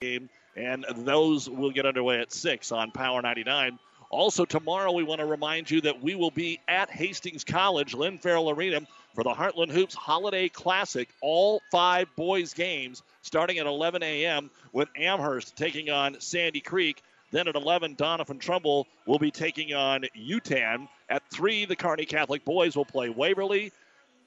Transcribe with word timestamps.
game, 0.00 0.30
and 0.56 0.86
those 0.96 1.46
will 1.46 1.70
get 1.70 1.84
underway 1.84 2.20
at 2.20 2.32
6 2.32 2.72
on 2.72 2.90
Power 2.90 3.20
99. 3.20 3.78
Also, 4.08 4.46
tomorrow, 4.46 4.92
we 4.92 5.02
want 5.02 5.18
to 5.18 5.26
remind 5.26 5.70
you 5.70 5.82
that 5.82 6.02
we 6.02 6.14
will 6.14 6.30
be 6.30 6.58
at 6.66 6.88
Hastings 6.88 7.44
College, 7.44 7.92
Lynn 7.92 8.16
Farrell 8.16 8.48
Arena, 8.48 8.80
for 9.14 9.24
the 9.24 9.34
Heartland 9.34 9.70
Hoops 9.70 9.94
Holiday 9.94 10.48
Classic. 10.48 11.06
All 11.20 11.60
five 11.70 12.08
boys' 12.16 12.54
games 12.54 13.02
starting 13.20 13.58
at 13.58 13.66
11 13.66 14.02
a.m. 14.02 14.50
with 14.72 14.88
Amherst 14.96 15.54
taking 15.54 15.90
on 15.90 16.18
Sandy 16.18 16.60
Creek. 16.60 17.02
Then 17.30 17.46
at 17.46 17.54
11, 17.54 17.96
Doniphan-Trumbull 17.96 18.88
will 19.04 19.18
be 19.18 19.30
taking 19.30 19.74
on 19.74 20.06
UTAN. 20.16 20.88
At 21.10 21.28
3, 21.28 21.66
the 21.66 21.76
Kearney 21.76 22.06
Catholic 22.06 22.46
boys 22.46 22.74
will 22.74 22.86
play 22.86 23.10
Waverly. 23.10 23.70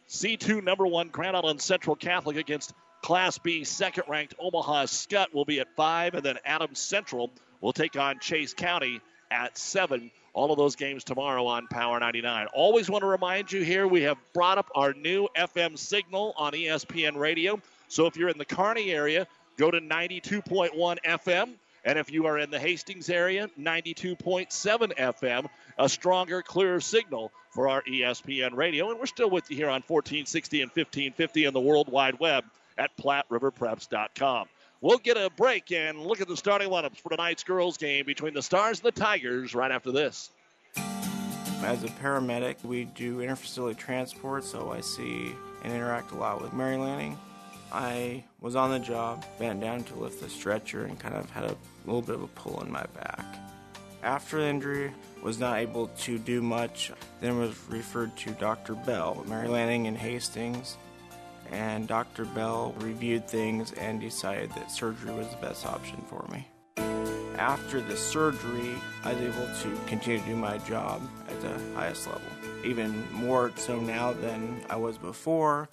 C2 0.08 0.64
number 0.64 0.86
one 0.86 1.08
Grand 1.08 1.36
Island 1.36 1.60
Central 1.60 1.96
Catholic 1.96 2.38
against 2.38 2.74
Class 3.04 3.38
B 3.38 3.66
second 3.66 4.06
ranked 4.08 4.34
Omaha 4.40 4.86
Skutt 4.86 5.34
will 5.34 5.44
be 5.44 5.60
at 5.60 5.76
5. 5.76 6.16
And 6.16 6.24
then 6.24 6.38
Adams 6.46 6.80
Central 6.80 7.32
will 7.60 7.74
take 7.74 7.98
on 7.98 8.20
Chase 8.20 8.54
County 8.54 9.02
at 9.30 9.58
7. 9.58 10.10
All 10.34 10.52
of 10.52 10.58
those 10.58 10.78
games 10.78 11.04
tomorrow 11.04 11.46
on 11.46 11.68
Power 11.68 12.00
99. 12.00 12.48
Always 12.54 12.90
want 12.90 13.02
to 13.04 13.08
remind 13.08 13.52
you 13.52 13.62
here 13.62 13.86
we 13.86 14.04
have 14.04 14.18
brought 14.34 14.58
up 14.58 14.72
our 14.74 14.94
new 14.94 15.28
FM 15.38 15.78
signal 15.78 16.34
on 16.38 16.54
ESPN 16.54 17.18
Radio. 17.18 17.62
So 17.90 18.08
if 18.08 18.16
you're 18.16 18.30
in 18.30 18.38
the 18.38 18.46
Kearney 18.46 18.90
area, 18.92 19.28
go 19.58 19.70
to 19.70 19.82
92.1 19.82 20.98
FM. 21.06 21.50
And 21.84 22.00
if 22.00 22.10
you 22.10 22.28
are 22.28 22.40
in 22.40 22.52
the 22.52 22.60
Hastings 22.60 23.10
area, 23.10 23.50
92.7 23.60 24.96
FM, 24.96 25.48
a 25.78 25.90
stronger, 25.90 26.42
clearer 26.42 26.80
signal 26.80 27.34
for 27.52 27.68
our 27.68 27.82
ESPN 27.84 28.56
radio. 28.56 28.92
And 28.92 28.98
we're 28.98 29.08
still 29.08 29.30
with 29.30 29.52
you 29.52 29.58
here 29.58 29.68
on 29.68 29.84
1460 29.86 30.62
and 30.62 30.70
1550 30.70 31.48
on 31.48 31.54
the 31.54 31.60
World 31.60 31.90
Wide 31.92 32.18
Web 32.22 32.46
at 32.78 32.96
PlatteRiverPreps.com. 32.98 34.48
We'll 34.82 34.98
get 34.98 35.16
a 35.16 35.30
break 35.30 35.72
and 35.72 36.02
look 36.02 36.20
at 36.20 36.28
the 36.28 36.36
starting 36.36 36.70
lineups 36.70 36.98
for 36.98 37.10
tonight's 37.10 37.44
girls' 37.44 37.78
game 37.78 38.06
between 38.06 38.34
the 38.34 38.42
Stars 38.42 38.80
and 38.80 38.88
the 38.88 39.00
Tigers 39.00 39.56
right 39.56 39.72
after 39.72 39.92
this. 39.92 40.30
As 40.76 41.82
a 41.84 41.88
paramedic, 41.88 42.62
we 42.66 42.84
do 42.84 43.20
interfacility 43.20 43.78
transport, 43.78 44.44
so 44.44 44.72
I 44.72 44.82
see 44.82 45.34
and 45.64 45.72
interact 45.72 46.12
a 46.12 46.16
lot 46.16 46.42
with 46.42 46.52
Mary 46.52 46.76
Lanning. 46.76 47.18
I 47.72 48.26
was 48.42 48.58
on 48.58 48.72
the 48.72 48.80
job, 48.80 49.26
bent 49.40 49.62
down 49.62 49.84
to 49.86 49.96
lift 49.96 50.20
the 50.20 50.30
stretcher, 50.30 50.84
and 50.84 51.00
kind 51.00 51.16
of 51.16 51.30
had 51.30 51.46
a 51.46 51.56
little 51.86 52.02
bit 52.02 52.16
of 52.16 52.24
a 52.24 52.28
pull 52.28 52.62
in 52.62 52.70
my 52.70 52.84
back. 52.94 53.26
After 54.04 54.42
the 54.42 54.48
injury, 54.48 54.92
was 55.24 55.40
not 55.40 55.60
able 55.60 55.88
to 55.88 56.20
do 56.20 56.42
much. 56.42 56.92
Then 57.22 57.40
was 57.40 57.56
referred 57.70 58.16
to 58.18 58.32
Dr. 58.32 58.76
Bell, 58.76 59.24
Mary 59.28 59.48
Lanning 59.48 59.86
in 59.86 59.96
Hastings, 59.96 60.76
and 61.54 61.88
Dr. 61.88 62.26
Bell 62.26 62.74
reviewed 62.80 63.28
things 63.28 63.74
and 63.74 64.02
decided 64.02 64.50
that 64.54 64.72
surgery 64.72 65.14
was 65.14 65.30
the 65.30 65.38
best 65.38 65.68
option 65.68 66.04
for 66.10 66.26
me. 66.32 66.48
After 67.38 67.80
the 67.80 67.96
surgery, 67.96 68.74
I 69.04 69.14
was 69.14 69.22
able 69.22 69.48
to 69.62 69.86
continue 69.86 70.20
to 70.20 70.26
do 70.26 70.36
my 70.36 70.58
job 70.60 71.02
at 71.30 71.40
the 71.42 71.54
highest 71.76 72.08
level, 72.08 72.22
even 72.64 73.06
more 73.12 73.52
so 73.56 73.80
now 73.80 74.14
than 74.14 74.62
I 74.70 74.78
was 74.78 74.98
before. 74.98 75.70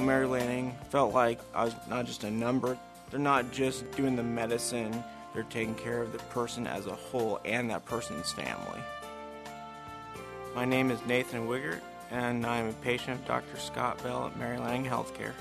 Mary 0.00 0.26
Lanning 0.26 0.76
felt 0.88 1.12
like 1.12 1.40
I 1.52 1.64
was 1.64 1.74
not 1.88 2.06
just 2.06 2.22
a 2.22 2.30
number. 2.30 2.78
They're 3.10 3.18
not 3.18 3.50
just 3.50 3.90
doing 3.92 4.14
the 4.14 4.22
medicine, 4.22 5.02
they're 5.32 5.44
taking 5.44 5.74
care 5.74 6.00
of 6.00 6.12
the 6.12 6.18
person 6.18 6.66
as 6.66 6.86
a 6.86 6.94
whole 6.94 7.40
and 7.44 7.70
that 7.70 7.84
person's 7.86 8.30
family. 8.30 8.80
My 10.54 10.64
name 10.64 10.92
is 10.92 11.04
Nathan 11.06 11.48
Wiggert, 11.48 11.80
and 12.10 12.44
I'm 12.44 12.68
a 12.68 12.72
patient 12.74 13.20
of 13.20 13.26
Dr. 13.26 13.58
Scott 13.58 14.02
Bell 14.02 14.26
at 14.26 14.38
Mary 14.38 14.58
Lanning 14.58 14.84
Healthcare. 14.84 15.32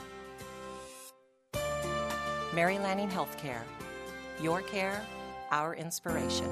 Mary 2.54 2.78
Lanning 2.80 3.10
Healthcare. 3.10 3.62
Your 4.42 4.62
care, 4.62 5.02
our 5.52 5.76
inspiration. 5.76 6.50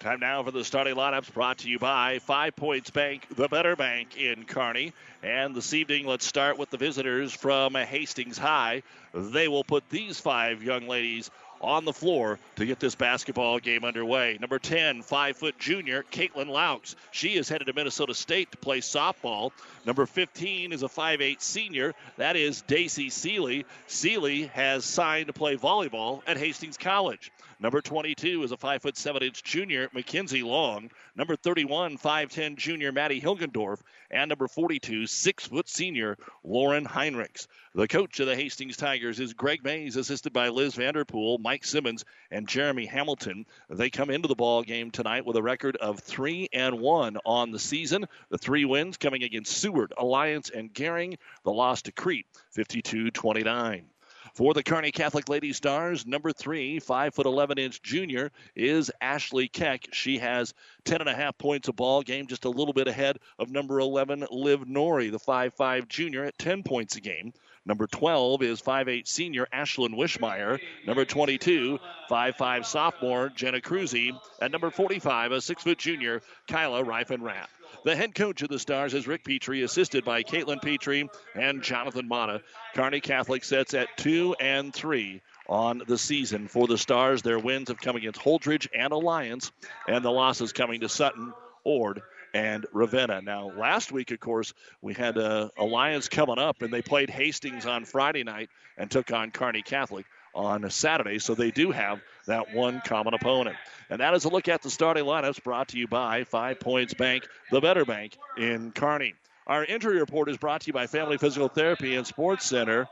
Time 0.00 0.20
now 0.20 0.42
for 0.42 0.52
the 0.52 0.62
starting 0.62 0.94
lineups 0.94 1.32
brought 1.32 1.58
to 1.58 1.68
you 1.68 1.78
by 1.78 2.20
Five 2.20 2.54
Points 2.54 2.90
Bank, 2.90 3.26
the 3.34 3.48
better 3.48 3.74
bank 3.74 4.16
in 4.16 4.44
Kearney. 4.44 4.92
And 5.22 5.54
this 5.54 5.74
evening, 5.74 6.06
let's 6.06 6.24
start 6.24 6.58
with 6.58 6.70
the 6.70 6.76
visitors 6.76 7.32
from 7.32 7.74
Hastings 7.74 8.38
High. 8.38 8.82
They 9.12 9.48
will 9.48 9.64
put 9.64 9.88
these 9.90 10.20
five 10.20 10.62
young 10.62 10.86
ladies 10.86 11.30
on 11.66 11.84
the 11.84 11.92
floor 11.92 12.38
to 12.54 12.64
get 12.64 12.78
this 12.78 12.94
basketball 12.94 13.58
game 13.58 13.84
underway. 13.84 14.38
Number 14.40 14.58
10, 14.58 15.02
five 15.02 15.36
foot 15.36 15.58
junior, 15.58 16.04
Caitlin 16.12 16.46
Laux. 16.46 16.94
She 17.10 17.36
is 17.36 17.48
headed 17.48 17.66
to 17.66 17.72
Minnesota 17.72 18.14
State 18.14 18.52
to 18.52 18.56
play 18.56 18.80
softball. 18.80 19.50
Number 19.84 20.06
15 20.06 20.72
is 20.72 20.82
a 20.82 20.88
5'8 20.88 21.42
senior. 21.42 21.94
That 22.16 22.36
is 22.36 22.62
Daisy 22.62 23.10
Seeley. 23.10 23.66
Seeley 23.88 24.46
has 24.46 24.84
signed 24.84 25.26
to 25.26 25.32
play 25.32 25.56
volleyball 25.56 26.22
at 26.26 26.36
Hastings 26.36 26.76
College. 26.76 27.32
Number 27.58 27.80
22 27.80 28.42
is 28.42 28.52
a 28.52 28.56
5 28.58 28.82
foot 28.82 28.98
7 28.98 29.22
inch 29.22 29.42
junior, 29.42 29.88
Mackenzie 29.94 30.42
Long. 30.42 30.90
Number 31.14 31.36
31, 31.36 31.96
5'10 31.96 32.56
junior, 32.56 32.92
Maddie 32.92 33.20
Hilgendorf. 33.20 33.80
And 34.10 34.28
number 34.28 34.46
42, 34.46 35.06
6 35.06 35.46
foot 35.46 35.66
senior, 35.66 36.18
Lauren 36.44 36.84
Heinrichs. 36.84 37.46
The 37.74 37.88
coach 37.88 38.20
of 38.20 38.26
the 38.26 38.36
Hastings 38.36 38.76
Tigers 38.76 39.20
is 39.20 39.32
Greg 39.32 39.64
Mays, 39.64 39.96
assisted 39.96 40.34
by 40.34 40.50
Liz 40.50 40.74
Vanderpool, 40.74 41.38
Mike 41.38 41.64
Simmons, 41.64 42.04
and 42.30 42.46
Jeremy 42.46 42.84
Hamilton. 42.84 43.46
They 43.70 43.88
come 43.88 44.10
into 44.10 44.28
the 44.28 44.34
ball 44.34 44.62
game 44.62 44.90
tonight 44.90 45.24
with 45.24 45.36
a 45.36 45.42
record 45.42 45.76
of 45.76 46.00
3 46.00 46.50
and 46.52 46.78
1 46.78 47.16
on 47.24 47.52
the 47.52 47.58
season. 47.58 48.06
The 48.28 48.38
three 48.38 48.66
wins 48.66 48.98
coming 48.98 49.22
against 49.22 49.56
Seward, 49.56 49.94
Alliance, 49.96 50.50
and 50.50 50.74
Gering. 50.74 51.16
The 51.44 51.52
loss 51.52 51.80
to 51.82 51.92
Crete, 51.92 52.26
52 52.50 53.12
29. 53.12 53.86
For 54.36 54.52
the 54.52 54.62
Kearney 54.62 54.92
Catholic 54.92 55.30
Lady 55.30 55.54
Stars, 55.54 56.06
number 56.06 56.30
three, 56.30 56.78
five 56.78 57.14
foot 57.14 57.24
eleven 57.24 57.56
inch 57.56 57.80
junior 57.80 58.30
is 58.54 58.92
Ashley 59.00 59.48
Keck. 59.48 59.88
She 59.94 60.18
has 60.18 60.52
ten 60.84 61.00
and 61.00 61.08
a 61.08 61.14
half 61.14 61.38
points 61.38 61.68
a 61.68 61.72
ball 61.72 62.02
game, 62.02 62.26
just 62.26 62.44
a 62.44 62.50
little 62.50 62.74
bit 62.74 62.86
ahead 62.86 63.18
of 63.38 63.50
number 63.50 63.80
eleven, 63.80 64.26
Liv 64.30 64.60
Nori, 64.60 65.10
the 65.10 65.18
five 65.18 65.54
five 65.54 65.88
junior 65.88 66.22
at 66.22 66.36
ten 66.36 66.62
points 66.62 66.96
a 66.96 67.00
game. 67.00 67.32
Number 67.66 67.88
12 67.88 68.42
is 68.42 68.62
5'8 68.62 69.08
senior 69.08 69.46
Ashlyn 69.52 69.94
Wishmeyer. 69.96 70.60
Number 70.86 71.04
22, 71.04 71.80
5'5 72.08 72.64
sophomore 72.64 73.28
Jenna 73.30 73.60
Cruzy. 73.60 74.18
And 74.40 74.52
number 74.52 74.70
45, 74.70 75.32
a 75.32 75.40
6 75.40 75.64
junior 75.76 76.22
Kyla 76.46 76.84
Reifenrath. 76.84 77.48
The 77.84 77.96
head 77.96 78.14
coach 78.14 78.42
of 78.42 78.48
the 78.48 78.60
Stars 78.60 78.94
is 78.94 79.08
Rick 79.08 79.24
Petrie, 79.24 79.62
assisted 79.62 80.04
by 80.04 80.22
Caitlin 80.22 80.62
Petrie 80.62 81.08
and 81.34 81.62
Jonathan 81.62 82.06
Mata. 82.06 82.40
Kearney 82.74 83.00
Catholic 83.00 83.42
sets 83.42 83.74
at 83.74 83.96
2 83.96 84.36
and 84.38 84.72
3 84.72 85.20
on 85.48 85.82
the 85.86 85.98
season 85.98 86.46
for 86.46 86.68
the 86.68 86.78
Stars. 86.78 87.22
Their 87.22 87.38
wins 87.38 87.68
have 87.68 87.80
come 87.80 87.96
against 87.96 88.20
Holdrege 88.20 88.68
and 88.76 88.92
Alliance, 88.92 89.50
and 89.88 90.04
the 90.04 90.10
losses 90.10 90.52
coming 90.52 90.80
to 90.80 90.88
Sutton, 90.88 91.32
Ord, 91.64 92.02
and 92.36 92.66
Ravenna. 92.74 93.22
Now, 93.22 93.50
last 93.56 93.90
week, 93.90 94.10
of 94.10 94.20
course, 94.20 94.52
we 94.82 94.92
had 94.92 95.16
uh, 95.16 95.48
Alliance 95.56 96.10
coming 96.10 96.38
up, 96.38 96.60
and 96.60 96.70
they 96.70 96.82
played 96.82 97.08
Hastings 97.08 97.64
on 97.64 97.86
Friday 97.86 98.24
night 98.24 98.50
and 98.76 98.90
took 98.90 99.10
on 99.10 99.30
Kearney 99.30 99.62
Catholic 99.62 100.04
on 100.34 100.68
Saturday, 100.68 101.18
so 101.18 101.34
they 101.34 101.50
do 101.50 101.70
have 101.70 101.98
that 102.26 102.52
one 102.54 102.82
common 102.84 103.14
opponent. 103.14 103.56
And 103.88 104.00
that 104.00 104.12
is 104.12 104.26
a 104.26 104.28
look 104.28 104.48
at 104.48 104.60
the 104.60 104.68
starting 104.68 105.04
lineups 105.04 105.42
brought 105.42 105.68
to 105.68 105.78
you 105.78 105.88
by 105.88 106.24
Five 106.24 106.60
Points 106.60 106.92
Bank, 106.92 107.26
the 107.50 107.62
better 107.62 107.86
bank 107.86 108.18
in 108.36 108.70
Kearney. 108.70 109.14
Our 109.46 109.64
injury 109.64 109.98
report 109.98 110.28
is 110.28 110.36
brought 110.36 110.60
to 110.62 110.66
you 110.66 110.74
by 110.74 110.88
Family 110.88 111.16
Physical 111.16 111.48
Therapy 111.48 111.96
and 111.96 112.06
Sports 112.06 112.44
Center. 112.44 112.86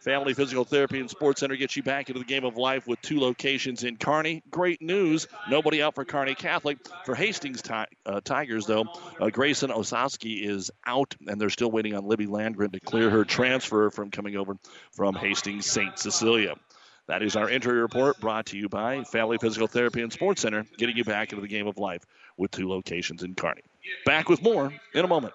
Family 0.00 0.32
Physical 0.32 0.64
Therapy 0.64 0.98
and 0.98 1.10
Sports 1.10 1.40
Center 1.40 1.56
gets 1.56 1.76
you 1.76 1.82
back 1.82 2.08
into 2.08 2.18
the 2.18 2.24
game 2.24 2.44
of 2.44 2.56
life 2.56 2.86
with 2.86 3.00
two 3.02 3.20
locations 3.20 3.84
in 3.84 3.98
Kearney. 3.98 4.42
Great 4.50 4.80
news. 4.80 5.28
Nobody 5.50 5.82
out 5.82 5.94
for 5.94 6.06
Kearney 6.06 6.34
Catholic. 6.34 6.78
For 7.04 7.14
Hastings 7.14 7.60
ti- 7.60 7.84
uh, 8.06 8.20
Tigers, 8.24 8.64
though, 8.64 8.86
uh, 9.20 9.28
Grayson 9.28 9.70
Osowski 9.70 10.42
is 10.42 10.70
out, 10.86 11.14
and 11.26 11.38
they're 11.38 11.50
still 11.50 11.70
waiting 11.70 11.94
on 11.94 12.06
Libby 12.06 12.26
Landgren 12.26 12.72
to 12.72 12.80
clear 12.80 13.10
her 13.10 13.24
transfer 13.26 13.90
from 13.90 14.10
coming 14.10 14.36
over 14.36 14.56
from 14.92 15.14
Hastings 15.14 15.66
St. 15.66 15.98
Cecilia. 15.98 16.54
That 17.06 17.22
is 17.22 17.36
our 17.36 17.50
injury 17.50 17.80
report 17.80 18.20
brought 18.20 18.46
to 18.46 18.56
you 18.56 18.68
by 18.70 19.04
Family 19.04 19.36
Physical 19.38 19.66
Therapy 19.66 20.00
and 20.00 20.12
Sports 20.12 20.40
Center, 20.40 20.64
getting 20.78 20.96
you 20.96 21.04
back 21.04 21.32
into 21.32 21.42
the 21.42 21.48
game 21.48 21.66
of 21.66 21.76
life 21.76 22.02
with 22.38 22.52
two 22.52 22.68
locations 22.68 23.22
in 23.22 23.34
Kearney. 23.34 23.62
Back 24.06 24.28
with 24.30 24.42
more 24.42 24.72
in 24.94 25.04
a 25.04 25.08
moment. 25.08 25.34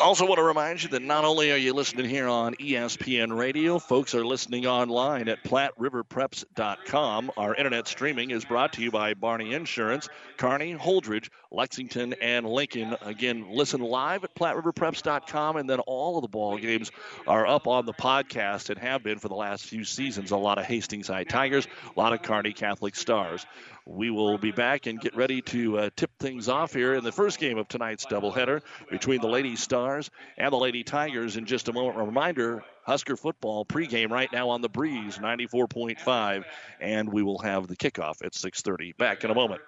Also, 0.00 0.26
want 0.26 0.38
to 0.38 0.42
remind 0.42 0.82
you 0.82 0.88
that 0.88 1.02
not 1.02 1.24
only 1.24 1.52
are 1.52 1.56
you 1.56 1.72
listening 1.72 2.08
here 2.08 2.26
on 2.26 2.54
ESPN 2.54 3.36
Radio, 3.36 3.78
folks 3.78 4.16
are 4.16 4.24
listening 4.24 4.66
online 4.66 5.28
at 5.28 5.44
PlatteRiverPreps.com. 5.44 7.30
Our 7.36 7.54
internet 7.54 7.86
streaming 7.86 8.30
is 8.32 8.44
brought 8.44 8.72
to 8.72 8.82
you 8.82 8.90
by 8.90 9.14
Barney 9.14 9.52
Insurance, 9.52 10.08
Kearney, 10.38 10.74
Holdrege, 10.74 11.28
Lexington, 11.52 12.14
and 12.20 12.46
Lincoln. 12.46 12.96
Again, 13.02 13.46
listen 13.50 13.80
live 13.80 14.24
at 14.24 14.34
PlatteRiverPreps.com, 14.34 15.56
and 15.56 15.70
then 15.70 15.78
all 15.80 16.16
of 16.18 16.22
the 16.22 16.28
ball 16.28 16.58
games 16.58 16.90
are 17.28 17.46
up 17.46 17.68
on 17.68 17.86
the 17.86 17.94
podcast 17.94 18.70
and 18.70 18.78
have 18.78 19.04
been 19.04 19.20
for 19.20 19.28
the 19.28 19.34
last 19.34 19.66
few 19.66 19.84
seasons. 19.84 20.32
A 20.32 20.36
lot 20.36 20.58
of 20.58 20.64
Hastings 20.64 21.06
High 21.06 21.24
Tigers, 21.24 21.68
a 21.94 22.00
lot 22.00 22.12
of 22.12 22.22
Kearney 22.22 22.52
Catholic 22.52 22.96
Stars. 22.96 23.46
We 23.92 24.10
will 24.10 24.38
be 24.38 24.52
back 24.52 24.86
and 24.86 25.00
get 25.00 25.16
ready 25.16 25.42
to 25.42 25.78
uh, 25.78 25.90
tip 25.96 26.12
things 26.20 26.48
off 26.48 26.72
here 26.72 26.94
in 26.94 27.02
the 27.02 27.10
first 27.10 27.40
game 27.40 27.58
of 27.58 27.66
tonight's 27.66 28.06
doubleheader 28.06 28.62
between 28.88 29.20
the 29.20 29.26
Lady 29.26 29.56
Stars 29.56 30.10
and 30.38 30.52
the 30.52 30.56
Lady 30.56 30.84
Tigers. 30.84 31.36
In 31.36 31.44
just 31.44 31.68
a 31.68 31.72
moment. 31.72 31.98
Reminder 31.98 32.62
Husker 32.86 33.16
football 33.16 33.64
pregame 33.64 34.10
right 34.10 34.30
now 34.32 34.48
on 34.48 34.60
the 34.60 34.68
breeze 34.68 35.18
94.5 35.18 36.44
and 36.80 37.12
we 37.12 37.24
will 37.24 37.40
have 37.40 37.66
the 37.66 37.76
kickoff 37.76 38.24
at 38.24 38.32
6:30 38.32 38.96
back 38.96 39.24
in 39.24 39.30
a 39.32 39.34
moment. 39.34 39.60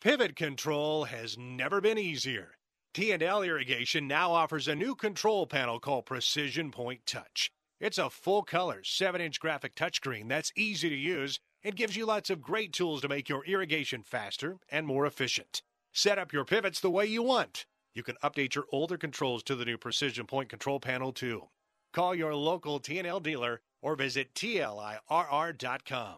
Pivot 0.00 0.34
control 0.34 1.04
has 1.04 1.38
never 1.38 1.80
been 1.80 1.98
easier. 1.98 2.56
T&L 2.94 3.42
Irrigation 3.44 4.08
now 4.08 4.32
offers 4.32 4.66
a 4.66 4.74
new 4.74 4.96
control 4.96 5.46
panel 5.46 5.78
called 5.78 6.04
Precision 6.04 6.72
Point 6.72 7.06
Touch. 7.06 7.52
It's 7.78 7.98
a 7.98 8.10
full 8.10 8.42
color 8.42 8.80
7-inch 8.82 9.38
graphic 9.38 9.76
touchscreen 9.76 10.28
that's 10.28 10.52
easy 10.56 10.88
to 10.88 10.96
use 10.96 11.38
it 11.62 11.74
gives 11.76 11.96
you 11.96 12.06
lots 12.06 12.30
of 12.30 12.40
great 12.40 12.72
tools 12.72 13.00
to 13.02 13.08
make 13.08 13.28
your 13.28 13.44
irrigation 13.44 14.02
faster 14.02 14.58
and 14.70 14.86
more 14.86 15.06
efficient. 15.06 15.62
Set 15.92 16.18
up 16.18 16.32
your 16.32 16.44
pivots 16.44 16.80
the 16.80 16.90
way 16.90 17.06
you 17.06 17.22
want. 17.22 17.66
You 17.94 18.02
can 18.02 18.16
update 18.22 18.54
your 18.54 18.64
older 18.70 18.96
controls 18.96 19.42
to 19.44 19.56
the 19.56 19.64
new 19.64 19.76
Precision 19.76 20.26
Point 20.26 20.48
control 20.48 20.80
panel 20.80 21.12
too. 21.12 21.48
Call 21.92 22.14
your 22.14 22.34
local 22.34 22.78
T&L 22.78 23.20
dealer 23.20 23.60
or 23.82 23.96
visit 23.96 24.32
tlirr.com. 24.34 26.16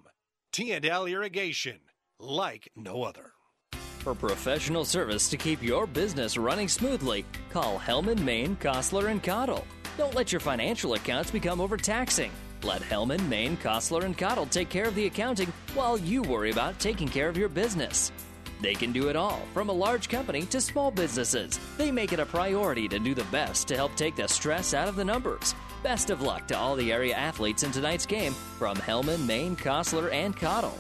T&L 0.53 1.07
Irrigation, 1.07 1.81
like 2.19 2.71
no 2.77 3.03
other. 3.03 3.33
For 4.01 4.15
professional 4.15 4.85
service 4.85 5.31
to 5.31 5.37
keep 5.37 5.63
your 5.63 5.87
business 5.87 6.37
running 6.37 6.69
smoothly, 6.69 7.25
call 7.51 7.79
Hellman, 7.79 8.19
Maine, 8.19 8.57
Kostler, 8.57 9.11
and 9.11 9.23
Cottle. 9.23 9.65
Don't 9.97 10.15
let 10.15 10.33
your 10.33 10.41
financial 10.41 10.95
accounts 10.95 11.31
become 11.31 11.61
overtaxing. 11.61 12.33
Let 12.65 12.83
Hellman, 12.83 13.29
Maine, 13.29 13.57
Kostler, 13.57 14.05
and 14.05 14.17
Cottle 14.17 14.47
take 14.47 14.69
care 14.69 14.87
of 14.87 14.95
the 14.95 15.07
accounting 15.07 15.53
while 15.75 15.99
you 15.99 16.23
worry 16.23 16.51
about 16.51 16.79
taking 16.79 17.09
care 17.09 17.29
of 17.29 17.37
your 17.37 17.49
business. 17.49 18.13
They 18.61 18.75
can 18.75 18.93
do 18.93 19.09
it 19.09 19.17
all, 19.17 19.43
from 19.53 19.69
a 19.69 19.73
large 19.73 20.09
company 20.09 20.43
to 20.47 20.61
small 20.61 20.93
businesses. 20.93 21.59
They 21.77 21.91
make 21.91 22.13
it 22.13 22.21
a 22.21 22.27
priority 22.27 22.87
to 22.89 23.01
do 23.01 23.15
the 23.15 23.25
best 23.25 23.67
to 23.69 23.77
help 23.77 23.97
take 23.97 24.15
the 24.15 24.29
stress 24.29 24.73
out 24.73 24.89
of 24.89 24.95
the 24.95 25.05
numbers. 25.05 25.55
Best 25.83 26.11
of 26.11 26.23
luck 26.23 26.47
to 26.49 26.57
all 26.57 26.77
the 26.77 26.93
area 26.93 27.15
athletes 27.17 27.65
in 27.65 27.73
tonight's 27.73 28.07
game 28.07 28.33
from 28.59 28.77
Hellman, 28.77 29.27
Maine, 29.27 29.57
Kostler, 29.57 30.13
and 30.13 30.37
Cottle. 30.37 30.79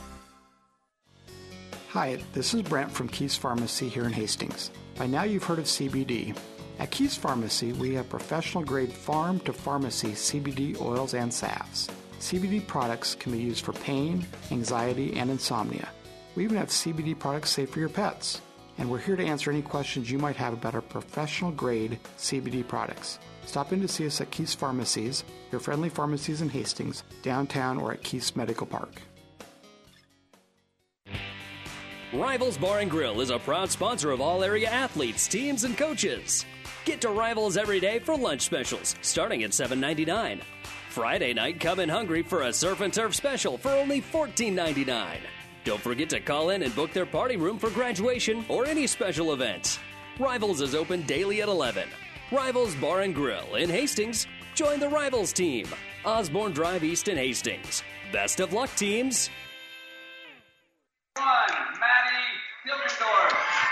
Hi, 1.89 2.19
this 2.33 2.55
is 2.55 2.63
Brent 2.63 2.91
from 2.91 3.09
Keys 3.09 3.37
Pharmacy 3.37 3.89
here 3.89 4.05
in 4.05 4.13
Hastings. 4.13 4.71
By 4.97 5.07
now 5.07 5.25
you've 5.25 5.45
heard 5.45 5.59
of 5.59 5.65
CBD. 5.65 6.37
At 6.83 6.91
Keys 6.91 7.17
Pharmacy, 7.17 7.73
we 7.75 7.95
have 7.95 8.09
professional 8.09 8.65
grade 8.65 8.93
farm 8.93 9.39
to 9.41 9.53
pharmacy 9.53 10.09
CBD 10.09 10.81
oils 10.81 11.15
and 11.15 11.33
salves. 11.33 11.89
CBD 12.19 12.67
products 12.67 13.15
can 13.15 13.31
be 13.31 13.39
used 13.39 13.65
for 13.65 13.73
pain, 13.73 14.27
anxiety, 14.51 15.17
and 15.17 15.31
insomnia. 15.31 15.89
We 16.35 16.43
even 16.43 16.57
have 16.57 16.71
CBD 16.71 17.17
products 17.17 17.51
safe 17.51 17.71
for 17.71 17.79
your 17.79 17.89
pets. 17.89 18.41
And 18.79 18.91
we're 18.91 18.99
here 18.99 19.15
to 19.15 19.25
answer 19.25 19.49
any 19.49 19.63
questions 19.63 20.11
you 20.11 20.19
might 20.19 20.35
have 20.35 20.55
about 20.55 20.75
our 20.75 20.81
professional 20.81 21.53
grade 21.53 22.01
CBD 22.19 22.67
products. 22.67 23.21
Stop 23.47 23.73
in 23.73 23.81
to 23.81 23.87
see 23.87 24.07
us 24.09 24.21
at 24.21 24.33
Keys 24.33 24.53
Pharmacies, 24.53 25.23
your 25.53 25.61
friendly 25.61 25.89
pharmacies 25.89 26.43
in 26.43 26.49
Hastings, 26.49 27.05
downtown, 27.23 27.79
or 27.79 27.93
at 27.93 28.03
Keys 28.03 28.35
Medical 28.35 28.67
Park. 28.67 29.01
Rivals 32.13 32.59
Bar 32.59 32.81
and 32.81 32.91
Grill 32.91 33.21
is 33.21 33.31
a 33.31 33.39
proud 33.39 33.71
sponsor 33.71 34.11
of 34.11 34.21
all 34.21 34.43
area 34.43 34.69
athletes, 34.69 35.29
teams, 35.29 35.63
and 35.63 35.79
coaches. 35.79 36.45
Get 36.85 37.01
to 37.03 37.11
Rivals 37.11 37.57
every 37.57 37.79
day 37.79 38.01
for 38.01 38.17
lunch 38.17 38.43
specials, 38.43 38.97
starting 39.03 39.45
at 39.45 39.51
$7.99. 39.51 40.41
Friday 40.89 41.33
night, 41.33 41.61
come 41.61 41.79
in 41.81 41.89
hungry 41.89 42.23
for 42.23 42.43
a 42.43 42.53
surf 42.53 42.81
and 42.81 42.93
turf 42.93 43.15
special 43.15 43.57
for 43.57 43.71
only 43.71 44.03
$14.99. 44.03 45.19
Don't 45.65 45.81
forget 45.81 46.11
to 46.11 46.21
call 46.21 46.51
in 46.51 46.65
and 46.65 46.75
book 46.75 46.93
their 46.93 47.07
party 47.07 47.37
room 47.37 47.57
for 47.59 47.71
graduation 47.71 48.45
or 48.49 48.67
any 48.67 48.87
special 48.89 49.33
events. 49.33 49.79
Rivals 50.19 50.61
is 50.61 50.75
open 50.75 51.03
daily 51.03 51.41
at 51.41 51.49
11. 51.49 51.89
Rivals 52.33 52.75
Bar 52.75 53.03
and 53.03 53.15
Grill 53.15 53.55
in 53.55 53.71
Hastings. 53.71 54.27
Join 54.55 54.81
the 54.81 54.89
Rivals 54.89 55.33
team. 55.33 55.69
Osborne 56.05 56.53
Drive 56.53 56.83
East 56.83 57.07
in 57.07 57.17
Hastings. 57.17 57.83
Best 58.13 58.41
of 58.41 58.53
luck, 58.53 58.75
teams. 58.75 59.31
One, 61.17 61.27
Maddie. 61.79 62.42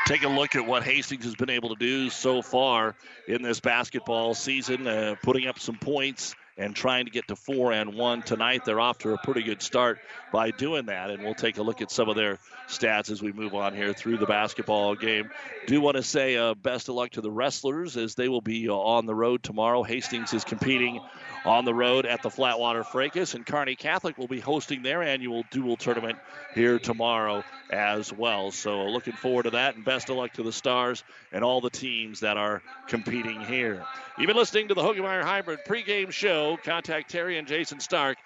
Take 0.06 0.25
a 0.25 0.28
look 0.28 0.56
at 0.56 0.66
what 0.66 0.82
Hastings 0.82 1.25
has 1.25 1.37
been 1.37 1.50
able 1.50 1.69
to 1.69 1.76
do 1.76 2.10
so 2.10 2.42
far 2.42 2.96
in 3.28 3.42
this 3.42 3.60
basketball 3.60 4.34
season, 4.34 4.87
uh, 4.87 5.14
putting 5.22 5.46
up 5.46 5.58
some 5.58 5.76
points 5.76 6.34
and 6.56 6.75
trying 6.75 7.04
to 7.04 7.10
get 7.10 7.28
to 7.28 7.37
four 7.37 7.72
and 7.72 7.94
one 7.94 8.22
tonight. 8.22 8.64
They're 8.64 8.81
off 8.81 8.98
to 8.98 9.14
a 9.14 9.19
pretty 9.19 9.42
good 9.42 9.62
start 9.62 10.00
by 10.32 10.50
doing 10.50 10.87
that, 10.87 11.10
and 11.10 11.22
we'll 11.22 11.34
take 11.34 11.58
a 11.58 11.62
look 11.62 11.81
at 11.81 11.90
some 11.90 12.08
of 12.08 12.16
their 12.16 12.38
stats 12.70 13.11
as 13.11 13.22
we 13.22 13.32
move 13.32 13.55
on 13.55 13.75
here 13.75 13.93
through 13.93 14.17
the 14.17 14.26
basketball 14.26 14.94
game. 14.94 15.31
Do 15.67 15.81
want 15.81 15.96
to 15.96 16.02
say 16.02 16.37
uh, 16.37 16.55
best 16.55 16.88
of 16.88 16.94
luck 16.94 17.11
to 17.12 17.20
the 17.20 17.31
wrestlers 17.31 17.96
as 17.96 18.14
they 18.14 18.28
will 18.28 18.40
be 18.40 18.69
uh, 18.69 18.75
on 18.75 19.06
the 19.06 19.14
road 19.14 19.43
tomorrow. 19.43 19.82
Hastings 19.82 20.32
is 20.32 20.44
competing 20.44 21.00
on 21.44 21.65
the 21.65 21.74
road 21.74 22.06
at 22.06 22.22
the 22.22 22.29
Flatwater 22.29 22.84
Fracas, 22.84 23.34
and 23.34 23.46
Kearney 23.46 23.74
Catholic 23.74 24.19
will 24.19 24.29
be 24.29 24.41
hosting 24.41 24.82
their 24.82 25.03
annual 25.03 25.44
dual 25.50 25.77
tournament 25.77 26.19
here 26.55 26.79
tomorrow 26.79 27.43
as 27.70 28.12
well. 28.12 28.50
So 28.50 28.86
looking 28.86 29.15
forward 29.15 29.44
to 29.44 29.50
that, 29.50 29.77
and 29.77 29.84
best 29.84 30.10
of 30.10 30.17
luck 30.17 30.32
to 30.34 30.43
the 30.43 30.53
Stars 30.53 31.03
and 31.32 31.44
all 31.44 31.60
the 31.60 31.70
teams 31.70 32.20
that 32.20 32.36
are 32.36 32.62
competing 32.89 33.41
here. 33.41 33.84
You've 34.19 34.29
been 34.29 34.36
listening 34.36 34.69
to 34.69 34.74
the 34.74 34.82
Hoegemeyer 34.82 35.22
Hybrid 35.22 35.60
pregame 35.67 36.10
show. 36.10 36.58
Contact 36.62 37.10
Terry 37.10 37.39
and 37.39 37.48
Jason 37.48 37.81
Stark 37.81 38.19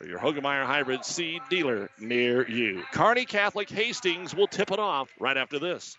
for 0.00 0.06
your 0.06 0.18
Hoegemeyer 0.18 0.64
Hybrid 0.64 1.04
seed 1.04 1.42
dealer 1.50 1.90
near 1.98 2.48
you. 2.48 2.82
Kearney 2.92 3.26
Catholic 3.26 3.68
Hastings 3.68 4.34
will 4.34 4.46
tip 4.46 4.70
it 4.70 4.78
off 4.78 5.10
right 5.20 5.36
after 5.36 5.58
this. 5.58 5.98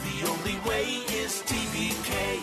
the 0.03 0.27
only 0.29 0.57
way 0.67 0.83
is 1.15 1.43
TBK. 1.45 2.41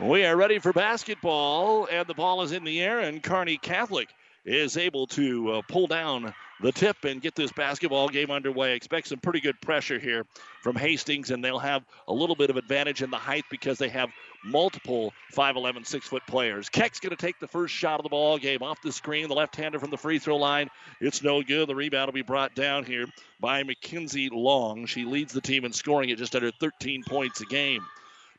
We 0.00 0.24
are 0.24 0.36
ready 0.36 0.58
for 0.58 0.72
basketball, 0.72 1.86
and 1.86 2.06
the 2.06 2.14
ball 2.14 2.42
is 2.42 2.52
in 2.52 2.64
the 2.64 2.82
air, 2.82 3.00
and 3.00 3.22
Kearney 3.22 3.56
Catholic 3.56 4.08
is 4.44 4.76
able 4.76 5.06
to 5.06 5.52
uh, 5.52 5.62
pull 5.68 5.86
down 5.86 6.34
the 6.60 6.72
tip 6.72 7.04
and 7.04 7.20
get 7.20 7.34
this 7.34 7.52
basketball 7.52 8.08
game 8.08 8.30
underway. 8.30 8.74
Expect 8.74 9.08
some 9.08 9.18
pretty 9.18 9.40
good 9.40 9.60
pressure 9.60 9.98
here 9.98 10.24
from 10.62 10.74
Hastings, 10.74 11.30
and 11.30 11.44
they'll 11.44 11.58
have 11.58 11.84
a 12.08 12.12
little 12.12 12.36
bit 12.36 12.50
of 12.50 12.56
advantage 12.56 13.02
in 13.02 13.10
the 13.10 13.18
height 13.18 13.44
because 13.50 13.78
they 13.78 13.88
have 13.88 14.10
multiple 14.44 15.12
5'11, 15.34 15.86
6 15.86 16.06
foot 16.06 16.22
players. 16.26 16.68
Keck's 16.68 17.00
going 17.00 17.14
to 17.14 17.16
take 17.16 17.38
the 17.38 17.48
first 17.48 17.74
shot 17.74 18.00
of 18.00 18.04
the 18.04 18.08
ball 18.08 18.38
game 18.38 18.62
off 18.62 18.80
the 18.82 18.92
screen, 18.92 19.28
the 19.28 19.34
left 19.34 19.56
hander 19.56 19.78
from 19.78 19.90
the 19.90 19.96
free 19.96 20.18
throw 20.18 20.36
line. 20.36 20.68
It's 21.00 21.22
no 21.22 21.42
good. 21.42 21.68
The 21.68 21.74
rebound 21.74 22.08
will 22.08 22.12
be 22.12 22.22
brought 22.22 22.54
down 22.54 22.84
here 22.84 23.06
by 23.40 23.62
Mackenzie 23.62 24.30
Long. 24.32 24.86
She 24.86 25.04
leads 25.04 25.32
the 25.32 25.40
team 25.40 25.64
in 25.64 25.72
scoring 25.72 26.10
at 26.10 26.18
just 26.18 26.34
under 26.34 26.50
13 26.50 27.04
points 27.04 27.40
a 27.40 27.46
game. 27.46 27.82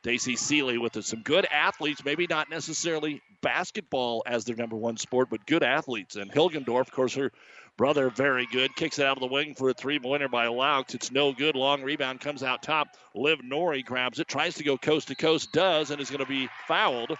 Daisy 0.02 0.36
Seeley 0.36 0.76
with 0.76 1.02
some 1.02 1.22
good 1.22 1.46
athletes, 1.50 2.04
maybe 2.04 2.26
not 2.28 2.50
necessarily 2.50 3.22
basketball 3.40 4.22
as 4.26 4.44
their 4.44 4.54
number 4.54 4.76
one 4.76 4.98
sport, 4.98 5.30
but 5.30 5.46
good 5.46 5.62
athletes. 5.62 6.16
And 6.16 6.30
Hilgendorf, 6.30 6.80
of 6.80 6.92
course, 6.92 7.14
her 7.14 7.32
brother, 7.76 8.10
very 8.10 8.46
good. 8.46 8.74
Kicks 8.76 8.98
it 8.98 9.06
out 9.06 9.16
of 9.16 9.20
the 9.20 9.32
wing 9.32 9.54
for 9.54 9.70
a 9.70 9.74
three 9.74 9.98
pointer 9.98 10.28
by 10.28 10.46
Laux. 10.46 10.94
It's 10.94 11.10
no 11.10 11.32
good. 11.32 11.56
Long 11.56 11.82
rebound 11.82 12.20
comes 12.20 12.42
out 12.42 12.62
top. 12.62 12.88
Liv 13.14 13.40
Nori 13.40 13.84
grabs 13.84 14.20
it, 14.20 14.28
tries 14.28 14.56
to 14.56 14.64
go 14.64 14.76
coast 14.76 15.08
to 15.08 15.14
coast, 15.14 15.52
does, 15.52 15.90
and 15.90 16.00
is 16.00 16.10
going 16.10 16.24
to 16.24 16.26
be 16.26 16.48
fouled 16.66 17.16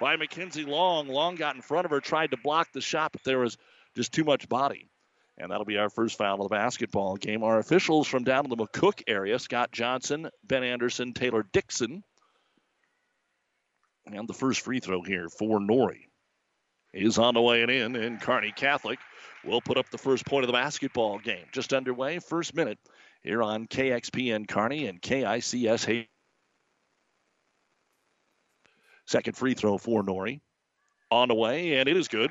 by 0.00 0.16
Mackenzie 0.16 0.64
Long. 0.64 1.08
Long 1.08 1.36
got 1.36 1.56
in 1.56 1.62
front 1.62 1.84
of 1.84 1.90
her, 1.90 2.00
tried 2.00 2.30
to 2.30 2.36
block 2.36 2.72
the 2.72 2.80
shot, 2.80 3.12
but 3.12 3.24
there 3.24 3.38
was 3.38 3.56
just 3.94 4.12
too 4.12 4.24
much 4.24 4.48
body. 4.48 4.88
And 5.36 5.52
that'll 5.52 5.64
be 5.64 5.78
our 5.78 5.90
first 5.90 6.18
foul 6.18 6.42
of 6.42 6.48
the 6.48 6.54
basketball 6.54 7.16
game. 7.16 7.44
Our 7.44 7.58
officials 7.58 8.08
from 8.08 8.24
down 8.24 8.44
in 8.44 8.50
the 8.50 8.56
McCook 8.56 9.02
area 9.06 9.38
Scott 9.38 9.70
Johnson, 9.70 10.30
Ben 10.42 10.64
Anderson, 10.64 11.12
Taylor 11.12 11.44
Dixon, 11.52 12.02
and 14.06 14.28
the 14.28 14.34
first 14.34 14.62
free 14.62 14.80
throw 14.80 15.02
here 15.02 15.28
for 15.28 15.60
Nori 15.60 16.06
is 16.92 17.18
on 17.18 17.34
the 17.34 17.42
way 17.42 17.62
and 17.62 17.70
in, 17.70 17.96
and 17.96 18.20
Kearney 18.20 18.52
Catholic 18.52 18.98
will 19.44 19.60
put 19.60 19.78
up 19.78 19.88
the 19.90 19.98
first 19.98 20.26
point 20.26 20.44
of 20.44 20.48
the 20.48 20.52
basketball 20.52 21.18
game. 21.18 21.44
Just 21.52 21.72
underway, 21.72 22.18
first 22.18 22.54
minute 22.54 22.78
here 23.22 23.42
on 23.42 23.66
KXPN 23.66 24.48
Kearney 24.48 24.86
and 24.86 25.00
KICS 25.00 25.84
Hay. 25.86 26.08
Second 29.06 29.36
free 29.36 29.54
throw 29.54 29.78
for 29.78 30.02
Nori. 30.02 30.40
On 31.10 31.28
the 31.28 31.34
way, 31.34 31.78
and 31.78 31.88
it 31.88 31.96
is 31.96 32.06
good. 32.06 32.30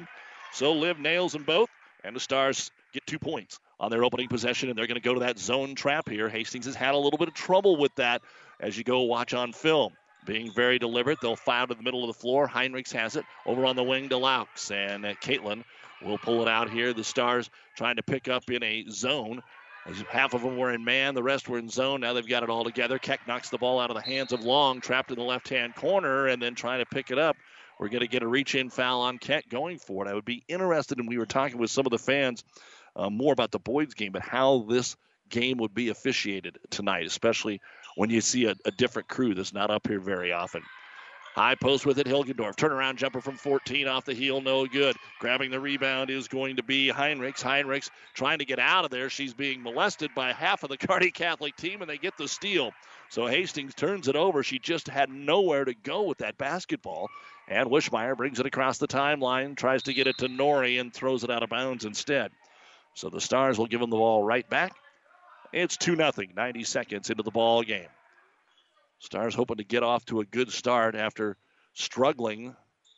So 0.54 0.72
Liv 0.72 1.00
nails 1.00 1.34
them 1.34 1.44
both, 1.44 1.70
and 2.04 2.16
the 2.16 2.20
Stars 2.20 2.70
get 2.94 3.06
two 3.08 3.18
points 3.18 3.60
on 3.80 3.90
their 3.90 4.04
opening 4.04 4.28
possession, 4.28 4.70
and 4.70 4.78
they're 4.78 4.86
going 4.86 5.02
to 5.02 5.02
go 5.02 5.16
to 5.16 5.20
that 5.22 5.40
zone 5.40 5.74
trap 5.74 6.08
here. 6.08 6.30
Hastings 6.30 6.66
has 6.66 6.76
had 6.76 6.94
a 6.94 6.98
little 6.98 7.18
bit 7.18 7.28
of 7.28 7.34
trouble 7.34 7.78
with 7.78 7.94
that 7.96 8.22
as 8.60 8.78
you 8.78 8.84
go 8.84 9.02
watch 9.02 9.34
on 9.34 9.52
film 9.52 9.94
being 10.28 10.52
very 10.52 10.78
deliberate. 10.78 11.20
They'll 11.22 11.36
fire 11.36 11.66
to 11.66 11.74
the 11.74 11.82
middle 11.82 12.04
of 12.04 12.08
the 12.08 12.20
floor. 12.20 12.48
Heinrichs 12.48 12.92
has 12.94 13.16
it 13.16 13.26
over 13.48 13.66
on 13.66 13.76
the 13.76 13.84
wing 13.84 14.10
to 14.10 14.16
Laux. 14.18 14.70
And 14.70 15.04
Caitlin 15.22 15.64
will 16.02 16.18
pull 16.18 16.42
it 16.42 16.48
out 16.48 16.70
here. 16.70 16.94
The 16.94 17.04
Stars 17.04 17.50
trying 17.76 17.96
to 17.98 18.04
pick 18.04 18.28
up 18.28 18.50
in 18.50 18.64
a 18.64 18.86
zone. 18.90 19.42
Half 20.10 20.34
of 20.34 20.42
them 20.42 20.58
were 20.58 20.74
in 20.74 20.84
man, 20.84 21.16
the 21.16 21.24
rest 21.24 21.48
were 21.48 21.58
in 21.58 21.70
zone. 21.70 22.02
Now 22.02 22.12
they've 22.12 22.28
got 22.28 22.44
it 22.44 22.50
all 22.50 22.66
together. 22.66 23.00
Keck 23.00 23.26
knocks 23.26 23.50
the 23.50 23.58
ball 23.58 23.80
out 23.80 23.90
of 23.90 23.96
the 23.96 24.02
hands 24.02 24.34
of 24.34 24.44
Long, 24.44 24.82
trapped 24.82 25.12
in 25.12 25.18
the 25.18 25.24
left 25.24 25.48
hand 25.48 25.76
corner, 25.76 26.28
and 26.28 26.42
then 26.42 26.56
trying 26.56 26.80
to 26.80 26.86
pick 26.86 27.10
it 27.10 27.18
up. 27.18 27.38
We're 27.80 27.90
going 27.90 28.02
to 28.02 28.08
get 28.08 28.24
a 28.24 28.28
reach 28.28 28.56
in 28.56 28.70
foul 28.70 29.02
on 29.02 29.18
Keck 29.18 29.48
going 29.50 29.80
for 29.80 30.06
it. 30.06 30.10
I 30.10 30.14
would 30.14 30.26
be 30.26 30.44
interested, 30.48 30.98
and 30.98 31.08
we 31.08 31.18
were 31.18 31.26
talking 31.26 31.58
with 31.58 31.72
some 31.72 31.86
of 31.86 31.92
the 31.92 32.00
fans 32.00 32.44
uh, 32.96 33.10
more 33.10 33.32
about 33.32 33.52
the 33.52 33.60
Boyd's 33.60 33.94
game, 33.94 34.12
but 34.12 34.24
how 34.24 34.66
this 34.68 34.98
game 35.30 35.58
would 35.58 35.74
be 35.74 35.90
officiated 35.90 36.58
tonight, 36.70 37.06
especially 37.06 37.62
when 37.96 38.10
you 38.10 38.20
see 38.20 38.46
a, 38.46 38.56
a 38.66 38.72
different 38.72 39.08
crew 39.08 39.34
that's 39.36 39.54
not 39.54 39.70
up 39.70 39.88
here 39.88 40.00
very 40.00 40.32
often. 40.34 40.64
High 41.38 41.54
post 41.54 41.86
with 41.86 42.00
it, 42.00 42.08
Hilgendorf. 42.08 42.56
Turnaround 42.56 42.96
jumper 42.96 43.22
from 43.22 43.38
14 43.38 43.88
off 43.88 44.06
the 44.06 44.16
heel, 44.16 44.42
no 44.42 44.66
good. 44.66 44.96
Grabbing 45.20 45.52
the 45.52 45.60
rebound 45.60 46.10
is 46.10 46.28
going 46.28 46.56
to 46.56 46.64
be 46.64 46.90
Heinrichs. 46.90 47.44
Heinrichs 47.44 47.92
trying 48.16 48.40
to 48.40 48.46
get 48.46 48.58
out 48.58 48.86
of 48.86 48.90
there. 48.90 49.08
She's 49.08 49.36
being 49.36 49.62
molested 49.62 50.16
by 50.16 50.34
half 50.34 50.64
of 50.64 50.70
the 50.70 50.78
Kearney 50.88 51.12
Catholic 51.12 51.56
team, 51.56 51.84
and 51.84 51.90
they 51.92 52.00
get 52.00 52.18
the 52.18 52.28
steal. 52.28 52.72
So 53.10 53.28
Hastings 53.28 53.76
turns 53.76 54.08
it 54.08 54.16
over. 54.16 54.42
She 54.42 54.58
just 54.58 54.88
had 54.88 55.12
nowhere 55.12 55.64
to 55.64 55.76
go 55.76 56.06
with 56.06 56.18
that 56.18 56.40
basketball. 56.40 57.08
And 57.48 57.70
Wishmeyer 57.70 58.18
brings 58.18 58.40
it 58.40 58.48
across 58.48 58.80
the 58.80 58.88
timeline, 58.88 59.56
tries 59.56 59.84
to 59.84 59.94
get 59.94 60.08
it 60.08 60.18
to 60.18 60.30
Nori, 60.30 60.82
and 60.82 60.92
throws 60.92 61.24
it 61.24 61.30
out 61.30 61.44
of 61.44 61.50
bounds 61.50 61.86
instead. 61.86 62.32
So 62.96 63.12
the 63.12 63.22
Stars 63.22 63.60
will 63.60 63.68
give 63.68 63.84
him 63.84 63.92
the 63.92 63.98
ball 63.98 64.24
right 64.24 64.50
back. 64.50 64.74
It's 65.54 65.78
2 65.78 65.98
0, 65.98 66.12
90 66.36 66.64
seconds 66.64 67.12
into 67.12 67.22
the 67.22 67.30
ball 67.30 67.62
game. 67.62 67.90
Stars 69.00 69.36
hoping 69.36 69.58
to 69.58 69.64
get 69.64 69.84
off 69.84 70.06
to 70.06 70.22
a 70.22 70.26
good 70.26 70.52
start 70.52 70.96
after 70.96 71.38
struggling 71.74 72.56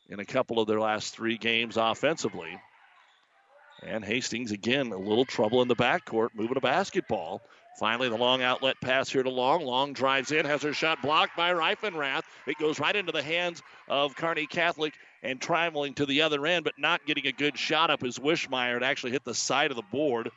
in 0.09 0.19
a 0.19 0.25
couple 0.25 0.59
of 0.59 0.67
their 0.67 0.79
last 0.79 1.13
three 1.13 1.37
games 1.37 1.77
offensively. 1.77 2.59
And 3.83 4.03
Hastings, 4.03 4.51
again, 4.51 4.91
a 4.91 4.97
little 4.97 5.25
trouble 5.25 5.61
in 5.61 5.67
the 5.67 5.75
backcourt, 5.75 6.29
moving 6.33 6.57
a 6.57 6.61
basketball. 6.61 7.41
Finally, 7.79 8.09
the 8.09 8.17
long 8.17 8.41
outlet 8.41 8.75
pass 8.81 9.09
here 9.09 9.23
to 9.23 9.29
Long. 9.29 9.63
Long 9.63 9.93
drives 9.93 10.31
in, 10.31 10.45
has 10.45 10.63
her 10.63 10.73
shot 10.73 11.01
blocked 11.01 11.37
by 11.37 11.53
Reifenrath. 11.53 12.23
It 12.45 12.57
goes 12.57 12.79
right 12.79 12.95
into 12.95 13.13
the 13.13 13.21
hands 13.21 13.61
of 13.87 14.15
Kearney 14.15 14.47
Catholic 14.47 14.93
and 15.23 15.39
traveling 15.39 15.93
to 15.93 16.05
the 16.05 16.23
other 16.23 16.45
end, 16.45 16.65
but 16.65 16.77
not 16.77 17.05
getting 17.05 17.27
a 17.27 17.31
good 17.31 17.57
shot 17.57 17.89
up 17.89 18.03
is 18.03 18.19
Wishmeyer. 18.19 18.77
It 18.77 18.83
actually 18.83 19.11
hit 19.11 19.23
the 19.23 19.35
side 19.35 19.71
of 19.71 19.77
the 19.77 19.83
board. 19.83 20.29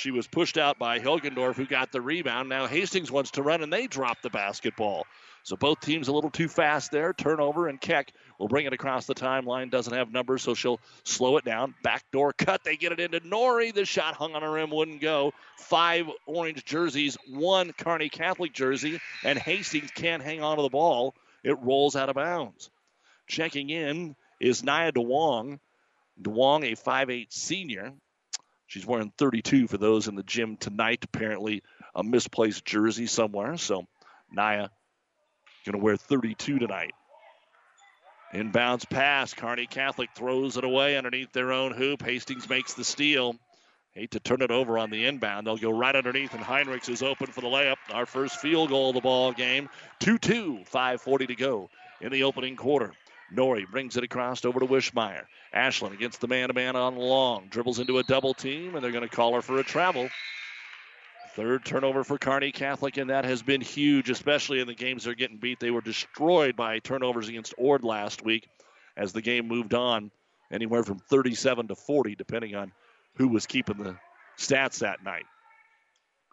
She 0.00 0.10
was 0.10 0.26
pushed 0.26 0.56
out 0.56 0.78
by 0.78 0.98
Hilgendorf, 0.98 1.56
who 1.56 1.66
got 1.66 1.92
the 1.92 2.00
rebound. 2.00 2.48
Now 2.48 2.66
Hastings 2.66 3.12
wants 3.12 3.32
to 3.32 3.42
run, 3.42 3.62
and 3.62 3.70
they 3.70 3.86
drop 3.86 4.22
the 4.22 4.30
basketball. 4.30 5.06
So 5.42 5.56
both 5.56 5.80
teams 5.80 6.08
a 6.08 6.12
little 6.12 6.30
too 6.30 6.48
fast 6.48 6.90
there. 6.90 7.12
Turnover, 7.12 7.68
and 7.68 7.78
Keck 7.78 8.12
will 8.38 8.48
bring 8.48 8.64
it 8.64 8.72
across 8.72 9.04
the 9.04 9.14
timeline. 9.14 9.70
Doesn't 9.70 9.92
have 9.92 10.10
numbers, 10.10 10.40
so 10.40 10.54
she'll 10.54 10.80
slow 11.04 11.36
it 11.36 11.44
down. 11.44 11.74
Backdoor 11.82 12.32
cut. 12.32 12.64
They 12.64 12.76
get 12.76 12.92
it 12.92 13.00
into 13.00 13.20
Nori. 13.20 13.74
The 13.74 13.84
shot 13.84 14.14
hung 14.14 14.34
on 14.34 14.42
a 14.42 14.50
rim, 14.50 14.70
wouldn't 14.70 15.02
go. 15.02 15.34
Five 15.58 16.06
orange 16.24 16.64
jerseys, 16.64 17.18
one 17.28 17.74
Kearney 17.74 18.08
Catholic 18.08 18.54
jersey, 18.54 19.00
and 19.22 19.38
Hastings 19.38 19.90
can't 19.90 20.22
hang 20.22 20.42
on 20.42 20.56
to 20.56 20.62
the 20.62 20.70
ball. 20.70 21.14
It 21.44 21.58
rolls 21.60 21.94
out 21.94 22.08
of 22.08 22.14
bounds. 22.14 22.70
Checking 23.26 23.68
in 23.68 24.16
is 24.40 24.64
Nia 24.64 24.92
DeWong. 24.92 25.58
DeWong, 26.22 26.72
a 26.72 26.74
5'8 26.74 27.30
senior. 27.30 27.92
She's 28.70 28.86
wearing 28.86 29.12
32 29.18 29.66
for 29.66 29.78
those 29.78 30.06
in 30.06 30.14
the 30.14 30.22
gym 30.22 30.56
tonight. 30.56 31.02
Apparently, 31.02 31.64
a 31.92 32.04
misplaced 32.04 32.64
jersey 32.64 33.08
somewhere. 33.08 33.56
So, 33.56 33.88
Naya 34.30 34.68
going 35.66 35.76
to 35.76 35.84
wear 35.84 35.96
32 35.96 36.60
tonight. 36.60 36.92
Inbounds 38.32 38.88
pass. 38.88 39.34
Kearney 39.34 39.66
Catholic 39.66 40.10
throws 40.14 40.56
it 40.56 40.62
away 40.62 40.96
underneath 40.96 41.32
their 41.32 41.50
own 41.50 41.72
hoop. 41.72 42.00
Hastings 42.02 42.48
makes 42.48 42.74
the 42.74 42.84
steal. 42.84 43.34
Hate 43.90 44.12
to 44.12 44.20
turn 44.20 44.40
it 44.40 44.52
over 44.52 44.78
on 44.78 44.90
the 44.90 45.04
inbound. 45.04 45.48
They'll 45.48 45.56
go 45.56 45.76
right 45.76 45.96
underneath, 45.96 46.32
and 46.32 46.44
Heinrichs 46.44 46.88
is 46.88 47.02
open 47.02 47.26
for 47.26 47.40
the 47.40 47.48
layup. 47.48 47.74
Our 47.92 48.06
first 48.06 48.36
field 48.36 48.68
goal 48.68 48.90
of 48.90 48.94
the 48.94 49.00
ball 49.00 49.32
game. 49.32 49.68
2 49.98 50.16
2, 50.16 50.60
5.40 50.72 51.26
to 51.26 51.34
go 51.34 51.70
in 52.00 52.12
the 52.12 52.22
opening 52.22 52.54
quarter. 52.54 52.92
Nori 53.34 53.68
brings 53.70 53.96
it 53.96 54.04
across 54.04 54.44
over 54.44 54.60
to 54.60 54.66
Wishmeyer. 54.66 55.24
Ashlyn 55.54 55.92
against 55.92 56.20
the 56.20 56.28
man 56.28 56.48
to 56.48 56.54
man 56.54 56.76
on 56.76 56.96
long. 56.96 57.46
Dribbles 57.48 57.78
into 57.78 57.98
a 57.98 58.02
double 58.02 58.34
team, 58.34 58.74
and 58.74 58.84
they're 58.84 58.92
going 58.92 59.08
to 59.08 59.14
call 59.14 59.34
her 59.34 59.42
for 59.42 59.58
a 59.58 59.64
travel. 59.64 60.08
Third 61.36 61.64
turnover 61.64 62.02
for 62.02 62.18
Kearney 62.18 62.50
Catholic, 62.50 62.96
and 62.96 63.10
that 63.10 63.24
has 63.24 63.42
been 63.42 63.60
huge, 63.60 64.10
especially 64.10 64.60
in 64.60 64.66
the 64.66 64.74
games 64.74 65.04
they're 65.04 65.14
getting 65.14 65.36
beat. 65.36 65.60
They 65.60 65.70
were 65.70 65.80
destroyed 65.80 66.56
by 66.56 66.80
turnovers 66.80 67.28
against 67.28 67.54
Ord 67.56 67.84
last 67.84 68.24
week 68.24 68.48
as 68.96 69.12
the 69.12 69.22
game 69.22 69.46
moved 69.46 69.74
on, 69.74 70.10
anywhere 70.50 70.82
from 70.82 70.98
37 70.98 71.68
to 71.68 71.76
40, 71.76 72.16
depending 72.16 72.56
on 72.56 72.72
who 73.14 73.28
was 73.28 73.46
keeping 73.46 73.78
the 73.78 73.96
stats 74.38 74.80
that 74.80 75.04
night. 75.04 75.26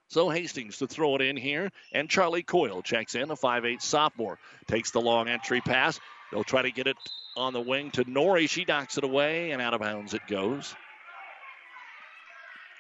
So 0.10 0.30
Hastings 0.30 0.77
to 0.77 0.88
throw 0.88 1.16
it 1.16 1.22
in 1.22 1.38
here, 1.38 1.70
and 1.92 2.10
Charlie 2.10 2.44
Coyle 2.44 2.82
checks 2.82 3.13
in, 3.13 3.30
a 3.30 3.36
5'8 3.36 3.82
sophomore. 3.82 4.39
Takes 4.66 4.92
the 4.92 5.01
long 5.01 5.27
entry 5.27 5.62
pass, 5.62 6.00
They'll 6.31 6.43
try 6.43 6.62
to 6.62 6.72
get 6.72 6.88
it 6.88 6.98
on 7.36 7.53
the 7.53 7.62
wing 7.62 7.91
to 7.91 8.03
Nori. 8.05 8.50
She 8.50 8.65
knocks 8.65 8.98
it 8.98 9.03
away, 9.03 9.51
and 9.51 9.62
out 9.62 9.74
of 9.74 9.81
bounds 9.81 10.13
it 10.13 10.25
goes. 10.27 10.75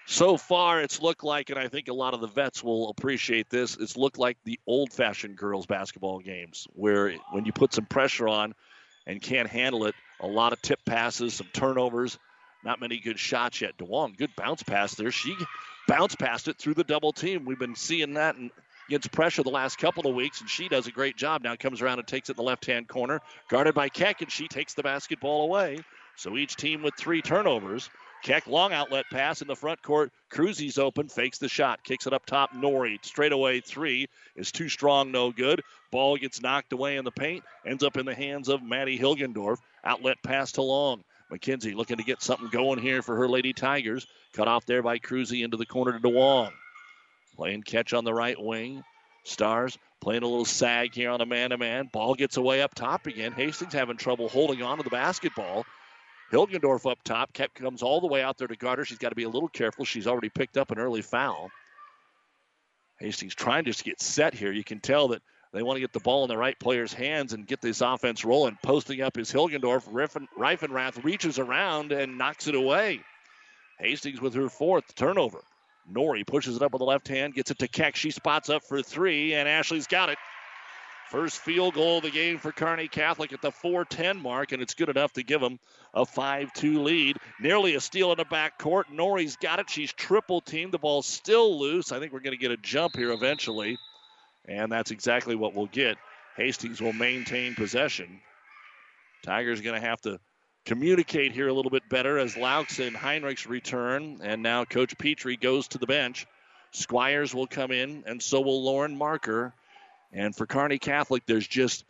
So 0.09 0.37
far, 0.37 0.81
it's 0.81 1.01
looked 1.01 1.25
like, 1.25 1.49
and 1.49 1.59
I 1.59 1.67
think 1.67 1.89
a 1.89 1.93
lot 1.93 2.13
of 2.13 2.21
the 2.21 2.27
vets 2.27 2.63
will 2.63 2.89
appreciate 2.89 3.49
this, 3.49 3.75
it's 3.75 3.97
looked 3.97 4.17
like 4.17 4.37
the 4.45 4.57
old 4.65 4.93
fashioned 4.93 5.35
girls 5.35 5.65
basketball 5.65 6.19
games, 6.19 6.65
where 6.73 7.13
when 7.31 7.45
you 7.45 7.51
put 7.51 7.73
some 7.73 7.85
pressure 7.85 8.27
on 8.27 8.53
and 9.05 9.21
can't 9.21 9.49
handle 9.49 9.85
it, 9.85 9.95
a 10.21 10.27
lot 10.27 10.53
of 10.53 10.61
tip 10.61 10.79
passes, 10.85 11.33
some 11.33 11.47
turnovers, 11.51 12.17
not 12.63 12.79
many 12.79 12.99
good 12.99 13.19
shots 13.19 13.59
yet. 13.59 13.77
DeWong, 13.77 14.17
good 14.17 14.33
bounce 14.37 14.63
pass 14.63 14.95
there. 14.95 15.11
She 15.11 15.35
bounced 15.89 16.17
past 16.17 16.47
it 16.47 16.57
through 16.57 16.75
the 16.75 16.85
double 16.85 17.11
team. 17.11 17.43
We've 17.43 17.59
been 17.59 17.75
seeing 17.75 18.13
that 18.13 18.37
in 18.37 18.49
against 18.87 19.11
pressure 19.11 19.43
the 19.43 19.49
last 19.49 19.77
couple 19.77 20.07
of 20.07 20.15
weeks, 20.15 20.41
and 20.41 20.49
she 20.49 20.67
does 20.67 20.87
a 20.87 20.91
great 20.91 21.17
job. 21.17 21.43
Now 21.43 21.55
comes 21.55 21.81
around 21.81 21.99
and 21.99 22.07
takes 22.07 22.29
it 22.29 22.33
in 22.33 22.37
the 22.37 22.43
left 22.43 22.65
hand 22.65 22.87
corner, 22.87 23.21
guarded 23.49 23.75
by 23.75 23.89
Keck, 23.89 24.21
and 24.21 24.31
she 24.31 24.47
takes 24.47 24.73
the 24.73 24.83
basketball 24.83 25.43
away. 25.43 25.79
So 26.15 26.37
each 26.37 26.55
team 26.55 26.81
with 26.81 26.95
three 26.95 27.21
turnovers. 27.21 27.89
Keck 28.23 28.47
long 28.47 28.73
outlet 28.73 29.05
pass 29.11 29.41
in 29.43 29.47
the 29.47 29.55
front 29.55 29.81
court. 29.83 30.11
Cruzy's 30.31 30.79
open, 30.79 31.07
fakes 31.07 31.37
the 31.37 31.47
shot, 31.47 31.83
kicks 31.83 32.07
it 32.07 32.13
up 32.13 32.25
top. 32.25 32.51
Nori 32.53 32.97
straight 33.05 33.31
away 33.31 33.59
three 33.59 34.07
is 34.35 34.51
too 34.51 34.69
strong, 34.69 35.11
no 35.11 35.31
good. 35.31 35.61
Ball 35.91 36.17
gets 36.17 36.41
knocked 36.41 36.73
away 36.73 36.97
in 36.97 37.05
the 37.05 37.11
paint, 37.11 37.43
ends 37.65 37.83
up 37.83 37.95
in 37.95 38.05
the 38.05 38.15
hands 38.15 38.49
of 38.49 38.63
Maddie 38.63 38.97
Hilgendorf. 38.97 39.57
Outlet 39.83 40.17
pass 40.23 40.53
to 40.53 40.63
Long. 40.63 41.03
McKenzie 41.31 41.75
looking 41.75 41.97
to 41.97 42.03
get 42.03 42.21
something 42.21 42.49
going 42.49 42.79
here 42.79 43.01
for 43.01 43.15
her 43.17 43.27
Lady 43.27 43.53
Tigers. 43.53 44.07
Cut 44.33 44.47
off 44.47 44.65
there 44.65 44.81
by 44.81 44.97
Cruzy 44.97 45.43
into 45.43 45.57
the 45.57 45.65
corner 45.65 45.91
to 45.93 45.99
DeWong. 45.99 46.51
Playing 47.37 47.63
catch 47.63 47.93
on 47.93 48.03
the 48.03 48.13
right 48.13 48.39
wing. 48.39 48.83
Stars 49.23 49.77
playing 50.01 50.23
a 50.23 50.27
little 50.27 50.45
sag 50.45 50.93
here 50.93 51.11
on 51.11 51.21
a 51.21 51.25
man 51.25 51.51
to 51.51 51.57
man. 51.57 51.89
Ball 51.91 52.15
gets 52.15 52.37
away 52.37 52.61
up 52.61 52.73
top 52.73 53.07
again. 53.07 53.31
Hastings 53.31 53.73
having 53.73 53.97
trouble 53.97 54.27
holding 54.27 54.63
on 54.63 54.77
to 54.77 54.83
the 54.83 54.89
basketball. 54.89 55.65
Hilgendorf 56.31 56.89
up 56.89 57.03
top. 57.03 57.33
Keck 57.33 57.53
comes 57.53 57.83
all 57.83 58.01
the 58.01 58.07
way 58.07 58.23
out 58.23 58.37
there 58.37 58.47
to 58.47 58.55
guard 58.55 58.79
her. 58.79 58.85
She's 58.85 58.97
got 58.97 59.09
to 59.09 59.15
be 59.15 59.23
a 59.23 59.29
little 59.29 59.49
careful. 59.49 59.85
She's 59.85 60.07
already 60.07 60.29
picked 60.29 60.57
up 60.57 60.71
an 60.71 60.79
early 60.79 61.01
foul. 61.01 61.51
Hastings 62.99 63.35
trying 63.35 63.65
to 63.65 63.83
get 63.83 64.01
set 64.01 64.33
here. 64.33 64.51
You 64.51 64.63
can 64.63 64.79
tell 64.79 65.09
that 65.09 65.21
they 65.53 65.61
want 65.61 65.77
to 65.77 65.81
get 65.81 65.93
the 65.93 65.99
ball 65.99 66.23
in 66.23 66.29
the 66.29 66.37
right 66.37 66.59
player's 66.59 66.93
hands 66.93 67.33
and 67.33 67.47
get 67.47 67.61
this 67.61 67.81
offense 67.81 68.25
rolling. 68.25 68.57
Posting 68.63 69.01
up 69.01 69.17
is 69.17 69.31
Hilgendorf. 69.31 69.87
Reifenrath 70.37 71.03
reaches 71.03 71.37
around 71.37 71.91
and 71.91 72.17
knocks 72.17 72.47
it 72.47 72.55
away. 72.55 73.01
Hastings 73.79 74.19
with 74.19 74.33
her 74.33 74.49
fourth 74.49 74.95
turnover. 74.95 75.43
Nori 75.91 76.25
pushes 76.25 76.55
it 76.55 76.61
up 76.61 76.73
with 76.73 76.79
the 76.79 76.85
left 76.85 77.07
hand, 77.07 77.33
gets 77.33 77.51
it 77.51 77.59
to 77.59 77.67
Keck. 77.67 77.95
She 77.95 78.11
spots 78.11 78.49
up 78.49 78.63
for 78.63 78.81
three, 78.81 79.33
and 79.33 79.47
Ashley's 79.47 79.87
got 79.87 80.09
it. 80.09 80.17
First 81.09 81.39
field 81.39 81.73
goal 81.73 81.97
of 81.97 82.03
the 82.03 82.11
game 82.11 82.37
for 82.37 82.51
Kearney 82.51 82.89
Catholic 82.89 83.31
at 83.31 83.41
the 83.41 83.51
4:10 83.51 84.21
mark, 84.21 84.51
and 84.51 84.61
it's 84.61 84.73
good 84.73 84.89
enough 84.89 85.13
to 85.13 85.23
give 85.23 85.39
them 85.39 85.57
a 85.93 86.05
5-2 86.05 86.83
lead. 86.83 87.17
Nearly 87.39 87.75
a 87.75 87.79
steal 87.79 88.11
in 88.11 88.17
the 88.17 88.25
back 88.25 88.59
court. 88.59 88.87
Nori's 88.91 89.37
got 89.37 89.59
it. 89.59 89.69
She's 89.69 89.93
triple 89.93 90.41
teamed. 90.41 90.73
The 90.73 90.77
ball's 90.77 91.07
still 91.07 91.57
loose. 91.57 91.93
I 91.93 91.99
think 91.99 92.11
we're 92.11 92.19
going 92.19 92.37
to 92.37 92.41
get 92.41 92.51
a 92.51 92.57
jump 92.57 92.97
here 92.97 93.11
eventually, 93.11 93.77
and 94.45 94.69
that's 94.69 94.91
exactly 94.91 95.35
what 95.35 95.53
we'll 95.53 95.67
get. 95.67 95.97
Hastings 96.35 96.81
will 96.81 96.93
maintain 96.93 97.55
possession. 97.55 98.19
Tigers 99.23 99.61
going 99.61 99.79
to 99.79 99.87
have 99.87 100.01
to 100.01 100.19
communicate 100.67 101.31
here 101.31 101.47
a 101.47 101.53
little 101.53 101.71
bit 101.71 101.87
better 101.87 102.19
as 102.19 102.35
Laux 102.35 102.85
and 102.85 102.93
Heinrichs 102.93 103.47
return, 103.47 104.19
and 104.21 104.43
now 104.43 104.65
Coach 104.65 104.97
Petrie 104.97 105.37
goes 105.37 105.69
to 105.69 105.77
the 105.77 105.87
bench. 105.87 106.27
Squires 106.71 107.33
will 107.33 107.47
come 107.47 107.71
in, 107.71 108.03
and 108.05 108.21
so 108.21 108.41
will 108.41 108.61
Lauren 108.61 108.97
Marker. 108.97 109.53
And 110.11 110.35
for 110.35 110.45
Kearney 110.45 110.77
Catholic, 110.77 111.25
there's 111.25 111.47
just 111.47 111.85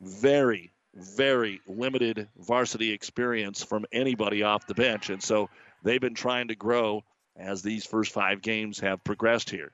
very, 0.00 0.72
very 0.94 1.60
limited 1.66 2.26
varsity 2.38 2.92
experience 2.92 3.62
from 3.62 3.84
anybody 3.92 4.42
off 4.42 4.66
the 4.66 4.74
bench. 4.74 5.10
And 5.10 5.22
so 5.22 5.50
they've 5.82 6.00
been 6.00 6.14
trying 6.14 6.48
to 6.48 6.54
grow 6.54 7.04
as 7.36 7.60
these 7.60 7.84
first 7.84 8.12
five 8.12 8.40
games 8.40 8.80
have 8.80 9.04
progressed 9.04 9.50
here. 9.50 9.72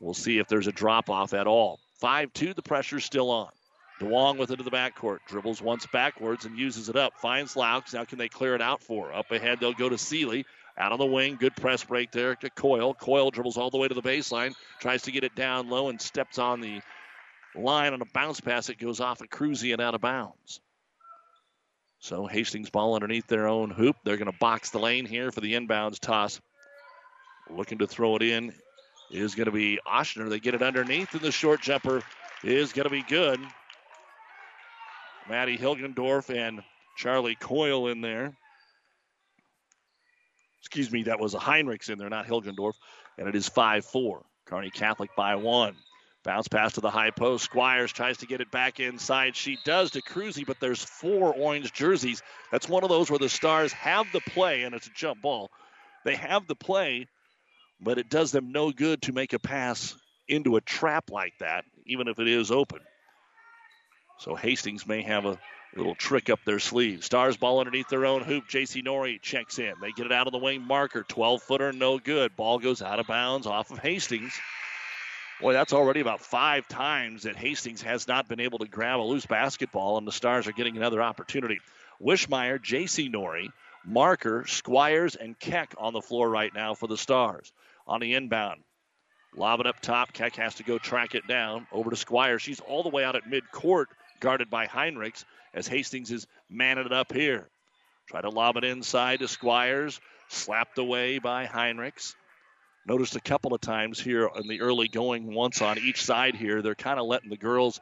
We'll 0.00 0.14
see 0.14 0.38
if 0.38 0.48
there's 0.48 0.66
a 0.66 0.72
drop 0.72 1.10
off 1.10 1.34
at 1.34 1.46
all. 1.46 1.78
5 2.00 2.32
2, 2.32 2.54
the 2.54 2.62
pressure's 2.62 3.04
still 3.04 3.30
on. 3.30 3.50
DeWong 4.00 4.38
with 4.38 4.50
it 4.50 4.56
to 4.56 4.62
the 4.62 4.70
backcourt. 4.70 5.18
Dribbles 5.26 5.60
once 5.60 5.86
backwards 5.86 6.44
and 6.44 6.56
uses 6.56 6.88
it 6.88 6.96
up. 6.96 7.18
Finds 7.20 7.54
Laux. 7.54 7.92
Now 7.92 8.04
can 8.04 8.18
they 8.18 8.28
clear 8.28 8.54
it 8.54 8.62
out 8.62 8.82
for? 8.82 9.12
Up 9.12 9.30
ahead, 9.30 9.58
they'll 9.60 9.72
go 9.72 9.88
to 9.88 9.98
Seeley. 9.98 10.46
Out 10.76 10.92
on 10.92 10.98
the 10.98 11.06
wing. 11.06 11.36
Good 11.40 11.56
press 11.56 11.82
break 11.82 12.12
there 12.12 12.36
to 12.36 12.50
Coyle. 12.50 12.94
Coyle 12.94 13.32
dribbles 13.32 13.56
all 13.56 13.70
the 13.70 13.78
way 13.78 13.88
to 13.88 13.94
the 13.94 14.02
baseline. 14.02 14.54
Tries 14.78 15.02
to 15.02 15.10
get 15.10 15.24
it 15.24 15.34
down 15.34 15.68
low 15.68 15.88
and 15.88 16.00
steps 16.00 16.38
on 16.38 16.60
the 16.60 16.80
line 17.56 17.92
on 17.92 18.00
a 18.00 18.06
bounce 18.06 18.40
pass. 18.40 18.68
It 18.68 18.78
goes 18.78 19.00
off 19.00 19.20
of 19.20 19.28
Cruzy 19.28 19.72
and 19.72 19.82
out 19.82 19.94
of 19.94 20.00
bounds. 20.00 20.60
So 21.98 22.26
Hastings 22.26 22.70
ball 22.70 22.94
underneath 22.94 23.26
their 23.26 23.48
own 23.48 23.70
hoop. 23.70 23.96
They're 24.04 24.16
going 24.16 24.30
to 24.30 24.38
box 24.38 24.70
the 24.70 24.78
lane 24.78 25.04
here 25.04 25.32
for 25.32 25.40
the 25.40 25.54
inbounds 25.54 25.98
toss. 25.98 26.40
Looking 27.50 27.78
to 27.78 27.88
throw 27.88 28.14
it 28.14 28.22
in 28.22 28.52
is 29.10 29.34
going 29.34 29.46
to 29.46 29.52
be 29.52 29.80
Oshner. 29.86 30.28
They 30.28 30.38
get 30.38 30.54
it 30.54 30.62
underneath, 30.62 31.12
and 31.12 31.22
the 31.22 31.32
short 31.32 31.60
jumper 31.60 32.02
is 32.44 32.72
going 32.72 32.84
to 32.84 32.90
be 32.90 33.02
good. 33.02 33.40
Maddie 35.28 35.58
Hilgendorf 35.58 36.34
and 36.34 36.62
Charlie 36.96 37.36
Coyle 37.36 37.88
in 37.88 38.00
there. 38.00 38.36
Excuse 40.60 40.90
me, 40.90 41.04
that 41.04 41.20
was 41.20 41.34
a 41.34 41.38
Heinrichs 41.38 41.90
in 41.90 41.98
there, 41.98 42.08
not 42.08 42.26
Hilgendorf. 42.26 42.74
And 43.16 43.28
it 43.28 43.34
is 43.34 43.48
5 43.48 43.84
4. 43.84 44.24
Kearney 44.46 44.70
Catholic 44.70 45.10
by 45.14 45.36
one. 45.36 45.76
Bounce 46.24 46.48
pass 46.48 46.72
to 46.74 46.80
the 46.80 46.90
high 46.90 47.10
post. 47.10 47.44
Squires 47.44 47.92
tries 47.92 48.18
to 48.18 48.26
get 48.26 48.40
it 48.40 48.50
back 48.50 48.80
inside. 48.80 49.36
She 49.36 49.58
does 49.64 49.92
to 49.92 50.02
Cruzy, 50.02 50.44
but 50.44 50.58
there's 50.60 50.82
four 50.82 51.34
orange 51.34 51.72
jerseys. 51.72 52.22
That's 52.50 52.68
one 52.68 52.82
of 52.82 52.90
those 52.90 53.10
where 53.10 53.18
the 53.18 53.28
Stars 53.28 53.72
have 53.72 54.06
the 54.12 54.20
play, 54.20 54.62
and 54.64 54.74
it's 54.74 54.88
a 54.88 54.92
jump 54.94 55.22
ball. 55.22 55.50
They 56.04 56.16
have 56.16 56.46
the 56.46 56.56
play, 56.56 57.06
but 57.80 57.98
it 57.98 58.10
does 58.10 58.32
them 58.32 58.52
no 58.52 58.72
good 58.72 59.02
to 59.02 59.12
make 59.12 59.32
a 59.32 59.38
pass 59.38 59.96
into 60.26 60.56
a 60.56 60.60
trap 60.60 61.10
like 61.10 61.34
that, 61.40 61.64
even 61.86 62.08
if 62.08 62.18
it 62.18 62.28
is 62.28 62.50
open. 62.50 62.80
So 64.18 64.34
Hastings 64.34 64.86
may 64.86 65.02
have 65.02 65.24
a 65.24 65.38
little 65.76 65.94
trick 65.94 66.28
up 66.28 66.40
their 66.44 66.58
sleeve. 66.58 67.04
Stars 67.04 67.36
ball 67.36 67.60
underneath 67.60 67.88
their 67.88 68.06
own 68.06 68.22
hoop. 68.22 68.48
JC 68.48 68.84
Nori 68.84 69.20
checks 69.20 69.58
in. 69.58 69.74
They 69.80 69.92
get 69.92 70.06
it 70.06 70.12
out 70.12 70.26
of 70.26 70.32
the 70.32 70.38
wing 70.38 70.62
marker. 70.62 71.04
12 71.04 71.42
footer, 71.42 71.72
no 71.72 71.98
good. 71.98 72.34
Ball 72.36 72.58
goes 72.58 72.82
out 72.82 72.98
of 72.98 73.06
bounds 73.06 73.46
off 73.46 73.70
of 73.70 73.78
Hastings. 73.78 74.32
Boy, 75.40 75.52
that's 75.52 75.72
already 75.72 76.00
about 76.00 76.20
five 76.20 76.66
times 76.66 77.22
that 77.22 77.36
Hastings 77.36 77.82
has 77.82 78.08
not 78.08 78.28
been 78.28 78.40
able 78.40 78.58
to 78.58 78.66
grab 78.66 78.98
a 78.98 79.02
loose 79.02 79.26
basketball, 79.26 79.96
and 79.96 80.06
the 80.06 80.12
Stars 80.12 80.48
are 80.48 80.52
getting 80.52 80.76
another 80.76 81.00
opportunity. 81.00 81.60
Wishmeyer, 82.02 82.60
J.C. 82.60 83.08
Nori, 83.08 83.48
Marker, 83.84 84.46
Squires, 84.48 85.14
and 85.14 85.38
Keck 85.38 85.74
on 85.78 85.92
the 85.92 86.00
floor 86.00 86.28
right 86.28 86.52
now 86.52 86.74
for 86.74 86.88
the 86.88 86.96
Stars. 86.96 87.52
On 87.86 88.00
the 88.00 88.14
inbound, 88.14 88.64
lob 89.36 89.60
it 89.60 89.66
up 89.66 89.80
top. 89.80 90.12
Keck 90.12 90.34
has 90.36 90.56
to 90.56 90.64
go 90.64 90.76
track 90.76 91.14
it 91.14 91.28
down 91.28 91.68
over 91.70 91.90
to 91.90 91.96
Squires. 91.96 92.42
She's 92.42 92.60
all 92.60 92.82
the 92.82 92.88
way 92.88 93.04
out 93.04 93.14
at 93.14 93.24
midcourt, 93.24 93.86
guarded 94.20 94.50
by 94.50 94.66
Heinrichs, 94.66 95.24
as 95.54 95.66
Hastings 95.66 96.10
is 96.10 96.26
manning 96.48 96.86
it 96.86 96.92
up 96.92 97.12
here. 97.12 97.48
Try 98.08 98.20
to 98.20 98.30
lob 98.30 98.56
it 98.56 98.64
inside 98.64 99.20
to 99.20 99.28
Squires, 99.28 100.00
slapped 100.28 100.78
away 100.78 101.18
by 101.18 101.46
Heinrichs. 101.46 102.14
Noticed 102.86 103.16
a 103.16 103.20
couple 103.20 103.52
of 103.52 103.60
times 103.60 104.00
here 104.00 104.30
in 104.34 104.48
the 104.48 104.62
early 104.62 104.88
going, 104.88 105.34
once 105.34 105.60
on 105.60 105.78
each 105.78 106.02
side 106.02 106.34
here, 106.34 106.62
they're 106.62 106.74
kind 106.74 106.98
of 106.98 107.06
letting 107.06 107.28
the 107.28 107.36
girls 107.36 107.80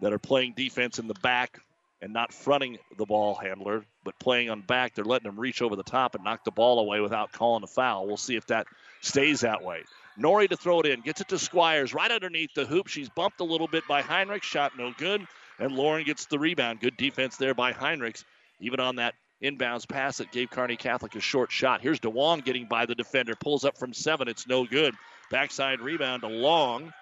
that 0.00 0.12
are 0.12 0.18
playing 0.18 0.54
defense 0.56 0.98
in 0.98 1.06
the 1.06 1.14
back 1.14 1.60
and 2.00 2.12
not 2.12 2.32
fronting 2.32 2.78
the 2.96 3.06
ball 3.06 3.34
handler, 3.34 3.84
but 4.04 4.18
playing 4.18 4.50
on 4.50 4.60
back, 4.60 4.94
they're 4.94 5.04
letting 5.04 5.28
them 5.28 5.38
reach 5.38 5.62
over 5.62 5.76
the 5.76 5.82
top 5.82 6.14
and 6.14 6.24
knock 6.24 6.44
the 6.44 6.50
ball 6.50 6.78
away 6.78 7.00
without 7.00 7.32
calling 7.32 7.62
a 7.62 7.66
foul. 7.66 8.06
We'll 8.06 8.16
see 8.16 8.36
if 8.36 8.46
that 8.46 8.66
stays 9.00 9.40
that 9.40 9.62
way. 9.62 9.82
Nori 10.18 10.48
to 10.48 10.56
throw 10.56 10.80
it 10.80 10.86
in, 10.86 11.00
gets 11.00 11.20
it 11.20 11.28
to 11.28 11.38
Squires 11.38 11.94
right 11.94 12.10
underneath 12.10 12.54
the 12.54 12.66
hoop. 12.66 12.88
She's 12.88 13.08
bumped 13.08 13.40
a 13.40 13.44
little 13.44 13.68
bit 13.68 13.84
by 13.88 14.02
Heinrich, 14.02 14.42
shot 14.42 14.72
no 14.76 14.92
good, 14.96 15.26
and 15.58 15.72
Lauren 15.72 16.04
gets 16.04 16.26
the 16.26 16.38
rebound. 16.38 16.80
Good 16.80 16.96
defense 16.96 17.36
there 17.36 17.54
by 17.54 17.72
Heinrichs, 17.72 18.24
even 18.60 18.80
on 18.80 18.96
that 18.96 19.14
inbounds 19.42 19.88
pass 19.88 20.18
that 20.18 20.32
gave 20.32 20.50
Kearney 20.50 20.76
Catholic 20.76 21.14
a 21.14 21.20
short 21.20 21.52
shot. 21.52 21.80
Here's 21.80 22.00
DeWong 22.00 22.44
getting 22.44 22.66
by 22.66 22.86
the 22.86 22.94
defender, 22.94 23.34
pulls 23.36 23.64
up 23.64 23.78
from 23.78 23.92
seven. 23.92 24.28
It's 24.28 24.46
no 24.46 24.64
good. 24.64 24.94
Backside 25.30 25.80
rebound 25.80 26.22
to 26.22 26.28
Long. 26.28 26.92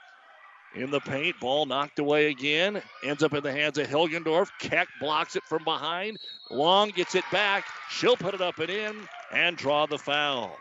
In 0.74 0.90
the 0.90 1.00
paint, 1.00 1.40
ball 1.40 1.64
knocked 1.64 1.98
away 1.98 2.26
again. 2.26 2.82
Ends 3.02 3.22
up 3.22 3.32
in 3.32 3.42
the 3.42 3.52
hands 3.52 3.78
of 3.78 3.86
Hilgendorf. 3.86 4.50
Keck 4.58 4.88
blocks 5.00 5.34
it 5.34 5.42
from 5.44 5.64
behind. 5.64 6.18
Long 6.50 6.90
gets 6.90 7.14
it 7.14 7.24
back. 7.32 7.64
She'll 7.88 8.16
put 8.16 8.34
it 8.34 8.42
up 8.42 8.58
and 8.58 8.68
in 8.68 9.08
and 9.32 9.56
draw 9.56 9.86
the 9.86 9.98
foul. 9.98 10.58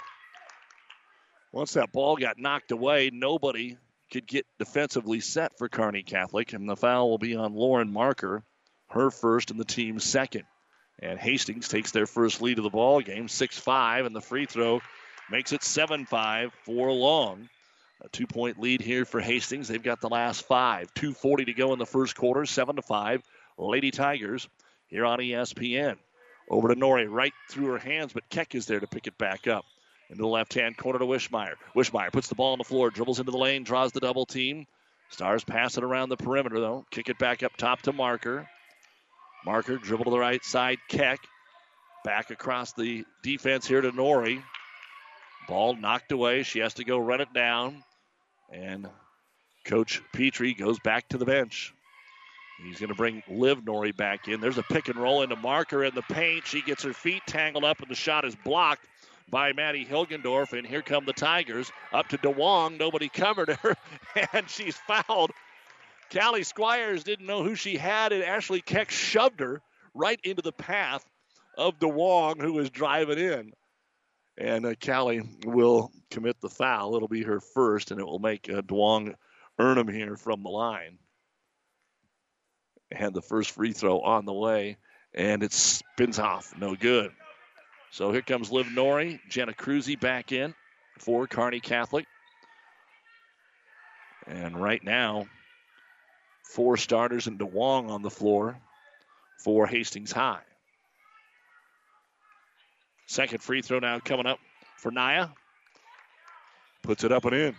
Once 1.52 1.74
that 1.74 1.92
ball 1.92 2.16
got 2.16 2.38
knocked 2.38 2.72
away, 2.72 3.10
nobody 3.12 3.78
could 4.16 4.28
get 4.28 4.46
defensively 4.60 5.20
set 5.20 5.58
for 5.58 5.68
Kearney 5.68 6.02
Catholic, 6.02 6.54
and 6.54 6.70
the 6.70 6.78
foul 6.78 7.10
will 7.10 7.18
be 7.18 7.36
on 7.36 7.54
Lauren 7.54 7.92
Marker, 7.92 8.44
her 8.88 9.12
first 9.12 9.52
and 9.52 9.60
the 9.60 9.66
team's 9.66 10.06
second. 10.06 10.44
And 11.00 11.20
Hastings 11.20 11.68
takes 11.68 11.92
their 11.92 12.06
first 12.06 12.42
lead 12.42 12.58
of 12.58 12.64
the 12.64 12.70
ball 12.70 13.02
game, 13.02 13.28
6-5, 13.28 14.06
and 14.06 14.16
the 14.16 14.22
free 14.22 14.46
throw 14.46 14.80
makes 15.30 15.52
it 15.52 15.60
7-5 15.60 16.52
for 16.64 16.94
Long. 16.94 17.50
A 18.00 18.08
two-point 18.08 18.58
lead 18.58 18.80
here 18.80 19.04
for 19.04 19.20
Hastings. 19.20 19.68
They've 19.68 19.84
got 19.84 20.00
the 20.00 20.08
last 20.08 20.48
five. 20.48 20.94
2:40 20.94 21.48
to 21.48 21.54
go 21.54 21.74
in 21.74 21.80
the 21.80 21.86
first 21.86 22.16
quarter. 22.16 22.46
Seven 22.46 22.78
to 22.78 22.82
five. 22.82 23.22
Lady 23.58 23.92
Tigers 23.92 24.48
here 24.88 25.06
on 25.06 25.20
ESPN. 25.20 25.98
Over 26.50 26.70
to 26.70 26.76
Nori, 26.76 27.08
right 27.10 27.34
through 27.50 27.68
her 27.68 27.80
hands, 27.80 28.14
but 28.14 28.30
Keck 28.30 28.56
is 28.56 28.66
there 28.66 28.80
to 28.80 28.88
pick 28.88 29.08
it 29.08 29.18
back 29.18 29.48
up. 29.48 29.66
Into 30.10 30.22
the 30.22 30.28
left-hand 30.28 30.78
corner 30.78 31.00
to 31.00 31.06
Wishmeyer. 31.06 31.56
Wishmeyer 31.76 32.12
puts 32.12 32.28
the 32.28 32.36
ball 32.36 32.52
on 32.52 32.60
the 32.60 32.64
floor, 32.64 32.92
dribbles 32.92 33.20
into 33.20 33.32
the 33.32 33.38
lane, 33.38 33.64
draws 33.64 33.92
the 33.92 34.00
double 34.00 34.26
team. 34.26 34.68
Stars 35.10 35.44
pass 35.44 35.78
it 35.78 35.84
around 35.84 36.10
the 36.10 36.18
perimeter 36.18 36.60
though. 36.60 36.86
Kick 36.92 37.10
it 37.10 37.18
back 37.18 37.44
up 37.44 37.56
top 37.58 37.82
to 37.84 37.94
Marker. 37.94 38.48
Marker 39.46 39.78
dribble 39.78 40.06
to 40.06 40.12
the 40.12 40.20
right 40.20 40.44
side. 40.44 40.80
Keck 40.90 41.20
back 42.04 42.32
across 42.32 42.74
the 42.74 43.06
defense 43.24 43.68
here 43.68 43.82
to 43.82 43.92
Nori. 43.92 44.42
Ball 45.48 45.76
knocked 45.76 46.12
away. 46.12 46.44
She 46.44 46.60
has 46.60 46.76
to 46.76 46.84
go 46.84 46.98
run 46.98 47.22
it 47.22 47.34
down. 47.34 47.84
And 48.52 48.88
Coach 49.66 50.02
Petrie 50.14 50.54
goes 50.54 50.80
back 50.80 51.10
to 51.10 51.18
the 51.18 51.26
bench. 51.26 51.74
He's 52.64 52.80
going 52.80 52.90
to 52.90 52.96
bring 52.96 53.22
Liv 53.30 53.60
Nori 53.60 53.96
back 53.96 54.28
in. 54.28 54.40
There's 54.40 54.58
a 54.58 54.64
pick 54.64 54.88
and 54.88 54.98
roll 54.98 55.24
into 55.24 55.36
Marker 55.36 55.84
in 55.84 55.94
the 55.94 56.04
paint. 56.04 56.48
She 56.48 56.62
gets 56.62 56.84
her 56.84 56.94
feet 56.94 57.22
tangled 57.28 57.66
up, 57.66 57.82
and 57.82 57.90
the 57.90 57.96
shot 57.96 58.24
is 58.24 58.36
blocked 58.36 58.88
by 59.30 59.54
Maddie 59.54 59.86
Hilgendorf. 59.86 60.58
And 60.58 60.66
here 60.66 60.82
come 60.82 61.06
the 61.06 61.14
Tigers 61.14 61.72
up 61.92 62.08
to 62.10 62.18
DeWong. 62.18 62.80
Nobody 62.80 63.10
covered 63.10 63.50
her, 63.50 63.76
and 64.34 64.50
she's 64.50 64.76
fouled. 64.76 65.32
Callie 66.14 66.44
Squires 66.44 67.04
didn't 67.04 67.26
know 67.26 67.44
who 67.44 67.56
she 67.56 67.78
had, 67.78 68.12
and 68.12 68.24
Ashley 68.24 68.62
Keck 68.62 68.92
shoved 68.92 69.40
her 69.40 69.62
right 69.94 70.20
into 70.24 70.42
the 70.42 70.52
path 70.52 71.06
of 71.58 71.80
DeWong, 71.80 72.42
who 72.42 72.54
was 72.54 72.70
driving 72.70 73.18
in. 73.18 73.54
And 74.38 74.66
uh, 74.66 74.76
Callie 74.76 75.24
will 75.46 75.92
commit 76.12 76.40
the 76.42 76.50
foul. 76.50 76.96
It'll 76.96 77.08
be 77.08 77.24
her 77.24 77.40
first, 77.40 77.92
and 77.92 78.00
it 78.00 78.06
will 78.06 78.20
make 78.20 78.50
uh, 78.50 78.62
DeWong 78.62 79.16
earn 79.58 79.78
him 79.78 79.88
here 79.88 80.18
from 80.18 80.44
the 80.44 80.50
line. 80.50 80.98
And 82.92 83.14
the 83.14 83.22
first 83.22 83.52
free 83.52 83.74
throw 83.74 84.02
on 84.02 84.26
the 84.26 84.34
way, 84.34 84.78
and 85.14 85.42
it 85.42 85.54
spins 85.54 86.20
off. 86.20 86.54
No 86.58 86.76
good. 86.76 87.12
So 87.96 88.12
here 88.12 88.22
comes 88.22 88.52
Liv 88.52 88.66
Nori, 88.66 89.22
Jenna 89.30 89.54
Cruzy 89.54 89.98
back 89.98 90.34
in 90.34 90.54
for 91.00 91.28
Kearney 91.28 91.62
Catholic. 91.62 92.06
And 94.28 94.62
right 94.62 94.84
now, 94.84 95.28
four 96.44 96.76
starters 96.76 97.28
and 97.28 97.40
DeWong 97.40 97.90
on 97.90 98.02
the 98.02 98.10
floor 98.10 98.60
for 99.42 99.66
Hastings 99.66 100.12
High. 100.12 100.42
Second 103.08 103.42
free 103.42 103.62
throw 103.62 103.80
now 103.80 104.00
coming 104.00 104.26
up 104.26 104.40
for 104.76 104.92
Naya. 104.92 105.30
Puts 106.82 107.06
it 107.06 107.14
up 107.14 107.24
and 107.24 107.34
in. 107.34 107.56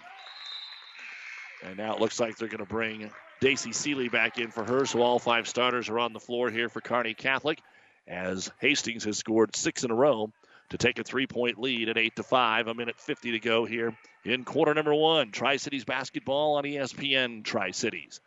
And 1.65 1.79
now 1.79 1.95
it 1.95 2.01
looks 2.03 2.21
like 2.21 2.37
they're 2.37 2.49
going 2.49 2.59
to 2.59 2.67
bring 2.67 3.11
Daisy 3.41 3.73
Seeley 3.73 4.11
back 4.11 4.37
in 4.37 4.51
for 4.51 4.65
her. 4.65 4.85
So 4.85 5.01
all 5.01 5.19
five 5.19 5.49
starters 5.49 5.89
are 5.89 5.99
on 5.99 6.13
the 6.13 6.21
floor 6.21 6.51
here 6.51 6.69
for 6.69 6.83
Kearney 6.83 7.15
Catholic 7.15 7.59
as 8.07 8.51
Hastings 8.61 9.05
has 9.05 9.19
scored 9.19 9.57
six 9.57 9.85
in 9.85 9.91
a 9.91 9.95
row 9.95 10.31
to 10.71 10.79
take 10.79 10.99
a 10.99 11.05
three-point 11.05 11.59
lead 11.59 11.89
at 11.89 11.99
8 11.99 12.17
to 12.17 12.23
5. 12.23 12.69
A 12.69 12.75
minute 12.75 12.99
50 12.99 13.33
to 13.33 13.39
go 13.39 13.65
here 13.65 13.97
in 14.25 14.45
quarter 14.45 14.75
number 14.75 14.95
one. 14.95 15.31
Tri-Cities 15.31 15.85
basketball 15.85 16.55
on 16.57 16.65
ESPN 16.65 17.45
Tri-Cities. 17.45 18.21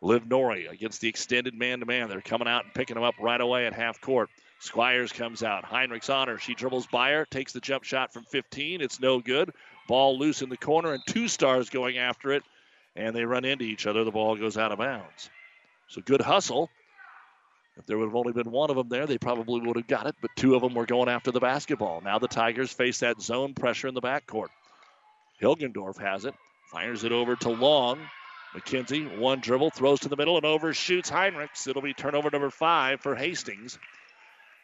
Liv 0.00 0.24
Nori 0.24 0.70
against 0.70 1.00
the 1.00 1.08
extended 1.08 1.54
man-to-man. 1.54 2.08
They're 2.08 2.20
coming 2.20 2.48
out 2.48 2.64
and 2.64 2.74
picking 2.74 2.94
them 2.94 3.04
up 3.04 3.14
right 3.20 3.40
away 3.40 3.66
at 3.66 3.72
half 3.72 4.00
court. 4.00 4.30
Squires 4.58 5.12
comes 5.12 5.42
out. 5.42 5.64
Heinrichs 5.64 6.12
on 6.12 6.28
her. 6.28 6.38
She 6.38 6.54
dribbles 6.54 6.86
by 6.86 7.12
her, 7.12 7.24
takes 7.24 7.52
the 7.52 7.60
jump 7.60 7.84
shot 7.84 8.12
from 8.12 8.24
15. 8.24 8.80
It's 8.80 9.00
no 9.00 9.20
good. 9.20 9.50
Ball 9.88 10.18
loose 10.18 10.42
in 10.42 10.48
the 10.48 10.56
corner, 10.56 10.92
and 10.92 11.02
two 11.06 11.28
stars 11.28 11.70
going 11.70 11.98
after 11.98 12.32
it, 12.32 12.42
and 12.94 13.14
they 13.14 13.24
run 13.24 13.44
into 13.44 13.64
each 13.64 13.86
other. 13.86 14.04
The 14.04 14.10
ball 14.10 14.36
goes 14.36 14.56
out 14.56 14.72
of 14.72 14.78
bounds. 14.78 15.30
So 15.88 16.00
good 16.00 16.20
hustle. 16.20 16.70
If 17.76 17.86
there 17.86 17.96
would 17.96 18.06
have 18.06 18.14
only 18.14 18.32
been 18.32 18.50
one 18.50 18.70
of 18.70 18.76
them 18.76 18.88
there, 18.88 19.06
they 19.06 19.18
probably 19.18 19.60
would 19.60 19.76
have 19.76 19.86
got 19.86 20.06
it, 20.06 20.14
but 20.20 20.30
two 20.36 20.54
of 20.54 20.62
them 20.62 20.74
were 20.74 20.86
going 20.86 21.08
after 21.08 21.30
the 21.30 21.40
basketball. 21.40 22.02
Now 22.02 22.18
the 22.18 22.28
Tigers 22.28 22.72
face 22.72 23.00
that 23.00 23.20
zone 23.20 23.54
pressure 23.54 23.88
in 23.88 23.94
the 23.94 24.02
backcourt. 24.02 24.50
Hilgendorf 25.40 25.98
has 25.98 26.24
it, 26.24 26.34
fires 26.70 27.04
it 27.04 27.12
over 27.12 27.34
to 27.36 27.48
Long. 27.48 27.98
McKenzie, 28.54 29.18
one 29.18 29.40
dribble, 29.40 29.70
throws 29.70 30.00
to 30.00 30.10
the 30.10 30.16
middle 30.16 30.36
and 30.36 30.44
overshoots 30.44 31.10
Heinrichs. 31.10 31.66
It'll 31.66 31.80
be 31.80 31.94
turnover 31.94 32.30
number 32.30 32.50
five 32.50 33.00
for 33.00 33.14
Hastings. 33.14 33.78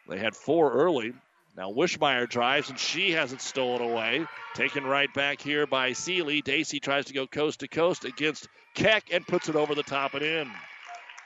They 0.07 0.19
had 0.19 0.35
four 0.35 0.71
early. 0.71 1.13
Now 1.57 1.71
Wishmeyer 1.71 2.29
drives 2.29 2.69
and 2.69 2.77
she 2.77 3.11
has 3.11 3.33
it 3.33 3.41
stolen 3.41 3.81
away. 3.81 4.27
Taken 4.53 4.83
right 4.85 5.11
back 5.15 5.41
here 5.41 5.65
by 5.65 5.93
Seeley. 5.93 6.41
Dacey 6.41 6.79
tries 6.79 7.05
to 7.05 7.13
go 7.13 7.25
coast 7.25 7.61
to 7.61 7.67
coast 7.67 8.05
against 8.05 8.47
Keck 8.75 9.11
and 9.11 9.25
puts 9.25 9.49
it 9.49 9.55
over 9.55 9.73
the 9.73 9.83
top 9.83 10.13
and 10.13 10.23
in. 10.23 10.51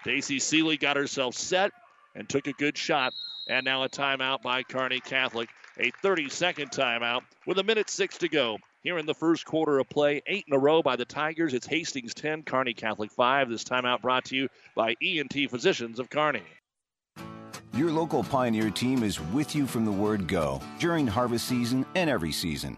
Daisy 0.03 0.39
Seeley 0.39 0.77
got 0.77 0.97
herself 0.97 1.35
set 1.35 1.71
and 2.15 2.27
took 2.27 2.47
a 2.47 2.53
good 2.53 2.77
shot. 2.77 3.13
And 3.47 3.65
now 3.65 3.83
a 3.83 3.89
timeout 3.89 4.41
by 4.41 4.63
Kearney 4.63 4.99
Catholic. 4.99 5.49
A 5.77 5.91
30 6.01 6.29
second 6.29 6.71
timeout 6.71 7.21
with 7.47 7.57
a 7.57 7.63
minute 7.63 7.89
six 7.89 8.17
to 8.19 8.29
go. 8.29 8.57
Here 8.83 8.97
in 8.97 9.05
the 9.05 9.13
first 9.13 9.45
quarter 9.45 9.79
of 9.79 9.89
play, 9.89 10.21
eight 10.27 10.45
in 10.47 10.53
a 10.53 10.59
row 10.59 10.81
by 10.81 10.97
the 10.97 11.05
Tigers. 11.05 11.53
It's 11.53 11.65
Hastings 11.65 12.13
10, 12.13 12.43
Kearney 12.43 12.73
Catholic 12.73 13.11
5. 13.11 13.49
This 13.49 13.63
timeout 13.63 14.01
brought 14.01 14.25
to 14.25 14.35
you 14.35 14.49
by 14.75 14.95
ENT 15.01 15.49
Physicians 15.49 15.99
of 15.99 16.09
Kearney. 16.09 16.43
Your 17.73 17.91
local 17.91 18.23
Pioneer 18.23 18.69
team 18.69 19.03
is 19.03 19.19
with 19.19 19.55
you 19.55 19.65
from 19.65 19.83
the 19.83 19.91
word 19.91 20.27
go 20.27 20.61
during 20.79 21.07
harvest 21.07 21.47
season 21.47 21.85
and 21.95 22.09
every 22.09 22.31
season. 22.31 22.77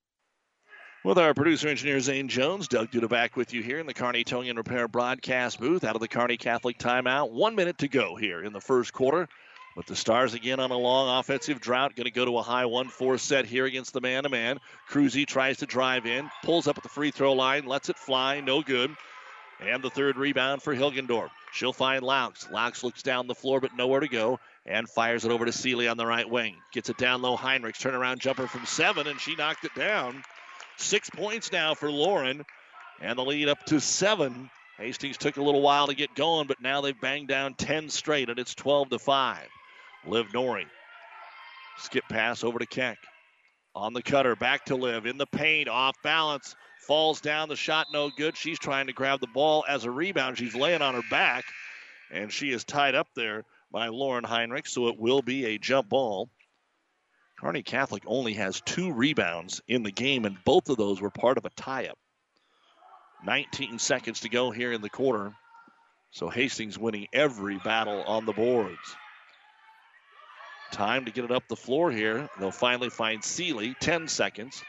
With 1.03 1.17
our 1.17 1.33
producer 1.33 1.67
engineer 1.67 1.99
Zane 1.99 2.27
Jones, 2.27 2.67
Doug 2.67 2.91
Duda 2.91 3.09
back 3.09 3.35
with 3.35 3.55
you 3.55 3.63
here 3.63 3.79
in 3.79 3.87
the 3.87 3.93
Kearney 3.93 4.23
Towing 4.23 4.49
and 4.49 4.57
Repair 4.59 4.87
broadcast 4.87 5.59
booth 5.59 5.83
out 5.83 5.95
of 5.95 5.99
the 5.99 6.07
Kearney 6.07 6.37
Catholic 6.37 6.77
timeout. 6.77 7.31
One 7.31 7.55
minute 7.55 7.79
to 7.79 7.87
go 7.87 8.15
here 8.15 8.43
in 8.43 8.53
the 8.53 8.61
first 8.61 8.93
quarter. 8.93 9.27
With 9.75 9.87
the 9.87 9.95
Stars 9.95 10.35
again 10.35 10.59
on 10.59 10.69
a 10.69 10.77
long 10.77 11.19
offensive 11.19 11.59
drought, 11.59 11.95
going 11.95 12.05
to 12.05 12.11
go 12.11 12.25
to 12.25 12.37
a 12.37 12.43
high 12.43 12.67
1 12.67 12.89
4 12.89 13.17
set 13.17 13.47
here 13.47 13.65
against 13.65 13.93
the 13.93 14.01
man 14.01 14.23
to 14.23 14.29
man. 14.29 14.59
Cruzy 14.91 15.25
tries 15.25 15.57
to 15.57 15.65
drive 15.65 16.05
in, 16.05 16.29
pulls 16.43 16.67
up 16.67 16.77
at 16.77 16.83
the 16.83 16.89
free 16.89 17.09
throw 17.09 17.33
line, 17.33 17.65
lets 17.65 17.89
it 17.89 17.97
fly, 17.97 18.39
no 18.39 18.61
good. 18.61 18.95
And 19.59 19.81
the 19.81 19.89
third 19.89 20.17
rebound 20.17 20.61
for 20.61 20.75
Hilgendorf. 20.75 21.31
She'll 21.51 21.73
find 21.73 22.03
Laux. 22.03 22.47
Laux 22.51 22.83
looks 22.83 23.01
down 23.01 23.25
the 23.25 23.33
floor, 23.33 23.59
but 23.59 23.75
nowhere 23.75 24.01
to 24.01 24.07
go, 24.07 24.39
and 24.67 24.87
fires 24.87 25.25
it 25.25 25.31
over 25.31 25.45
to 25.45 25.51
Seeley 25.51 25.87
on 25.87 25.97
the 25.97 26.05
right 26.05 26.29
wing. 26.29 26.57
Gets 26.71 26.91
it 26.91 26.97
down 26.97 27.23
low. 27.23 27.35
Heinrichs 27.35 27.81
turnaround 27.81 28.19
jumper 28.19 28.45
from 28.45 28.67
seven, 28.67 29.07
and 29.07 29.19
she 29.19 29.35
knocked 29.35 29.65
it 29.65 29.73
down. 29.73 30.23
Six 30.77 31.09
points 31.09 31.51
now 31.51 31.73
for 31.73 31.91
Lauren, 31.91 32.45
and 33.01 33.17
the 33.17 33.23
lead 33.23 33.49
up 33.49 33.63
to 33.65 33.79
seven. 33.79 34.49
Hastings 34.77 35.17
took 35.17 35.37
a 35.37 35.43
little 35.43 35.61
while 35.61 35.87
to 35.87 35.93
get 35.93 36.15
going, 36.15 36.47
but 36.47 36.61
now 36.61 36.81
they've 36.81 36.99
banged 36.99 37.27
down 37.27 37.53
10 37.53 37.89
straight, 37.89 38.29
and 38.29 38.39
it's 38.39 38.55
12 38.55 38.89
to 38.89 38.99
5. 38.99 39.47
Liv 40.07 40.27
Nori. 40.33 40.65
Skip 41.77 42.05
pass 42.09 42.43
over 42.43 42.59
to 42.59 42.65
Keck. 42.65 42.97
On 43.75 43.93
the 43.93 44.01
cutter, 44.01 44.35
back 44.35 44.65
to 44.65 44.75
Liv. 44.75 45.05
In 45.05 45.17
the 45.17 45.27
paint, 45.27 45.69
off 45.69 45.95
balance. 46.03 46.55
Falls 46.87 47.21
down, 47.21 47.47
the 47.47 47.55
shot 47.55 47.87
no 47.93 48.09
good. 48.09 48.35
She's 48.35 48.57
trying 48.57 48.87
to 48.87 48.93
grab 48.93 49.19
the 49.19 49.27
ball 49.27 49.63
as 49.67 49.85
a 49.85 49.91
rebound. 49.91 50.37
She's 50.37 50.55
laying 50.55 50.81
on 50.81 50.95
her 50.95 51.03
back, 51.09 51.45
and 52.11 52.31
she 52.31 52.51
is 52.51 52.63
tied 52.63 52.95
up 52.95 53.07
there 53.15 53.45
by 53.71 53.87
Lauren 53.87 54.23
Heinrich, 54.23 54.67
so 54.67 54.87
it 54.87 54.99
will 54.99 55.21
be 55.21 55.45
a 55.45 55.57
jump 55.59 55.89
ball. 55.89 56.29
Kearney 57.41 57.63
Catholic 57.63 58.03
only 58.05 58.33
has 58.33 58.61
two 58.61 58.93
rebounds 58.93 59.61
in 59.67 59.81
the 59.81 59.91
game, 59.91 60.25
and 60.25 60.37
both 60.45 60.69
of 60.69 60.77
those 60.77 61.01
were 61.01 61.09
part 61.09 61.39
of 61.39 61.45
a 61.45 61.49
tie 61.49 61.87
up. 61.87 61.97
19 63.25 63.79
seconds 63.79 64.19
to 64.19 64.29
go 64.29 64.51
here 64.51 64.71
in 64.71 64.81
the 64.81 64.91
quarter. 64.91 65.33
So 66.11 66.29
Hastings 66.29 66.77
winning 66.77 67.07
every 67.11 67.57
battle 67.57 68.03
on 68.03 68.25
the 68.25 68.31
boards. 68.31 68.95
Time 70.71 71.05
to 71.05 71.11
get 71.11 71.25
it 71.25 71.31
up 71.31 71.47
the 71.47 71.55
floor 71.55 71.91
here. 71.91 72.29
They'll 72.39 72.51
finally 72.51 72.91
find 72.91 73.23
Seeley. 73.23 73.75
10 73.79 74.07
seconds. 74.07 74.63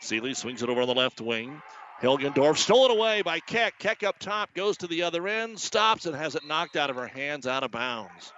Seeley 0.00 0.34
swings 0.34 0.64
it 0.64 0.68
over 0.68 0.80
on 0.80 0.88
the 0.88 0.94
left 0.94 1.20
wing. 1.20 1.62
Hilgendorf 2.02 2.56
stolen 2.56 2.90
away 2.90 3.22
by 3.22 3.38
Keck. 3.38 3.78
Keck 3.78 4.02
up 4.02 4.18
top 4.18 4.52
goes 4.52 4.78
to 4.78 4.88
the 4.88 5.04
other 5.04 5.28
end, 5.28 5.60
stops 5.60 6.06
and 6.06 6.16
has 6.16 6.34
it 6.34 6.44
knocked 6.44 6.76
out 6.76 6.90
of 6.90 6.96
her 6.96 7.06
hands 7.06 7.46
out 7.46 7.62
of 7.62 7.70
bounds. 7.70 8.32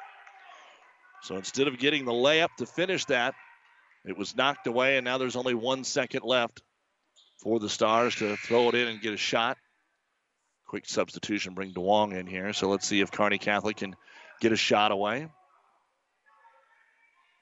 So 1.22 1.36
instead 1.36 1.68
of 1.68 1.78
getting 1.78 2.04
the 2.04 2.12
layup 2.12 2.54
to 2.58 2.66
finish 2.66 3.06
that, 3.06 3.34
it 4.04 4.16
was 4.16 4.36
knocked 4.36 4.66
away, 4.66 4.96
and 4.96 5.04
now 5.04 5.18
there's 5.18 5.36
only 5.36 5.54
one 5.54 5.84
second 5.84 6.22
left 6.24 6.62
for 7.42 7.58
the 7.58 7.68
Stars 7.68 8.16
to 8.16 8.36
throw 8.36 8.68
it 8.68 8.74
in 8.74 8.88
and 8.88 9.00
get 9.00 9.12
a 9.12 9.18
shot. 9.18 9.58
Quick 10.66 10.88
substitution, 10.88 11.54
bring 11.54 11.72
DeWong 11.72 12.14
in 12.14 12.26
here. 12.26 12.52
So 12.52 12.68
let's 12.68 12.86
see 12.86 13.00
if 13.00 13.10
Kearney 13.10 13.38
Catholic 13.38 13.78
can 13.78 13.96
get 14.40 14.52
a 14.52 14.56
shot 14.56 14.92
away. 14.92 15.28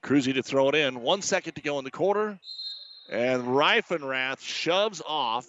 Cruzy 0.03 0.35
to 0.35 0.43
throw 0.43 0.69
it 0.69 0.75
in. 0.75 1.01
One 1.01 1.23
second 1.23 1.55
to 1.55 1.63
go 1.63 1.79
in 1.79 1.85
the 1.85 1.91
quarter. 1.91 2.39
And 3.11 3.43
Reifenrath 3.45 4.41
shoves 4.41 5.03
off. 5.05 5.47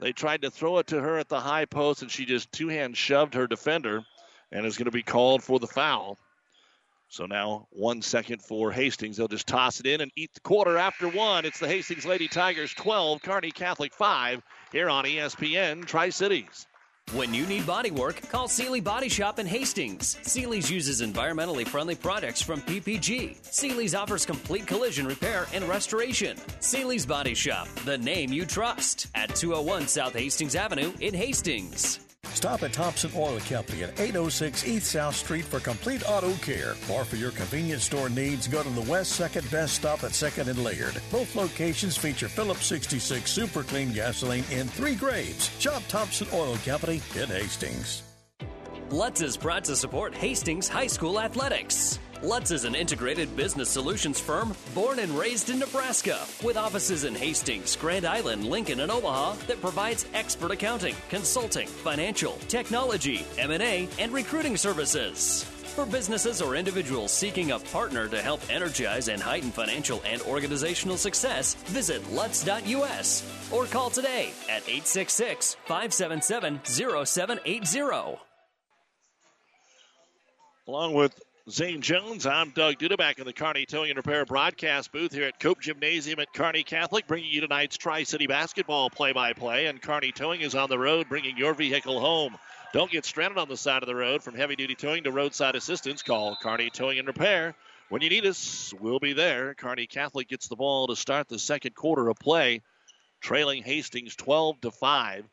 They 0.00 0.12
tried 0.12 0.42
to 0.42 0.50
throw 0.50 0.78
it 0.78 0.88
to 0.88 1.00
her 1.00 1.18
at 1.18 1.28
the 1.28 1.40
high 1.40 1.66
post, 1.66 2.02
and 2.02 2.10
she 2.10 2.24
just 2.24 2.50
two 2.52 2.68
hand 2.68 2.96
shoved 2.96 3.34
her 3.34 3.46
defender 3.46 4.02
and 4.50 4.66
is 4.66 4.76
going 4.76 4.86
to 4.86 4.90
be 4.90 5.02
called 5.02 5.42
for 5.42 5.58
the 5.58 5.66
foul. 5.66 6.18
So 7.14 7.26
now 7.26 7.68
one 7.70 8.02
second 8.02 8.42
for 8.42 8.72
Hastings. 8.72 9.16
They'll 9.16 9.28
just 9.28 9.46
toss 9.46 9.78
it 9.78 9.86
in 9.86 10.00
and 10.00 10.10
eat 10.16 10.34
the 10.34 10.40
quarter 10.40 10.76
after 10.76 11.08
one. 11.08 11.44
It's 11.44 11.60
the 11.60 11.68
Hastings 11.68 12.04
Lady 12.04 12.26
Tigers 12.26 12.74
12, 12.74 13.22
Kearney 13.22 13.52
Catholic 13.52 13.94
5 13.94 14.42
here 14.72 14.90
on 14.90 15.04
ESPN 15.04 15.86
Tri 15.86 16.10
Cities. 16.10 16.66
When 17.12 17.32
you 17.32 17.46
need 17.46 17.68
body 17.68 17.92
work, 17.92 18.20
call 18.30 18.48
Seely 18.48 18.80
Body 18.80 19.08
Shop 19.08 19.38
in 19.38 19.46
Hastings. 19.46 20.18
Seely's 20.22 20.68
uses 20.68 21.02
environmentally 21.02 21.64
friendly 21.68 21.94
products 21.94 22.42
from 22.42 22.60
PPG. 22.62 23.36
Seely's 23.44 23.94
offers 23.94 24.26
complete 24.26 24.66
collision 24.66 25.06
repair 25.06 25.46
and 25.52 25.68
restoration. 25.68 26.36
Seely's 26.58 27.06
Body 27.06 27.34
Shop, 27.34 27.68
the 27.84 27.96
name 27.96 28.32
you 28.32 28.44
trust, 28.44 29.06
at 29.14 29.36
201 29.36 29.86
South 29.86 30.14
Hastings 30.14 30.56
Avenue 30.56 30.92
in 30.98 31.14
Hastings. 31.14 32.03
Stop 32.32 32.62
at 32.62 32.72
Thompson 32.72 33.10
Oil 33.14 33.38
Company 33.40 33.84
at 33.84 34.00
806 34.00 34.66
East 34.66 34.92
South 34.92 35.14
Street 35.14 35.44
for 35.44 35.60
complete 35.60 36.02
auto 36.08 36.32
care. 36.34 36.74
Or 36.90 37.04
for 37.04 37.16
your 37.16 37.30
convenience 37.30 37.84
store 37.84 38.08
needs, 38.08 38.48
go 38.48 38.62
to 38.62 38.68
the 38.70 38.90
West 38.90 39.20
2nd 39.20 39.50
Best 39.50 39.74
Stop 39.74 40.04
at 40.04 40.10
2nd 40.10 40.48
and 40.48 40.62
Laird. 40.62 41.00
Both 41.10 41.36
locations 41.36 41.96
feature 41.96 42.28
Phillips 42.28 42.66
66 42.66 43.30
Super 43.30 43.62
Clean 43.62 43.92
gasoline 43.92 44.44
in 44.50 44.68
three 44.68 44.94
grades. 44.94 45.50
Shop 45.60 45.82
Thompson 45.88 46.26
Oil 46.32 46.56
Company 46.64 47.02
in 47.14 47.28
Hastings. 47.28 48.02
Lutz 48.90 49.22
is 49.22 49.36
proud 49.36 49.64
to 49.64 49.76
support 49.76 50.14
Hastings 50.14 50.68
High 50.68 50.86
School 50.86 51.18
athletics. 51.18 51.98
Lutz 52.24 52.50
is 52.50 52.64
an 52.64 52.74
integrated 52.74 53.36
business 53.36 53.68
solutions 53.68 54.18
firm 54.18 54.54
born 54.74 54.98
and 55.00 55.12
raised 55.12 55.50
in 55.50 55.58
Nebraska 55.58 56.24
with 56.42 56.56
offices 56.56 57.04
in 57.04 57.14
Hastings, 57.14 57.76
Grand 57.76 58.06
Island, 58.06 58.46
Lincoln, 58.46 58.80
and 58.80 58.90
Omaha 58.90 59.34
that 59.46 59.60
provides 59.60 60.06
expert 60.14 60.50
accounting, 60.50 60.94
consulting, 61.10 61.68
financial, 61.68 62.38
technology, 62.48 63.26
M&A, 63.36 63.86
and 63.98 64.10
recruiting 64.10 64.56
services. 64.56 65.44
For 65.74 65.84
businesses 65.84 66.40
or 66.40 66.56
individuals 66.56 67.12
seeking 67.12 67.50
a 67.50 67.58
partner 67.58 68.08
to 68.08 68.22
help 68.22 68.40
energize 68.48 69.08
and 69.08 69.20
heighten 69.20 69.50
financial 69.50 70.00
and 70.06 70.22
organizational 70.22 70.96
success, 70.96 71.52
visit 71.66 72.10
Lutz.us 72.10 73.50
or 73.52 73.66
call 73.66 73.90
today 73.90 74.32
at 74.48 74.62
866 74.66 75.58
577 75.66 76.60
0780. 76.64 78.18
Along 80.66 80.94
with 80.94 81.20
Zane 81.50 81.82
Jones, 81.82 82.24
I'm 82.24 82.52
Doug 82.52 82.76
Duda 82.76 82.96
back 82.96 83.18
in 83.18 83.26
the 83.26 83.32
Kearney 83.34 83.66
Towing 83.66 83.90
and 83.90 83.98
Repair 83.98 84.24
broadcast 84.24 84.90
booth 84.92 85.12
here 85.12 85.26
at 85.26 85.38
Cope 85.38 85.60
Gymnasium 85.60 86.18
at 86.18 86.32
Kearney 86.32 86.62
Catholic, 86.62 87.06
bringing 87.06 87.30
you 87.30 87.42
tonight's 87.42 87.76
Tri 87.76 88.04
City 88.04 88.26
basketball 88.26 88.88
play 88.88 89.12
by 89.12 89.34
play. 89.34 89.66
And 89.66 89.82
Kearney 89.82 90.10
Towing 90.10 90.40
is 90.40 90.54
on 90.54 90.70
the 90.70 90.78
road, 90.78 91.06
bringing 91.10 91.36
your 91.36 91.52
vehicle 91.52 92.00
home. 92.00 92.38
Don't 92.72 92.90
get 92.90 93.04
stranded 93.04 93.36
on 93.36 93.50
the 93.50 93.58
side 93.58 93.82
of 93.82 93.88
the 93.88 93.94
road. 93.94 94.22
From 94.22 94.34
heavy 94.34 94.56
duty 94.56 94.74
towing 94.74 95.04
to 95.04 95.12
roadside 95.12 95.54
assistance, 95.54 96.02
call 96.02 96.34
Kearney 96.42 96.70
Towing 96.70 96.98
and 96.98 97.06
Repair. 97.06 97.54
When 97.90 98.00
you 98.00 98.08
need 98.08 98.24
us, 98.24 98.72
we'll 98.80 98.98
be 98.98 99.12
there. 99.12 99.52
Kearney 99.52 99.86
Catholic 99.86 100.28
gets 100.28 100.48
the 100.48 100.56
ball 100.56 100.86
to 100.86 100.96
start 100.96 101.28
the 101.28 101.38
second 101.38 101.74
quarter 101.74 102.08
of 102.08 102.18
play, 102.18 102.62
trailing 103.20 103.62
Hastings 103.64 104.16
12 104.16 104.62
to 104.62 104.70
5. 104.70 105.26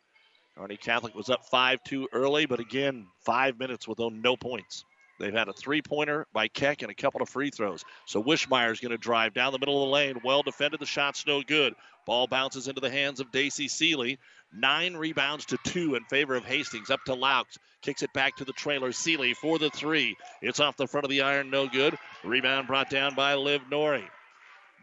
Kearney 0.58 0.76
Catholic 0.76 1.16
was 1.16 1.30
up 1.30 1.46
5 1.46 1.82
2 1.86 2.10
early, 2.12 2.48
but 2.48 2.60
again, 2.60 3.08
five 3.26 3.58
minutes 3.58 3.88
with 3.88 4.00
no 4.00 4.36
points. 4.36 4.84
They've 5.22 5.32
had 5.32 5.50
a 5.50 5.54
three 5.54 5.84
pointer 5.84 6.26
by 6.34 6.48
Keck 6.48 6.82
and 6.82 6.90
a 6.90 6.96
couple 6.96 7.22
of 7.22 7.30
free 7.30 7.52
throws. 7.52 7.86
So 8.06 8.24
Wishmeyer 8.24 8.72
is 8.72 8.80
going 8.80 8.92
to 8.92 8.98
drive 8.98 9.36
down 9.36 9.54
the 9.54 9.60
middle 9.60 9.84
of 9.84 9.88
the 9.88 9.94
lane. 9.94 10.22
Well 10.24 10.42
defended. 10.42 10.80
The 10.80 10.88
shot's 10.88 11.28
no 11.28 11.44
good. 11.44 11.76
Ball 12.08 12.26
bounces 12.26 12.68
into 12.68 12.82
the 12.82 12.90
hands 12.90 13.20
of 13.20 13.32
Daisy 13.32 13.68
Seeley. 13.68 14.18
Nine 14.52 14.96
rebounds 14.96 15.46
to 15.46 15.60
two 15.64 15.94
in 15.94 16.04
favor 16.06 16.36
of 16.36 16.44
Hastings. 16.44 16.90
Up 16.90 17.04
to 17.06 17.14
Laux. 17.14 17.58
Kicks 17.84 18.02
it 18.02 18.12
back 18.14 18.36
to 18.38 18.46
the 18.46 18.54
trailer. 18.54 18.92
Seeley 18.92 19.36
for 19.36 19.60
the 19.60 19.70
three. 19.70 20.18
It's 20.42 20.60
off 20.60 20.76
the 20.76 20.88
front 20.88 21.06
of 21.06 21.12
the 21.12 21.22
iron. 21.22 21.52
No 21.52 21.68
good. 21.68 21.96
Rebound 22.24 22.66
brought 22.66 22.90
down 22.90 23.14
by 23.14 23.36
Liv 23.36 23.62
Nori. 23.72 24.04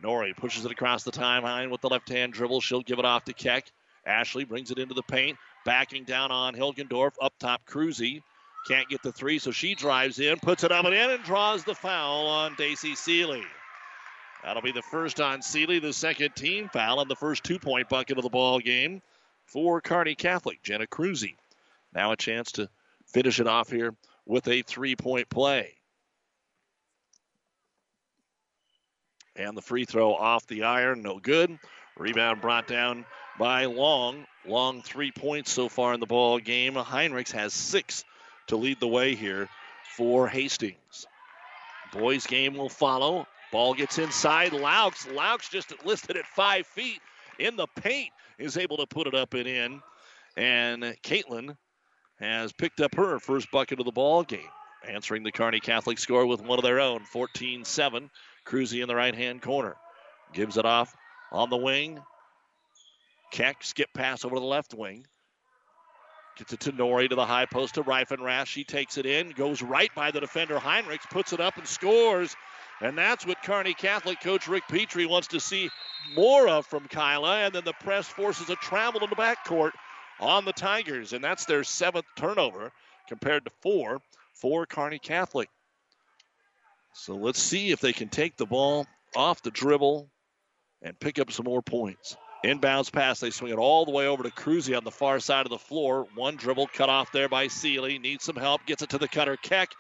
Nori 0.03 0.37
pushes 0.37 0.65
it 0.65 0.71
across 0.71 1.03
the 1.03 1.11
timeline 1.11 1.71
with 1.71 1.81
the 1.81 1.89
left 1.89 2.09
hand 2.09 2.33
dribble. 2.33 2.61
She'll 2.61 2.83
give 2.83 3.01
it 3.01 3.05
off 3.05 3.25
to 3.25 3.33
Keck. 3.33 3.67
Ashley 4.07 4.45
brings 4.45 4.71
it 4.71 4.79
into 4.79 4.95
the 4.95 5.03
paint. 5.03 5.37
Backing 5.65 6.05
down 6.05 6.31
on 6.31 6.55
Hilgendorf. 6.55 7.15
Up 7.21 7.35
top, 7.41 7.67
Cruzy. 7.67 8.23
Can't 8.67 8.89
get 8.89 9.03
the 9.03 9.13
three, 9.13 9.39
so 9.39 9.51
she 9.51 9.75
drives 9.75 10.19
in, 10.19 10.39
puts 10.41 10.65
it 10.65 10.73
up 10.73 10.85
and 10.85 10.95
in, 10.95 11.11
and 11.11 11.25
draws 11.25 11.65
the 11.65 11.75
foul 11.75 12.27
on 12.27 12.55
Daisy 12.57 12.95
Seeley. 12.95 13.45
That'll 14.43 14.63
be 14.63 14.73
the 14.73 14.83
first 14.83 15.21
on 15.21 15.43
Seeley, 15.43 15.79
the 15.79 15.93
second 15.93 16.35
team 16.37 16.69
foul, 16.69 17.01
and 17.01 17.11
the 17.11 17.17
first 17.17 17.45
two 17.45 17.59
point 17.59 17.89
bucket 17.89 18.19
of 18.19 18.25
the 18.25 18.31
ball 18.31 18.61
game 18.61 19.03
for 19.47 19.81
Kearney 19.81 20.15
Catholic. 20.15 20.63
Jenna 20.63 20.87
Cruzy. 20.87 21.37
Now 21.95 22.13
a 22.13 22.17
chance 22.17 22.53
to 22.53 22.69
finish 23.07 23.41
it 23.41 23.47
off 23.47 23.71
here 23.71 23.95
with 24.27 24.47
a 24.49 24.63
three 24.63 24.97
point 24.97 25.29
play. 25.29 25.75
And 29.35 29.57
the 29.57 29.63
free 29.63 29.85
throw 29.85 30.15
off 30.15 30.47
the 30.47 30.65
iron, 30.65 31.03
no 31.03 31.19
good. 31.19 31.59
Rebound 31.97 32.41
brought 32.41 32.67
down 32.67 33.07
by 33.39 33.67
Long. 33.67 34.27
Long 34.47 34.83
three 34.83 35.13
points 35.13 35.51
so 35.51 35.69
far 35.69 35.95
in 35.95 36.01
the 36.01 36.07
ball 36.07 36.39
game. 36.39 36.75
Heinrichs 36.75 37.33
has 37.33 37.53
six 37.53 38.05
to 38.49 38.57
lead 38.57 38.81
the 38.81 38.89
way 38.89 39.15
here 39.15 39.49
for 39.97 40.29
Hastings. 40.29 41.07
Boys 41.93 42.27
game 42.27 42.55
will 42.55 42.69
follow. 42.69 43.27
Ball 43.51 43.75
gets 43.75 43.99
inside. 43.99 44.53
Laux. 44.53 45.07
Laux 45.15 45.51
just 45.51 45.73
listed 45.85 46.17
at 46.17 46.27
five 46.27 46.67
feet 46.67 47.01
in 47.39 47.57
the 47.57 47.67
paint 47.67 48.11
is 48.39 48.57
able 48.57 48.77
to 48.77 48.87
put 48.87 49.07
it 49.07 49.15
up 49.15 49.35
and 49.35 49.47
in. 49.47 49.83
And 50.37 50.83
Caitlin 51.03 51.57
has 52.21 52.53
picked 52.53 52.81
up 52.81 52.95
her 52.95 53.19
first 53.19 53.51
bucket 53.51 53.81
of 53.81 53.87
the 53.87 53.93
ball 53.93 54.23
game, 54.23 54.41
answering 54.89 55.23
the 55.23 55.33
Kearney 55.33 55.61
Catholic 55.61 55.99
score 55.99 56.27
with 56.27 56.43
one 56.43 56.59
of 56.59 56.65
their 56.65 56.81
own, 56.81 57.01
14-7. 57.13 58.11
Cruzy 58.47 58.83
in 58.83 58.89
the 58.89 58.97
right-hand 58.97 59.43
corner. 59.43 59.77
Gives 60.33 60.57
it 60.57 60.65
off 60.65 60.95
on 61.33 61.51
the 61.51 61.57
wing. 61.57 62.01
Keck 63.33 63.63
skip 63.63 63.89
pass 63.95 64.25
over 64.25 64.37
to 64.37 64.41
the 64.41 64.47
left 64.47 64.75
wing. 64.75 65.07
Gets 66.39 66.53
it 66.53 66.61
to 66.61 66.73
Nori 66.73 67.09
to 67.09 67.17
the 67.17 67.27
high 67.27 67.47
post 67.47 67.75
to 67.75 67.83
Reifenrath. 67.83 68.47
She 68.47 68.63
takes 68.63 68.97
it 68.97 69.07
in, 69.07 69.31
goes 69.31 69.61
right 69.61 69.93
by 69.97 70.13
the 70.13 70.21
defender 70.21 70.57
Heinrichs, 70.57 71.11
puts 71.11 71.33
it 71.33 71.41
up 71.41 71.57
and 71.57 71.67
scores. 71.67 72.37
And 72.81 72.97
that's 72.97 73.27
what 73.27 73.43
Kearney 73.43 73.75
Catholic 73.75 74.21
coach 74.21 74.47
Rick 74.47 74.63
Petrie 74.69 75.07
wants 75.07 75.27
to 75.29 75.41
see 75.41 75.69
more 76.15 76.49
of 76.49 76.65
from 76.65 76.87
Kyla. 76.87 77.39
And 77.39 77.55
then 77.55 77.65
the 77.65 77.73
press 77.81 78.07
forces 78.07 78.51
a 78.51 78.57
travel 78.57 79.03
in 79.03 79.11
the 79.11 79.17
backcourt 79.17 79.73
on 80.21 80.45
the 80.45 80.53
Tigers. 80.53 81.13
And 81.13 81.25
that's 81.25 81.45
their 81.45 81.65
seventh 81.65 82.07
turnover 82.17 82.71
compared 83.09 83.45
to 83.47 83.51
four 83.61 83.99
for 84.33 84.65
Kearney 84.65 85.01
Catholic. 85.01 85.49
So 86.93 87.17
let's 87.17 87.43
see 87.43 87.73
if 87.73 87.81
they 87.81 87.93
can 87.93 88.09
take 88.09 88.37
the 88.37 88.47
ball 88.47 88.87
off 89.17 89.43
the 89.43 89.51
dribble 89.51 90.09
and 90.83 90.99
pick 91.01 91.19
up 91.19 91.33
some 91.33 91.45
more 91.45 91.63
points. 91.63 92.17
Inbounds 92.45 92.93
pass. 92.93 93.19
They 93.19 93.31
swing 93.31 93.53
it 93.53 93.59
all 93.59 93.85
the 93.85 93.91
way 93.91 94.07
over 94.07 94.23
to 94.23 94.31
Cruzy 94.31 94.77
on 94.77 94.85
the 94.85 94.91
far 94.91 95.19
side 95.19 95.45
of 95.45 95.51
the 95.51 95.59
floor. 95.59 96.07
One 96.15 96.37
dribble 96.37 96.69
cut 96.69 96.89
off 96.89 97.11
there 97.11 97.29
by 97.29 97.49
Seeley. 97.49 97.99
Needs 97.99 98.25
some 98.25 98.37
help. 98.37 98.65
Gets 98.65 98.83
it 98.83 98.91
to 98.91 98.99
the 98.99 99.09
cutter. 99.09 99.37
Keck 99.37 99.71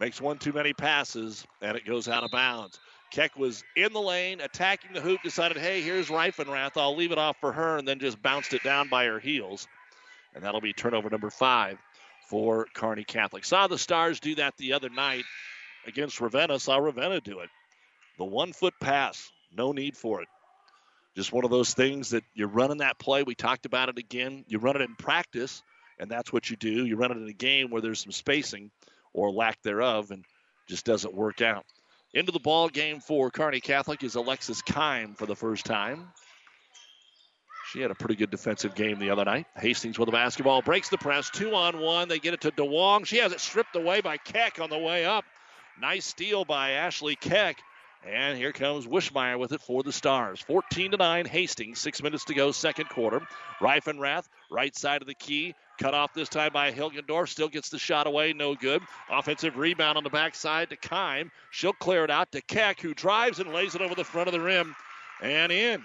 makes 0.00 0.20
one 0.20 0.38
too 0.38 0.52
many 0.52 0.72
passes, 0.72 1.46
and 1.62 1.76
it 1.76 1.86
goes 1.86 2.08
out 2.08 2.24
of 2.24 2.32
bounds. 2.32 2.80
Keck 3.12 3.36
was 3.36 3.62
in 3.76 3.92
the 3.92 4.00
lane, 4.00 4.40
attacking 4.40 4.92
the 4.92 5.00
hoop, 5.00 5.22
decided, 5.22 5.56
hey, 5.56 5.82
here's 5.82 6.08
Reifenrath. 6.08 6.76
I'll 6.76 6.96
leave 6.96 7.12
it 7.12 7.18
off 7.18 7.36
for 7.40 7.52
her, 7.52 7.76
and 7.76 7.86
then 7.86 8.00
just 8.00 8.20
bounced 8.20 8.54
it 8.54 8.64
down 8.64 8.88
by 8.88 9.04
her 9.04 9.20
heels. 9.20 9.68
And 10.34 10.42
that'll 10.42 10.60
be 10.60 10.72
turnover 10.72 11.10
number 11.10 11.30
five 11.30 11.78
for 12.28 12.66
Kearney 12.74 13.04
Catholic. 13.04 13.44
Saw 13.44 13.68
the 13.68 13.78
Stars 13.78 14.18
do 14.18 14.34
that 14.36 14.56
the 14.56 14.72
other 14.72 14.88
night 14.88 15.24
against 15.86 16.20
Ravenna. 16.20 16.58
Saw 16.58 16.78
Ravenna 16.78 17.20
do 17.20 17.38
it. 17.38 17.50
The 18.18 18.24
one 18.24 18.52
foot 18.52 18.74
pass, 18.80 19.30
no 19.56 19.70
need 19.70 19.96
for 19.96 20.22
it. 20.22 20.28
Just 21.16 21.32
one 21.32 21.44
of 21.44 21.50
those 21.50 21.74
things 21.74 22.10
that 22.10 22.24
you're 22.34 22.48
running 22.48 22.78
that 22.78 22.98
play. 22.98 23.22
We 23.22 23.34
talked 23.34 23.66
about 23.66 23.88
it 23.88 23.98
again. 23.98 24.44
You 24.48 24.58
run 24.58 24.76
it 24.76 24.82
in 24.82 24.96
practice, 24.96 25.62
and 25.98 26.10
that's 26.10 26.32
what 26.32 26.50
you 26.50 26.56
do. 26.56 26.84
You 26.84 26.96
run 26.96 27.12
it 27.12 27.18
in 27.18 27.28
a 27.28 27.32
game 27.32 27.70
where 27.70 27.80
there's 27.80 28.00
some 28.00 28.12
spacing 28.12 28.70
or 29.12 29.30
lack 29.30 29.62
thereof, 29.62 30.10
and 30.10 30.24
just 30.68 30.84
doesn't 30.84 31.14
work 31.14 31.40
out. 31.40 31.64
Into 32.14 32.32
the 32.32 32.40
ball 32.40 32.68
game 32.68 33.00
for 33.00 33.30
Kearney 33.30 33.60
Catholic 33.60 34.02
is 34.02 34.14
Alexis 34.14 34.62
Kime 34.62 35.16
for 35.16 35.26
the 35.26 35.36
first 35.36 35.64
time. 35.64 36.08
She 37.72 37.80
had 37.80 37.90
a 37.90 37.94
pretty 37.94 38.14
good 38.14 38.30
defensive 38.30 38.74
game 38.74 38.98
the 38.98 39.10
other 39.10 39.24
night. 39.24 39.46
Hastings 39.56 39.98
with 39.98 40.06
the 40.06 40.12
basketball 40.12 40.62
breaks 40.62 40.90
the 40.90 40.98
press, 40.98 41.30
two 41.30 41.54
on 41.54 41.80
one. 41.80 42.08
They 42.08 42.18
get 42.18 42.34
it 42.34 42.42
to 42.42 42.50
DeWong. 42.50 43.06
She 43.06 43.16
has 43.18 43.32
it 43.32 43.40
stripped 43.40 43.74
away 43.74 44.00
by 44.00 44.16
Keck 44.16 44.60
on 44.60 44.70
the 44.70 44.78
way 44.78 45.04
up. 45.04 45.24
Nice 45.80 46.04
steal 46.06 46.44
by 46.44 46.72
Ashley 46.72 47.16
Keck. 47.16 47.58
And 48.06 48.36
here 48.36 48.52
comes 48.52 48.86
Wishmeyer 48.86 49.38
with 49.38 49.52
it 49.52 49.62
for 49.62 49.82
the 49.82 49.92
Stars. 49.92 50.40
14 50.42 50.90
to 50.90 50.96
9, 50.98 51.24
Hastings. 51.24 51.78
Six 51.78 52.02
minutes 52.02 52.26
to 52.26 52.34
go, 52.34 52.52
second 52.52 52.90
quarter. 52.90 53.26
Reifenrath, 53.60 54.28
right 54.50 54.76
side 54.76 55.00
of 55.00 55.08
the 55.08 55.14
key. 55.14 55.54
Cut 55.80 55.94
off 55.94 56.12
this 56.12 56.28
time 56.28 56.52
by 56.52 56.70
Hilgendorf. 56.70 57.28
Still 57.28 57.48
gets 57.48 57.70
the 57.70 57.78
shot 57.78 58.06
away, 58.06 58.34
no 58.34 58.54
good. 58.54 58.82
Offensive 59.10 59.56
rebound 59.56 59.96
on 59.96 60.04
the 60.04 60.10
backside 60.10 60.68
to 60.70 60.76
Kime. 60.76 61.30
She'll 61.50 61.72
clear 61.72 62.04
it 62.04 62.10
out 62.10 62.30
to 62.32 62.42
Keck, 62.42 62.78
who 62.80 62.92
drives 62.92 63.40
and 63.40 63.54
lays 63.54 63.74
it 63.74 63.80
over 63.80 63.94
the 63.94 64.04
front 64.04 64.28
of 64.28 64.34
the 64.34 64.40
rim 64.40 64.76
and 65.22 65.50
in. 65.50 65.82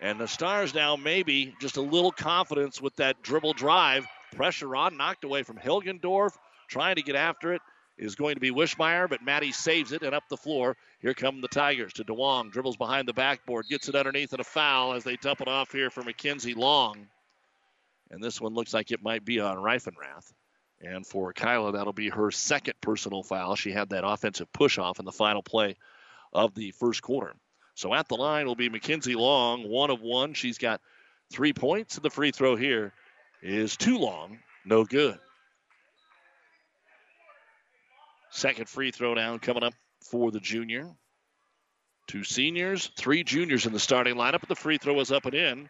And 0.00 0.18
the 0.20 0.28
Stars 0.28 0.74
now 0.74 0.96
maybe 0.96 1.54
just 1.60 1.76
a 1.76 1.82
little 1.82 2.12
confidence 2.12 2.82
with 2.82 2.96
that 2.96 3.22
dribble 3.22 3.54
drive. 3.54 4.06
Pressure 4.34 4.74
on, 4.74 4.96
knocked 4.96 5.22
away 5.22 5.44
from 5.44 5.56
Hilgendorf, 5.56 6.32
trying 6.68 6.96
to 6.96 7.02
get 7.02 7.14
after 7.14 7.52
it 7.54 7.62
is 7.98 8.14
going 8.14 8.34
to 8.34 8.40
be 8.40 8.50
Wishmeyer, 8.50 9.08
but 9.08 9.22
Maddie 9.22 9.52
saves 9.52 9.92
it 9.92 10.02
and 10.02 10.14
up 10.14 10.28
the 10.28 10.36
floor. 10.36 10.76
Here 11.00 11.14
come 11.14 11.40
the 11.40 11.48
Tigers 11.48 11.92
to 11.94 12.04
DeWong. 12.04 12.52
Dribbles 12.52 12.76
behind 12.76 13.08
the 13.08 13.12
backboard, 13.12 13.66
gets 13.68 13.88
it 13.88 13.94
underneath 13.94 14.32
and 14.32 14.40
a 14.40 14.44
foul 14.44 14.94
as 14.94 15.04
they 15.04 15.16
dump 15.16 15.40
it 15.40 15.48
off 15.48 15.72
here 15.72 15.90
for 15.90 16.02
Mackenzie 16.02 16.54
Long. 16.54 17.08
And 18.10 18.22
this 18.22 18.40
one 18.40 18.54
looks 18.54 18.72
like 18.72 18.90
it 18.90 19.02
might 19.02 19.24
be 19.24 19.40
on 19.40 19.56
Reifenrath. 19.56 20.32
And 20.80 21.06
for 21.06 21.32
Kyla, 21.32 21.72
that'll 21.72 21.92
be 21.92 22.08
her 22.08 22.30
second 22.30 22.74
personal 22.80 23.22
foul. 23.22 23.56
She 23.56 23.72
had 23.72 23.90
that 23.90 24.06
offensive 24.06 24.52
push 24.52 24.78
off 24.78 25.00
in 25.00 25.04
the 25.04 25.12
final 25.12 25.42
play 25.42 25.76
of 26.32 26.54
the 26.54 26.70
first 26.70 27.02
quarter. 27.02 27.34
So 27.74 27.92
at 27.94 28.08
the 28.08 28.14
line 28.14 28.46
will 28.46 28.54
be 28.54 28.68
Mackenzie 28.68 29.14
Long, 29.14 29.68
one 29.68 29.90
of 29.90 30.00
one. 30.00 30.34
She's 30.34 30.58
got 30.58 30.80
three 31.30 31.52
points. 31.52 31.96
And 31.96 32.04
the 32.04 32.10
free 32.10 32.30
throw 32.30 32.56
here 32.56 32.92
is 33.42 33.76
too 33.76 33.98
long, 33.98 34.38
no 34.64 34.84
good. 34.84 35.18
Second 38.30 38.68
free 38.68 38.90
throw 38.90 39.14
down 39.14 39.38
coming 39.38 39.62
up 39.62 39.74
for 40.10 40.30
the 40.30 40.40
junior. 40.40 40.90
Two 42.06 42.24
seniors, 42.24 42.90
three 42.96 43.22
juniors 43.22 43.66
in 43.66 43.72
the 43.72 43.78
starting 43.78 44.14
lineup, 44.14 44.46
the 44.48 44.54
free 44.54 44.78
throw 44.78 44.98
is 45.00 45.12
up 45.12 45.26
and 45.26 45.34
in. 45.34 45.68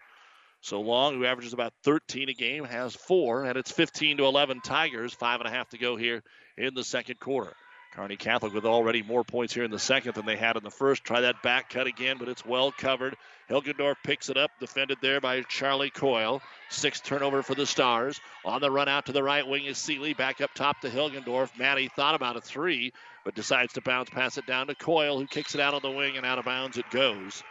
So 0.60 0.80
Long, 0.80 1.14
who 1.14 1.24
averages 1.24 1.52
about 1.52 1.72
13 1.84 2.28
a 2.28 2.32
game, 2.32 2.64
has 2.64 2.94
four, 2.94 3.44
and 3.44 3.56
it's 3.56 3.70
15 3.70 4.18
to 4.18 4.24
11 4.24 4.60
Tigers. 4.60 5.14
Five 5.14 5.40
and 5.40 5.48
a 5.48 5.52
half 5.52 5.68
to 5.70 5.78
go 5.78 5.96
here 5.96 6.22
in 6.56 6.74
the 6.74 6.84
second 6.84 7.20
quarter. 7.20 7.54
Kearney 7.92 8.16
Catholic 8.16 8.53
with 8.53 8.66
already 8.66 9.03
more 9.03 9.24
points 9.24 9.55
here 9.55 9.64
in 9.64 9.70
the 9.70 9.79
second 9.79 10.14
than 10.14 10.27
they 10.27 10.37
had 10.37 10.57
in 10.57 10.62
the 10.62 10.70
first. 10.70 11.05
Try 11.05 11.22
that 11.22 11.42
back 11.42 11.70
cut 11.70 11.87
again, 11.87 12.16
but 12.18 12.29
it's 12.29 12.44
well 12.44 12.70
covered. 12.70 13.16
Hilgendorf 13.51 13.96
picks 14.05 14.29
it 14.29 14.37
up, 14.37 14.51
defended 14.61 14.98
there 15.01 15.20
by 15.20 15.42
Charlie 15.42 15.90
Coyle. 15.90 16.42
Sixth 16.68 17.03
turnover 17.03 17.42
for 17.42 17.55
the 17.55 17.66
Stars. 17.66 18.20
On 18.44 18.61
the 18.61 18.70
run 18.70 18.88
out 18.88 19.07
to 19.07 19.12
the 19.12 19.22
right 19.22 19.46
wing 19.46 19.64
is 19.64 19.79
Seeley. 19.79 20.14
Back 20.14 20.40
up 20.40 20.53
top 20.55 20.81
to 20.83 20.90
Hilgendorf. 20.90 21.59
Maddie 21.59 21.88
thought 21.88 22.14
about 22.14 22.37
a 22.37 22.40
three, 22.40 22.92
but 23.24 23.35
decides 23.35 23.72
to 23.72 23.81
bounce 23.81 24.11
pass 24.11 24.38
it 24.38 24.46
down 24.46 24.66
to 24.68 24.74
Coyle, 24.74 25.18
who 25.18 25.27
kicks 25.27 25.55
it 25.55 25.61
out 25.61 25.74
on 25.74 25.83
the 25.83 25.90
wing, 25.90 26.16
and 26.16 26.27
out 26.27 26.38
of 26.38 26.44
bounds 26.44 26.77
it 26.79 26.88
goes. 26.90 27.42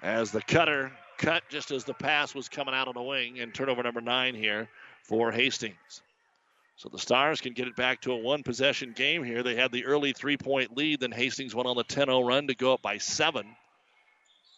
As 0.00 0.30
the 0.30 0.42
cutter 0.42 0.92
cut 1.18 1.42
just 1.48 1.72
as 1.72 1.84
the 1.84 1.94
pass 1.94 2.34
was 2.34 2.48
coming 2.48 2.74
out 2.74 2.88
on 2.88 2.94
the 2.94 3.02
wing, 3.02 3.40
and 3.40 3.52
turnover 3.52 3.82
number 3.82 4.00
nine 4.00 4.34
here 4.34 4.68
for 5.02 5.32
Hastings. 5.32 6.02
So 6.78 6.88
the 6.88 6.98
Stars 6.98 7.40
can 7.40 7.54
get 7.54 7.66
it 7.66 7.74
back 7.74 8.02
to 8.02 8.12
a 8.12 8.16
one 8.16 8.44
possession 8.44 8.92
game 8.92 9.24
here. 9.24 9.42
They 9.42 9.56
had 9.56 9.72
the 9.72 9.84
early 9.84 10.12
three 10.12 10.36
point 10.36 10.76
lead, 10.76 11.00
then 11.00 11.10
Hastings 11.10 11.52
went 11.52 11.68
on 11.68 11.76
the 11.76 11.82
10 11.82 12.06
0 12.06 12.22
run 12.22 12.46
to 12.46 12.54
go 12.54 12.72
up 12.72 12.82
by 12.82 12.98
seven. 12.98 13.56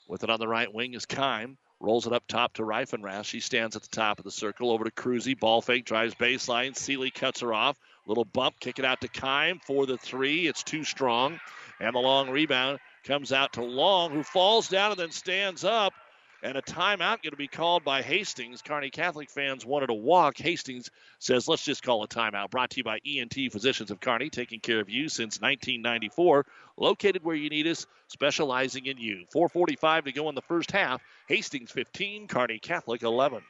With 0.07 0.23
it 0.23 0.29
on 0.29 0.39
the 0.39 0.47
right 0.47 0.73
wing 0.73 0.93
is 0.93 1.07
Kime. 1.07 1.57
Rolls 1.81 2.07
it 2.07 2.13
up 2.13 2.25
top 2.29 2.53
to 2.55 2.63
Reifenrath. 2.63 3.25
She 3.25 3.41
stands 3.41 3.75
at 3.75 3.83
the 3.83 3.89
top 3.89 4.19
of 4.19 4.27
the 4.27 4.31
circle. 4.31 4.71
Over 4.71 4.85
to 4.85 4.91
Cruzy. 4.91 5.39
Ball 5.39 5.63
fake. 5.63 5.87
Drives 5.87 6.15
baseline. 6.15 6.77
Seeley 6.77 7.11
cuts 7.11 7.41
her 7.41 7.55
off. 7.55 7.79
Little 8.07 8.27
bump. 8.27 8.61
Kick 8.61 8.79
it 8.79 8.85
out 8.85 9.01
to 9.01 9.09
Kime 9.09 9.63
for 9.63 9.87
the 9.87 9.97
three. 9.97 10.47
It's 10.47 10.63
too 10.63 10.85
strong. 10.85 11.41
And 11.81 11.95
the 11.95 12.01
long 12.01 12.29
rebound 12.29 12.81
comes 13.05 13.33
out 13.33 13.55
to 13.55 13.63
Long, 13.63 14.11
who 14.11 14.23
falls 14.23 14.69
down 14.69 14.91
and 14.91 15.01
then 15.01 15.11
stands 15.11 15.65
up. 15.65 15.95
And 16.43 16.57
a 16.57 16.63
timeout 16.63 17.23
going 17.23 17.33
to 17.33 17.37
be 17.37 17.49
called 17.49 17.85
by 17.85 18.01
Hastings. 18.01 18.63
Kearney 18.63 18.89
Catholic 18.89 19.29
fans 19.29 19.67
wanted 19.67 19.91
a 19.91 19.95
walk. 19.95 20.39
Hastings 20.39 20.91
says, 21.19 21.47
let's 21.47 21.65
just 21.65 21.83
call 21.83 22.03
a 22.03 22.09
timeout. 22.09 22.51
Brought 22.51 22.71
to 22.71 22.77
you 22.79 22.85
by 22.85 22.99
ENT 23.07 23.35
Physicians 23.53 23.91
of 23.91 24.01
Kearney, 24.01 24.31
taking 24.31 24.59
care 24.61 24.81
of 24.81 24.89
you 24.89 25.11
since 25.11 25.41
1994. 25.41 26.47
Located 26.79 27.23
where 27.23 27.37
you 27.37 27.51
need 27.51 27.67
us, 27.67 27.87
specializing 28.09 28.87
in 28.87 28.97
you. 28.97 29.27
4.45 29.35 30.05
to 30.05 30.13
go 30.13 30.31
in 30.31 30.35
the 30.35 30.41
first 30.41 30.71
half. 30.71 31.03
Hastings 31.29 31.71
15, 31.73 32.27
Kearney 32.27 32.59
Catholic 32.59 33.03
11. 33.03 33.43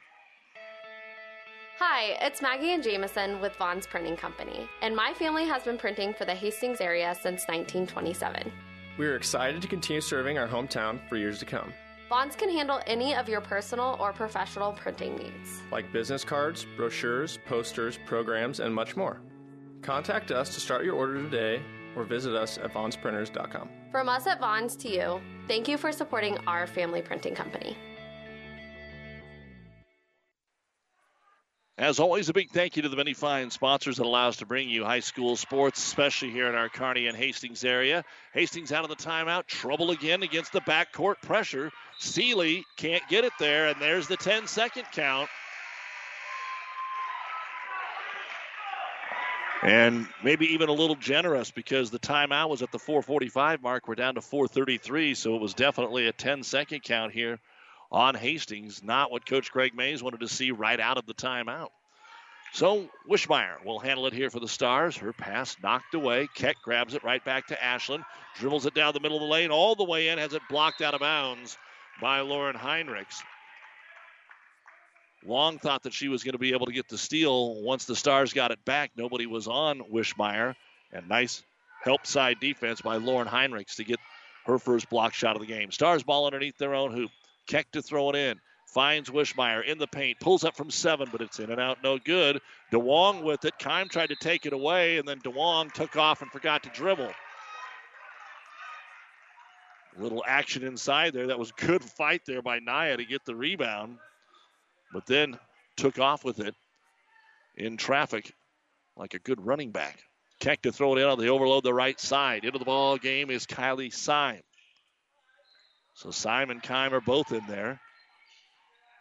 Hi, 1.79 2.19
it's 2.21 2.43
Maggie 2.43 2.75
and 2.75 2.83
Jameson 2.83 3.41
with 3.41 3.57
Vaughn's 3.57 3.87
Printing 3.87 4.15
Company, 4.15 4.69
and 4.83 4.95
my 4.95 5.15
family 5.15 5.47
has 5.47 5.63
been 5.63 5.79
printing 5.79 6.13
for 6.13 6.27
the 6.27 6.35
Hastings 6.35 6.79
area 6.79 7.15
since 7.15 7.49
1927. 7.49 8.53
We 8.99 9.07
are 9.07 9.17
excited 9.17 9.63
to 9.63 9.69
continue 9.69 10.03
serving 10.03 10.37
our 10.37 10.47
hometown 10.47 10.99
for 11.09 11.17
years 11.17 11.39
to 11.39 11.47
come. 11.47 11.73
Vaughn's 12.11 12.35
can 12.35 12.51
handle 12.51 12.81
any 12.89 13.15
of 13.15 13.29
your 13.29 13.41
personal 13.41 13.97
or 14.01 14.13
professional 14.13 14.73
printing 14.73 15.15
needs, 15.15 15.63
like 15.71 15.93
business 15.93 16.25
cards, 16.25 16.67
brochures, 16.77 17.39
posters, 17.47 18.01
programs, 18.05 18.59
and 18.59 18.75
much 18.75 18.97
more. 18.97 19.23
Contact 19.81 20.33
us 20.33 20.53
to 20.53 20.59
start 20.59 20.85
your 20.85 20.97
order 20.97 21.23
today 21.23 21.63
or 21.95 22.03
visit 22.03 22.35
us 22.35 22.59
at 22.59 22.75
vaughnsprinters.com. 22.75 23.69
From 23.93 24.09
us 24.09 24.27
at 24.27 24.41
Vaughn's 24.41 24.75
to 24.79 24.89
you, 24.89 25.21
thank 25.47 25.69
you 25.69 25.79
for 25.79 25.93
supporting 25.93 26.37
our 26.49 26.67
family 26.67 27.01
printing 27.01 27.37
company. 27.37 27.77
As 31.81 31.99
always, 31.99 32.29
a 32.29 32.35
big 32.35 32.51
thank 32.51 32.77
you 32.77 32.83
to 32.83 32.91
the 32.91 32.97
many 32.97 33.15
fine 33.15 33.51
sponsors 33.51 33.97
that 33.97 34.05
allow 34.05 34.29
us 34.29 34.37
to 34.37 34.47
bring 34.47 34.69
you 34.69 34.85
high 34.85 35.01
school 35.01 35.35
sports, 35.35 35.83
especially 35.83 36.31
here 36.31 36.47
in 36.47 36.55
our 36.55 36.69
Kearney 36.69 37.07
and 37.07 37.17
Hastings 37.17 37.65
area. 37.65 38.05
Hastings 38.35 38.71
out 38.71 38.85
of 38.85 38.91
the 38.91 39.03
timeout. 39.03 39.47
Trouble 39.47 39.91
again 39.91 40.23
against 40.23 40.53
the 40.53 40.61
backcourt 40.61 41.23
pressure. 41.23 41.73
Seeley 41.99 42.67
can't 42.77 43.03
get 43.09 43.25
it 43.25 43.33
there, 43.39 43.69
and 43.69 43.81
there's 43.81 44.09
the 44.09 44.19
10 44.19 44.47
second 44.47 44.85
count. 44.93 45.31
And 49.63 50.07
maybe 50.23 50.53
even 50.53 50.69
a 50.69 50.75
little 50.75 50.97
generous 50.97 51.51
because 51.51 51.91
the 51.91 51.99
timeout 51.99 52.51
was 52.51 52.61
at 52.61 52.73
the 52.73 52.79
445 52.79 53.63
mark. 53.63 53.89
We're 53.89 53.95
down 53.95 54.17
to 54.17 54.21
433, 54.21 55.15
so 55.15 55.35
it 55.35 55.41
was 55.41 55.55
definitely 55.55 56.09
a 56.09 56.13
10 56.13 56.43
second 56.43 56.83
count 56.83 57.15
here 57.15 57.41
on 57.91 58.15
Hastings. 58.15 58.83
Not 58.83 59.11
what 59.11 59.27
Coach 59.27 59.51
Greg 59.51 59.75
Mays 59.75 60.03
wanted 60.03 60.21
to 60.21 60.29
see 60.29 60.51
right 60.51 60.79
out 60.79 60.99
of 60.99 61.07
the 61.07 61.15
timeout. 61.15 61.69
So 62.53 62.89
Wishmeyer 63.09 63.65
will 63.65 63.79
handle 63.79 64.07
it 64.07 64.13
here 64.13 64.29
for 64.31 64.41
the 64.41 64.49
Stars. 64.49 64.97
Her 64.97 65.13
pass 65.13 65.57
knocked 65.63 65.95
away. 65.95 66.29
Keck 66.35 66.57
grabs 66.63 66.95
it 66.95 67.05
right 67.05 67.25
back 67.25 67.47
to 67.49 67.57
Ashlyn. 67.57 68.05
Dribbles 68.39 68.67
it 68.67 68.75
down 68.75 68.93
the 68.93 69.01
middle 69.01 69.19
of 69.19 69.23
the 69.23 69.29
lane 69.29 69.51
all 69.51 69.77
the 69.77 69.85
way 69.85 70.09
in. 70.09 70.19
Has 70.19 70.35
it 70.35 70.43
blocked 70.49 70.83
out 70.83 70.95
of 70.95 71.01
bounds 71.01 71.57
by 72.01 72.21
Lauren 72.21 72.57
Heinrichs. 72.57 73.23
Long 75.25 75.59
thought 75.59 75.83
that 75.83 75.93
she 75.93 76.09
was 76.09 76.25
going 76.25 76.33
to 76.33 76.39
be 76.39 76.53
able 76.53 76.67
to 76.67 76.73
get 76.73 76.89
the 76.89 76.97
steal 76.97 77.63
once 77.63 77.85
the 77.85 77.95
Stars 77.95 78.33
got 78.33 78.51
it 78.51 78.65
back. 78.65 78.93
Nobody 78.97 79.27
was 79.27 79.47
on 79.47 79.81
Wishmeyer. 79.81 80.55
And 80.93 81.09
nice 81.09 81.43
help 81.83 82.07
side 82.07 82.39
defense 82.41 82.81
by 82.81 82.97
Lauren 82.97 83.29
Heinrichs 83.29 83.77
to 83.77 83.85
get 83.85 84.01
her 84.47 84.59
first 84.59 84.89
block 84.89 85.13
shot 85.13 85.37
of 85.37 85.43
the 85.43 85.47
game. 85.47 85.71
Stars 85.71 86.03
ball 86.03 86.27
underneath 86.27 86.57
their 86.59 86.75
own 86.75 86.93
hoop. 86.93 87.11
Keck 87.51 87.73
to 87.73 87.83
throw 87.83 88.11
it 88.11 88.17
in. 88.17 88.41
Finds 88.67 89.11
Wishmeyer 89.11 89.65
in 89.65 89.79
the 89.79 89.89
paint. 89.89 90.21
Pulls 90.21 90.45
up 90.45 90.57
from 90.57 90.71
seven, 90.71 91.09
but 91.11 91.21
it's 91.21 91.41
in 91.41 91.51
and 91.51 91.61
out. 91.61 91.83
No 91.83 91.99
good. 91.99 92.41
Duong 92.71 93.25
with 93.25 93.45
it. 93.45 93.55
Kime 93.59 93.91
tried 93.91 94.11
to 94.11 94.15
take 94.15 94.47
it 94.47 94.53
away, 94.53 94.99
and 94.99 95.09
then 95.09 95.19
Duong 95.19 95.73
took 95.73 95.97
off 95.97 96.23
and 96.23 96.31
forgot 96.31 96.63
to 96.63 96.69
dribble. 96.69 97.11
Little 99.99 100.23
action 100.25 100.63
inside 100.63 101.13
there. 101.13 101.27
That 101.27 101.41
was 101.41 101.51
good 101.51 101.83
fight 101.83 102.23
there 102.25 102.41
by 102.41 102.61
Naya 102.61 102.97
to 102.97 103.05
get 103.05 103.25
the 103.25 103.35
rebound, 103.35 103.99
but 104.93 105.05
then 105.07 105.37
took 105.77 105.99
off 105.99 106.25
with 106.25 106.39
it 106.39 106.55
in 107.57 107.77
traffic 107.77 108.33
like 108.97 109.15
a 109.15 109.19
good 109.19 109.45
running 109.45 109.73
back. 109.73 110.05
Keck 110.39 110.63
to 110.63 110.71
throw 110.71 110.97
it 110.97 111.01
in 111.01 111.09
on 111.09 111.19
the 111.19 111.29
overload 111.29 111.65
the 111.65 111.75
right 111.75 111.99
side. 111.99 112.45
Into 112.45 112.61
the 112.61 112.65
ball 112.65 112.97
game 112.99 113.29
is 113.29 113.47
Kylie 113.47 113.93
Syme. 113.93 114.43
So 116.01 116.11
Syme 116.11 116.49
and 116.49 116.63
Kime 116.63 116.93
are 116.93 117.03
both 117.03 117.31
in 117.31 117.47
there. 117.47 117.79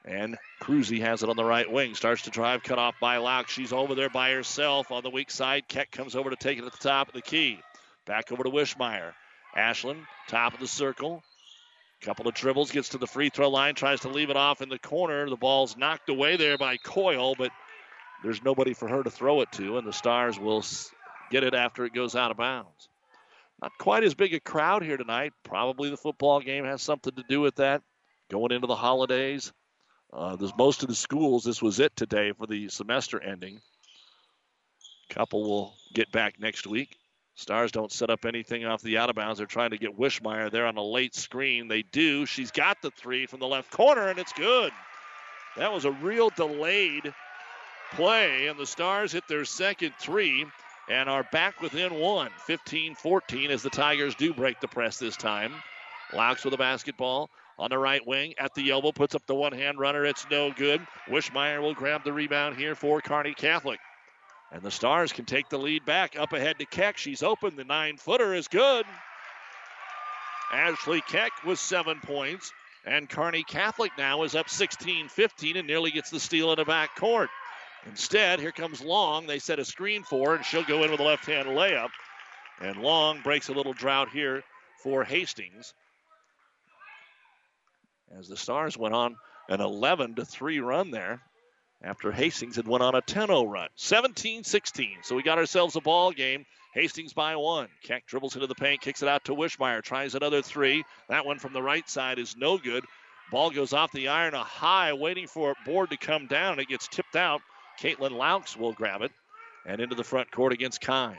And 0.03 0.37
Cruzy 0.61 0.99
has 0.99 1.23
it 1.23 1.29
on 1.29 1.37
the 1.37 1.45
right 1.45 1.71
wing. 1.71 1.95
Starts 1.95 2.23
to 2.23 2.29
drive, 2.29 2.61
cut 2.61 2.77
off 2.77 2.95
by 2.99 3.17
Laux. 3.17 3.47
She's 3.47 3.71
over 3.71 3.95
there 3.95 4.09
by 4.09 4.31
herself 4.31 4.91
on 4.91 5.03
the 5.03 5.09
weak 5.09 5.31
side. 5.31 5.69
Keck 5.69 5.91
comes 5.91 6.13
over 6.13 6.29
to 6.29 6.35
take 6.35 6.57
it 6.57 6.65
at 6.65 6.73
the 6.73 6.77
top 6.77 7.07
of 7.07 7.13
the 7.13 7.21
key. 7.21 7.61
Back 8.05 8.33
over 8.33 8.43
to 8.43 8.49
Wishmeyer. 8.49 9.13
Ashlyn, 9.55 10.05
top 10.27 10.53
of 10.53 10.59
the 10.59 10.67
circle. 10.67 11.23
Couple 12.01 12.27
of 12.27 12.33
dribbles, 12.33 12.71
gets 12.71 12.89
to 12.89 12.97
the 12.97 13.07
free 13.07 13.29
throw 13.29 13.49
line, 13.49 13.75
tries 13.75 14.01
to 14.01 14.09
leave 14.09 14.29
it 14.29 14.37
off 14.37 14.61
in 14.61 14.67
the 14.67 14.79
corner. 14.79 15.29
The 15.29 15.37
ball's 15.37 15.77
knocked 15.77 16.09
away 16.09 16.35
there 16.35 16.57
by 16.57 16.75
Coyle, 16.77 17.33
but 17.37 17.51
there's 18.23 18.43
nobody 18.43 18.73
for 18.73 18.89
her 18.89 19.03
to 19.03 19.09
throw 19.09 19.39
it 19.41 19.51
to, 19.53 19.77
and 19.77 19.87
the 19.87 19.93
Stars 19.93 20.37
will 20.37 20.65
get 21.29 21.43
it 21.43 21.53
after 21.53 21.85
it 21.85 21.93
goes 21.93 22.15
out 22.15 22.31
of 22.31 22.37
bounds. 22.37 22.89
Not 23.61 23.71
quite 23.77 24.03
as 24.03 24.13
big 24.13 24.33
a 24.33 24.39
crowd 24.39 24.83
here 24.83 24.97
tonight. 24.97 25.33
Probably 25.43 25.89
the 25.89 25.97
football 25.97 26.39
game 26.39 26.65
has 26.65 26.81
something 26.81 27.13
to 27.15 27.23
do 27.27 27.41
with 27.41 27.55
that. 27.55 27.81
Going 28.29 28.51
into 28.51 28.67
the 28.67 28.75
holidays, 28.75 29.51
uh, 30.13 30.35
there's 30.35 30.55
most 30.57 30.83
of 30.83 30.89
the 30.89 30.95
schools. 30.95 31.43
This 31.43 31.61
was 31.61 31.79
it 31.79 31.95
today 31.95 32.31
for 32.31 32.47
the 32.47 32.69
semester 32.69 33.21
ending. 33.21 33.59
Couple 35.09 35.43
will 35.43 35.73
get 35.93 36.11
back 36.11 36.39
next 36.39 36.67
week. 36.67 36.95
Stars 37.35 37.71
don't 37.71 37.91
set 37.91 38.09
up 38.09 38.25
anything 38.25 38.65
off 38.65 38.81
the 38.81 38.97
out 38.97 39.09
of 39.09 39.15
bounds. 39.15 39.39
They're 39.39 39.47
trying 39.47 39.71
to 39.71 39.77
get 39.77 39.97
Wishmeyer 39.97 40.51
there 40.51 40.67
on 40.67 40.77
a 40.77 40.83
late 40.83 41.15
screen. 41.15 41.67
They 41.67 41.81
do. 41.81 42.25
She's 42.25 42.51
got 42.51 42.81
the 42.81 42.91
three 42.91 43.25
from 43.25 43.39
the 43.39 43.47
left 43.47 43.71
corner, 43.71 44.09
and 44.09 44.19
it's 44.19 44.33
good. 44.33 44.71
That 45.57 45.73
was 45.73 45.85
a 45.85 45.91
real 45.91 46.29
delayed 46.29 47.13
play, 47.93 48.47
and 48.47 48.59
the 48.59 48.65
Stars 48.65 49.11
hit 49.11 49.27
their 49.27 49.45
second 49.45 49.93
three 49.99 50.45
and 50.89 51.07
are 51.07 51.23
back 51.31 51.61
within 51.61 51.93
one, 51.93 52.31
15 52.45 52.95
14, 52.95 53.51
as 53.51 53.61
the 53.61 53.69
Tigers 53.69 54.15
do 54.15 54.33
break 54.33 54.59
the 54.59 54.67
press 54.67 54.97
this 54.97 55.15
time. 55.15 55.53
Laux 56.11 56.43
with 56.43 56.51
the 56.51 56.57
basketball 56.57 57.29
on 57.59 57.69
the 57.69 57.77
right 57.77 58.05
wing 58.05 58.33
at 58.39 58.55
the 58.55 58.71
elbow, 58.71 58.91
puts 58.91 59.13
up 59.13 59.25
the 59.27 59.35
one 59.35 59.51
hand 59.51 59.79
runner. 59.79 60.05
It's 60.05 60.25
no 60.31 60.51
good. 60.51 60.81
Wishmeyer 61.07 61.61
will 61.61 61.75
grab 61.75 62.03
the 62.03 62.13
rebound 62.13 62.57
here 62.57 62.73
for 62.73 63.01
Kearney 63.01 63.33
Catholic. 63.33 63.79
And 64.51 64.63
the 64.63 64.71
Stars 64.71 65.13
can 65.13 65.25
take 65.25 65.49
the 65.49 65.59
lead 65.59 65.85
back 65.85 66.17
up 66.17 66.33
ahead 66.33 66.57
to 66.59 66.65
Keck. 66.65 66.97
She's 66.97 67.21
open. 67.21 67.55
The 67.55 67.63
nine 67.63 67.97
footer 67.97 68.33
is 68.33 68.47
good. 68.47 68.85
Ashley 70.51 71.01
Keck 71.01 71.31
with 71.45 71.59
seven 71.59 71.99
points. 72.01 72.51
And 72.85 73.07
Kearney 73.07 73.43
Catholic 73.43 73.91
now 73.97 74.23
is 74.23 74.33
up 74.33 74.49
16 74.49 75.09
15 75.09 75.57
and 75.57 75.67
nearly 75.67 75.91
gets 75.91 76.09
the 76.09 76.19
steal 76.19 76.51
in 76.51 76.55
the 76.55 76.65
back 76.65 76.95
court. 76.95 77.29
Instead, 77.85 78.39
here 78.39 78.51
comes 78.51 78.81
Long. 78.81 79.27
They 79.27 79.39
set 79.39 79.59
a 79.59 79.65
screen 79.65 80.03
for 80.03 80.29
her, 80.29 80.35
and 80.35 80.45
she'll 80.45 80.63
go 80.63 80.83
in 80.83 80.91
with 80.91 80.99
a 80.99 81.03
left 81.03 81.25
hand 81.25 81.47
layup. 81.49 81.89
And 82.61 82.77
Long 82.77 83.21
breaks 83.21 83.49
a 83.49 83.53
little 83.53 83.73
drought 83.73 84.09
here 84.09 84.43
for 84.83 85.03
Hastings. 85.03 85.73
As 88.17 88.27
the 88.27 88.37
Stars 88.37 88.77
went 88.77 88.93
on 88.93 89.15
an 89.47 89.61
11 89.61 90.15
to 90.15 90.25
3 90.25 90.59
run 90.59 90.91
there 90.91 91.21
after 91.81 92.11
Hastings 92.11 92.57
had 92.57 92.67
went 92.67 92.83
on 92.83 92.95
a 92.95 93.01
10-0 93.01 93.49
run. 93.49 93.69
17-16. 93.77 95.03
So 95.03 95.15
we 95.15 95.23
got 95.23 95.37
ourselves 95.37 95.75
a 95.75 95.81
ball 95.81 96.11
game. 96.11 96.45
Hastings 96.73 97.13
by 97.13 97.35
one. 97.35 97.67
Keck 97.83 98.05
dribbles 98.05 98.35
into 98.35 98.47
the 98.47 98.55
paint, 98.55 98.81
kicks 98.81 99.01
it 99.01 99.09
out 99.09 99.25
to 99.25 99.33
Wishmeyer, 99.33 99.81
tries 99.81 100.13
another 100.13 100.41
three. 100.41 100.83
That 101.07 101.25
one 101.25 101.39
from 101.39 101.53
the 101.53 101.63
right 101.63 101.87
side 101.89 102.19
is 102.19 102.35
no 102.37 102.57
good. 102.57 102.83
Ball 103.31 103.49
goes 103.49 103.73
off 103.73 103.91
the 103.91 104.09
iron 104.09 104.33
a 104.33 104.43
high, 104.43 104.93
waiting 104.93 105.27
for 105.27 105.51
a 105.51 105.65
board 105.65 105.91
to 105.91 105.97
come 105.97 106.27
down. 106.27 106.59
It 106.59 106.67
gets 106.67 106.87
tipped 106.87 107.15
out. 107.15 107.41
Caitlin 107.81 108.11
Laux 108.11 108.57
will 108.57 108.73
grab 108.73 109.01
it 109.01 109.11
and 109.65 109.79
into 109.81 109.95
the 109.95 110.03
front 110.03 110.31
court 110.31 110.53
against 110.53 110.81
Kime. 110.81 111.17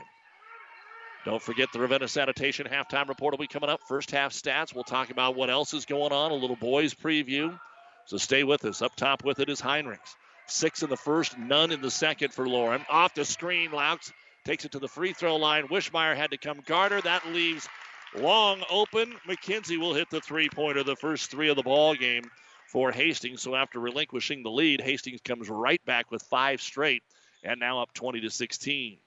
Don't 1.25 1.41
forget 1.41 1.69
the 1.71 1.79
Ravenna 1.79 2.07
Sanitation 2.07 2.67
halftime 2.67 3.07
report 3.07 3.33
will 3.33 3.37
be 3.37 3.47
coming 3.47 3.69
up. 3.69 3.81
First 3.87 4.11
half 4.11 4.33
stats. 4.33 4.73
We'll 4.73 4.83
talk 4.83 5.11
about 5.11 5.35
what 5.35 5.49
else 5.49 5.73
is 5.73 5.85
going 5.85 6.11
on. 6.11 6.31
A 6.31 6.35
little 6.35 6.55
boys 6.55 6.93
preview. 6.93 7.59
So 8.05 8.17
stay 8.17 8.43
with 8.43 8.65
us. 8.65 8.81
Up 8.81 8.95
top 8.95 9.23
with 9.23 9.39
it 9.39 9.49
is 9.49 9.61
Heinrichs. 9.61 10.15
Six 10.47 10.81
in 10.81 10.89
the 10.89 10.97
first, 10.97 11.37
none 11.37 11.71
in 11.71 11.81
the 11.81 11.91
second 11.91 12.33
for 12.33 12.47
Lauren. 12.47 12.83
Off 12.89 13.13
the 13.13 13.23
screen, 13.23 13.71
Laux 13.71 14.11
takes 14.43 14.65
it 14.65 14.71
to 14.71 14.79
the 14.79 14.87
free 14.87 15.13
throw 15.13 15.35
line. 15.35 15.67
Wishmeyer 15.67 16.15
had 16.15 16.31
to 16.31 16.37
come 16.37 16.61
guard. 16.65 16.91
That 17.03 17.27
leaves 17.31 17.69
long 18.17 18.63
open. 18.69 19.13
McKenzie 19.27 19.77
will 19.77 19.93
hit 19.93 20.09
the 20.09 20.21
three 20.21 20.49
pointer, 20.49 20.83
the 20.83 20.95
first 20.95 21.29
three 21.29 21.49
of 21.49 21.55
the 21.55 21.63
ball 21.63 21.93
game 21.93 22.23
for 22.71 22.91
Hastings. 22.91 23.41
So 23.41 23.53
after 23.53 23.79
relinquishing 23.79 24.43
the 24.43 24.49
lead, 24.49 24.79
Hastings 24.79 25.19
comes 25.21 25.49
right 25.49 25.83
back 25.85 26.09
with 26.09 26.23
five 26.23 26.61
straight 26.61 27.03
and 27.43 27.59
now 27.59 27.81
up 27.81 27.93
20 27.93 28.21
to 28.21 28.29
16. 28.29 28.97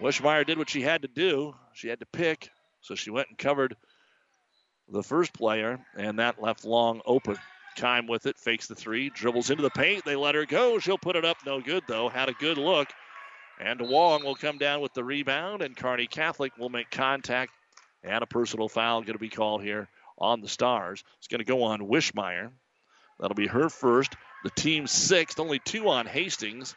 Wishmeyer 0.00 0.44
did 0.44 0.58
what 0.58 0.68
she 0.68 0.82
had 0.82 1.02
to 1.02 1.08
do. 1.08 1.54
She 1.72 1.86
had 1.88 2.00
to 2.00 2.06
pick, 2.06 2.50
so 2.80 2.96
she 2.96 3.10
went 3.10 3.28
and 3.28 3.38
covered 3.38 3.76
the 4.88 5.02
first 5.02 5.32
player, 5.32 5.78
and 5.96 6.18
that 6.18 6.42
left 6.42 6.64
long 6.64 7.00
open. 7.06 7.36
Time 7.76 8.06
with 8.06 8.26
it, 8.26 8.36
fakes 8.36 8.66
the 8.66 8.74
three, 8.74 9.08
dribbles 9.10 9.50
into 9.50 9.62
the 9.62 9.70
paint. 9.70 10.04
They 10.04 10.16
let 10.16 10.34
her 10.34 10.44
go. 10.44 10.78
She'll 10.78 10.98
put 10.98 11.16
it 11.16 11.24
up. 11.24 11.38
No 11.46 11.60
good, 11.60 11.84
though. 11.86 12.08
Had 12.08 12.28
a 12.28 12.34
good 12.34 12.58
look. 12.58 12.88
And 13.60 13.78
Duong 13.78 14.24
will 14.24 14.34
come 14.34 14.58
down 14.58 14.80
with 14.80 14.92
the 14.92 15.04
rebound, 15.04 15.62
and 15.62 15.76
Kearney 15.76 16.06
Catholic 16.06 16.56
will 16.58 16.68
make 16.68 16.90
contact. 16.90 17.52
And 18.02 18.22
a 18.22 18.26
personal 18.26 18.68
foul 18.68 19.02
going 19.02 19.12
to 19.12 19.18
be 19.18 19.28
called 19.28 19.62
here 19.62 19.88
on 20.18 20.40
the 20.40 20.48
Stars. 20.48 21.02
It's 21.18 21.28
going 21.28 21.40
to 21.40 21.44
go 21.44 21.64
on 21.64 21.80
Wishmeyer. 21.80 22.50
That'll 23.18 23.34
be 23.34 23.46
her 23.46 23.68
first. 23.68 24.14
The 24.44 24.50
team 24.50 24.86
sixth, 24.86 25.38
only 25.38 25.58
two 25.58 25.88
on 25.88 26.06
Hastings. 26.06 26.74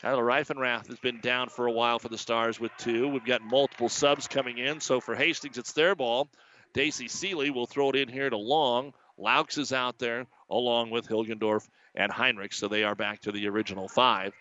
Tyler 0.00 0.24
Reifenrath 0.24 0.86
has 0.86 0.98
been 0.98 1.20
down 1.20 1.48
for 1.48 1.66
a 1.66 1.72
while 1.72 1.98
for 1.98 2.08
the 2.08 2.18
Stars 2.18 2.60
with 2.60 2.72
two. 2.78 3.08
We've 3.08 3.24
got 3.24 3.42
multiple 3.42 3.88
subs 3.88 4.28
coming 4.28 4.58
in. 4.58 4.80
So 4.80 5.00
for 5.00 5.14
Hastings, 5.14 5.58
it's 5.58 5.72
their 5.72 5.94
ball. 5.94 6.28
Daisy 6.72 7.08
Seeley 7.08 7.50
will 7.50 7.66
throw 7.66 7.90
it 7.90 7.96
in 7.96 8.08
here 8.08 8.30
to 8.30 8.36
Long. 8.36 8.92
Laux 9.18 9.58
is 9.58 9.72
out 9.72 9.98
there 9.98 10.26
along 10.50 10.90
with 10.90 11.08
Hilgendorf 11.08 11.68
and 11.94 12.12
Heinrich. 12.12 12.52
So 12.52 12.68
they 12.68 12.84
are 12.84 12.94
back 12.94 13.22
to 13.22 13.32
the 13.32 13.48
original 13.48 13.88
five. 13.88 14.32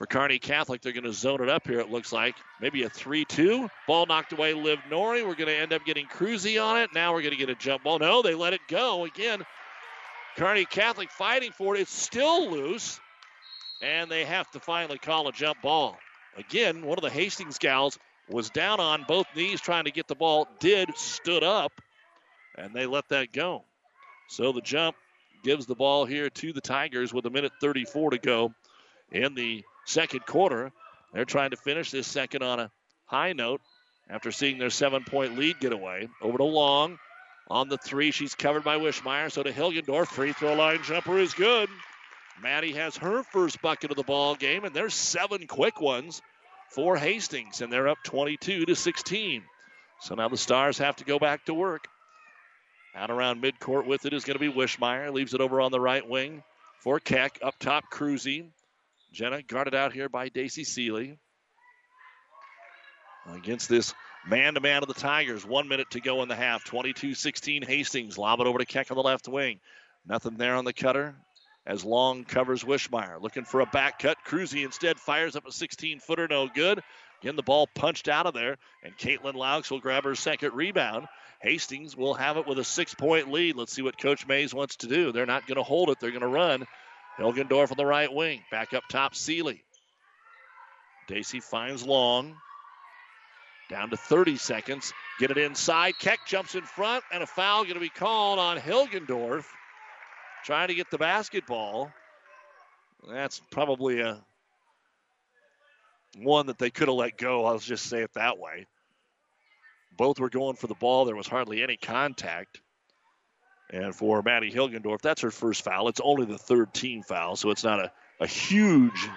For 0.00 0.06
Kearney 0.06 0.38
Catholic, 0.38 0.80
they're 0.80 0.94
going 0.94 1.04
to 1.04 1.12
zone 1.12 1.42
it 1.42 1.50
up 1.50 1.66
here, 1.66 1.78
it 1.78 1.90
looks 1.90 2.10
like. 2.10 2.34
Maybe 2.58 2.84
a 2.84 2.88
3 2.88 3.22
2. 3.26 3.68
Ball 3.86 4.06
knocked 4.06 4.32
away, 4.32 4.54
Liv 4.54 4.78
Nori. 4.90 5.26
We're 5.26 5.34
going 5.34 5.48
to 5.48 5.54
end 5.54 5.74
up 5.74 5.84
getting 5.84 6.06
Cruzy 6.06 6.58
on 6.58 6.78
it. 6.78 6.88
Now 6.94 7.12
we're 7.12 7.20
going 7.20 7.34
to 7.34 7.36
get 7.36 7.50
a 7.50 7.54
jump 7.54 7.82
ball. 7.82 7.98
No, 7.98 8.22
they 8.22 8.32
let 8.32 8.54
it 8.54 8.62
go. 8.66 9.04
Again, 9.04 9.44
Kearney 10.38 10.64
Catholic 10.64 11.10
fighting 11.10 11.52
for 11.52 11.76
it. 11.76 11.82
It's 11.82 11.92
still 11.92 12.50
loose 12.50 12.98
and 13.82 14.10
they 14.10 14.24
have 14.24 14.50
to 14.52 14.60
finally 14.60 14.96
call 14.96 15.28
a 15.28 15.32
jump 15.32 15.60
ball. 15.60 15.98
Again, 16.38 16.80
one 16.82 16.96
of 16.96 17.02
the 17.02 17.10
Hastings 17.10 17.58
gals 17.58 17.98
was 18.26 18.48
down 18.48 18.80
on 18.80 19.04
both 19.06 19.26
knees 19.36 19.60
trying 19.60 19.84
to 19.84 19.90
get 19.90 20.08
the 20.08 20.14
ball, 20.14 20.48
did, 20.60 20.96
stood 20.96 21.42
up, 21.42 21.72
and 22.56 22.72
they 22.72 22.86
let 22.86 23.06
that 23.10 23.32
go. 23.32 23.64
So 24.28 24.52
the 24.52 24.62
jump 24.62 24.96
gives 25.42 25.66
the 25.66 25.74
ball 25.74 26.06
here 26.06 26.30
to 26.30 26.52
the 26.54 26.60
Tigers 26.62 27.12
with 27.12 27.26
a 27.26 27.30
minute 27.30 27.52
34 27.60 28.12
to 28.12 28.18
go 28.18 28.54
in 29.12 29.34
the 29.34 29.62
second 29.90 30.24
quarter. 30.26 30.72
They're 31.12 31.24
trying 31.24 31.50
to 31.50 31.56
finish 31.56 31.90
this 31.90 32.06
second 32.06 32.42
on 32.42 32.60
a 32.60 32.70
high 33.06 33.32
note 33.32 33.60
after 34.08 34.30
seeing 34.32 34.58
their 34.58 34.70
seven 34.70 35.04
point 35.04 35.38
lead 35.38 35.60
get 35.60 35.72
away. 35.72 36.08
Over 36.22 36.38
to 36.38 36.44
Long 36.44 36.98
on 37.48 37.68
the 37.68 37.78
three. 37.78 38.12
She's 38.12 38.34
covered 38.34 38.64
by 38.64 38.76
Wishmeyer. 38.76 39.30
So 39.30 39.42
to 39.42 39.52
Hilgendorf. 39.52 40.06
Free 40.06 40.32
throw 40.32 40.54
line 40.54 40.82
jumper 40.82 41.18
is 41.18 41.34
good. 41.34 41.68
Maddie 42.42 42.72
has 42.72 42.96
her 42.96 43.22
first 43.22 43.60
bucket 43.60 43.90
of 43.90 43.96
the 43.96 44.02
ball 44.02 44.34
game, 44.34 44.64
and 44.64 44.74
there's 44.74 44.94
seven 44.94 45.46
quick 45.46 45.80
ones 45.80 46.22
for 46.70 46.96
Hastings, 46.96 47.60
and 47.60 47.70
they're 47.70 47.88
up 47.88 47.98
22 48.04 48.64
to 48.64 48.74
16. 48.74 49.42
So 50.00 50.14
now 50.14 50.28
the 50.28 50.38
Stars 50.38 50.78
have 50.78 50.96
to 50.96 51.04
go 51.04 51.18
back 51.18 51.44
to 51.46 51.54
work. 51.54 51.86
Out 52.94 53.10
around 53.10 53.42
midcourt 53.42 53.86
with 53.86 54.06
it 54.06 54.14
is 54.14 54.24
going 54.24 54.38
to 54.38 54.40
be 54.40 54.50
Wishmeyer. 54.50 55.12
Leaves 55.12 55.34
it 55.34 55.40
over 55.40 55.60
on 55.60 55.70
the 55.70 55.80
right 55.80 56.08
wing 56.08 56.42
for 56.78 56.98
Keck. 56.98 57.38
Up 57.42 57.58
top, 57.58 57.84
Cruzy. 57.92 58.46
Jenna 59.12 59.42
guarded 59.42 59.74
out 59.74 59.92
here 59.92 60.08
by 60.08 60.28
Daisy 60.28 60.64
Seeley. 60.64 61.18
Against 63.26 63.68
this 63.68 63.92
man 64.26 64.54
to 64.54 64.60
man 64.60 64.82
of 64.82 64.88
the 64.88 64.94
Tigers. 64.94 65.44
One 65.44 65.68
minute 65.68 65.90
to 65.90 66.00
go 66.00 66.22
in 66.22 66.28
the 66.28 66.36
half. 66.36 66.64
22 66.64 67.14
16 67.14 67.62
Hastings. 67.62 68.16
Lob 68.16 68.40
it 68.40 68.46
over 68.46 68.58
to 68.58 68.64
Keck 68.64 68.90
on 68.90 68.96
the 68.96 69.02
left 69.02 69.28
wing. 69.28 69.60
Nothing 70.06 70.36
there 70.36 70.54
on 70.54 70.64
the 70.64 70.72
cutter 70.72 71.16
as 71.66 71.84
Long 71.84 72.24
covers 72.24 72.64
Wishmeyer. 72.64 73.20
Looking 73.20 73.44
for 73.44 73.60
a 73.60 73.66
back 73.66 73.98
cut. 73.98 74.16
Cruzy 74.26 74.64
instead 74.64 74.98
fires 74.98 75.36
up 75.36 75.46
a 75.46 75.52
16 75.52 76.00
footer, 76.00 76.26
no 76.28 76.48
good. 76.48 76.80
Again, 77.22 77.36
the 77.36 77.42
ball 77.42 77.68
punched 77.74 78.08
out 78.08 78.26
of 78.26 78.32
there, 78.32 78.56
and 78.82 78.96
Caitlin 78.96 79.34
Laux 79.34 79.70
will 79.70 79.80
grab 79.80 80.04
her 80.04 80.14
second 80.14 80.54
rebound. 80.54 81.06
Hastings 81.42 81.94
will 81.96 82.14
have 82.14 82.38
it 82.38 82.46
with 82.46 82.58
a 82.58 82.64
six 82.64 82.94
point 82.94 83.30
lead. 83.30 83.56
Let's 83.56 83.72
see 83.72 83.82
what 83.82 84.00
Coach 84.00 84.26
Mays 84.26 84.54
wants 84.54 84.76
to 84.76 84.86
do. 84.86 85.12
They're 85.12 85.26
not 85.26 85.46
going 85.46 85.56
to 85.56 85.62
hold 85.62 85.90
it, 85.90 86.00
they're 86.00 86.10
going 86.10 86.22
to 86.22 86.28
run. 86.28 86.66
Hilgendorf 87.20 87.70
on 87.70 87.76
the 87.76 87.84
right 87.84 88.12
wing. 88.12 88.42
Back 88.50 88.72
up 88.72 88.84
top, 88.88 89.14
Seeley. 89.14 89.62
Daisy 91.06 91.40
finds 91.40 91.84
Long. 91.84 92.34
Down 93.68 93.90
to 93.90 93.96
30 93.96 94.36
seconds. 94.36 94.92
Get 95.18 95.30
it 95.30 95.38
inside. 95.38 95.98
Keck 95.98 96.20
jumps 96.26 96.54
in 96.54 96.62
front, 96.62 97.04
and 97.12 97.22
a 97.22 97.26
foul 97.26 97.62
going 97.64 97.74
to 97.74 97.80
be 97.80 97.88
called 97.88 98.38
on 98.38 98.58
Hilgendorf 98.58 99.44
trying 100.44 100.68
to 100.68 100.74
get 100.74 100.90
the 100.90 100.98
basketball. 100.98 101.92
That's 103.08 103.40
probably 103.50 104.00
a 104.00 104.18
one 106.16 106.46
that 106.46 106.58
they 106.58 106.70
could 106.70 106.88
have 106.88 106.96
let 106.96 107.18
go. 107.18 107.44
I'll 107.44 107.58
just 107.58 107.86
say 107.86 108.02
it 108.02 108.12
that 108.14 108.38
way. 108.38 108.66
Both 109.96 110.18
were 110.18 110.30
going 110.30 110.56
for 110.56 110.66
the 110.66 110.74
ball. 110.74 111.04
There 111.04 111.16
was 111.16 111.28
hardly 111.28 111.62
any 111.62 111.76
contact. 111.76 112.60
And 113.72 113.94
for 113.94 114.22
Maddie 114.22 114.50
Hilgendorf, 114.50 115.00
that's 115.00 115.22
her 115.22 115.30
first 115.30 115.62
foul. 115.62 115.88
It's 115.88 116.00
only 116.02 116.26
the 116.26 116.38
third 116.38 116.74
team 116.74 117.02
foul, 117.02 117.36
so 117.36 117.50
it's 117.50 117.64
not 117.64 117.78
a, 117.78 117.92
a 118.18 118.26
huge 118.26 119.08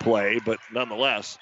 play, 0.00 0.40
but 0.44 0.58
nonetheless, 0.72 1.38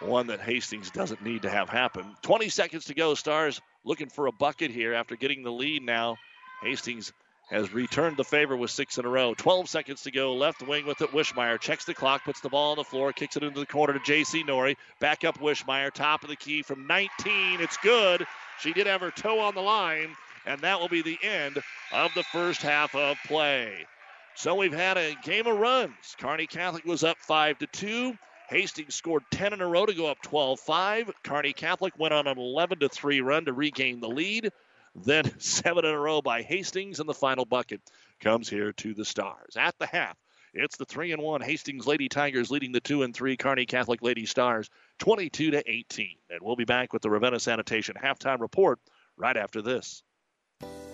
one 0.00 0.26
that 0.26 0.40
Hastings 0.40 0.90
doesn't 0.90 1.22
need 1.22 1.42
to 1.42 1.50
have 1.50 1.70
happen. 1.70 2.04
20 2.22 2.50
seconds 2.50 2.86
to 2.86 2.94
go. 2.94 3.14
Stars 3.14 3.60
looking 3.84 4.08
for 4.08 4.26
a 4.26 4.32
bucket 4.32 4.70
here 4.70 4.92
after 4.92 5.16
getting 5.16 5.42
the 5.42 5.52
lead 5.52 5.82
now. 5.82 6.16
Hastings 6.62 7.12
has 7.48 7.72
returned 7.72 8.16
the 8.16 8.24
favor 8.24 8.56
with 8.56 8.70
six 8.70 8.98
in 8.98 9.06
a 9.06 9.08
row. 9.08 9.32
12 9.32 9.68
seconds 9.68 10.02
to 10.02 10.10
go. 10.10 10.34
Left 10.34 10.66
wing 10.66 10.84
with 10.84 11.00
it. 11.00 11.12
Wishmeyer 11.12 11.58
checks 11.58 11.84
the 11.84 11.94
clock, 11.94 12.24
puts 12.24 12.40
the 12.40 12.48
ball 12.48 12.72
on 12.72 12.76
the 12.76 12.84
floor, 12.84 13.12
kicks 13.12 13.36
it 13.36 13.42
into 13.42 13.60
the 13.60 13.66
corner 13.66 13.92
to 13.92 14.00
J.C. 14.00 14.42
Nori. 14.44 14.76
Back 15.00 15.24
up 15.24 15.38
Wishmeyer, 15.38 15.92
top 15.92 16.24
of 16.24 16.28
the 16.28 16.36
key 16.36 16.62
from 16.62 16.86
19. 16.86 17.60
It's 17.60 17.76
good. 17.78 18.26
She 18.60 18.72
did 18.72 18.86
have 18.86 19.00
her 19.00 19.12
toe 19.12 19.38
on 19.40 19.54
the 19.54 19.60
line, 19.60 20.16
and 20.46 20.60
that 20.60 20.80
will 20.80 20.88
be 20.88 21.02
the 21.02 21.18
end 21.22 21.58
of 21.92 22.14
the 22.14 22.22
first 22.22 22.62
half 22.62 22.94
of 22.94 23.16
play. 23.26 23.86
So 24.34 24.54
we've 24.54 24.72
had 24.72 24.96
a 24.96 25.16
game 25.22 25.46
of 25.46 25.58
runs. 25.58 26.16
Kearney 26.18 26.46
Catholic 26.46 26.84
was 26.84 27.04
up 27.04 27.18
5 27.18 27.58
to 27.58 27.66
2. 27.66 28.16
Hastings 28.48 28.94
scored 28.94 29.24
10 29.32 29.54
in 29.54 29.60
a 29.60 29.66
row 29.66 29.86
to 29.86 29.94
go 29.94 30.06
up 30.06 30.22
12 30.22 30.60
5. 30.60 31.10
Kearney 31.24 31.52
Catholic 31.52 31.98
went 31.98 32.14
on 32.14 32.26
an 32.26 32.38
11 32.38 32.78
to 32.80 32.88
3 32.88 33.20
run 33.20 33.46
to 33.46 33.52
regain 33.52 34.00
the 34.00 34.08
lead. 34.08 34.52
Then 34.94 35.30
seven 35.40 35.84
in 35.84 35.92
a 35.92 35.98
row 35.98 36.22
by 36.22 36.42
Hastings, 36.42 37.00
and 37.00 37.08
the 37.08 37.14
final 37.14 37.44
bucket 37.44 37.80
comes 38.20 38.48
here 38.48 38.72
to 38.72 38.94
the 38.94 39.04
Stars. 39.04 39.56
At 39.56 39.78
the 39.78 39.86
half, 39.86 40.16
it's 40.54 40.76
the 40.78 40.86
three 40.86 41.12
and 41.12 41.22
one 41.22 41.42
Hastings 41.42 41.86
Lady 41.86 42.08
Tigers 42.08 42.50
leading 42.50 42.72
the 42.72 42.80
two 42.80 43.02
and 43.02 43.14
three 43.14 43.36
Kearney 43.36 43.66
Catholic 43.66 44.00
Lady 44.00 44.24
Stars, 44.24 44.70
22 45.00 45.50
to 45.50 45.70
18. 45.70 46.16
And 46.30 46.40
we'll 46.40 46.56
be 46.56 46.64
back 46.64 46.92
with 46.92 47.02
the 47.02 47.10
Ravenna 47.10 47.40
Sanitation 47.40 47.96
halftime 48.02 48.40
report 48.40 48.80
right 49.16 49.36
after 49.36 49.60
this. 49.60 50.02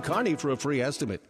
Kearney 0.00 0.34
for 0.34 0.50
a 0.50 0.56
free 0.56 0.80
estimate. 0.80 1.22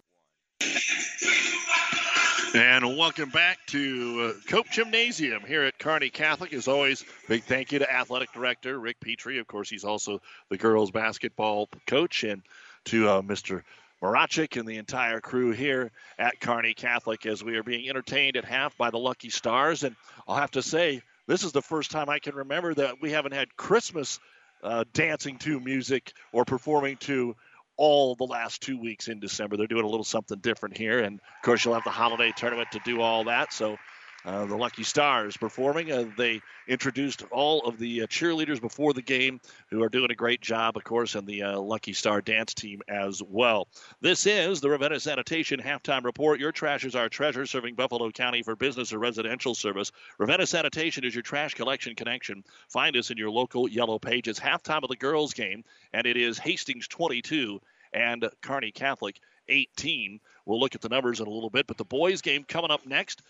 And 2.55 2.97
welcome 2.97 3.31
back 3.31 3.59
to 3.67 4.33
uh, 4.37 4.49
Cope 4.49 4.71
Gymnasium 4.71 5.43
here 5.45 5.65
at 5.65 5.77
Kearney 5.81 6.09
Catholic. 6.09 6.53
As 6.53 6.69
always, 6.69 7.05
big 7.27 7.43
thank 7.43 7.73
you 7.73 7.81
to 7.81 7.93
Athletic 7.93 8.33
Director 8.33 8.79
Rick 8.79 9.01
Petrie. 9.01 9.39
Of 9.39 9.49
course, 9.49 9.69
he's 9.69 9.83
also 9.83 10.21
the 10.51 10.57
girls 10.57 10.93
basketball 10.93 11.69
coach, 11.89 12.23
and 12.23 12.43
to 12.85 13.09
uh, 13.09 13.23
Mr. 13.23 13.65
Marachik 14.01 14.57
and 14.57 14.69
the 14.69 14.77
entire 14.77 15.21
crew 15.21 15.51
here 15.51 15.91
at 16.17 16.39
Kearney 16.39 16.75
Catholic 16.75 17.27
as 17.27 17.43
we 17.43 17.57
are 17.57 17.65
being 17.65 17.89
entertained 17.89 18.37
at 18.37 18.45
half 18.45 18.77
by 18.77 18.91
the 18.91 18.99
Lucky 18.99 19.31
Stars. 19.31 19.83
And 19.83 19.97
I'll 20.29 20.37
have 20.37 20.53
to 20.53 20.63
say, 20.63 21.03
this 21.27 21.43
is 21.43 21.51
the 21.51 21.63
first 21.63 21.91
time 21.91 22.09
I 22.09 22.21
can 22.21 22.37
remember 22.37 22.73
that 22.75 23.01
we 23.01 23.11
haven't 23.11 23.33
had 23.33 23.57
Christmas 23.57 24.21
uh, 24.63 24.85
dancing 24.93 25.39
to 25.39 25.59
music 25.59 26.13
or 26.33 26.45
performing 26.45 26.99
to 26.99 27.35
all 27.77 28.15
the 28.15 28.25
last 28.25 28.63
two 28.63 28.79
weeks 28.79 29.09
in 29.09 29.21
December. 29.21 29.57
They're 29.57 29.67
doing 29.67 29.85
a 29.85 29.89
little 29.89 30.05
something 30.05 30.39
different 30.39 30.77
here. 30.77 31.01
And 31.01 31.21
of 31.21 31.43
course, 31.43 31.65
you'll 31.65 31.75
have 31.75 31.85
the 31.85 31.91
holiday 31.91 32.33
tournament 32.37 32.69
to 32.73 32.81
do 32.85 33.01
all 33.01 33.25
that. 33.25 33.53
So 33.53 33.77
uh, 34.25 34.47
the 34.47 34.57
Lucky 34.57 34.83
Stars 34.83 35.37
performing. 35.37 35.93
Uh, 35.93 36.07
they 36.17 36.41
introduced 36.67 37.23
all 37.31 37.61
of 37.61 37.79
the 37.79 38.03
uh, 38.03 38.07
cheerleaders 38.07 38.61
before 38.61 38.93
the 38.93 39.03
game 39.03 39.41
who 39.69 39.83
are 39.83 39.89
doing 39.89 40.11
a 40.11 40.15
great 40.15 40.41
job, 40.41 40.77
of 40.77 40.85
course, 40.85 41.15
and 41.15 41.27
the 41.27 41.43
uh, 41.43 41.59
Lucky 41.59 41.93
Star 41.93 42.21
dance 42.21 42.55
team 42.55 42.81
as 42.89 43.23
well. 43.23 43.69
This 44.01 44.27
is 44.27 44.61
the 44.61 44.71
Ravenna 44.71 45.01
Sanitation 45.01 45.61
Halftime 45.61 46.05
Report. 46.05 46.41
Your 46.41 46.53
trash 46.53 46.85
is 46.85 46.95
our 46.95 47.09
treasure, 47.09 47.47
serving 47.47 47.75
Buffalo 47.75 48.11
County 48.11 48.43
for 48.43 48.57
business 48.57 48.93
or 48.93 48.99
residential 48.99 49.55
service. 49.55 49.93
Ravenna 50.19 50.47
Sanitation 50.47 51.05
is 51.05 51.15
your 51.15 51.23
trash 51.23 51.55
collection 51.55 51.95
connection. 51.95 52.45
Find 52.69 52.97
us 52.97 53.11
in 53.11 53.19
your 53.19 53.31
local 53.31 53.69
Yellow 53.69 53.99
Pages. 53.99 54.39
Halftime 54.39 54.83
of 54.83 54.89
the 54.89 54.97
girls' 54.97 55.35
game, 55.35 55.65
and 55.93 56.07
it 56.07 56.17
is 56.17 56.39
Hastings 56.39 56.89
22 56.89 57.61
and 57.93 58.29
Kearney 58.43 58.73
Catholic 58.73 59.21
18. 59.49 60.21
We'll 60.47 60.61
look 60.61 60.75
at 60.75 60.81
the 60.81 60.89
numbers 60.89 61.21
in 61.21 61.27
a 61.27 61.31
little 61.31 61.51
bit, 61.51 61.67
but 61.67 61.77
the 61.77 61.85
boys' 61.85 62.21
game 62.21 62.45
coming 62.45 62.71
up 62.71 62.87
next. 62.87 63.23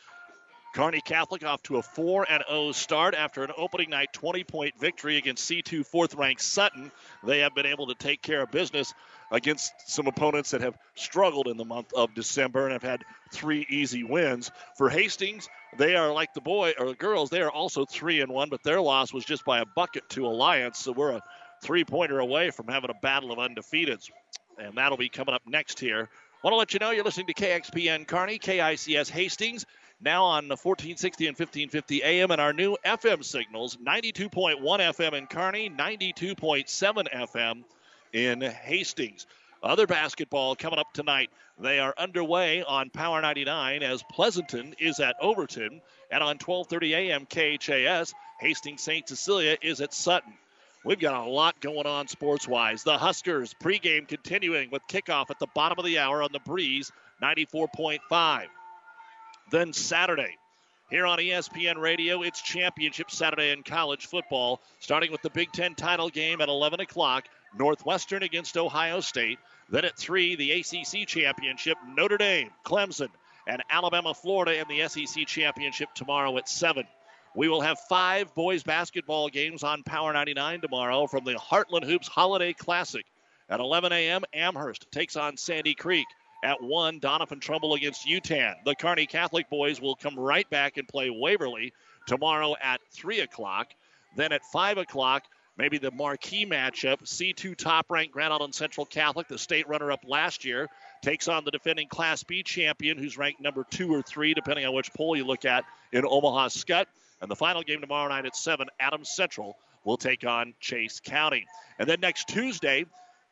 Kearney 0.75 1.01
Catholic 1.01 1.45
off 1.45 1.63
to 1.63 1.77
a 1.77 1.83
4 1.83 2.27
0 2.27 2.73
start 2.73 3.15
after 3.15 3.45
an 3.45 3.53
opening 3.57 3.91
night 3.91 4.13
20 4.13 4.43
point 4.43 4.75
victory 4.77 5.17
against 5.17 5.49
C2 5.49 5.87
fourth 5.87 6.17
ranked 6.17 6.43
Sutton. 6.43 6.91
They 7.23 7.41
have 7.41 7.55
been 7.55 7.65
able 7.65 7.87
to 7.87 7.95
take 7.95 8.23
care 8.23 8.43
of 8.43 8.51
business 8.51 8.93
against 9.31 9.73
some 9.87 10.09
opponents 10.09 10.51
that 10.51 10.63
have 10.63 10.77
struggled 10.97 11.47
in 11.47 11.57
the 11.57 11.65
month 11.65 11.93
of 11.95 12.13
December 12.15 12.65
and 12.65 12.73
have 12.73 12.83
had 12.83 13.05
three 13.33 13.65
easy 13.71 14.03
wins. 14.03 14.51
For 14.77 14.91
Hastings, 14.91 15.49
they 15.79 15.95
are 15.95 16.13
like 16.13 16.35
the 16.35 16.41
boy 16.41 16.75
or 16.77 16.89
the 16.89 16.95
girls, 16.95 17.31
they 17.31 17.41
are 17.41 17.51
also 17.51 17.85
3 17.85 18.21
and 18.21 18.33
1, 18.33 18.49
but 18.49 18.65
their 18.65 18.81
loss 18.81 19.13
was 19.13 19.25
just 19.25 19.45
by 19.45 19.61
a 19.61 19.65
bucket 19.77 20.09
to 20.11 20.27
Alliance, 20.27 20.81
so 20.81 20.91
we're 20.91 21.13
a 21.13 21.23
three 21.63 21.85
pointer 21.85 22.19
away 22.19 22.51
from 22.51 22.67
having 22.67 22.91
a 22.91 23.01
battle 23.01 23.31
of 23.31 23.39
undefeateds. 23.39 24.11
And 24.59 24.77
that'll 24.77 24.99
be 24.99 25.09
coming 25.09 25.37
up 25.37 25.43
next 25.47 25.79
here. 25.79 26.09
Want 26.43 26.53
to 26.53 26.59
let 26.59 26.73
you 26.75 26.79
know 26.81 26.91
you're 26.91 27.05
listening 27.05 27.29
to 27.29 27.35
KXPN 27.35 28.07
Kearney, 28.07 28.39
KICS 28.39 29.09
Hastings, 29.09 29.65
now 30.01 30.25
on 30.25 30.49
1460 30.49 31.27
and 31.27 31.39
1550 31.39 32.03
AM 32.03 32.31
and 32.31 32.41
our 32.41 32.53
new 32.53 32.77
FM 32.85 33.25
signals 33.25 33.77
92.1 33.77 34.61
FM 34.61 35.13
in 35.15 35.27
Kearney, 35.27 35.71
92.7 35.71 37.13
FM 37.13 37.65
in 38.13 38.41
Hastings. 38.41 39.27
Other 39.63 39.87
basketball 39.87 40.57
coming 40.57 40.79
up 40.79 40.93
tonight. 40.93 41.31
They 41.59 41.79
are 41.79 41.95
underway 41.97 42.63
on 42.63 42.91
Power 42.91 43.23
99 43.23 43.83
as 43.83 44.03
Pleasanton 44.11 44.75
is 44.79 45.01
at 45.01 45.17
Overton, 45.21 45.81
and 46.11 46.23
on 46.23 46.37
12:30 46.37 46.91
a.m. 46.93 47.27
KHAS, 47.27 48.13
Hastings 48.41 48.83
St. 48.83 49.09
Cecilia 49.09 49.57
is 49.63 49.81
at 49.81 49.95
Sutton. 49.95 50.35
We've 50.85 51.01
got 51.01 51.27
a 51.27 51.31
lot 51.31 51.61
going 51.61 51.87
on 51.87 52.09
sports 52.09 52.47
wise. 52.47 52.83
The 52.83 52.99
Huskers 52.99 53.55
pregame 53.55 54.07
continuing 54.07 54.71
with 54.71 54.87
kickoff 54.87 55.31
at 55.31 55.39
the 55.39 55.47
bottom 55.55 55.79
of 55.79 55.87
the 55.87 55.99
hour 55.99 56.23
on 56.23 56.31
the 56.33 56.41
breeze 56.41 56.93
94.5. 57.23 58.49
Then 59.55 59.73
Saturday, 59.73 60.37
here 60.91 61.07
on 61.07 61.19
ESPN 61.21 61.77
Radio, 61.77 62.23
it's 62.23 62.43
Championship 62.43 63.09
Saturday 63.09 63.53
in 63.53 63.63
college 63.63 64.07
football, 64.07 64.61
starting 64.81 65.13
with 65.13 65.23
the 65.23 65.31
Big 65.31 65.53
Ten 65.53 65.77
title 65.77 66.09
game 66.09 66.41
at 66.41 66.49
11 66.49 66.81
o'clock. 66.81 67.29
Northwestern 67.57 68.25
against 68.25 68.57
Ohio 68.57 68.99
State. 68.99 69.39
Then 69.71 69.85
at 69.85 69.97
3, 69.97 70.35
the 70.35 70.51
ACC 70.51 71.07
Championship, 71.07 71.79
Notre 71.87 72.19
Dame, 72.19 72.51
Clemson, 72.65 73.11
and 73.47 73.63
Alabama, 73.71 74.13
Florida 74.13 74.59
in 74.59 74.67
the 74.67 74.89
SEC 74.89 75.25
Championship 75.25 75.95
tomorrow 75.95 76.37
at 76.37 76.49
7. 76.49 76.83
We 77.37 77.47
will 77.47 77.61
have 77.61 77.79
five 77.89 78.35
boys 78.35 78.65
basketball 78.65 79.29
games 79.29 79.63
on 79.63 79.85
Power 79.85 80.13
99 80.13 80.63
tomorrow 80.63 81.07
from 81.07 81.23
the 81.23 81.35
Heartland 81.35 81.85
Hoops 81.85 82.09
Holiday 82.09 82.55
Classic. 82.55 83.07
At 83.49 83.61
11 83.61 83.93
a.m., 83.93 84.25
Amherst 84.33 84.91
takes 84.91 85.15
on 85.15 85.37
Sandy 85.37 85.75
Creek. 85.75 86.09
At 86.45 86.63
1, 86.63 87.01
Doniphan-Trumbull 87.01 87.73
against 87.73 88.07
Yutan. 88.07 88.63
The 88.67 88.75
Kearney 88.75 89.07
Catholic 89.07 89.49
boys 89.49 89.81
will 89.81 89.97
come 89.97 90.15
right 90.15 90.49
back 90.51 90.77
and 90.77 90.87
play 90.87 91.09
Waverly 91.09 91.73
tomorrow 92.07 92.55
at 92.63 92.83
3 92.93 93.21
o'clock. 93.21 93.69
Then 94.15 94.31
at 94.31 94.45
5 94.53 94.77
o'clock, 94.77 95.25
maybe 95.57 95.79
the 95.79 95.91
marquee 95.91 96.45
matchup. 96.45 97.03
C2 97.03 97.57
top 97.57 97.91
ranked 97.91 98.13
Grand 98.13 98.31
Island 98.31 98.55
Central 98.55 98.85
Catholic, 98.85 99.27
the 99.27 99.39
state 99.39 99.67
runner 99.69 99.91
up 99.91 100.05
last 100.07 100.45
year, 100.45 100.69
takes 101.01 101.29
on 101.29 101.47
the 101.47 101.51
defending 101.51 101.89
Class 101.89 102.23
B 102.25 102.43
champion, 102.43 102.99
who's 102.99 103.17
ranked 103.17 103.41
number 103.41 103.65
two 103.71 103.91
or 103.91 104.03
three, 104.03 104.35
depending 104.35 104.67
on 104.67 104.75
which 104.75 104.93
poll 104.93 105.17
you 105.17 105.25
look 105.25 105.47
at, 105.47 105.65
in 105.93 106.05
Omaha 106.07 106.49
Skutt. 106.49 106.85
And 107.23 107.31
the 107.31 107.37
final 107.37 107.63
game 107.63 107.81
tomorrow 107.81 108.11
night 108.11 108.27
at 108.27 108.37
7, 108.37 108.69
Adams 108.79 109.09
Central 109.09 109.57
will 109.83 109.97
take 109.97 110.27
on 110.27 110.53
Chase 110.61 111.01
County. 111.03 111.47
And 111.79 111.89
then 111.89 112.01
next 112.01 112.29
Tuesday, 112.29 112.85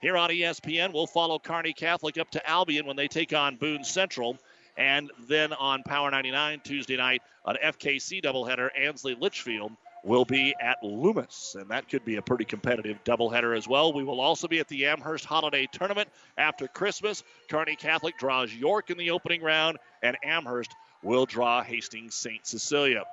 here 0.02 0.16
on 0.16 0.30
ESPN, 0.30 0.92
we'll 0.92 1.06
follow 1.06 1.38
Kearney 1.38 1.72
Catholic 1.72 2.18
up 2.18 2.30
to 2.32 2.46
Albion 2.48 2.86
when 2.86 2.96
they 2.96 3.08
take 3.08 3.32
on 3.32 3.56
Boone 3.56 3.84
Central. 3.84 4.36
And 4.76 5.10
then 5.28 5.52
on 5.52 5.82
Power 5.84 6.10
99 6.10 6.60
Tuesday 6.64 6.96
night, 6.96 7.22
an 7.46 7.56
FKC 7.62 8.22
doubleheader, 8.22 8.68
Ansley 8.76 9.14
Litchfield 9.14 9.72
will 10.04 10.24
be 10.24 10.54
at 10.60 10.82
Loomis, 10.82 11.54
and 11.56 11.70
that 11.70 11.88
could 11.88 12.04
be 12.04 12.16
a 12.16 12.22
pretty 12.22 12.44
competitive 12.44 13.04
doubleheader 13.04 13.56
as 13.56 13.68
well. 13.68 13.92
We 13.92 14.02
will 14.02 14.20
also 14.20 14.48
be 14.48 14.58
at 14.58 14.66
the 14.66 14.86
Amherst 14.86 15.24
Holiday 15.24 15.68
Tournament 15.70 16.08
after 16.36 16.66
Christmas. 16.66 17.22
Kearney 17.48 17.76
Catholic 17.76 18.18
draws 18.18 18.52
York 18.52 18.90
in 18.90 18.98
the 18.98 19.12
opening 19.12 19.42
round, 19.42 19.78
and 20.02 20.16
Amherst 20.24 20.74
will 21.04 21.26
draw 21.26 21.62
Hastings 21.62 22.16
St. 22.16 22.44
Cecilia. 22.44 23.04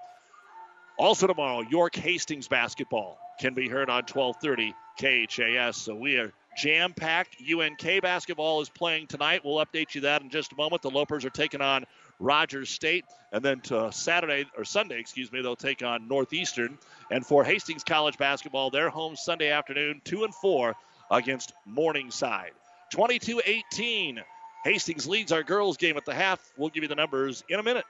Also 0.97 1.27
tomorrow, 1.27 1.61
York 1.61 1.95
Hastings 1.95 2.47
basketball 2.47 3.19
can 3.39 3.53
be 3.53 3.69
heard 3.69 3.89
on 3.89 4.03
1230 4.11 4.73
KHAS. 4.99 5.77
So 5.77 5.95
we 5.95 6.17
are 6.17 6.33
jam 6.57 6.93
packed. 6.93 7.37
UNK 7.41 8.01
basketball 8.01 8.61
is 8.61 8.69
playing 8.69 9.07
tonight. 9.07 9.41
We'll 9.43 9.63
update 9.63 9.95
you 9.95 10.01
that 10.01 10.21
in 10.21 10.29
just 10.29 10.53
a 10.53 10.55
moment. 10.55 10.81
The 10.81 10.89
Lopers 10.89 11.25
are 11.25 11.29
taking 11.29 11.61
on 11.61 11.85
Rogers 12.19 12.69
State. 12.69 13.05
And 13.31 13.43
then 13.43 13.61
to 13.61 13.91
Saturday 13.91 14.45
or 14.57 14.65
Sunday, 14.65 14.99
excuse 14.99 15.31
me, 15.31 15.41
they'll 15.41 15.55
take 15.55 15.83
on 15.83 16.07
Northeastern. 16.07 16.77
And 17.11 17.25
for 17.25 17.43
Hastings 17.43 17.83
College 17.83 18.17
basketball, 18.17 18.69
they're 18.69 18.89
home 18.89 19.15
Sunday 19.15 19.51
afternoon, 19.51 20.01
2 20.03 20.23
and 20.23 20.33
4 20.35 20.75
against 21.11 21.53
Morningside. 21.65 22.51
22 22.91 23.41
18. 23.45 24.21
Hastings 24.63 25.07
leads 25.07 25.31
our 25.31 25.43
girls 25.43 25.77
game 25.77 25.95
at 25.95 26.05
the 26.05 26.13
half. 26.13 26.39
We'll 26.57 26.69
give 26.69 26.83
you 26.83 26.89
the 26.89 26.95
numbers 26.95 27.43
in 27.49 27.59
a 27.59 27.63
minute. 27.63 27.85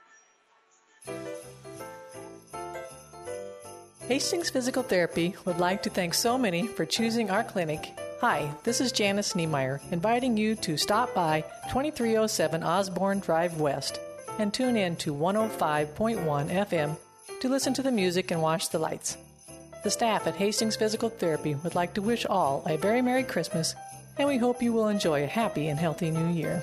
Hastings 4.06 4.50
Physical 4.50 4.82
Therapy 4.82 5.34
would 5.44 5.58
like 5.58 5.82
to 5.84 5.90
thank 5.90 6.14
so 6.14 6.36
many 6.36 6.66
for 6.66 6.84
choosing 6.84 7.30
our 7.30 7.44
clinic. 7.44 7.96
Hi, 8.20 8.52
this 8.64 8.82
is 8.82 8.92
Janice 8.92 9.34
Niemeyer, 9.34 9.80
inviting 9.92 10.36
you 10.36 10.54
to 10.56 10.76
stop 10.76 11.14
by 11.14 11.40
2307 11.70 12.62
Osborne 12.62 13.18
Drive 13.18 13.58
West 13.58 13.98
and 14.38 14.52
tune 14.52 14.76
in 14.76 14.96
to 14.96 15.14
105.1 15.14 15.86
FM 16.50 16.98
to 17.40 17.48
listen 17.48 17.72
to 17.72 17.82
the 17.82 17.90
music 17.90 18.30
and 18.30 18.42
watch 18.42 18.68
the 18.68 18.78
lights. 18.78 19.16
The 19.84 19.90
staff 19.90 20.26
at 20.26 20.34
Hastings 20.36 20.76
Physical 20.76 21.08
Therapy 21.08 21.54
would 21.54 21.74
like 21.74 21.94
to 21.94 22.02
wish 22.02 22.26
all 22.26 22.62
a 22.66 22.76
very 22.76 23.00
Merry 23.00 23.22
Christmas, 23.22 23.74
and 24.18 24.28
we 24.28 24.36
hope 24.36 24.60
you 24.60 24.74
will 24.74 24.88
enjoy 24.88 25.24
a 25.24 25.26
happy 25.26 25.68
and 25.68 25.80
healthy 25.80 26.10
new 26.10 26.28
year. 26.28 26.62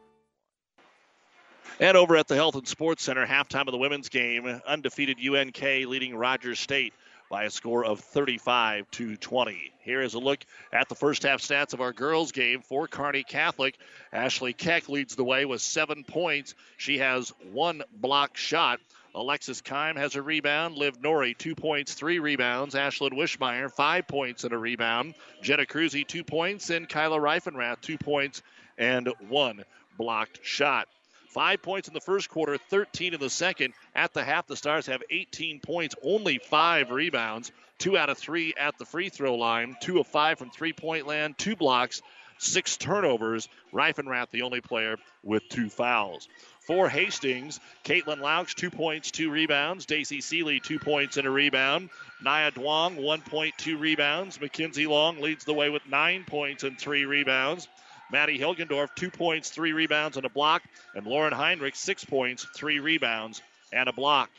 And 1.79 1.97
over 1.97 2.15
at 2.15 2.27
the 2.27 2.35
Health 2.35 2.55
and 2.55 2.67
Sports 2.67 3.03
Center, 3.03 3.25
halftime 3.25 3.67
of 3.67 3.71
the 3.71 3.77
women's 3.77 4.09
game, 4.09 4.45
undefeated 4.65 5.17
UNK 5.19 5.61
leading 5.61 6.15
Rogers 6.15 6.59
State 6.59 6.93
by 7.29 7.45
a 7.45 7.49
score 7.49 7.85
of 7.85 8.01
35 8.01 8.91
to 8.91 9.15
20. 9.15 9.71
Here 9.79 10.01
is 10.01 10.13
a 10.13 10.19
look 10.19 10.43
at 10.73 10.89
the 10.89 10.95
first 10.95 11.23
half 11.23 11.41
stats 11.41 11.73
of 11.73 11.81
our 11.81 11.93
girls' 11.93 12.33
game 12.33 12.61
for 12.61 12.87
Kearney 12.87 13.23
Catholic. 13.23 13.77
Ashley 14.11 14.53
Keck 14.53 14.89
leads 14.89 15.15
the 15.15 15.23
way 15.23 15.45
with 15.45 15.61
seven 15.61 16.03
points. 16.03 16.55
She 16.77 16.97
has 16.97 17.33
one 17.51 17.83
block 17.93 18.35
shot. 18.35 18.79
Alexis 19.15 19.61
Kime 19.61 19.97
has 19.97 20.15
a 20.15 20.21
rebound. 20.21 20.75
Liv 20.75 21.01
Nori, 21.01 21.37
two 21.37 21.55
points, 21.55 21.93
three 21.93 22.19
rebounds. 22.19 22.75
Ashlyn 22.75 23.13
Wishmeyer, 23.13 23.71
five 23.71 24.07
points 24.07 24.43
and 24.43 24.53
a 24.53 24.57
rebound. 24.57 25.15
Jenna 25.41 25.65
Cruzy, 25.65 26.05
two 26.05 26.23
points. 26.23 26.69
And 26.69 26.87
Kyla 26.87 27.17
Reifenrath, 27.17 27.81
two 27.81 27.97
points 27.97 28.43
and 28.77 29.09
one 29.29 29.63
blocked 29.97 30.39
shot. 30.43 30.87
Five 31.31 31.61
points 31.61 31.87
in 31.87 31.93
the 31.93 32.01
first 32.01 32.29
quarter, 32.29 32.57
13 32.57 33.13
in 33.13 33.19
the 33.21 33.29
second. 33.29 33.73
At 33.95 34.13
the 34.13 34.21
half, 34.21 34.47
the 34.47 34.57
Stars 34.57 34.87
have 34.87 35.01
18 35.09 35.61
points, 35.61 35.95
only 36.03 36.39
five 36.39 36.91
rebounds, 36.91 37.53
two 37.77 37.97
out 37.97 38.09
of 38.09 38.17
three 38.17 38.53
at 38.57 38.77
the 38.77 38.83
free 38.83 39.07
throw 39.07 39.35
line, 39.35 39.77
two 39.79 39.99
of 40.01 40.07
five 40.07 40.37
from 40.37 40.49
three 40.49 40.73
point 40.73 41.07
land, 41.07 41.37
two 41.37 41.55
blocks, 41.55 42.01
six 42.37 42.75
turnovers. 42.75 43.47
Reifenrath, 43.71 44.29
the 44.31 44.41
only 44.41 44.59
player 44.59 44.97
with 45.23 45.47
two 45.47 45.69
fouls. 45.69 46.27
For 46.59 46.89
Hastings, 46.89 47.61
Caitlin 47.85 48.19
Laux, 48.19 48.53
two 48.53 48.69
points, 48.69 49.09
two 49.11 49.31
rebounds. 49.31 49.85
Daisy 49.85 50.19
Seeley, 50.19 50.59
two 50.59 50.79
points 50.79 51.15
and 51.15 51.25
a 51.25 51.31
rebound. 51.31 51.89
Nia 52.21 52.51
Duong, 52.51 53.01
one 53.01 53.21
point, 53.21 53.57
two 53.57 53.77
rebounds. 53.77 54.41
Mackenzie 54.41 54.85
Long 54.85 55.21
leads 55.21 55.45
the 55.45 55.53
way 55.53 55.69
with 55.69 55.87
nine 55.87 56.25
points 56.25 56.63
and 56.63 56.77
three 56.77 57.05
rebounds. 57.05 57.69
Maddie 58.11 58.39
Hilgendorf, 58.39 58.89
two 58.95 59.09
points, 59.09 59.49
three 59.49 59.73
rebounds, 59.73 60.17
and 60.17 60.25
a 60.25 60.29
block. 60.29 60.63
And 60.95 61.05
Lauren 61.05 61.33
Heinrich, 61.33 61.75
six 61.75 62.03
points, 62.03 62.45
three 62.55 62.79
rebounds, 62.79 63.41
and 63.71 63.87
a 63.87 63.93
block. 63.93 64.29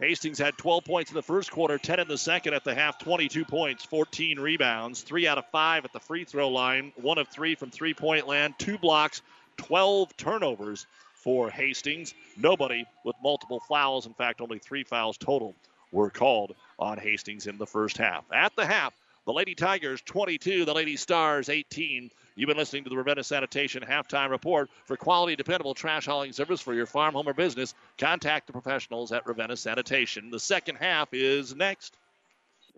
Hastings 0.00 0.38
had 0.38 0.58
12 0.58 0.84
points 0.84 1.10
in 1.10 1.14
the 1.14 1.22
first 1.22 1.50
quarter, 1.50 1.78
10 1.78 2.00
in 2.00 2.08
the 2.08 2.18
second. 2.18 2.54
At 2.54 2.64
the 2.64 2.74
half, 2.74 2.98
22 2.98 3.44
points, 3.44 3.84
14 3.84 4.40
rebounds, 4.40 5.02
three 5.02 5.26
out 5.26 5.38
of 5.38 5.46
five 5.50 5.84
at 5.84 5.92
the 5.92 6.00
free 6.00 6.24
throw 6.24 6.48
line, 6.48 6.92
one 6.96 7.18
of 7.18 7.28
three 7.28 7.54
from 7.54 7.70
three 7.70 7.94
point 7.94 8.26
land, 8.26 8.54
two 8.58 8.76
blocks, 8.76 9.22
12 9.56 10.16
turnovers 10.16 10.86
for 11.14 11.48
Hastings. 11.48 12.12
Nobody 12.36 12.84
with 13.04 13.16
multiple 13.22 13.60
fouls. 13.60 14.06
In 14.06 14.14
fact, 14.14 14.40
only 14.40 14.58
three 14.58 14.84
fouls 14.84 15.16
total 15.16 15.54
were 15.92 16.10
called 16.10 16.54
on 16.78 16.98
Hastings 16.98 17.46
in 17.46 17.56
the 17.56 17.66
first 17.66 17.96
half. 17.96 18.24
At 18.32 18.54
the 18.56 18.66
half, 18.66 18.92
the 19.26 19.32
Lady 19.32 19.54
Tigers 19.54 20.02
22, 20.02 20.64
the 20.64 20.74
Lady 20.74 20.96
Stars 20.96 21.48
18. 21.48 22.10
You've 22.36 22.48
been 22.48 22.56
listening 22.56 22.82
to 22.84 22.90
the 22.90 22.96
Ravenna 22.96 23.22
Sanitation 23.22 23.84
halftime 23.88 24.30
report. 24.30 24.68
For 24.86 24.96
quality, 24.96 25.36
dependable 25.36 25.72
trash 25.74 26.06
hauling 26.06 26.32
service 26.32 26.60
for 26.60 26.74
your 26.74 26.86
farm, 26.86 27.14
home, 27.14 27.28
or 27.28 27.34
business, 27.34 27.74
contact 27.96 28.48
the 28.48 28.52
professionals 28.52 29.12
at 29.12 29.24
Ravenna 29.24 29.56
Sanitation. 29.56 30.30
The 30.30 30.40
second 30.40 30.76
half 30.76 31.08
is 31.12 31.54
next. 31.54 31.96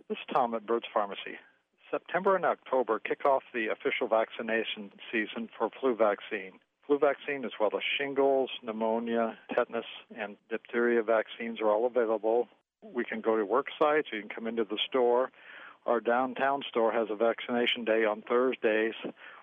This 0.09 0.19
is 0.19 0.25
Tom 0.31 0.55
at 0.55 0.67
Bird's 0.67 0.87
Pharmacy. 0.93 1.39
September 1.91 2.37
and 2.37 2.45
October 2.45 2.99
kick 2.99 3.25
off 3.25 3.45
the 3.55 3.69
official 3.69 4.09
vaccination 4.09 4.91
season 5.11 5.49
for 5.57 5.71
flu 5.81 5.95
vaccine. 5.95 6.53
Flu 6.87 6.99
vaccine, 6.99 7.45
as 7.45 7.53
well 7.59 7.71
as 7.75 7.83
shingles, 7.99 8.51
pneumonia, 8.63 9.39
tetanus, 9.55 9.87
and 10.17 10.37
diphtheria 10.51 11.03
vaccines 11.03 11.61
are 11.61 11.69
all 11.69 11.87
available. 11.87 12.49
We 12.83 13.05
can 13.05 13.23
go 13.23 13.37
to 13.37 13.45
work 13.45 13.69
sites, 13.79 14.09
you 14.13 14.21
can 14.21 14.29
come 14.29 14.47
into 14.47 14.65
the 14.65 14.79
store. 14.87 15.31
Our 15.87 16.01
downtown 16.01 16.63
store 16.69 16.93
has 16.93 17.09
a 17.11 17.17
vaccination 17.17 17.85
day 17.85 18.05
on 18.05 18.23
Thursdays. 18.23 18.95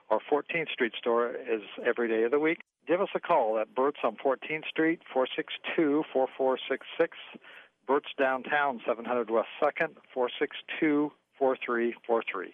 Our 0.09 0.19
14th 0.31 0.69
Street 0.71 0.93
store 0.97 1.31
is 1.31 1.61
every 1.85 2.07
day 2.07 2.23
of 2.23 2.31
the 2.31 2.39
week. 2.39 2.59
Give 2.87 3.01
us 3.01 3.09
a 3.15 3.19
call 3.19 3.57
at 3.59 3.73
Burt's 3.73 3.99
on 4.03 4.15
14th 4.15 4.67
Street, 4.67 5.01
462 5.11 6.03
4466. 6.11 7.17
Burt's 7.87 8.09
downtown, 8.17 8.81
700 8.85 9.29
West 9.29 9.47
2nd, 9.61 9.95
462 10.13 11.11
4343. 11.37 12.53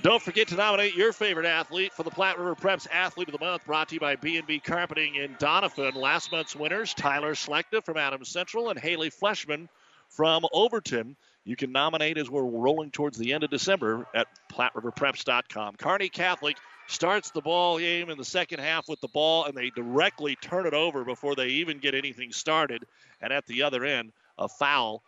Don't 0.00 0.22
forget 0.22 0.46
to 0.48 0.54
nominate 0.54 0.94
your 0.94 1.12
favorite 1.12 1.44
athlete 1.44 1.92
for 1.92 2.04
the 2.04 2.10
Platte 2.10 2.38
River 2.38 2.54
Preps 2.54 2.86
Athlete 2.92 3.28
of 3.28 3.32
the 3.32 3.44
Month, 3.44 3.64
brought 3.64 3.88
to 3.88 3.94
you 3.94 4.00
by 4.00 4.14
B&B 4.14 4.60
Carpeting 4.60 5.16
in 5.16 5.34
Doniphan. 5.34 5.96
Last 5.96 6.30
month's 6.30 6.54
winners, 6.54 6.94
Tyler 6.94 7.34
Slechta 7.34 7.84
from 7.84 7.96
Adams 7.96 8.28
Central 8.28 8.70
and 8.70 8.78
Haley 8.78 9.10
Fleshman 9.10 9.68
from 10.08 10.46
Overton. 10.52 11.16
You 11.44 11.56
can 11.56 11.72
nominate 11.72 12.16
as 12.16 12.30
we're 12.30 12.44
rolling 12.44 12.92
towards 12.92 13.18
the 13.18 13.32
end 13.32 13.42
of 13.42 13.50
December 13.50 14.06
at 14.14 14.28
PlatteRiverPreps.com. 14.52 15.74
Kearney 15.74 16.08
Catholic 16.08 16.56
starts 16.86 17.32
the 17.32 17.42
ball 17.42 17.80
game 17.80 18.08
in 18.08 18.18
the 18.18 18.24
second 18.24 18.60
half 18.60 18.88
with 18.88 19.00
the 19.00 19.08
ball, 19.08 19.46
and 19.46 19.54
they 19.56 19.70
directly 19.70 20.36
turn 20.36 20.66
it 20.66 20.74
over 20.74 21.04
before 21.04 21.34
they 21.34 21.48
even 21.48 21.78
get 21.78 21.96
anything 21.96 22.30
started. 22.30 22.84
And 23.20 23.32
at 23.32 23.46
the 23.46 23.64
other 23.64 23.84
end, 23.84 24.12
a 24.38 24.46
foul 24.46 25.02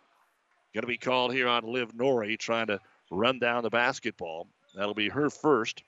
going 0.75 0.83
to 0.83 0.89
be 0.89 0.99
called 0.99 1.33
here 1.33 1.47
on 1.47 1.63
Liv 1.63 1.93
Nori, 1.93 2.37
trying 2.37 2.67
to 2.67 2.81
run 3.09 3.39
down 3.39 3.63
the 3.63 3.71
basketball. 3.71 4.49
That'll 4.75 4.95
be 4.95 5.09
her 5.09 5.31
first. 5.31 5.83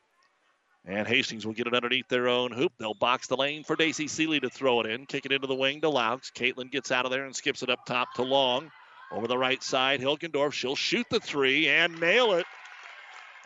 And 0.84 1.06
Hastings 1.06 1.46
will 1.46 1.52
get 1.52 1.68
it 1.68 1.74
underneath 1.74 2.08
their 2.08 2.28
own 2.28 2.50
hoop. 2.50 2.72
They'll 2.78 2.94
box 2.94 3.28
the 3.28 3.36
lane 3.36 3.62
for 3.62 3.76
Daisy 3.76 4.08
Seeley 4.08 4.40
to 4.40 4.50
throw 4.50 4.80
it 4.80 4.86
in. 4.86 5.06
Kick 5.06 5.26
it 5.26 5.32
into 5.32 5.46
the 5.46 5.54
wing 5.54 5.80
to 5.82 5.88
Laux. 5.88 6.32
Caitlin 6.32 6.72
gets 6.72 6.90
out 6.90 7.04
of 7.04 7.12
there 7.12 7.24
and 7.24 7.36
skips 7.36 7.62
it 7.62 7.70
up 7.70 7.86
top 7.86 8.14
to 8.14 8.22
Long. 8.22 8.70
Over 9.12 9.28
the 9.28 9.38
right 9.38 9.62
side, 9.62 10.00
Hilgendorf. 10.00 10.52
She'll 10.52 10.74
shoot 10.74 11.06
the 11.08 11.20
three 11.20 11.68
and 11.68 12.00
nail 12.00 12.32
it. 12.32 12.46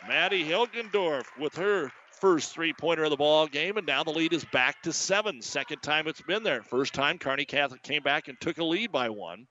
Maddie 0.07 0.45
Hilgendorf 0.45 1.25
with 1.37 1.55
her 1.57 1.91
first 2.19 2.53
three 2.53 2.73
pointer 2.73 3.03
of 3.03 3.11
the 3.11 3.17
ball 3.17 3.45
game, 3.47 3.77
and 3.77 3.85
now 3.85 4.03
the 4.03 4.11
lead 4.11 4.33
is 4.33 4.45
back 4.45 4.81
to 4.83 4.93
seven. 4.93 5.41
Second 5.41 5.83
time 5.83 6.07
it's 6.07 6.21
been 6.21 6.43
there. 6.43 6.63
First 6.63 6.93
time 6.93 7.19
Kearney 7.19 7.45
Catholic 7.45 7.83
came 7.83 8.01
back 8.01 8.29
and 8.29 8.39
took 8.39 8.57
a 8.57 8.63
lead 8.63 8.91
by 8.91 9.09
one. 9.09 9.45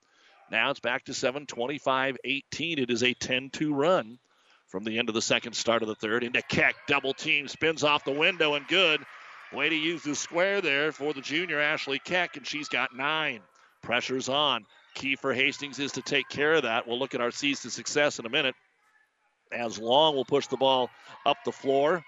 Now 0.51 0.71
it's 0.71 0.79
back 0.79 1.05
to 1.05 1.13
7, 1.13 1.45
25 1.45 2.17
18. 2.23 2.79
It 2.79 2.89
is 2.89 3.03
a 3.03 3.13
10 3.13 3.49
2 3.49 3.73
run 3.73 4.17
from 4.67 4.83
the 4.83 4.99
end 4.99 5.09
of 5.09 5.15
the 5.15 5.21
second, 5.21 5.53
start 5.53 5.81
of 5.81 5.87
the 5.87 5.95
third. 5.95 6.23
Into 6.23 6.41
Keck, 6.41 6.75
double 6.87 7.13
team, 7.13 7.47
spins 7.47 7.83
off 7.83 8.03
the 8.03 8.11
window 8.11 8.55
and 8.55 8.67
good. 8.67 9.01
Way 9.53 9.69
to 9.69 9.75
use 9.75 10.03
the 10.03 10.15
square 10.15 10.59
there 10.59 10.91
for 10.91 11.13
the 11.13 11.21
junior 11.21 11.59
Ashley 11.59 11.99
Keck, 11.99 12.35
and 12.35 12.45
she's 12.45 12.67
got 12.67 12.95
nine. 12.95 13.39
Pressure's 13.81 14.27
on. 14.27 14.65
Key 14.93 15.15
for 15.15 15.33
Hastings 15.33 15.79
is 15.79 15.93
to 15.93 16.01
take 16.01 16.27
care 16.27 16.53
of 16.53 16.63
that. 16.63 16.87
We'll 16.87 16.99
look 16.99 17.15
at 17.15 17.21
our 17.21 17.31
seeds 17.31 17.61
to 17.61 17.69
success 17.69 18.19
in 18.19 18.25
a 18.25 18.29
minute. 18.29 18.55
As 19.51 19.79
Long 19.79 20.15
we'll 20.15 20.25
push 20.25 20.47
the 20.47 20.57
ball 20.57 20.89
up 21.25 21.37
the 21.45 21.51
floor. 21.53 22.03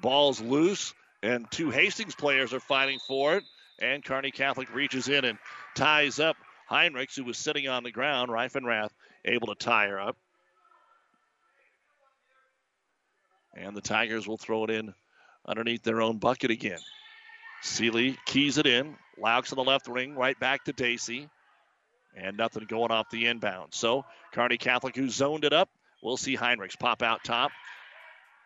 Ball's 0.00 0.40
loose, 0.40 0.94
and 1.22 1.50
two 1.50 1.70
Hastings 1.70 2.14
players 2.14 2.52
are 2.54 2.60
fighting 2.60 3.00
for 3.08 3.36
it. 3.36 3.44
And 3.80 4.04
Kearney 4.04 4.30
Catholic 4.30 4.72
reaches 4.72 5.08
in 5.08 5.24
and 5.24 5.38
ties 5.74 6.20
up 6.20 6.36
Heinrichs, 6.70 7.16
who 7.16 7.24
was 7.24 7.38
sitting 7.38 7.66
on 7.66 7.82
the 7.82 7.90
ground. 7.90 8.30
Reifenrath 8.30 8.90
able 9.24 9.48
to 9.48 9.54
tie 9.54 9.88
her 9.88 10.00
up. 10.00 10.16
And 13.60 13.76
the 13.76 13.80
Tigers 13.80 14.28
will 14.28 14.36
throw 14.36 14.64
it 14.64 14.70
in 14.70 14.94
underneath 15.46 15.82
their 15.82 16.00
own 16.00 16.18
bucket 16.18 16.50
again. 16.50 16.78
Seeley 17.62 18.16
keys 18.24 18.58
it 18.58 18.66
in. 18.66 18.96
Laux 19.18 19.52
on 19.52 19.56
the 19.56 19.64
left 19.64 19.88
wing, 19.88 20.14
right 20.14 20.38
back 20.38 20.64
to 20.64 20.72
Daisy. 20.72 21.28
And 22.16 22.36
nothing 22.36 22.64
going 22.68 22.90
off 22.90 23.10
the 23.10 23.26
inbound. 23.26 23.74
So 23.74 24.04
Kearney 24.32 24.58
Catholic, 24.58 24.94
who 24.94 25.08
zoned 25.08 25.44
it 25.44 25.52
up, 25.52 25.68
we'll 26.02 26.16
see 26.16 26.36
Heinrichs 26.36 26.78
pop 26.78 27.02
out 27.02 27.24
top. 27.24 27.50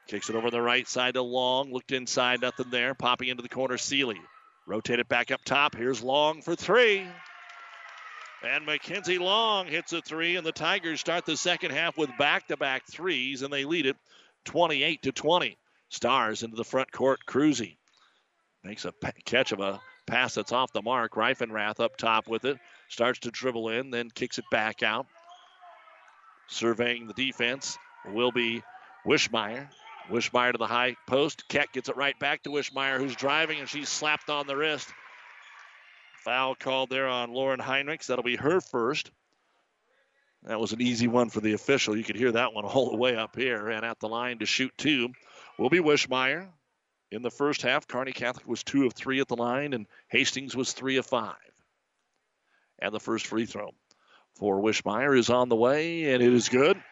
Kicks 0.08 0.30
it 0.30 0.36
over 0.36 0.50
the 0.50 0.60
right 0.60 0.88
side 0.88 1.14
to 1.14 1.22
Long. 1.22 1.72
Looked 1.72 1.92
inside, 1.92 2.40
nothing 2.40 2.70
there. 2.70 2.94
Popping 2.94 3.28
into 3.28 3.42
the 3.42 3.48
corner, 3.48 3.78
Seeley. 3.78 4.20
Rotate 4.66 4.98
it 4.98 5.08
back 5.08 5.30
up 5.30 5.44
top. 5.44 5.76
Here's 5.76 6.02
Long 6.02 6.42
for 6.42 6.56
three. 6.56 7.06
And 8.42 8.66
Mackenzie 8.66 9.18
Long 9.18 9.68
hits 9.68 9.92
a 9.92 10.00
three, 10.00 10.36
and 10.36 10.44
the 10.44 10.52
Tigers 10.52 10.98
start 10.98 11.24
the 11.24 11.36
second 11.36 11.70
half 11.70 11.96
with 11.96 12.10
back 12.18 12.48
to 12.48 12.56
back 12.56 12.86
threes, 12.88 13.42
and 13.42 13.52
they 13.52 13.64
lead 13.64 13.86
it 13.86 13.96
28 14.44 15.02
to 15.02 15.12
20. 15.12 15.56
Stars 15.90 16.42
into 16.42 16.56
the 16.56 16.64
front 16.64 16.90
court. 16.90 17.20
Cruzy 17.28 17.76
makes 18.64 18.84
a 18.84 18.94
catch 19.24 19.52
of 19.52 19.60
a 19.60 19.80
pass 20.06 20.34
that's 20.34 20.52
off 20.52 20.72
the 20.72 20.82
mark. 20.82 21.12
Reifenrath 21.14 21.80
up 21.80 21.96
top 21.96 22.28
with 22.28 22.44
it. 22.44 22.58
Starts 22.88 23.20
to 23.20 23.30
dribble 23.30 23.68
in, 23.68 23.90
then 23.90 24.10
kicks 24.10 24.38
it 24.38 24.44
back 24.50 24.82
out. 24.82 25.06
Surveying 26.48 27.06
the 27.06 27.14
defense 27.14 27.78
will 28.12 28.32
be 28.32 28.62
Wishmeyer. 29.06 29.68
Wishmeyer 30.10 30.52
to 30.52 30.58
the 30.58 30.66
high 30.66 30.96
post. 31.06 31.48
Keck 31.48 31.72
gets 31.72 31.88
it 31.88 31.96
right 31.96 32.18
back 32.18 32.42
to 32.42 32.50
Wishmeyer, 32.50 32.98
who's 32.98 33.14
driving, 33.14 33.60
and 33.60 33.68
she's 33.68 33.88
slapped 33.88 34.30
on 34.30 34.46
the 34.46 34.56
wrist. 34.56 34.92
Foul 36.24 36.54
called 36.54 36.90
there 36.90 37.08
on 37.08 37.32
Lauren 37.32 37.60
Heinrichs. 37.60 38.06
That'll 38.06 38.24
be 38.24 38.36
her 38.36 38.60
first. 38.60 39.10
That 40.44 40.58
was 40.58 40.72
an 40.72 40.82
easy 40.82 41.06
one 41.06 41.30
for 41.30 41.40
the 41.40 41.52
official. 41.52 41.96
You 41.96 42.02
could 42.02 42.16
hear 42.16 42.32
that 42.32 42.52
one 42.52 42.64
all 42.64 42.90
the 42.90 42.96
way 42.96 43.16
up 43.16 43.36
here. 43.36 43.68
And 43.68 43.84
at 43.84 44.00
the 44.00 44.08
line 44.08 44.38
to 44.38 44.46
shoot 44.46 44.72
two 44.76 45.10
will 45.58 45.70
be 45.70 45.78
Wishmeyer. 45.78 46.48
In 47.10 47.22
the 47.22 47.30
first 47.30 47.62
half, 47.62 47.86
Kearney 47.86 48.12
Catholic 48.12 48.48
was 48.48 48.62
two 48.62 48.86
of 48.86 48.94
three 48.94 49.20
at 49.20 49.28
the 49.28 49.36
line, 49.36 49.74
and 49.74 49.86
Hastings 50.08 50.56
was 50.56 50.72
three 50.72 50.96
of 50.96 51.06
five. 51.06 51.36
And 52.78 52.92
the 52.92 53.00
first 53.00 53.26
free 53.26 53.46
throw 53.46 53.70
for 54.34 54.60
Wishmeyer 54.60 55.16
is 55.16 55.28
on 55.28 55.48
the 55.48 55.56
way, 55.56 56.12
and 56.12 56.22
it 56.22 56.32
is 56.32 56.48
good. 56.48 56.82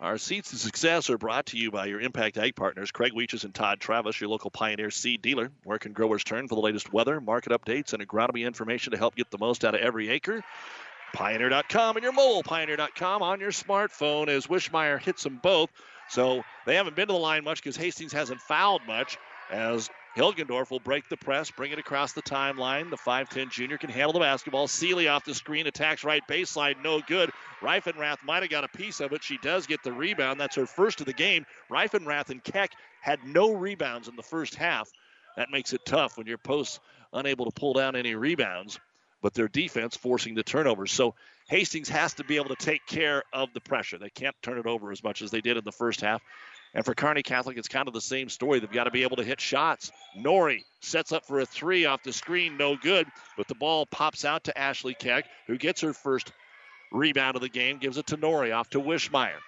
Our 0.00 0.16
seeds 0.16 0.48
to 0.48 0.56
success 0.56 1.10
are 1.10 1.18
brought 1.18 1.44
to 1.46 1.58
you 1.58 1.70
by 1.70 1.84
your 1.84 2.00
Impact 2.00 2.38
Ag 2.38 2.56
partners, 2.56 2.90
Craig 2.90 3.12
Weeches 3.12 3.44
and 3.44 3.54
Todd 3.54 3.80
Travis, 3.80 4.18
your 4.18 4.30
local 4.30 4.50
Pioneer 4.50 4.90
seed 4.90 5.20
dealer. 5.20 5.52
Where 5.64 5.78
can 5.78 5.92
growers 5.92 6.24
turn 6.24 6.48
for 6.48 6.54
the 6.54 6.62
latest 6.62 6.90
weather, 6.90 7.20
market 7.20 7.52
updates, 7.52 7.92
and 7.92 8.02
agronomy 8.02 8.46
information 8.46 8.92
to 8.92 8.96
help 8.96 9.14
get 9.14 9.30
the 9.30 9.36
most 9.36 9.62
out 9.62 9.74
of 9.74 9.82
every 9.82 10.08
acre? 10.08 10.42
Pioneer.com 11.12 11.96
and 11.96 12.02
your 12.02 12.14
mobile 12.14 12.42
Pioneer.com 12.42 13.20
on 13.20 13.40
your 13.40 13.50
smartphone 13.50 14.28
as 14.28 14.46
Wishmeyer 14.46 14.98
hits 14.98 15.22
them 15.22 15.38
both. 15.42 15.68
So 16.08 16.44
they 16.64 16.76
haven't 16.76 16.96
been 16.96 17.08
to 17.08 17.12
the 17.12 17.18
line 17.18 17.44
much 17.44 17.62
because 17.62 17.76
Hastings 17.76 18.14
hasn't 18.14 18.40
fouled 18.40 18.86
much 18.86 19.18
as 19.50 19.90
Hilgendorf 20.16 20.70
will 20.70 20.80
break 20.80 21.08
the 21.08 21.16
press, 21.16 21.50
bring 21.50 21.70
it 21.70 21.78
across 21.78 22.12
the 22.12 22.22
timeline. 22.22 22.90
The 22.90 22.96
5'10 22.96 23.50
junior 23.50 23.78
can 23.78 23.90
handle 23.90 24.12
the 24.12 24.18
basketball. 24.18 24.66
Seeley 24.66 25.06
off 25.06 25.24
the 25.24 25.34
screen, 25.34 25.66
attacks 25.66 26.02
right 26.02 26.22
baseline, 26.28 26.82
no 26.82 27.00
good. 27.00 27.30
Reifenrath 27.60 28.24
might 28.24 28.42
have 28.42 28.50
got 28.50 28.64
a 28.64 28.68
piece 28.68 29.00
of 29.00 29.12
it. 29.12 29.22
She 29.22 29.38
does 29.38 29.66
get 29.66 29.82
the 29.84 29.92
rebound. 29.92 30.40
That's 30.40 30.56
her 30.56 30.66
first 30.66 31.00
of 31.00 31.06
the 31.06 31.12
game. 31.12 31.46
Reifenrath 31.70 32.30
and 32.30 32.42
Keck 32.42 32.72
had 33.00 33.24
no 33.24 33.52
rebounds 33.52 34.08
in 34.08 34.16
the 34.16 34.22
first 34.22 34.56
half. 34.56 34.90
That 35.36 35.50
makes 35.50 35.72
it 35.72 35.86
tough 35.86 36.18
when 36.18 36.26
your 36.26 36.38
posts 36.38 36.80
unable 37.12 37.44
to 37.44 37.52
pull 37.52 37.74
down 37.74 37.94
any 37.94 38.14
rebounds, 38.14 38.80
but 39.22 39.32
their 39.34 39.48
defense 39.48 39.96
forcing 39.96 40.34
the 40.34 40.42
turnovers. 40.42 40.90
So 40.90 41.14
Hastings 41.48 41.88
has 41.88 42.14
to 42.14 42.24
be 42.24 42.36
able 42.36 42.54
to 42.54 42.56
take 42.56 42.86
care 42.86 43.22
of 43.32 43.52
the 43.54 43.60
pressure. 43.60 43.98
They 43.98 44.10
can't 44.10 44.36
turn 44.42 44.58
it 44.58 44.66
over 44.66 44.92
as 44.92 45.02
much 45.02 45.22
as 45.22 45.30
they 45.30 45.40
did 45.40 45.56
in 45.56 45.64
the 45.64 45.72
first 45.72 46.00
half. 46.00 46.22
And 46.74 46.84
for 46.84 46.94
Kearney 46.94 47.22
Catholic, 47.22 47.56
it's 47.56 47.68
kind 47.68 47.88
of 47.88 47.94
the 47.94 48.00
same 48.00 48.28
story. 48.28 48.60
They've 48.60 48.70
got 48.70 48.84
to 48.84 48.90
be 48.90 49.02
able 49.02 49.16
to 49.16 49.24
hit 49.24 49.40
shots. 49.40 49.90
Nori 50.16 50.64
sets 50.80 51.10
up 51.10 51.26
for 51.26 51.40
a 51.40 51.46
three 51.46 51.84
off 51.84 52.02
the 52.02 52.12
screen, 52.12 52.56
no 52.56 52.76
good. 52.76 53.08
But 53.36 53.48
the 53.48 53.56
ball 53.56 53.86
pops 53.86 54.24
out 54.24 54.44
to 54.44 54.56
Ashley 54.56 54.94
Keck, 54.94 55.26
who 55.48 55.58
gets 55.58 55.80
her 55.80 55.92
first 55.92 56.32
rebound 56.92 57.36
of 57.36 57.42
the 57.42 57.48
game, 57.48 57.78
gives 57.78 57.96
it 57.96 58.06
to 58.08 58.16
Nori 58.16 58.54
off 58.54 58.70
to 58.70 58.80
Wishmeyer. 58.80 59.38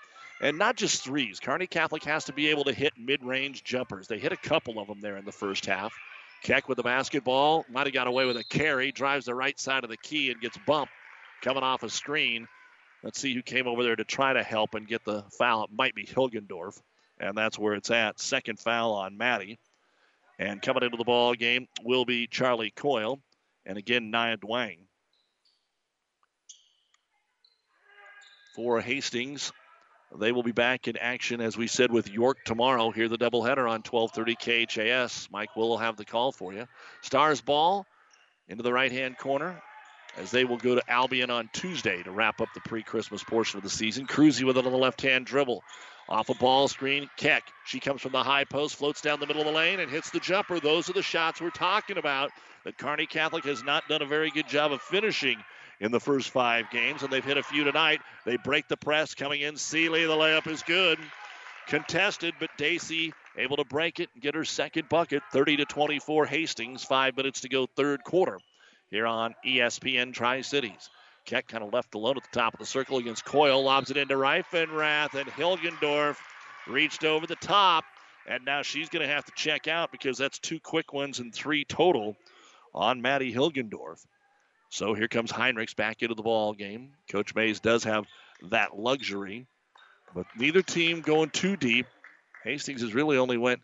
And 0.41 0.59
not 0.59 0.77
just 0.77 1.05
threes. 1.05 1.39
Kearney 1.39 1.69
Catholic 1.69 2.03
has 2.05 2.25
to 2.25 2.33
be 2.33 2.49
able 2.49 2.65
to 2.65 2.73
hit 2.73 2.95
mid 2.99 3.23
range 3.23 3.63
jumpers. 3.63 4.09
They 4.09 4.19
hit 4.19 4.33
a 4.33 4.37
couple 4.37 4.81
of 4.81 4.89
them 4.89 5.01
there 5.01 5.17
in 5.17 5.25
the 5.25 5.31
first 5.31 5.67
half. 5.67 5.95
Keck 6.43 6.69
with 6.69 6.77
the 6.77 6.83
basketball, 6.83 7.65
might 7.71 7.87
have 7.87 7.95
got 7.95 8.09
away 8.09 8.27
with 8.27 8.37
a 8.37 8.43
carry, 8.43 8.91
drives 8.91 9.27
the 9.27 9.35
right 9.35 9.59
side 9.61 9.85
of 9.85 9.91
the 9.91 9.97
key 9.97 10.33
and 10.33 10.41
gets 10.41 10.59
bumped 10.67 10.93
coming 11.41 11.63
off 11.63 11.85
a 11.85 11.89
screen. 11.89 12.49
Let's 13.05 13.21
see 13.21 13.33
who 13.33 13.43
came 13.43 13.69
over 13.69 13.85
there 13.85 13.95
to 13.95 14.05
try 14.05 14.33
to 14.33 14.43
help 14.43 14.75
and 14.75 14.89
get 14.89 15.05
the 15.05 15.23
foul. 15.39 15.65
It 15.65 15.71
might 15.73 15.95
be 15.95 16.05
Hilgendorf 16.05 16.81
and 17.23 17.37
that's 17.37 17.59
where 17.59 17.75
it's 17.75 17.91
at. 17.91 18.21
Second 18.21 18.59
foul 18.59 18.93
on 18.93 19.17
Maddie. 19.17 19.59
And 20.39 20.61
coming 20.61 20.83
into 20.83 20.97
the 20.97 21.05
ball 21.05 21.35
game 21.35 21.69
will 21.83 22.05
be 22.05 22.27
Charlie 22.27 22.73
Coyle, 22.75 23.21
and 23.65 23.79
again 23.79 24.11
Nia 24.11 24.37
Duong. 24.37 24.79
For 28.57 28.81
Hastings, 28.81 29.53
they 30.19 30.33
will 30.33 30.43
be 30.43 30.53
back 30.53 30.89
in 30.89 30.97
action, 30.97 31.41
as 31.41 31.57
we 31.57 31.69
said, 31.69 31.91
with 31.91 32.11
York 32.11 32.39
tomorrow. 32.45 32.91
Here, 32.91 33.09
the 33.09 33.17
doubleheader 33.17 33.71
on 33.71 33.83
12:30 33.83 34.35
KHAS. 34.35 35.29
Mike 35.31 35.55
will 35.57 35.79
have 35.79 35.97
the 35.97 36.05
call 36.05 36.33
for 36.33 36.53
you. 36.53 36.67
Stars 37.03 37.41
ball 37.41 37.87
into 38.49 38.63
the 38.63 38.73
right-hand 38.73 39.17
corner 39.17 39.63
as 40.17 40.31
they 40.31 40.45
will 40.45 40.59
go 40.59 40.75
to 40.75 40.91
Albion 40.91 41.31
on 41.31 41.49
Tuesday 41.55 42.03
to 42.03 42.11
wrap 42.11 42.41
up 42.41 42.49
the 42.53 42.61
pre-Christmas 42.61 43.25
portion 43.25 43.57
of 43.59 43.63
the 43.63 43.71
season. 43.71 44.07
Cruzy 44.07 44.45
with 44.45 44.59
it 44.59 44.67
on 44.67 44.73
the 44.73 44.79
left-hand 44.79 45.25
dribble. 45.25 45.63
Off 46.13 46.29
a 46.29 46.35
ball 46.35 46.69
screen, 46.69 47.09
Keck. 47.17 47.43
She 47.65 47.81
comes 47.81 48.03
from 48.03 48.13
the 48.13 48.23
high 48.23 48.45
post, 48.45 48.77
floats 48.77 49.01
down 49.01 49.19
the 49.19 49.27
middle 49.27 49.41
of 49.41 49.49
the 49.49 49.55
lane, 49.55 49.81
and 49.81 49.91
hits 49.91 50.11
the 50.11 50.21
jumper. 50.21 50.61
Those 50.61 50.91
are 50.91 50.93
the 50.93 51.03
shots 51.03 51.41
we're 51.41 51.49
talking 51.49 51.97
about 51.97 52.31
that 52.67 52.77
Kearney 52.77 53.07
Catholic 53.07 53.45
has 53.45 53.65
not 53.65 53.89
done 53.89 54.03
a 54.03 54.07
very 54.07 54.31
good 54.31 54.47
job 54.47 54.73
of 54.73 54.83
finishing 54.83 55.43
in 55.81 55.91
the 55.91 55.99
first 55.99 56.29
five 56.29 56.69
games, 56.71 57.03
and 57.03 57.11
they've 57.11 57.25
hit 57.25 57.39
a 57.39 57.43
few 57.43 57.65
tonight. 57.65 58.03
They 58.27 58.37
break 58.37 58.69
the 58.69 58.77
press 58.77 59.15
coming 59.15 59.41
in. 59.41 59.57
Seeley, 59.57 60.05
the 60.05 60.13
layup 60.13 60.47
is 60.49 60.63
good. 60.63 60.99
Contested, 61.67 62.35
but 62.39 62.51
Daisy 62.59 63.15
able 63.39 63.57
to 63.57 63.65
break 63.65 63.99
it 63.99 64.11
and 64.13 64.23
get 64.23 64.35
her 64.35 64.45
second 64.45 64.91
bucket. 64.91 65.23
30 65.33 65.57
to 65.57 65.65
24 65.65 66.27
Hastings. 66.27 66.85
Five 66.85 67.17
minutes 67.17 67.41
to 67.41 67.49
go, 67.49 67.65
third 67.75 68.05
quarter 68.05 68.39
here 68.91 69.07
on 69.07 69.35
ESPN 69.47 70.13
Tri 70.13 70.43
Cities. 70.43 70.91
Keck 71.25 71.49
kind 71.49 71.63
of 71.63 71.73
left 71.73 71.95
alone 71.95 72.17
at 72.17 72.23
the 72.25 72.39
top 72.39 72.55
of 72.55 72.61
the 72.61 72.67
circle 72.67 72.99
against 72.99 73.25
Coyle. 73.25 73.63
Lobs 73.63 73.91
it 73.91 73.97
into 73.97 74.15
Reifenrath, 74.15 75.15
and 75.15 75.29
Hilgendorf 75.31 76.17
reached 76.67 77.05
over 77.05 77.27
the 77.27 77.37
top. 77.37 77.85
And 78.27 78.45
now 78.45 78.63
she's 78.63 78.89
going 78.89 79.07
to 79.07 79.13
have 79.13 79.25
to 79.25 79.33
check 79.35 79.69
out 79.69 79.91
because 79.91 80.19
that's 80.19 80.39
two 80.39 80.61
quick 80.61 80.93
ones 80.93 81.19
and 81.19 81.35
three 81.35 81.65
total 81.65 82.17
on 82.75 83.03
Maddie 83.03 83.33
Hilgendorf. 83.33 84.05
So 84.71 84.95
here 84.95 85.09
comes 85.09 85.31
Heinrichs 85.31 85.77
back 85.77 86.03
into 86.03 86.15
the 86.15 86.23
ball 86.23 86.55
game. 86.55 86.93
Coach 87.11 87.35
Mays 87.35 87.61
does 87.61 87.85
have 87.85 88.07
that 88.51 88.79
luxury, 88.79 89.47
but 90.15 90.27
neither 90.37 90.63
team 90.63 91.01
going 91.01 91.31
too 91.31 91.57
deep. 91.57 91.87
Hastings 92.45 92.81
has 92.81 92.95
really 92.95 93.19
only 93.19 93.37
went 93.37 93.61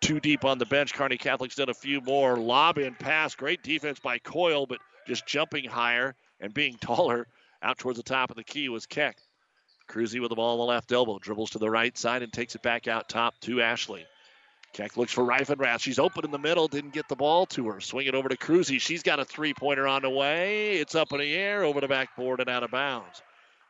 too 0.00 0.20
deep 0.20 0.44
on 0.44 0.58
the 0.58 0.66
bench. 0.66 0.94
Kearney 0.94 1.18
Catholic's 1.18 1.56
done 1.56 1.68
a 1.68 1.74
few 1.74 2.00
more. 2.00 2.36
Lob 2.36 2.78
in 2.78 2.94
pass. 2.94 3.34
Great 3.34 3.62
defense 3.62 3.98
by 3.98 4.18
Coyle, 4.18 4.66
but 4.66 4.78
just 5.06 5.26
jumping 5.26 5.68
higher 5.68 6.14
and 6.40 6.54
being 6.54 6.76
taller 6.80 7.26
out 7.62 7.78
towards 7.78 7.96
the 7.96 8.02
top 8.02 8.30
of 8.30 8.36
the 8.36 8.44
key 8.44 8.68
was 8.68 8.86
Keck. 8.86 9.18
Cruzy 9.88 10.20
with 10.20 10.28
the 10.28 10.36
ball 10.36 10.52
on 10.52 10.58
the 10.58 10.64
left 10.64 10.92
elbow, 10.92 11.18
dribbles 11.18 11.50
to 11.50 11.58
the 11.58 11.70
right 11.70 11.96
side 11.96 12.22
and 12.22 12.32
takes 12.32 12.54
it 12.54 12.62
back 12.62 12.88
out 12.88 13.08
top 13.08 13.34
to 13.40 13.62
Ashley. 13.62 14.04
Keck 14.74 14.98
looks 14.98 15.12
for 15.12 15.24
Reifenrath. 15.24 15.80
She's 15.80 15.98
open 15.98 16.26
in 16.26 16.30
the 16.30 16.38
middle, 16.38 16.68
didn't 16.68 16.92
get 16.92 17.08
the 17.08 17.16
ball 17.16 17.46
to 17.46 17.68
her. 17.68 17.80
Swing 17.80 18.06
it 18.06 18.14
over 18.14 18.28
to 18.28 18.36
Cruzy. 18.36 18.80
She's 18.80 19.02
got 19.02 19.18
a 19.18 19.24
three 19.24 19.54
pointer 19.54 19.88
on 19.88 20.02
the 20.02 20.10
way. 20.10 20.76
It's 20.76 20.94
up 20.94 21.12
in 21.12 21.20
the 21.20 21.34
air, 21.34 21.64
over 21.64 21.80
the 21.80 21.88
backboard, 21.88 22.40
and 22.40 22.50
out 22.50 22.62
of 22.62 22.70
bounds. 22.70 23.22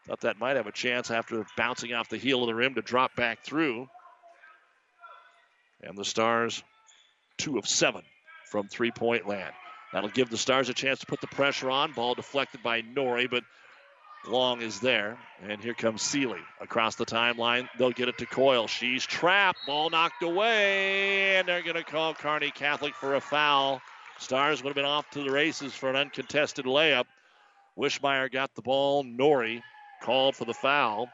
Thought 0.06 0.22
that 0.22 0.40
might 0.40 0.56
have 0.56 0.66
a 0.66 0.72
chance 0.72 1.10
after 1.10 1.46
bouncing 1.56 1.92
off 1.92 2.08
the 2.08 2.16
heel 2.16 2.42
of 2.42 2.48
the 2.48 2.54
rim 2.54 2.74
to 2.74 2.82
drop 2.82 3.14
back 3.14 3.44
through. 3.44 3.88
And 5.82 5.96
the 5.96 6.04
Stars, 6.04 6.62
two 7.36 7.58
of 7.58 7.68
seven 7.68 8.02
from 8.50 8.68
three 8.68 8.90
point 8.90 9.28
land. 9.28 9.52
That'll 9.92 10.10
give 10.10 10.30
the 10.30 10.36
Stars 10.36 10.68
a 10.68 10.74
chance 10.74 11.00
to 11.00 11.06
put 11.06 11.20
the 11.20 11.26
pressure 11.26 11.70
on. 11.70 11.92
Ball 11.92 12.14
deflected 12.14 12.62
by 12.62 12.82
Nori, 12.82 13.30
but 13.30 13.44
Long 14.26 14.60
is 14.60 14.80
there. 14.80 15.18
And 15.42 15.62
here 15.62 15.74
comes 15.74 16.02
Seeley 16.02 16.40
across 16.60 16.96
the 16.96 17.06
timeline. 17.06 17.68
They'll 17.78 17.92
get 17.92 18.08
it 18.08 18.18
to 18.18 18.26
Coyle. 18.26 18.66
She's 18.66 19.04
trapped. 19.04 19.60
Ball 19.66 19.90
knocked 19.90 20.22
away. 20.22 21.36
And 21.36 21.48
they're 21.48 21.62
going 21.62 21.76
to 21.76 21.84
call 21.84 22.14
Kearney 22.14 22.50
Catholic 22.50 22.94
for 22.94 23.14
a 23.14 23.20
foul. 23.20 23.80
Stars 24.18 24.62
would 24.62 24.70
have 24.70 24.76
been 24.76 24.84
off 24.84 25.08
to 25.10 25.22
the 25.22 25.30
races 25.30 25.72
for 25.72 25.88
an 25.88 25.96
uncontested 25.96 26.64
layup. 26.66 27.04
Wishmeyer 27.78 28.30
got 28.30 28.54
the 28.54 28.62
ball. 28.62 29.04
Nori 29.04 29.62
called 30.02 30.36
for 30.36 30.44
the 30.44 30.54
foul. 30.54 31.08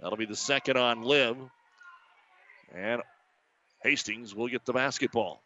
That'll 0.00 0.18
be 0.18 0.26
the 0.26 0.36
second 0.36 0.76
on 0.76 1.02
Liv. 1.02 1.36
And 2.74 3.02
Hastings 3.82 4.34
will 4.34 4.48
get 4.48 4.64
the 4.64 4.72
basketball. 4.72 5.40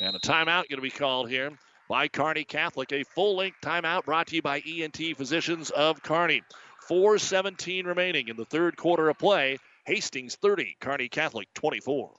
And 0.00 0.16
a 0.16 0.18
timeout 0.18 0.68
going 0.68 0.76
to 0.76 0.80
be 0.80 0.90
called 0.90 1.30
here 1.30 1.52
by 1.88 2.08
Kearney 2.08 2.44
Catholic. 2.44 2.92
A 2.92 3.04
full 3.04 3.36
length 3.36 3.58
timeout 3.62 4.04
brought 4.04 4.26
to 4.28 4.36
you 4.36 4.42
by 4.42 4.60
ENT 4.66 5.16
Physicians 5.16 5.70
of 5.70 6.02
Kearney. 6.02 6.42
4.17 6.88 7.86
remaining 7.86 8.28
in 8.28 8.36
the 8.36 8.44
third 8.44 8.76
quarter 8.76 9.08
of 9.08 9.18
play. 9.18 9.58
Hastings 9.86 10.36
30, 10.36 10.76
Kearney 10.80 11.08
Catholic 11.08 11.48
24. 11.54 12.10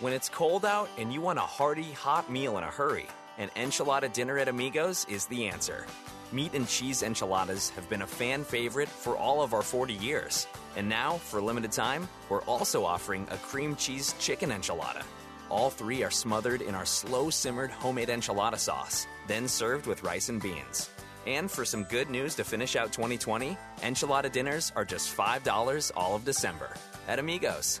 When 0.00 0.12
it's 0.12 0.28
cold 0.28 0.64
out 0.64 0.88
and 0.98 1.12
you 1.12 1.20
want 1.20 1.38
a 1.38 1.42
hearty, 1.42 1.92
hot 1.92 2.30
meal 2.30 2.58
in 2.58 2.64
a 2.64 2.68
hurry, 2.68 3.06
an 3.36 3.50
enchilada 3.56 4.12
dinner 4.12 4.38
at 4.38 4.48
Amigos 4.48 5.06
is 5.08 5.26
the 5.26 5.46
answer. 5.46 5.86
Meat 6.32 6.54
and 6.54 6.68
cheese 6.68 7.02
enchiladas 7.02 7.70
have 7.70 7.88
been 7.88 8.02
a 8.02 8.06
fan 8.06 8.44
favorite 8.44 8.88
for 8.88 9.16
all 9.16 9.42
of 9.42 9.54
our 9.54 9.62
40 9.62 9.94
years. 9.94 10.46
And 10.76 10.88
now, 10.88 11.14
for 11.14 11.38
a 11.38 11.42
limited 11.42 11.72
time, 11.72 12.08
we're 12.28 12.42
also 12.42 12.84
offering 12.84 13.26
a 13.30 13.36
cream 13.38 13.76
cheese 13.76 14.14
chicken 14.18 14.50
enchilada. 14.50 15.04
All 15.50 15.70
three 15.70 16.02
are 16.02 16.10
smothered 16.10 16.60
in 16.60 16.74
our 16.74 16.84
slow 16.84 17.30
simmered 17.30 17.70
homemade 17.70 18.08
enchilada 18.08 18.58
sauce, 18.58 19.06
then 19.26 19.48
served 19.48 19.86
with 19.86 20.02
rice 20.02 20.28
and 20.28 20.42
beans. 20.42 20.90
And 21.26 21.50
for 21.50 21.64
some 21.64 21.84
good 21.84 22.10
news 22.10 22.34
to 22.36 22.44
finish 22.44 22.76
out 22.76 22.92
2020, 22.92 23.56
enchilada 23.80 24.30
dinners 24.30 24.72
are 24.76 24.84
just 24.84 25.16
$5 25.16 25.90
all 25.96 26.14
of 26.14 26.24
December 26.24 26.70
at 27.06 27.18
Amigos. 27.18 27.80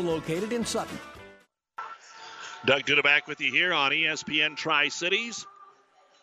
located 0.01 0.53
in 0.53 0.65
Sutton. 0.65 0.97
Doug 2.65 2.83
Duda 2.83 3.03
back 3.03 3.27
with 3.27 3.41
you 3.41 3.51
here 3.51 3.73
on 3.73 3.91
ESPN 3.91 4.55
Tri 4.55 4.89
Cities 4.89 5.47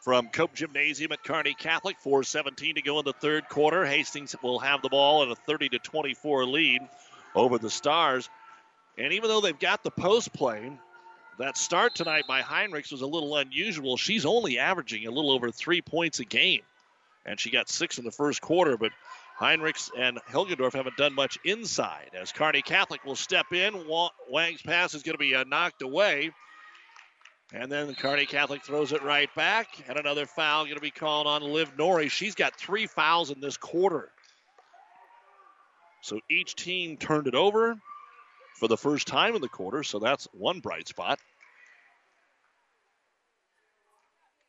from 0.02 0.28
Cope 0.28 0.54
Gymnasium 0.54 1.12
at 1.12 1.24
Kearney 1.24 1.54
Catholic. 1.54 1.96
4:17 2.00 2.76
to 2.76 2.82
go 2.82 2.98
in 3.00 3.04
the 3.04 3.12
third 3.12 3.48
quarter. 3.48 3.84
Hastings 3.84 4.36
will 4.42 4.60
have 4.60 4.80
the 4.82 4.88
ball 4.88 5.22
in 5.22 5.30
a 5.30 5.34
30 5.34 5.70
to 5.70 5.78
24 5.78 6.44
lead 6.46 6.82
over 7.34 7.58
the 7.58 7.70
Stars. 7.70 8.28
And 8.96 9.12
even 9.12 9.28
though 9.28 9.40
they've 9.40 9.58
got 9.58 9.82
the 9.82 9.90
post 9.90 10.32
play, 10.32 10.72
that 11.38 11.56
start 11.56 11.94
tonight 11.94 12.24
by 12.26 12.42
Heinrichs 12.42 12.90
was 12.90 13.02
a 13.02 13.06
little 13.06 13.36
unusual. 13.36 13.96
She's 13.96 14.26
only 14.26 14.58
averaging 14.58 15.06
a 15.06 15.10
little 15.10 15.30
over 15.30 15.50
three 15.50 15.82
points 15.82 16.18
a 16.18 16.24
game, 16.24 16.62
and 17.24 17.38
she 17.38 17.50
got 17.50 17.68
six 17.68 17.98
in 17.98 18.04
the 18.04 18.10
first 18.10 18.40
quarter. 18.40 18.76
But 18.76 18.92
Heinrichs 19.38 19.90
and 19.96 20.18
Hilgendorf 20.30 20.72
haven't 20.72 20.96
done 20.96 21.14
much 21.14 21.38
inside. 21.44 22.10
As 22.12 22.32
Kearney 22.32 22.62
Catholic 22.62 23.04
will 23.04 23.16
step 23.16 23.46
in, 23.52 23.72
Duong's 23.72 24.62
pass 24.62 24.94
is 24.94 25.02
going 25.02 25.14
to 25.14 25.18
be 25.18 25.34
uh, 25.34 25.44
knocked 25.44 25.82
away. 25.82 26.32
And 27.52 27.70
then 27.70 27.94
Kearney 27.94 28.26
Catholic 28.26 28.64
throws 28.64 28.92
it 28.92 29.02
right 29.02 29.32
back. 29.36 29.68
And 29.88 29.96
another 29.96 30.26
foul 30.26 30.64
going 30.64 30.74
to 30.74 30.80
be 30.80 30.90
called 30.90 31.26
on 31.26 31.42
Liv 31.42 31.76
Nori. 31.76 32.10
She's 32.10 32.34
got 32.34 32.56
three 32.56 32.86
fouls 32.86 33.30
in 33.30 33.40
this 33.40 33.56
quarter. 33.56 34.10
So 36.02 36.20
each 36.28 36.56
team 36.56 36.96
turned 36.96 37.28
it 37.28 37.34
over 37.34 37.76
for 38.56 38.68
the 38.68 38.76
first 38.76 39.06
time 39.06 39.36
in 39.36 39.40
the 39.40 39.48
quarter. 39.48 39.84
So 39.84 40.00
that's 40.00 40.26
one 40.32 40.60
bright 40.60 40.88
spot. 40.88 41.20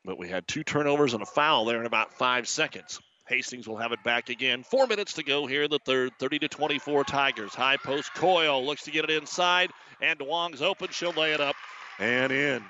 But 0.03 0.17
we 0.17 0.29
had 0.29 0.47
two 0.47 0.63
turnovers 0.63 1.13
and 1.13 1.21
a 1.21 1.27
foul 1.27 1.65
there 1.65 1.79
in 1.79 1.85
about 1.85 2.13
five 2.13 2.47
seconds. 2.47 2.99
Hastings 3.29 3.67
will 3.67 3.77
have 3.77 3.91
it 3.91 4.03
back 4.03 4.29
again. 4.29 4.63
Four 4.63 4.87
minutes 4.87 5.13
to 5.13 5.23
go 5.23 5.45
here 5.45 5.63
in 5.63 5.69
the 5.69 5.79
third. 5.79 6.13
30 6.17 6.39
to 6.39 6.47
24 6.47 7.03
Tigers. 7.03 7.53
High 7.53 7.77
post 7.77 8.11
Coyle 8.15 8.65
looks 8.65 8.83
to 8.83 8.91
get 8.91 9.03
it 9.03 9.11
inside, 9.11 9.69
and 10.01 10.17
Duong's 10.17 10.63
open. 10.63 10.87
She'll 10.91 11.11
lay 11.11 11.33
it 11.33 11.39
up 11.39 11.55
and 11.99 12.31
in. 12.31 12.63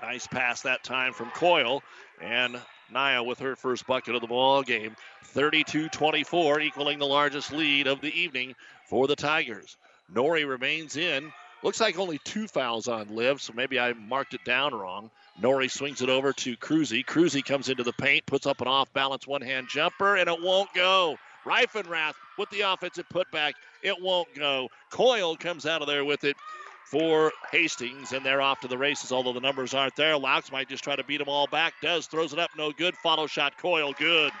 Nice 0.00 0.26
pass 0.26 0.62
that 0.62 0.82
time 0.82 1.12
from 1.12 1.30
Coyle, 1.30 1.82
and 2.20 2.58
Naya 2.90 3.22
with 3.22 3.40
her 3.40 3.54
first 3.54 3.86
bucket 3.86 4.14
of 4.14 4.22
the 4.22 4.26
ball 4.26 4.62
game. 4.62 4.96
32-24, 5.34 6.62
equaling 6.62 6.98
the 6.98 7.06
largest 7.06 7.52
lead 7.52 7.86
of 7.86 8.00
the 8.00 8.12
evening 8.18 8.54
for 8.88 9.06
the 9.06 9.16
Tigers. 9.16 9.76
Nori 10.12 10.48
remains 10.48 10.96
in. 10.96 11.30
Looks 11.62 11.80
like 11.80 11.98
only 11.98 12.18
two 12.24 12.48
fouls 12.48 12.88
on 12.88 13.14
Liv, 13.14 13.40
so 13.40 13.52
maybe 13.52 13.78
I 13.78 13.92
marked 13.92 14.34
it 14.34 14.44
down 14.44 14.74
wrong. 14.74 15.10
Nori 15.40 15.70
swings 15.70 16.02
it 16.02 16.08
over 16.08 16.32
to 16.32 16.56
Cruzy. 16.56 17.04
Cruzy 17.04 17.44
comes 17.44 17.68
into 17.68 17.82
the 17.82 17.92
paint, 17.92 18.26
puts 18.26 18.46
up 18.46 18.60
an 18.60 18.68
off 18.68 18.92
balance 18.92 19.26
one 19.26 19.40
hand 19.40 19.68
jumper, 19.68 20.16
and 20.16 20.28
it 20.28 20.40
won't 20.40 20.72
go. 20.74 21.16
Reifenrath 21.44 22.14
with 22.38 22.50
the 22.50 22.60
offensive 22.60 23.06
putback. 23.12 23.52
It 23.82 24.00
won't 24.00 24.32
go. 24.34 24.68
Coyle 24.90 25.36
comes 25.36 25.66
out 25.66 25.80
of 25.80 25.88
there 25.88 26.04
with 26.04 26.24
it 26.24 26.36
for 26.84 27.32
Hastings, 27.50 28.12
and 28.12 28.24
they're 28.24 28.42
off 28.42 28.60
to 28.60 28.68
the 28.68 28.78
races, 28.78 29.10
although 29.10 29.32
the 29.32 29.40
numbers 29.40 29.74
aren't 29.74 29.96
there. 29.96 30.16
Laux 30.16 30.52
might 30.52 30.68
just 30.68 30.84
try 30.84 30.94
to 30.94 31.04
beat 31.04 31.18
them 31.18 31.28
all 31.28 31.46
back. 31.46 31.74
Does, 31.82 32.06
throws 32.06 32.32
it 32.32 32.38
up, 32.38 32.50
no 32.56 32.70
good. 32.70 32.94
Follow 32.96 33.26
shot, 33.26 33.56
Coyle, 33.58 33.94
good. 33.98 34.32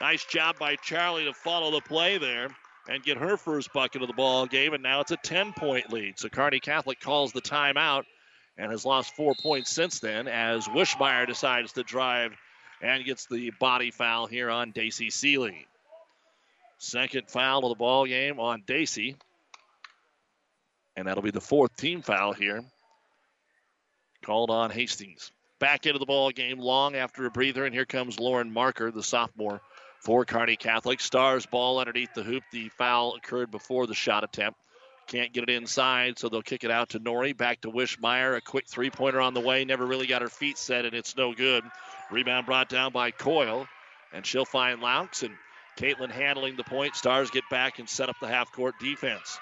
Nice 0.00 0.24
job 0.24 0.58
by 0.58 0.76
Charlie 0.76 1.24
to 1.24 1.34
follow 1.34 1.70
the 1.70 1.80
play 1.80 2.18
there 2.18 2.48
and 2.88 3.02
get 3.02 3.18
her 3.18 3.36
first 3.36 3.72
bucket 3.72 4.00
of 4.00 4.08
the 4.08 4.14
ball 4.14 4.46
game, 4.46 4.72
and 4.72 4.82
now 4.82 5.00
it's 5.00 5.10
a 5.10 5.16
10 5.16 5.52
point 5.52 5.92
lead. 5.92 6.18
So 6.18 6.28
Kearney 6.28 6.60
Catholic 6.60 7.00
calls 7.00 7.32
the 7.32 7.42
timeout 7.42 8.04
and 8.58 8.72
has 8.72 8.84
lost 8.84 9.14
four 9.14 9.34
points 9.34 9.70
since 9.70 10.00
then 10.00 10.26
as 10.28 10.66
Wishmeyer 10.66 11.26
decides 11.26 11.72
to 11.72 11.84
drive 11.84 12.32
and 12.82 13.04
gets 13.04 13.26
the 13.26 13.50
body 13.58 13.90
foul 13.90 14.26
here 14.26 14.50
on 14.50 14.72
Daisy 14.72 15.10
Seeley. 15.10 15.66
Second 16.78 17.28
foul 17.28 17.64
of 17.64 17.70
the 17.70 17.78
ball 17.78 18.06
game 18.06 18.38
on 18.38 18.62
Daisy. 18.66 19.16
And 20.96 21.06
that'll 21.06 21.22
be 21.22 21.30
the 21.30 21.40
fourth 21.40 21.76
team 21.76 22.02
foul 22.02 22.32
here. 22.32 22.62
Called 24.24 24.50
on 24.50 24.70
Hastings. 24.70 25.30
Back 25.60 25.86
into 25.86 25.98
the 25.98 26.06
ball 26.06 26.30
game 26.30 26.58
long 26.58 26.94
after 26.94 27.26
a 27.26 27.30
breather, 27.30 27.64
and 27.64 27.74
here 27.74 27.84
comes 27.84 28.20
Lauren 28.20 28.52
Marker, 28.52 28.90
the 28.90 29.02
sophomore 29.02 29.60
for 30.00 30.24
Kearney 30.24 30.56
Catholic. 30.56 31.00
Stars 31.00 31.46
ball 31.46 31.78
underneath 31.78 32.14
the 32.14 32.22
hoop. 32.22 32.44
The 32.52 32.68
foul 32.68 33.14
occurred 33.14 33.50
before 33.50 33.86
the 33.86 33.94
shot 33.94 34.22
attempt. 34.22 34.58
Can't 35.08 35.32
get 35.32 35.44
it 35.44 35.50
inside, 35.50 36.18
so 36.18 36.28
they'll 36.28 36.42
kick 36.42 36.64
it 36.64 36.70
out 36.70 36.90
to 36.90 37.00
Nori. 37.00 37.34
Back 37.34 37.62
to 37.62 37.70
Wishmeyer. 37.70 38.36
A 38.36 38.42
quick 38.42 38.68
three 38.68 38.90
pointer 38.90 39.22
on 39.22 39.32
the 39.32 39.40
way. 39.40 39.64
Never 39.64 39.86
really 39.86 40.06
got 40.06 40.20
her 40.20 40.28
feet 40.28 40.58
set, 40.58 40.84
and 40.84 40.94
it's 40.94 41.16
no 41.16 41.32
good. 41.32 41.64
Rebound 42.10 42.44
brought 42.44 42.68
down 42.68 42.92
by 42.92 43.10
Coyle, 43.10 43.66
and 44.12 44.26
she'll 44.26 44.44
find 44.44 44.80
Laux. 44.82 45.22
And 45.22 45.34
Caitlin 45.78 46.10
handling 46.10 46.56
the 46.56 46.64
point. 46.64 46.94
Stars 46.94 47.30
get 47.30 47.44
back 47.50 47.78
and 47.78 47.88
set 47.88 48.10
up 48.10 48.16
the 48.20 48.28
half 48.28 48.52
court 48.52 48.74
defense. 48.80 49.38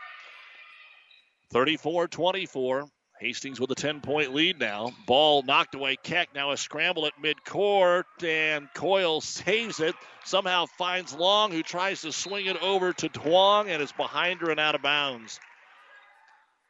34 1.50 2.08
24. 2.08 2.86
Hastings 3.18 3.58
with 3.58 3.70
a 3.70 3.74
10 3.74 4.02
point 4.02 4.34
lead 4.34 4.60
now. 4.60 4.92
Ball 5.06 5.42
knocked 5.42 5.74
away. 5.74 5.96
Keck 5.96 6.28
now 6.32 6.52
a 6.52 6.56
scramble 6.56 7.06
at 7.06 7.14
midcourt, 7.20 8.04
and 8.22 8.68
Coyle 8.74 9.20
saves 9.20 9.80
it. 9.80 9.96
Somehow 10.24 10.66
finds 10.78 11.12
Long, 11.14 11.50
who 11.50 11.62
tries 11.62 12.02
to 12.02 12.12
swing 12.12 12.46
it 12.46 12.62
over 12.62 12.92
to 12.92 13.08
Duong 13.08 13.68
and 13.68 13.82
is 13.82 13.92
behind 13.92 14.42
her 14.42 14.50
and 14.50 14.60
out 14.60 14.74
of 14.74 14.82
bounds. 14.82 15.40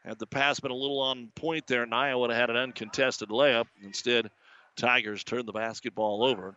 Had 0.06 0.20
the 0.20 0.26
pass 0.26 0.60
been 0.60 0.70
a 0.70 0.74
little 0.74 1.00
on 1.00 1.32
point 1.34 1.66
there, 1.66 1.84
Nia 1.84 2.16
would 2.16 2.30
have 2.30 2.38
had 2.38 2.50
an 2.50 2.56
uncontested 2.56 3.28
layup. 3.28 3.66
Instead, 3.82 4.30
Tigers 4.76 5.24
turn 5.24 5.46
the 5.46 5.52
basketball 5.52 6.22
over, 6.22 6.54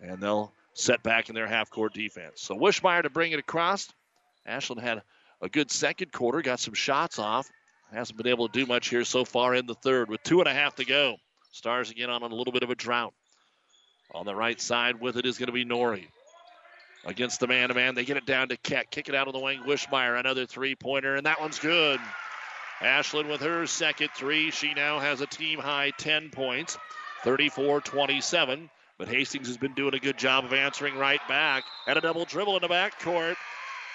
and 0.00 0.22
they'll 0.22 0.52
set 0.72 1.02
back 1.02 1.28
in 1.28 1.34
their 1.34 1.46
half 1.46 1.68
court 1.68 1.92
defense. 1.92 2.40
So 2.40 2.56
Wishmeyer 2.56 3.02
to 3.02 3.10
bring 3.10 3.32
it 3.32 3.38
across. 3.38 3.88
Ashlyn 4.48 4.80
had 4.80 5.02
a 5.42 5.50
good 5.50 5.70
second 5.70 6.12
quarter, 6.12 6.40
got 6.40 6.60
some 6.60 6.72
shots 6.72 7.18
off. 7.18 7.50
Hasn't 7.92 8.16
been 8.16 8.26
able 8.26 8.48
to 8.48 8.58
do 8.58 8.66
much 8.66 8.88
here 8.88 9.04
so 9.04 9.24
far 9.24 9.54
in 9.54 9.66
the 9.66 9.74
third 9.74 10.08
with 10.08 10.22
two 10.22 10.40
and 10.40 10.48
a 10.48 10.54
half 10.54 10.76
to 10.76 10.84
go. 10.84 11.16
Stars 11.52 11.90
again 11.90 12.10
on 12.10 12.22
a 12.22 12.26
little 12.26 12.52
bit 12.52 12.62
of 12.62 12.70
a 12.70 12.74
drought. 12.74 13.12
On 14.12 14.24
the 14.24 14.34
right 14.34 14.60
side 14.60 15.00
with 15.00 15.16
it 15.16 15.26
is 15.26 15.38
going 15.38 15.46
to 15.48 15.52
be 15.52 15.64
Nori. 15.64 16.06
Against 17.04 17.38
the 17.38 17.46
man 17.46 17.68
to 17.68 17.74
man, 17.74 17.94
they 17.94 18.04
get 18.04 18.16
it 18.16 18.26
down 18.26 18.48
to 18.48 18.56
Keck. 18.56 18.90
Kick 18.90 19.08
it 19.08 19.14
out 19.14 19.28
of 19.28 19.34
the 19.34 19.40
wing. 19.40 19.62
Wishmeyer, 19.64 20.18
another 20.18 20.46
three 20.46 20.74
pointer, 20.74 21.16
and 21.16 21.26
that 21.26 21.40
one's 21.40 21.58
good. 21.58 22.00
Ashlyn 22.80 23.28
with 23.28 23.40
her 23.40 23.66
second 23.66 24.10
three. 24.14 24.50
She 24.50 24.74
now 24.74 24.98
has 24.98 25.20
a 25.20 25.26
team 25.26 25.58
high 25.58 25.92
10 25.98 26.30
points, 26.30 26.76
34 27.24 27.80
27. 27.80 28.70
But 28.98 29.08
Hastings 29.08 29.48
has 29.48 29.58
been 29.58 29.74
doing 29.74 29.94
a 29.94 29.98
good 29.98 30.16
job 30.16 30.44
of 30.44 30.52
answering 30.52 30.96
right 30.96 31.20
back. 31.28 31.64
And 31.86 31.98
a 31.98 32.00
double 32.00 32.24
dribble 32.24 32.56
in 32.56 32.62
the 32.62 32.68
backcourt. 32.68 33.36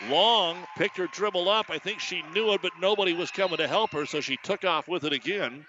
Long 0.10 0.58
picked 0.78 0.98
her 0.98 1.08
dribble 1.08 1.50
up. 1.50 1.70
I 1.70 1.78
think 1.78 2.00
she 2.00 2.24
knew 2.34 2.54
it, 2.54 2.62
but 2.62 2.72
nobody 2.80 3.14
was 3.14 3.32
coming 3.32 3.58
to 3.58 3.68
help 3.68 3.92
her, 3.92 4.06
so 4.06 4.20
she 4.22 4.38
took 4.44 4.64
off 4.64 4.88
with 4.88 5.04
it 5.04 5.14
again. 5.14 5.66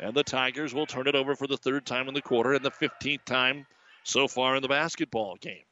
And 0.00 0.14
the 0.14 0.24
Tigers 0.24 0.74
will 0.74 0.86
turn 0.86 1.06
it 1.06 1.14
over 1.14 1.36
for 1.36 1.46
the 1.46 1.56
third 1.56 1.86
time 1.86 2.08
in 2.08 2.14
the 2.14 2.22
quarter 2.22 2.54
and 2.54 2.64
the 2.64 2.70
15th 2.70 3.24
time 3.24 3.66
so 4.02 4.26
far 4.26 4.56
in 4.56 4.62
the 4.62 4.68
basketball 4.68 5.36
game. 5.40 5.62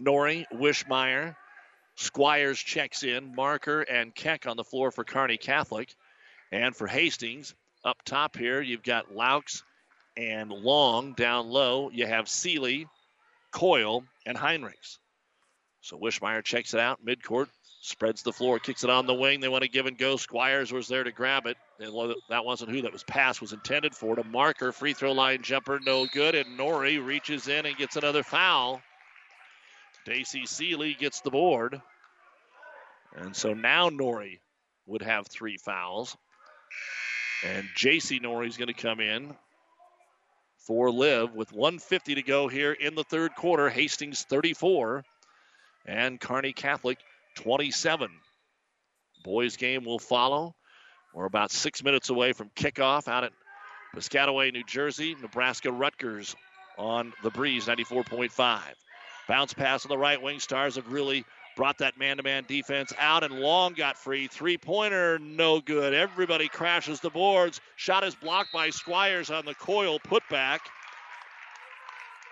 Nori, 0.00 0.44
Wishmeyer, 0.52 1.36
Squires 1.96 2.58
checks 2.58 3.02
in, 3.02 3.34
Marker 3.34 3.82
and 3.82 4.14
Keck 4.14 4.46
on 4.46 4.56
the 4.56 4.64
floor 4.64 4.90
for 4.90 5.04
Kearney 5.04 5.36
Catholic. 5.36 5.94
And 6.50 6.74
for 6.74 6.86
Hastings, 6.86 7.54
up 7.84 8.02
top 8.04 8.36
here, 8.36 8.60
you've 8.60 8.82
got 8.82 9.14
Laux 9.14 9.62
and 10.16 10.50
Long 10.50 11.14
down 11.14 11.48
low. 11.48 11.90
You 11.90 12.06
have 12.06 12.28
Seeley, 12.28 12.86
Coyle, 13.50 14.04
and 14.26 14.36
Heinrichs. 14.36 14.98
So 15.80 15.98
Wishmeyer 15.98 16.44
checks 16.44 16.74
it 16.74 16.80
out 16.80 17.04
midcourt, 17.04 17.48
spreads 17.80 18.22
the 18.22 18.32
floor, 18.32 18.58
kicks 18.60 18.84
it 18.84 18.90
on 18.90 19.06
the 19.06 19.14
wing. 19.14 19.40
They 19.40 19.48
want 19.48 19.64
to 19.64 19.68
give 19.68 19.86
and 19.86 19.98
go. 19.98 20.16
Squires 20.16 20.72
was 20.72 20.86
there 20.86 21.02
to 21.02 21.10
grab 21.10 21.46
it. 21.46 21.56
And 21.80 22.14
that 22.28 22.44
wasn't 22.44 22.70
who 22.70 22.82
that 22.82 22.92
was 22.92 23.02
pass 23.02 23.40
was 23.40 23.52
intended 23.52 23.94
for. 23.94 24.14
To 24.14 24.22
Marker, 24.22 24.70
free 24.70 24.92
throw 24.92 25.12
line 25.12 25.42
jumper, 25.42 25.80
no 25.84 26.06
good. 26.06 26.36
And 26.36 26.58
Nori 26.58 27.04
reaches 27.04 27.48
in 27.48 27.66
and 27.66 27.76
gets 27.76 27.96
another 27.96 28.22
foul. 28.22 28.80
Daisy 30.04 30.46
Seeley 30.46 30.94
gets 30.94 31.20
the 31.20 31.30
board. 31.30 31.80
And 33.14 33.36
so 33.36 33.54
now 33.54 33.90
Nori 33.90 34.40
would 34.86 35.02
have 35.02 35.26
three 35.26 35.56
fouls. 35.58 36.16
And 37.44 37.66
JC 37.76 38.46
is 38.46 38.56
going 38.56 38.68
to 38.68 38.74
come 38.74 39.00
in 39.00 39.34
for 40.66 40.90
Liv 40.90 41.34
with 41.34 41.52
150 41.52 42.16
to 42.16 42.22
go 42.22 42.48
here 42.48 42.72
in 42.72 42.94
the 42.94 43.04
third 43.04 43.34
quarter. 43.34 43.68
Hastings 43.68 44.22
34 44.22 45.04
and 45.86 46.20
Kearney 46.20 46.52
Catholic 46.52 46.98
27. 47.36 48.08
Boys 49.24 49.56
game 49.56 49.84
will 49.84 49.98
follow. 49.98 50.54
We're 51.14 51.26
about 51.26 51.50
six 51.50 51.82
minutes 51.82 52.10
away 52.10 52.32
from 52.32 52.50
kickoff 52.50 53.08
out 53.08 53.24
at 53.24 53.32
Piscataway, 53.94 54.52
New 54.52 54.64
Jersey. 54.64 55.14
Nebraska 55.20 55.70
Rutgers 55.70 56.34
on 56.78 57.12
the 57.22 57.30
breeze 57.30 57.66
94.5. 57.66 58.60
Bounce 59.28 59.54
pass 59.54 59.84
on 59.84 59.88
the 59.88 59.98
right 59.98 60.20
wing. 60.20 60.40
Stars 60.40 60.76
have 60.76 60.92
really 60.92 61.24
brought 61.56 61.78
that 61.78 61.98
man 61.98 62.16
to 62.16 62.22
man 62.22 62.44
defense 62.46 62.92
out, 62.98 63.24
and 63.24 63.38
Long 63.38 63.74
got 63.74 63.96
free. 63.96 64.26
Three 64.26 64.58
pointer, 64.58 65.18
no 65.18 65.60
good. 65.60 65.94
Everybody 65.94 66.48
crashes 66.48 67.00
the 67.00 67.10
boards. 67.10 67.60
Shot 67.76 68.04
is 68.04 68.14
blocked 68.14 68.52
by 68.52 68.70
Squires 68.70 69.30
on 69.30 69.44
the 69.44 69.54
Coyle 69.54 70.00
putback. 70.00 70.60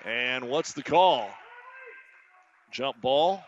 And 0.04 0.48
what's 0.48 0.72
the 0.72 0.82
call? 0.82 1.30
Jump 2.70 3.00
ball. 3.00 3.44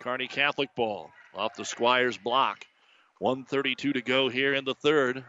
Kearney 0.00 0.26
Catholic 0.28 0.74
ball 0.74 1.10
off 1.34 1.54
the 1.54 1.64
Squires 1.64 2.18
block. 2.18 2.64
132 3.18 3.92
to 3.94 4.02
go 4.02 4.28
here 4.28 4.54
in 4.54 4.64
the 4.64 4.74
third. 4.74 5.24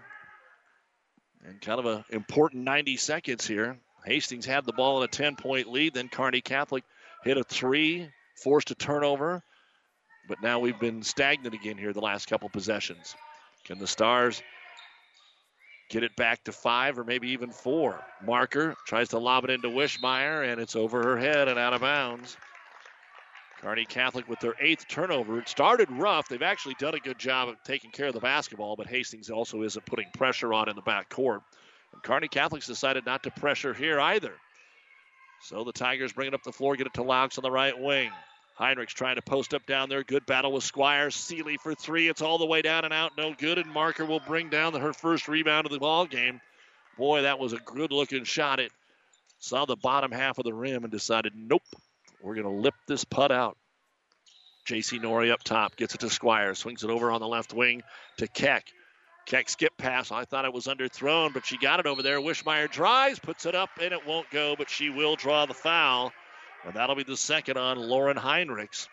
And 1.45 1.61
kind 1.61 1.80
of 1.80 1.86
an 1.86 2.03
important 2.09 2.63
90 2.63 2.97
seconds 2.97 3.45
here. 3.45 3.78
Hastings 4.05 4.45
had 4.45 4.66
the 4.66 4.74
ball 4.74 4.97
in 4.97 5.03
a 5.03 5.07
10 5.07 5.36
point 5.36 5.72
lead. 5.72 5.93
Then 5.93 6.09
Kearney 6.09 6.41
Catholic 6.41 6.84
hit 7.26 7.38
a 7.38 7.43
three, 7.43 8.07
forced 8.41 8.71
a 8.71 8.76
turnover. 8.76 9.43
But 10.30 10.41
now 10.41 10.59
we've 10.59 10.80
been 10.80 11.03
stagnant 11.03 11.53
again 11.53 11.78
here 11.78 11.91
the 11.91 11.99
last 11.99 12.30
couple 12.30 12.47
possessions. 12.49 13.15
Can 13.65 13.80
the 13.80 13.88
Stars 13.88 14.41
get 15.89 16.03
it 16.03 16.15
back 16.15 16.43
to 16.45 16.51
five 16.51 16.97
or 16.97 17.03
maybe 17.03 17.30
even 17.30 17.51
four? 17.51 17.99
Marker 18.23 18.76
tries 18.88 19.09
to 19.09 19.19
lob 19.19 19.43
it 19.43 19.49
into 19.49 19.67
Wishmeyer, 19.67 20.49
and 20.49 20.61
it's 20.61 20.76
over 20.76 21.03
her 21.03 21.17
head 21.17 21.47
and 21.47 21.59
out 21.59 21.73
of 21.73 21.82
bounds. 21.82 22.38
Kearney 23.61 23.86
Catholic 23.86 24.28
with 24.28 24.39
their 24.39 24.55
eighth 24.59 24.88
turnover. 24.88 25.39
It 25.39 25.49
started 25.49 25.89
rough. 25.91 26.28
They've 26.28 26.41
actually 26.41 26.76
done 26.76 26.93
a 26.93 26.99
good 26.99 27.17
job 27.17 27.49
of 27.49 27.55
taking 27.63 27.91
care 27.91 28.07
of 28.07 28.13
the 28.13 28.19
basketball, 28.19 28.76
but 28.76 28.88
Hastings 28.88 29.30
also 29.30 29.63
isn't 29.63 29.86
putting 29.86 30.07
pressure 30.13 30.53
on 30.53 30.69
in 30.69 30.76
the 30.76 30.82
back 30.84 31.09
court. 31.09 31.41
And 31.93 32.03
Kearney 32.03 32.28
Catholic's 32.28 32.67
decided 32.67 33.05
not 33.05 33.23
to 33.23 33.32
pressure 33.32 33.73
here 33.73 33.99
either. 33.99 34.34
So 35.46 35.64
the 35.64 35.72
Tigers 35.72 36.12
bring 36.12 36.28
it 36.28 36.34
up 36.34 36.41
the 36.41 36.52
floor, 36.52 36.76
get 36.76 36.88
it 36.88 36.96
to 36.96 37.04
Laux 37.04 37.38
on 37.38 37.43
the 37.43 37.52
right 37.52 37.80
wing. 37.80 38.10
Heinrichs 38.60 38.96
trying 38.96 39.18
to 39.18 39.22
post 39.22 39.54
up 39.54 39.64
down 39.68 39.89
there. 39.89 40.04
Good 40.04 40.26
battle 40.26 40.52
with 40.52 40.64
Squires. 40.64 41.16
Seeley 41.16 41.58
for 41.58 41.76
three. 41.76 42.08
It's 42.08 42.24
all 42.24 42.39
the 42.39 42.48
way 42.48 42.64
down 42.64 42.84
and 42.84 42.91
out. 42.91 43.12
No 43.16 43.32
good. 43.38 43.60
And 43.60 43.70
Marker 43.70 44.06
will 44.06 44.22
bring 44.22 44.50
down 44.50 44.74
her 44.74 44.91
first 44.91 45.28
rebound 45.28 45.68
of 45.68 45.72
the 45.72 45.78
ball 45.78 46.08
game. 46.08 46.41
Boy, 46.98 47.24
that 47.24 47.38
was 47.38 47.54
a 47.54 47.58
good 47.58 47.91
looking 47.91 48.24
shot. 48.24 48.60
It 48.60 48.72
saw 49.38 49.66
the 49.66 49.76
bottom 49.76 50.12
half 50.12 50.39
of 50.39 50.46
the 50.46 50.54
rim 50.54 50.84
and 50.84 50.91
decided, 50.91 51.34
nope, 51.36 51.62
we're 52.24 52.34
going 52.34 52.48
to 52.48 52.62
lip 52.62 52.76
this 52.88 53.04
putt 53.04 53.32
out. 53.32 53.56
JC 54.68 55.00
Nori 55.00 55.32
up 55.32 55.43
top 55.43 55.76
gets 55.76 55.93
it 55.93 56.00
to 56.00 56.10
Squires. 56.10 56.58
Swings 56.58 56.84
it 56.84 56.89
over 56.89 57.12
on 57.12 57.22
the 57.22 57.28
left 57.28 57.54
wing 57.54 57.84
to 58.18 58.28
Keck. 58.28 58.66
Keck 59.26 59.49
skip 59.49 59.76
pass. 59.78 60.11
I 60.11 60.26
thought 60.26 60.45
it 60.45 60.53
was 60.53 60.67
underthrown, 60.67 61.34
but 61.34 61.45
she 61.45 61.57
got 61.57 61.80
it 61.80 61.88
over 61.88 62.03
there. 62.03 62.19
Wishmeyer 62.19 62.69
drives, 62.69 63.19
puts 63.19 63.45
it 63.45 63.55
up, 63.55 63.69
and 63.82 63.91
it 63.91 64.05
won't 64.05 64.30
go, 64.30 64.55
but 64.55 64.69
she 64.69 64.89
will 64.89 65.15
draw 65.15 65.45
the 65.45 65.53
foul. 65.53 66.11
And 66.63 66.76
that'll 66.76 66.95
be 66.95 67.03
the 67.03 67.17
second 67.17 67.57
on 67.57 67.78
Lauren 67.78 68.17
Heinrichs. 68.17 68.88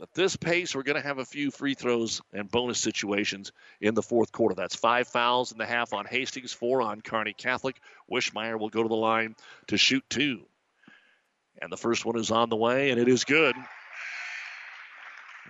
At 0.00 0.14
this 0.14 0.34
pace, 0.36 0.74
we're 0.74 0.82
going 0.82 1.00
to 1.00 1.06
have 1.06 1.18
a 1.18 1.26
few 1.26 1.50
free 1.50 1.74
throws 1.74 2.22
and 2.32 2.50
bonus 2.50 2.80
situations 2.80 3.52
in 3.82 3.94
the 3.94 4.02
fourth 4.02 4.32
quarter. 4.32 4.54
That's 4.54 4.74
five 4.74 5.08
fouls 5.08 5.52
in 5.52 5.58
the 5.58 5.66
half 5.66 5.92
on 5.92 6.06
Hastings, 6.06 6.52
four 6.52 6.80
on 6.80 7.02
Kearney 7.02 7.34
Catholic. 7.34 7.78
Wishmeyer 8.10 8.58
will 8.58 8.70
go 8.70 8.82
to 8.82 8.88
the 8.88 8.94
line 8.94 9.36
to 9.66 9.76
shoot 9.76 10.04
two. 10.08 10.40
And 11.60 11.70
the 11.70 11.76
first 11.76 12.06
one 12.06 12.18
is 12.18 12.30
on 12.30 12.48
the 12.48 12.56
way, 12.56 12.90
and 12.90 13.00
it 13.00 13.08
is 13.08 13.24
good. 13.24 13.54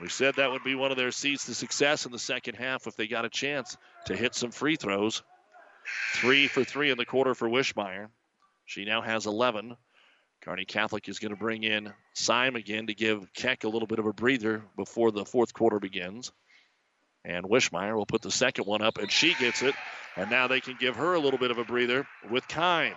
We 0.01 0.09
said 0.09 0.36
that 0.36 0.51
would 0.51 0.64
be 0.64 0.74
one 0.74 0.90
of 0.90 0.96
their 0.96 1.11
seeds 1.11 1.44
to 1.46 1.55
success 1.55 2.07
in 2.07 2.12
the 2.12 2.18
second 2.18 2.55
half 2.55 2.86
if 2.86 2.96
they 2.96 3.07
got 3.07 3.26
a 3.26 3.28
chance 3.28 3.76
to 4.07 4.16
hit 4.16 4.34
some 4.34 4.51
free 4.51 4.76
throws. 4.76 5.22
Three 6.14 6.48
for 6.48 6.64
three 6.64 6.90
in 6.90 6.96
the 6.96 7.05
quarter 7.05 7.34
for 7.34 7.48
Wishmeyer. 7.48 8.09
She 8.64 8.84
now 8.84 9.03
has 9.03 9.26
11. 9.26 9.76
Kearney 10.42 10.64
Catholic 10.64 11.09
is 11.09 11.18
going 11.18 11.34
to 11.34 11.38
bring 11.38 11.64
in 11.64 11.92
Syme 12.14 12.57
again 12.57 12.86
to 12.86 12.94
give 12.94 13.32
Keck 13.34 13.64
a 13.64 13.68
little 13.68 13.86
bit 13.86 13.98
of 13.98 14.07
a 14.07 14.12
breather 14.12 14.62
before 14.76 15.11
the 15.11 15.26
fourth 15.26 15.53
quarter 15.53 15.78
begins. 15.78 16.32
And 17.24 17.44
Wishmeyer 17.44 17.94
will 17.94 18.07
put 18.07 18.22
the 18.22 18.30
second 18.30 18.64
one 18.64 18.80
up, 18.80 18.96
and 18.96 19.11
she 19.11 19.34
gets 19.34 19.62
it. 19.62 19.74
And 20.16 20.30
now 20.30 20.48
they 20.48 20.61
can 20.61 20.76
give 20.80 20.96
her 20.96 21.12
a 21.12 21.18
little 21.18 21.38
bit 21.38 21.51
of 21.51 21.59
a 21.59 21.64
breather 21.64 22.07
with 22.30 22.48
Kime. 22.48 22.94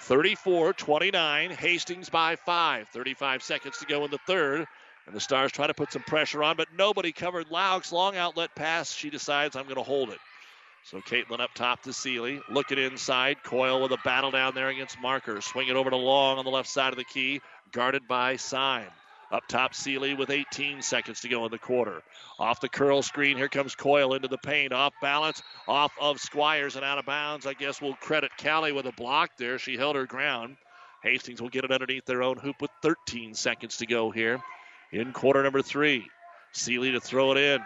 34 0.00 0.72
29, 0.72 1.50
Hastings 1.50 2.10
by 2.10 2.34
five. 2.34 2.88
35 2.88 3.44
seconds 3.44 3.78
to 3.78 3.86
go 3.86 4.04
in 4.04 4.10
the 4.10 4.18
third. 4.26 4.66
And 5.06 5.14
the 5.14 5.20
Stars 5.20 5.52
try 5.52 5.66
to 5.66 5.74
put 5.74 5.92
some 5.92 6.02
pressure 6.02 6.42
on, 6.42 6.56
but 6.56 6.68
nobody 6.76 7.12
covered 7.12 7.50
Laux. 7.50 7.92
Long 7.92 8.16
outlet 8.16 8.54
pass. 8.54 8.92
She 8.92 9.10
decides 9.10 9.54
I'm 9.54 9.64
going 9.64 9.76
to 9.76 9.82
hold 9.82 10.10
it. 10.10 10.18
So 10.84 11.00
Caitlin 11.00 11.40
up 11.40 11.52
top 11.54 11.82
to 11.82 11.92
Seeley. 11.92 12.40
Looking 12.50 12.78
inside. 12.78 13.42
Coyle 13.42 13.82
with 13.82 13.92
a 13.92 13.98
battle 14.04 14.30
down 14.30 14.54
there 14.54 14.68
against 14.68 15.00
Marker. 15.00 15.40
Swing 15.40 15.68
it 15.68 15.76
over 15.76 15.90
to 15.90 15.96
Long 15.96 16.38
on 16.38 16.44
the 16.44 16.50
left 16.50 16.68
side 16.68 16.92
of 16.92 16.98
the 16.98 17.04
key. 17.04 17.40
Guarded 17.72 18.08
by 18.08 18.36
Syme. 18.36 18.90
Up 19.30 19.46
top, 19.48 19.74
Seeley 19.74 20.14
with 20.14 20.30
18 20.30 20.80
seconds 20.80 21.20
to 21.22 21.28
go 21.28 21.44
in 21.44 21.50
the 21.50 21.58
quarter. 21.58 22.02
Off 22.38 22.60
the 22.60 22.68
curl 22.68 23.02
screen, 23.02 23.36
here 23.36 23.48
comes 23.48 23.74
Coyle 23.74 24.14
into 24.14 24.28
the 24.28 24.38
paint. 24.38 24.72
Off 24.72 24.92
balance, 25.02 25.42
off 25.66 25.92
of 26.00 26.20
Squires 26.20 26.76
and 26.76 26.84
out 26.84 26.98
of 26.98 27.06
bounds. 27.06 27.46
I 27.46 27.54
guess 27.54 27.80
we'll 27.80 27.94
credit 27.94 28.30
Callie 28.40 28.72
with 28.72 28.86
a 28.86 28.92
block 28.92 29.30
there. 29.36 29.58
She 29.58 29.76
held 29.76 29.96
her 29.96 30.06
ground. 30.06 30.56
Hastings 31.02 31.42
will 31.42 31.48
get 31.48 31.64
it 31.64 31.72
underneath 31.72 32.04
their 32.04 32.22
own 32.22 32.36
hoop 32.36 32.60
with 32.60 32.70
13 32.82 33.34
seconds 33.34 33.78
to 33.78 33.86
go 33.86 34.10
here 34.10 34.40
in 34.94 35.12
quarter 35.12 35.42
number 35.42 35.60
three. 35.60 36.08
Seeley 36.52 36.92
to 36.92 37.00
throw 37.00 37.32
it 37.32 37.38
in. 37.38 37.60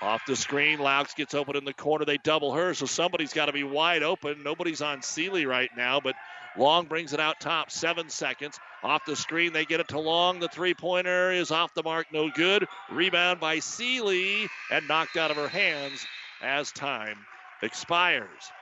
Off 0.00 0.22
the 0.26 0.36
screen, 0.36 0.78
Laux 0.78 1.14
gets 1.14 1.34
open 1.34 1.56
in 1.56 1.64
the 1.64 1.74
corner. 1.74 2.04
They 2.04 2.18
double 2.18 2.54
her, 2.54 2.72
so 2.72 2.86
somebody's 2.86 3.32
got 3.32 3.46
to 3.46 3.52
be 3.52 3.64
wide 3.64 4.02
open. 4.02 4.42
Nobody's 4.42 4.80
on 4.80 5.02
Seeley 5.02 5.44
right 5.44 5.70
now, 5.76 6.00
but 6.00 6.14
Long 6.56 6.86
brings 6.86 7.12
it 7.12 7.20
out 7.20 7.40
top, 7.40 7.70
seven 7.70 8.08
seconds. 8.08 8.58
Off 8.82 9.04
the 9.04 9.16
screen, 9.16 9.52
they 9.52 9.64
get 9.64 9.80
it 9.80 9.88
to 9.88 9.98
Long. 9.98 10.38
The 10.38 10.48
three 10.48 10.72
pointer 10.72 11.32
is 11.32 11.50
off 11.50 11.74
the 11.74 11.82
mark, 11.82 12.06
no 12.12 12.30
good. 12.30 12.66
Rebound 12.90 13.40
by 13.40 13.58
Seeley 13.58 14.48
and 14.70 14.88
knocked 14.88 15.16
out 15.16 15.30
of 15.30 15.36
her 15.36 15.48
hands 15.48 16.06
as 16.40 16.72
time 16.72 17.18
expires. 17.62 18.52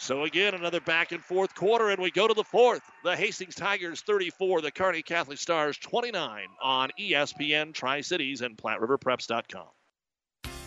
So 0.00 0.24
again, 0.24 0.54
another 0.54 0.80
back 0.80 1.12
and 1.12 1.22
forth 1.22 1.54
quarter, 1.54 1.90
and 1.90 2.00
we 2.00 2.10
go 2.10 2.26
to 2.26 2.32
the 2.32 2.42
fourth. 2.42 2.80
The 3.04 3.14
Hastings 3.14 3.54
Tigers 3.54 4.00
34, 4.00 4.62
the 4.62 4.72
Kearney 4.72 5.02
Catholic 5.02 5.36
Stars 5.36 5.76
29 5.76 6.46
on 6.62 6.90
ESPN 6.98 7.74
Tri 7.74 8.00
Cities 8.00 8.40
and 8.40 8.56
PlatteRiverPreps.com. 8.56 9.68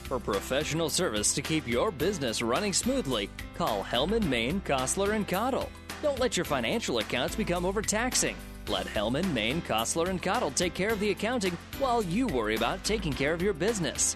For 0.04 0.20
professional 0.20 0.88
service 0.88 1.34
to 1.34 1.42
keep 1.42 1.68
your 1.68 1.90
business 1.90 2.44
running 2.44 2.74
smoothly, 2.74 3.28
call 3.56 3.84
Hellman, 3.84 4.24
Maine, 4.28 4.62
Kostler, 4.66 5.16
and 5.16 5.28
Cottle. 5.28 5.72
Don't 6.04 6.20
let 6.20 6.38
your 6.38 6.46
financial 6.46 7.00
accounts 7.00 7.36
become 7.36 7.66
overtaxing. 7.66 8.36
Let 8.68 8.86
Hellman, 8.86 9.34
Maine, 9.34 9.64
Kostler, 9.64 10.10
and 10.10 10.22
Cottle 10.22 10.52
take 10.52 10.76
care 10.76 10.92
of 10.92 11.00
the 11.00 11.10
accounting 11.10 11.58
while 11.80 12.04
you 12.04 12.28
worry 12.28 12.56
about 12.56 12.84
taking 12.84 13.14
care 13.14 13.34
of 13.34 13.42
your 13.42 13.54
business. 13.54 14.16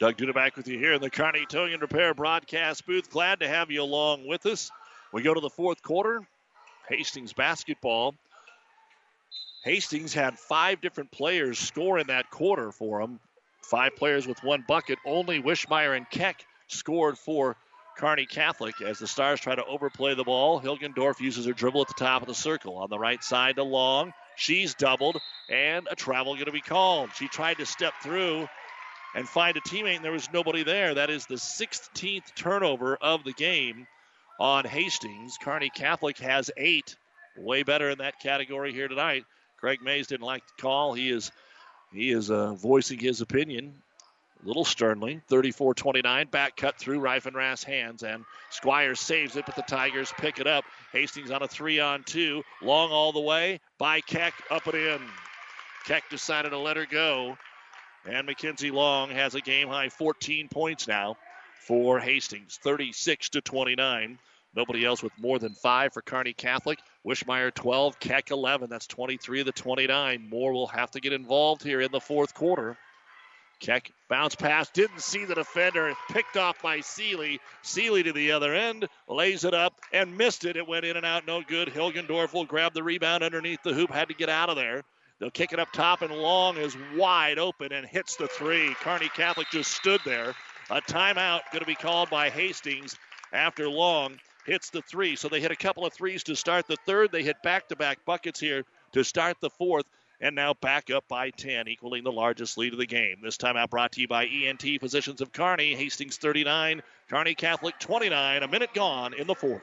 Doug 0.00 0.16
Duda 0.16 0.32
back 0.32 0.56
with 0.56 0.66
you 0.66 0.78
here 0.78 0.94
in 0.94 1.02
the 1.02 1.10
Kearney 1.10 1.44
Towing 1.44 1.78
Repair 1.78 2.14
broadcast 2.14 2.86
booth. 2.86 3.10
Glad 3.10 3.40
to 3.40 3.48
have 3.48 3.70
you 3.70 3.82
along 3.82 4.26
with 4.26 4.46
us. 4.46 4.70
We 5.12 5.20
go 5.20 5.34
to 5.34 5.40
the 5.40 5.50
fourth 5.50 5.82
quarter. 5.82 6.26
Hastings 6.88 7.34
basketball. 7.34 8.14
Hastings 9.62 10.14
had 10.14 10.38
five 10.38 10.80
different 10.80 11.10
players 11.10 11.58
score 11.58 11.98
in 11.98 12.06
that 12.06 12.30
quarter 12.30 12.72
for 12.72 13.02
them. 13.02 13.20
Five 13.60 13.94
players 13.94 14.26
with 14.26 14.42
one 14.42 14.64
bucket. 14.66 14.98
Only 15.04 15.42
Wishmeyer 15.42 15.94
and 15.94 16.08
Keck 16.08 16.46
scored 16.68 17.18
for 17.18 17.56
Kearney 17.98 18.24
Catholic 18.24 18.80
as 18.80 19.00
the 19.00 19.06
Stars 19.06 19.38
try 19.38 19.54
to 19.54 19.66
overplay 19.66 20.14
the 20.14 20.24
ball. 20.24 20.62
Hilgendorf 20.62 21.20
uses 21.20 21.44
her 21.44 21.52
dribble 21.52 21.82
at 21.82 21.88
the 21.88 21.94
top 22.02 22.22
of 22.22 22.28
the 22.28 22.34
circle. 22.34 22.78
On 22.78 22.88
the 22.88 22.98
right 22.98 23.22
side 23.22 23.56
to 23.56 23.64
Long. 23.64 24.14
She's 24.36 24.72
doubled, 24.72 25.20
and 25.50 25.86
a 25.90 25.94
travel 25.94 26.32
going 26.32 26.46
to 26.46 26.52
be 26.52 26.62
called. 26.62 27.10
She 27.16 27.28
tried 27.28 27.58
to 27.58 27.66
step 27.66 27.92
through 28.02 28.48
and 29.14 29.28
find 29.28 29.56
a 29.56 29.60
teammate, 29.60 29.96
and 29.96 30.04
there 30.04 30.12
was 30.12 30.32
nobody 30.32 30.62
there. 30.62 30.94
That 30.94 31.10
is 31.10 31.26
the 31.26 31.34
16th 31.34 32.34
turnover 32.34 32.96
of 32.96 33.24
the 33.24 33.32
game 33.32 33.86
on 34.38 34.64
Hastings. 34.64 35.36
Kearney 35.40 35.70
Catholic 35.70 36.18
has 36.18 36.50
eight. 36.56 36.96
Way 37.36 37.62
better 37.62 37.90
in 37.90 37.98
that 37.98 38.20
category 38.20 38.72
here 38.72 38.88
tonight. 38.88 39.24
Craig 39.58 39.80
Mays 39.82 40.08
didn't 40.08 40.26
like 40.26 40.42
the 40.46 40.62
call. 40.62 40.94
He 40.94 41.10
is 41.10 41.30
he 41.92 42.10
is 42.10 42.30
uh, 42.30 42.54
voicing 42.54 42.98
his 42.98 43.20
opinion 43.20 43.74
a 44.42 44.46
little 44.46 44.64
sternly. 44.64 45.20
34-29, 45.30 46.30
back 46.30 46.56
cut 46.56 46.78
through 46.78 47.00
Reifenrath's 47.00 47.64
hands, 47.64 48.02
and 48.02 48.24
Squires 48.50 49.00
saves 49.00 49.36
it, 49.36 49.44
but 49.46 49.56
the 49.56 49.62
Tigers 49.62 50.12
pick 50.18 50.38
it 50.38 50.46
up. 50.46 50.64
Hastings 50.92 51.30
on 51.30 51.42
a 51.42 51.48
three-on-two, 51.48 52.42
long 52.62 52.90
all 52.90 53.12
the 53.12 53.20
way 53.20 53.60
by 53.78 54.00
Keck, 54.00 54.34
up 54.50 54.66
and 54.66 54.74
in. 54.74 55.00
Keck 55.84 56.08
decided 56.10 56.50
to 56.50 56.58
let 56.58 56.76
her 56.76 56.86
go. 56.86 57.36
And 58.06 58.26
Mackenzie 58.26 58.70
Long 58.70 59.10
has 59.10 59.34
a 59.34 59.40
game 59.40 59.68
high 59.68 59.88
14 59.88 60.48
points 60.48 60.88
now 60.88 61.16
for 61.66 62.00
Hastings, 62.00 62.58
36 62.62 63.30
to 63.30 63.40
29. 63.40 64.18
Nobody 64.54 64.84
else 64.84 65.02
with 65.02 65.12
more 65.18 65.38
than 65.38 65.54
five 65.54 65.92
for 65.92 66.02
Kearney 66.02 66.32
Catholic. 66.32 66.80
Wishmeyer 67.06 67.54
12, 67.54 68.00
Keck 68.00 68.30
11. 68.30 68.68
That's 68.68 68.86
23 68.86 69.40
of 69.40 69.46
the 69.46 69.52
29. 69.52 70.28
More 70.28 70.52
will 70.52 70.66
have 70.66 70.90
to 70.92 71.00
get 71.00 71.12
involved 71.12 71.62
here 71.62 71.80
in 71.80 71.92
the 71.92 72.00
fourth 72.00 72.34
quarter. 72.34 72.76
Keck 73.60 73.92
bounce 74.08 74.34
pass, 74.34 74.70
didn't 74.70 75.02
see 75.02 75.26
the 75.26 75.34
defender, 75.34 75.92
picked 76.10 76.38
off 76.38 76.60
by 76.62 76.80
Seeley. 76.80 77.40
Seeley 77.62 78.02
to 78.02 78.12
the 78.12 78.32
other 78.32 78.54
end, 78.54 78.88
lays 79.06 79.44
it 79.44 79.52
up 79.52 79.74
and 79.92 80.16
missed 80.16 80.46
it. 80.46 80.56
It 80.56 80.66
went 80.66 80.86
in 80.86 80.96
and 80.96 81.04
out, 81.04 81.26
no 81.26 81.42
good. 81.42 81.68
Hilgendorf 81.68 82.32
will 82.32 82.46
grab 82.46 82.72
the 82.72 82.82
rebound 82.82 83.22
underneath 83.22 83.62
the 83.62 83.74
hoop, 83.74 83.90
had 83.90 84.08
to 84.08 84.14
get 84.14 84.30
out 84.30 84.48
of 84.48 84.56
there. 84.56 84.82
They'll 85.20 85.30
kick 85.30 85.52
it 85.52 85.60
up 85.60 85.70
top, 85.70 86.00
and 86.00 86.12
Long 86.12 86.56
is 86.56 86.74
wide 86.96 87.38
open 87.38 87.72
and 87.72 87.86
hits 87.86 88.16
the 88.16 88.26
three. 88.26 88.74
Kearney 88.80 89.10
Catholic 89.10 89.48
just 89.52 89.70
stood 89.70 90.00
there. 90.04 90.34
A 90.70 90.80
timeout 90.80 91.42
going 91.52 91.60
to 91.60 91.66
be 91.66 91.74
called 91.74 92.08
by 92.08 92.30
Hastings 92.30 92.96
after 93.32 93.68
Long 93.68 94.16
hits 94.46 94.70
the 94.70 94.80
three. 94.80 95.16
So 95.16 95.28
they 95.28 95.40
hit 95.40 95.50
a 95.50 95.56
couple 95.56 95.84
of 95.84 95.92
threes 95.92 96.24
to 96.24 96.34
start 96.34 96.66
the 96.66 96.78
third. 96.86 97.12
They 97.12 97.22
hit 97.22 97.42
back 97.42 97.68
to 97.68 97.76
back 97.76 98.04
buckets 98.06 98.40
here 98.40 98.64
to 98.92 99.04
start 99.04 99.36
the 99.40 99.50
fourth. 99.50 99.84
And 100.22 100.34
now 100.34 100.54
back 100.54 100.90
up 100.90 101.08
by 101.08 101.30
10, 101.30 101.66
equaling 101.68 102.04
the 102.04 102.12
largest 102.12 102.58
lead 102.58 102.74
of 102.74 102.78
the 102.78 102.86
game. 102.86 103.16
This 103.22 103.38
timeout 103.38 103.70
brought 103.70 103.92
to 103.92 104.02
you 104.02 104.08
by 104.08 104.26
ENT 104.26 104.62
Physicians 104.78 105.22
of 105.22 105.32
Kearney. 105.32 105.74
Hastings 105.74 106.18
39, 106.18 106.82
Kearney 107.08 107.34
Catholic 107.34 107.78
29. 107.78 108.42
A 108.42 108.48
minute 108.48 108.74
gone 108.74 109.14
in 109.14 109.26
the 109.26 109.34
fourth. 109.34 109.62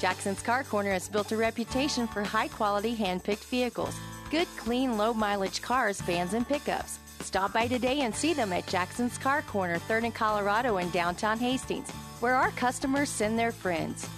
Jackson's 0.00 0.42
Car 0.42 0.62
Corner 0.64 0.92
has 0.92 1.08
built 1.08 1.32
a 1.32 1.36
reputation 1.36 2.06
for 2.06 2.22
high 2.22 2.48
quality 2.48 2.94
hand 2.94 3.24
picked 3.24 3.44
vehicles. 3.44 3.94
Good, 4.32 4.48
clean, 4.56 4.96
low 4.96 5.12
mileage 5.12 5.60
cars, 5.60 6.00
vans, 6.00 6.32
and 6.32 6.48
pickups. 6.48 6.98
Stop 7.20 7.52
by 7.52 7.66
today 7.66 8.00
and 8.00 8.14
see 8.14 8.32
them 8.32 8.50
at 8.54 8.66
Jackson's 8.66 9.18
Car 9.18 9.42
Corner, 9.42 9.78
3rd 9.78 10.04
and 10.04 10.14
Colorado 10.14 10.78
in 10.78 10.88
downtown 10.88 11.38
Hastings, 11.38 11.90
where 12.20 12.34
our 12.34 12.50
customers 12.52 13.10
send 13.10 13.38
their 13.38 13.52
friends. 13.52 14.08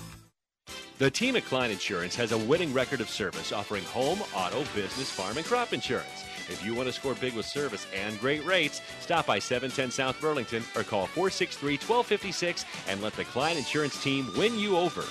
The 0.99 1.11
team 1.11 1.35
at 1.35 1.45
Klein 1.47 1.73
Insurance 1.73 2.15
has 2.15 2.31
a 2.31 2.39
winning 2.39 2.73
record 2.73 3.01
of 3.01 3.11
service 3.11 3.51
offering 3.51 3.83
home, 3.87 4.21
auto, 4.37 4.63
business, 4.73 5.11
farm, 5.11 5.37
and 5.37 5.45
crop 5.45 5.73
insurance. 5.73 6.25
If 6.49 6.65
you 6.65 6.77
want 6.77 6.87
to 6.87 6.93
score 6.93 7.17
big 7.17 7.35
with 7.35 7.47
service 7.47 7.85
and 7.93 8.17
great 8.21 8.47
rates, 8.47 8.83
stop 9.01 9.27
by 9.27 9.41
710 9.41 9.91
South 9.91 10.21
Burlington 10.21 10.63
or 10.77 10.85
call 10.85 11.07
463 11.07 11.73
1256 11.73 12.65
and 12.87 13.03
let 13.03 13.15
the 13.15 13.25
Klein 13.25 13.57
Insurance 13.57 14.01
team 14.01 14.31
win 14.37 14.57
you 14.57 14.77
over. 14.77 15.03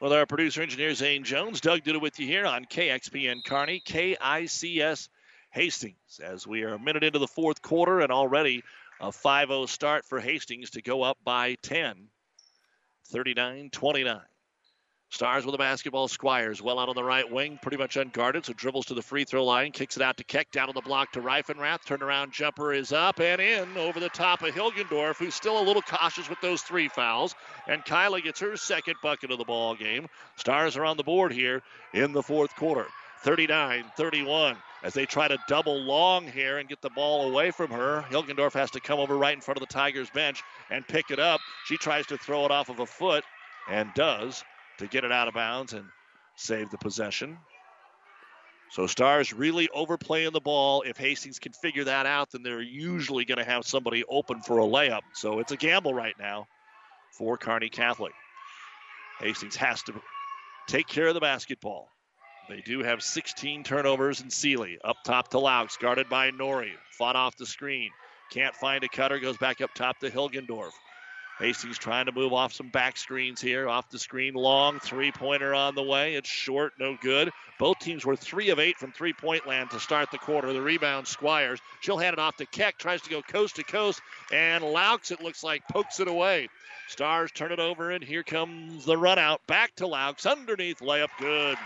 With 0.00 0.14
our 0.14 0.24
producer 0.24 0.62
engineer 0.62 0.94
Zane 0.94 1.24
Jones, 1.24 1.60
Doug 1.60 1.82
did 1.82 1.94
it 1.94 2.00
with 2.00 2.18
you 2.18 2.26
here 2.26 2.46
on 2.46 2.64
KXPN 2.64 3.44
Kearney, 3.44 3.82
KICS 3.84 5.10
Hastings. 5.50 6.20
As 6.24 6.46
we 6.46 6.62
are 6.62 6.72
a 6.72 6.78
minute 6.78 7.04
into 7.04 7.18
the 7.18 7.26
fourth 7.26 7.60
quarter 7.60 8.00
and 8.00 8.10
already 8.10 8.64
a 8.98 9.12
5 9.12 9.48
0 9.48 9.66
start 9.66 10.06
for 10.06 10.18
Hastings 10.18 10.70
to 10.70 10.80
go 10.80 11.02
up 11.02 11.18
by 11.22 11.56
10, 11.56 12.08
39 13.08 13.68
29. 13.68 14.20
Stars 15.12 15.44
with 15.44 15.56
a 15.56 15.58
basketball. 15.58 16.06
Squires 16.06 16.62
well 16.62 16.78
out 16.78 16.88
on 16.88 16.94
the 16.94 17.02
right 17.02 17.28
wing, 17.28 17.58
pretty 17.60 17.76
much 17.76 17.96
unguarded, 17.96 18.44
so 18.44 18.52
dribbles 18.52 18.86
to 18.86 18.94
the 18.94 19.02
free 19.02 19.24
throw 19.24 19.44
line, 19.44 19.72
kicks 19.72 19.96
it 19.96 20.02
out 20.02 20.16
to 20.16 20.24
Keck, 20.24 20.52
down 20.52 20.68
on 20.68 20.74
the 20.74 20.80
block 20.80 21.10
to 21.12 21.20
Reifenrath. 21.20 21.84
Turnaround 21.84 22.30
jumper 22.30 22.72
is 22.72 22.92
up 22.92 23.18
and 23.18 23.40
in 23.40 23.76
over 23.76 23.98
the 23.98 24.08
top 24.08 24.42
of 24.42 24.54
Hilgendorf, 24.54 25.16
who's 25.16 25.34
still 25.34 25.60
a 25.60 25.64
little 25.66 25.82
cautious 25.82 26.30
with 26.30 26.40
those 26.40 26.62
three 26.62 26.86
fouls. 26.88 27.34
And 27.66 27.84
Kyla 27.84 28.20
gets 28.20 28.38
her 28.38 28.56
second 28.56 28.94
bucket 29.02 29.32
of 29.32 29.38
the 29.38 29.44
ball 29.44 29.74
game. 29.74 30.06
Stars 30.36 30.76
are 30.76 30.84
on 30.84 30.96
the 30.96 31.02
board 31.02 31.32
here 31.32 31.62
in 31.92 32.12
the 32.12 32.22
fourth 32.22 32.54
quarter. 32.54 32.86
39 33.22 33.84
31 33.96 34.56
as 34.82 34.94
they 34.94 35.04
try 35.04 35.28
to 35.28 35.36
double 35.46 35.78
long 35.78 36.26
here 36.26 36.58
and 36.58 36.68
get 36.68 36.80
the 36.80 36.88
ball 36.90 37.28
away 37.28 37.50
from 37.50 37.70
her. 37.70 38.02
Hilgendorf 38.10 38.54
has 38.54 38.70
to 38.70 38.80
come 38.80 38.98
over 38.98 39.18
right 39.18 39.34
in 39.34 39.40
front 39.40 39.60
of 39.60 39.68
the 39.68 39.74
Tigers 39.74 40.08
bench 40.08 40.42
and 40.70 40.86
pick 40.86 41.10
it 41.10 41.18
up. 41.18 41.40
She 41.66 41.76
tries 41.76 42.06
to 42.06 42.16
throw 42.16 42.44
it 42.46 42.50
off 42.50 42.70
of 42.70 42.78
a 42.78 42.86
foot 42.86 43.24
and 43.68 43.92
does 43.94 44.42
to 44.80 44.86
get 44.86 45.04
it 45.04 45.12
out 45.12 45.28
of 45.28 45.34
bounds 45.34 45.72
and 45.72 45.84
save 46.36 46.70
the 46.70 46.78
possession. 46.78 47.38
So 48.70 48.86
Stars 48.86 49.32
really 49.32 49.68
overplaying 49.74 50.32
the 50.32 50.40
ball. 50.40 50.82
If 50.82 50.96
Hastings 50.96 51.38
can 51.38 51.52
figure 51.52 51.84
that 51.84 52.06
out, 52.06 52.30
then 52.30 52.42
they're 52.42 52.62
usually 52.62 53.24
going 53.24 53.38
to 53.38 53.44
have 53.44 53.66
somebody 53.66 54.04
open 54.08 54.42
for 54.42 54.58
a 54.58 54.64
layup. 54.64 55.00
So 55.12 55.40
it's 55.40 55.52
a 55.52 55.56
gamble 55.56 55.92
right 55.92 56.14
now 56.18 56.46
for 57.18 57.36
Kearney 57.36 57.68
Catholic. 57.68 58.12
Hastings 59.18 59.56
has 59.56 59.82
to 59.84 59.94
take 60.68 60.86
care 60.86 61.08
of 61.08 61.14
the 61.14 61.20
basketball. 61.20 61.88
They 62.48 62.62
do 62.62 62.82
have 62.82 63.02
16 63.02 63.64
turnovers 63.64 64.20
in 64.20 64.30
Seeley. 64.30 64.78
Up 64.84 64.96
top 65.04 65.28
to 65.30 65.38
Laux, 65.38 65.76
guarded 65.78 66.08
by 66.08 66.30
Nori. 66.30 66.72
Fought 66.92 67.16
off 67.16 67.36
the 67.36 67.46
screen. 67.46 67.90
Can't 68.30 68.54
find 68.54 68.84
a 68.84 68.88
cutter, 68.88 69.18
goes 69.18 69.36
back 69.36 69.60
up 69.60 69.74
top 69.74 69.98
to 69.98 70.10
Hilgendorf. 70.10 70.70
Hastings 71.40 71.78
trying 71.78 72.04
to 72.04 72.12
move 72.12 72.34
off 72.34 72.52
some 72.52 72.68
back 72.68 72.98
screens 72.98 73.40
here. 73.40 73.66
Off 73.66 73.88
the 73.88 73.98
screen, 73.98 74.34
long 74.34 74.78
three 74.78 75.10
pointer 75.10 75.54
on 75.54 75.74
the 75.74 75.82
way. 75.82 76.14
It's 76.14 76.28
short, 76.28 76.74
no 76.78 76.98
good. 77.00 77.30
Both 77.58 77.78
teams 77.78 78.04
were 78.04 78.14
three 78.14 78.50
of 78.50 78.58
eight 78.58 78.76
from 78.76 78.92
three 78.92 79.14
point 79.14 79.46
land 79.46 79.70
to 79.70 79.80
start 79.80 80.10
the 80.10 80.18
quarter. 80.18 80.52
The 80.52 80.60
rebound, 80.60 81.08
Squires. 81.08 81.58
She'll 81.80 81.96
hand 81.96 82.12
it 82.12 82.18
off 82.18 82.36
to 82.36 82.46
Keck, 82.46 82.76
tries 82.76 83.00
to 83.02 83.10
go 83.10 83.22
coast 83.22 83.56
to 83.56 83.64
coast, 83.64 84.02
and 84.30 84.62
Laux, 84.62 85.10
it 85.10 85.22
looks 85.22 85.42
like, 85.42 85.66
pokes 85.66 85.98
it 85.98 86.08
away. 86.08 86.48
Stars 86.88 87.30
turn 87.32 87.52
it 87.52 87.58
over, 87.58 87.90
and 87.90 88.04
here 88.04 88.22
comes 88.22 88.84
the 88.84 88.98
run 88.98 89.18
out. 89.18 89.40
Back 89.46 89.74
to 89.76 89.86
Laux, 89.86 90.26
underneath 90.26 90.80
layup, 90.80 91.08
good. 91.18 91.56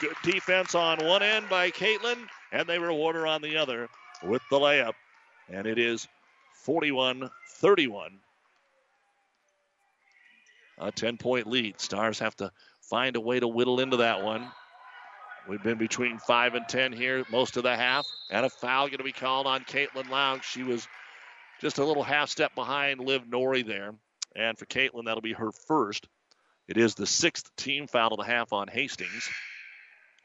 Good 0.00 0.16
defense 0.24 0.74
on 0.74 0.98
one 1.06 1.22
end 1.22 1.48
by 1.48 1.70
Caitlin, 1.70 2.26
and 2.50 2.68
they 2.68 2.80
reward 2.80 3.14
her 3.14 3.28
on 3.28 3.40
the 3.40 3.56
other 3.56 3.88
with 4.24 4.42
the 4.50 4.58
layup. 4.58 4.94
And 5.48 5.64
it 5.64 5.78
is 5.78 6.08
41 6.64 7.30
31 7.50 8.18
a 10.78 10.90
10 10.90 11.16
point 11.16 11.46
lead. 11.46 11.80
Stars 11.80 12.18
have 12.18 12.36
to 12.36 12.50
find 12.82 13.16
a 13.16 13.20
way 13.20 13.40
to 13.40 13.48
whittle 13.48 13.80
into 13.80 13.98
that 13.98 14.22
one. 14.22 14.50
We've 15.48 15.62
been 15.62 15.78
between 15.78 16.18
5 16.18 16.54
and 16.54 16.68
10 16.68 16.92
here 16.92 17.24
most 17.30 17.56
of 17.56 17.64
the 17.64 17.76
half. 17.76 18.06
And 18.30 18.46
a 18.46 18.50
foul 18.50 18.86
going 18.86 18.98
to 18.98 19.04
be 19.04 19.12
called 19.12 19.46
on 19.46 19.64
Caitlin 19.64 20.08
Laux. 20.08 20.42
She 20.42 20.62
was 20.62 20.86
just 21.60 21.78
a 21.78 21.84
little 21.84 22.02
half 22.02 22.28
step 22.28 22.54
behind 22.54 23.00
Liv 23.00 23.24
Nori 23.24 23.66
there. 23.66 23.94
And 24.36 24.58
for 24.58 24.66
Caitlin, 24.66 25.06
that'll 25.06 25.20
be 25.20 25.32
her 25.32 25.52
first. 25.52 26.06
It 26.68 26.76
is 26.76 26.94
the 26.94 27.06
sixth 27.06 27.54
team 27.56 27.86
foul 27.86 28.12
of 28.12 28.18
the 28.18 28.24
half 28.24 28.52
on 28.52 28.68
Hastings. 28.68 29.28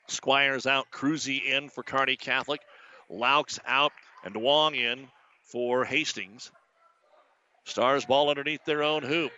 Squires 0.08 0.66
out, 0.66 0.88
Cruzy 0.92 1.44
in 1.44 1.70
for 1.70 1.84
Kearney 1.84 2.16
Catholic, 2.16 2.62
Laux 3.10 3.60
out, 3.66 3.92
and 4.24 4.34
Duong 4.34 4.76
in 4.76 5.08
for 5.44 5.84
Hastings. 5.84 6.52
Stars 7.66 8.06
ball 8.06 8.30
underneath 8.30 8.64
their 8.64 8.84
own 8.84 9.04
hoop. 9.04 9.32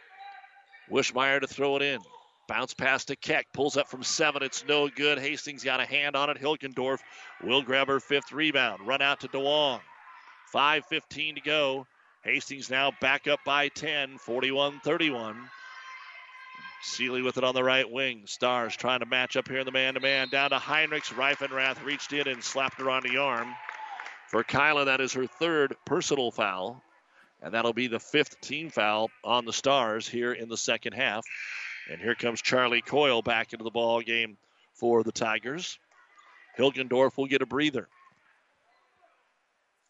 Wishmeyer 0.91 1.41
to 1.41 1.47
throw 1.47 1.75
it 1.75 1.81
in. 1.81 1.99
Bounce 2.47 2.73
pass 2.73 3.05
to 3.05 3.15
Keck. 3.15 3.53
Pulls 3.53 3.77
up 3.77 3.89
from 3.89 4.03
seven. 4.03 4.41
It's 4.41 4.65
no 4.67 4.89
good. 4.89 5.19
Hastings 5.19 5.63
got 5.63 5.79
a 5.79 5.85
hand 5.85 6.15
on 6.15 6.29
it. 6.29 6.37
Hilgendorf 6.37 6.99
will 7.43 7.61
grab 7.61 7.87
her 7.87 7.99
fifth 7.99 8.31
rebound. 8.31 8.87
Run 8.87 9.01
out 9.01 9.19
to 9.19 9.27
Duong. 9.27 9.81
5.15 10.53 11.35
to 11.35 11.41
go. 11.41 11.87
Hastings 12.23 12.69
now 12.69 12.91
back 12.99 13.27
up 13.27 13.39
by 13.45 13.69
10, 13.69 14.17
41 14.17 14.79
31. 14.83 15.49
Seeley 16.81 17.21
with 17.21 17.37
it 17.37 17.43
on 17.43 17.53
the 17.53 17.63
right 17.63 17.89
wing. 17.89 18.23
Stars 18.25 18.75
trying 18.75 19.01
to 19.01 19.05
match 19.05 19.37
up 19.37 19.47
here 19.47 19.59
in 19.59 19.65
the 19.65 19.71
man 19.71 19.93
to 19.93 19.99
man. 19.99 20.29
Down 20.29 20.49
to 20.49 20.57
Heinrichs. 20.57 21.13
Reifenrath 21.13 21.83
reached 21.83 22.13
in 22.13 22.27
and 22.27 22.43
slapped 22.43 22.79
her 22.79 22.89
on 22.89 23.03
the 23.03 23.17
arm. 23.17 23.53
For 24.27 24.43
Kyla, 24.43 24.85
that 24.85 25.01
is 25.01 25.13
her 25.13 25.27
third 25.27 25.75
personal 25.85 26.31
foul. 26.31 26.81
And 27.41 27.53
that'll 27.53 27.73
be 27.73 27.87
the 27.87 27.99
fifth 27.99 28.41
team 28.41 28.69
foul 28.69 29.09
on 29.23 29.45
the 29.45 29.53
Stars 29.53 30.07
here 30.07 30.33
in 30.33 30.49
the 30.49 30.57
second 30.57 30.93
half. 30.93 31.25
And 31.89 32.01
here 32.01 32.15
comes 32.15 32.41
Charlie 32.41 32.81
Coyle 32.81 33.21
back 33.21 33.53
into 33.53 33.63
the 33.63 33.71
ball 33.71 34.01
game 34.01 34.37
for 34.73 35.03
the 35.03 35.11
Tigers. 35.11 35.79
Hilgendorf 36.57 37.17
will 37.17 37.27
get 37.27 37.41
a 37.41 37.45
breather. 37.45 37.87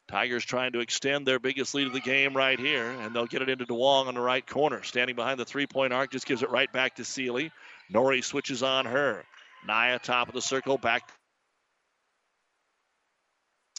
Tigers 0.08 0.44
trying 0.44 0.72
to 0.72 0.80
extend 0.80 1.28
their 1.28 1.40
biggest 1.40 1.76
lead 1.76 1.86
of 1.86 1.94
the 1.94 2.00
game 2.00 2.36
right 2.36 2.60
here, 2.60 2.90
and 2.90 3.16
they'll 3.16 3.28
get 3.28 3.44
it 3.44 3.50
into 3.50 3.66
Duong 3.66 4.08
on 4.08 4.16
the 4.16 4.22
right 4.22 4.46
corner. 4.46 4.82
Standing 4.82 5.16
behind 5.16 5.40
the 5.40 5.46
three 5.46 5.68
point 5.68 5.94
arc, 5.94 6.12
just 6.12 6.26
gives 6.26 6.42
it 6.42 6.50
right 6.50 6.72
back 6.72 6.96
to 6.96 7.06
Seeley. 7.06 7.52
Nori 7.94 8.24
switches 8.24 8.64
on 8.64 8.86
her. 8.86 9.24
Naya, 9.68 10.00
top 10.00 10.28
of 10.28 10.34
the 10.34 10.42
circle, 10.42 10.80
back. 10.80 11.12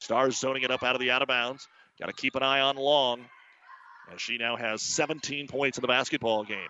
Stars 0.00 0.38
zoning 0.38 0.62
it 0.62 0.70
up 0.70 0.84
out 0.84 0.94
of 0.94 1.00
the 1.00 1.10
out 1.10 1.22
of 1.22 1.28
bounds. 1.28 1.66
Got 1.98 2.06
to 2.06 2.12
keep 2.12 2.36
an 2.36 2.42
eye 2.44 2.60
on 2.60 2.76
Long. 2.76 3.24
As 4.12 4.20
she 4.20 4.38
now 4.38 4.56
has 4.56 4.82
17 4.82 5.46
points 5.46 5.78
in 5.78 5.82
the 5.82 5.88
basketball 5.88 6.44
game. 6.44 6.68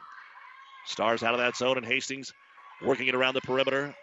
Stars 0.86 1.22
out 1.22 1.34
of 1.34 1.40
that 1.40 1.56
zone, 1.56 1.76
and 1.76 1.86
Hastings 1.86 2.32
working 2.82 3.06
it 3.06 3.14
around 3.14 3.34
the 3.34 3.40
perimeter, 3.40 3.94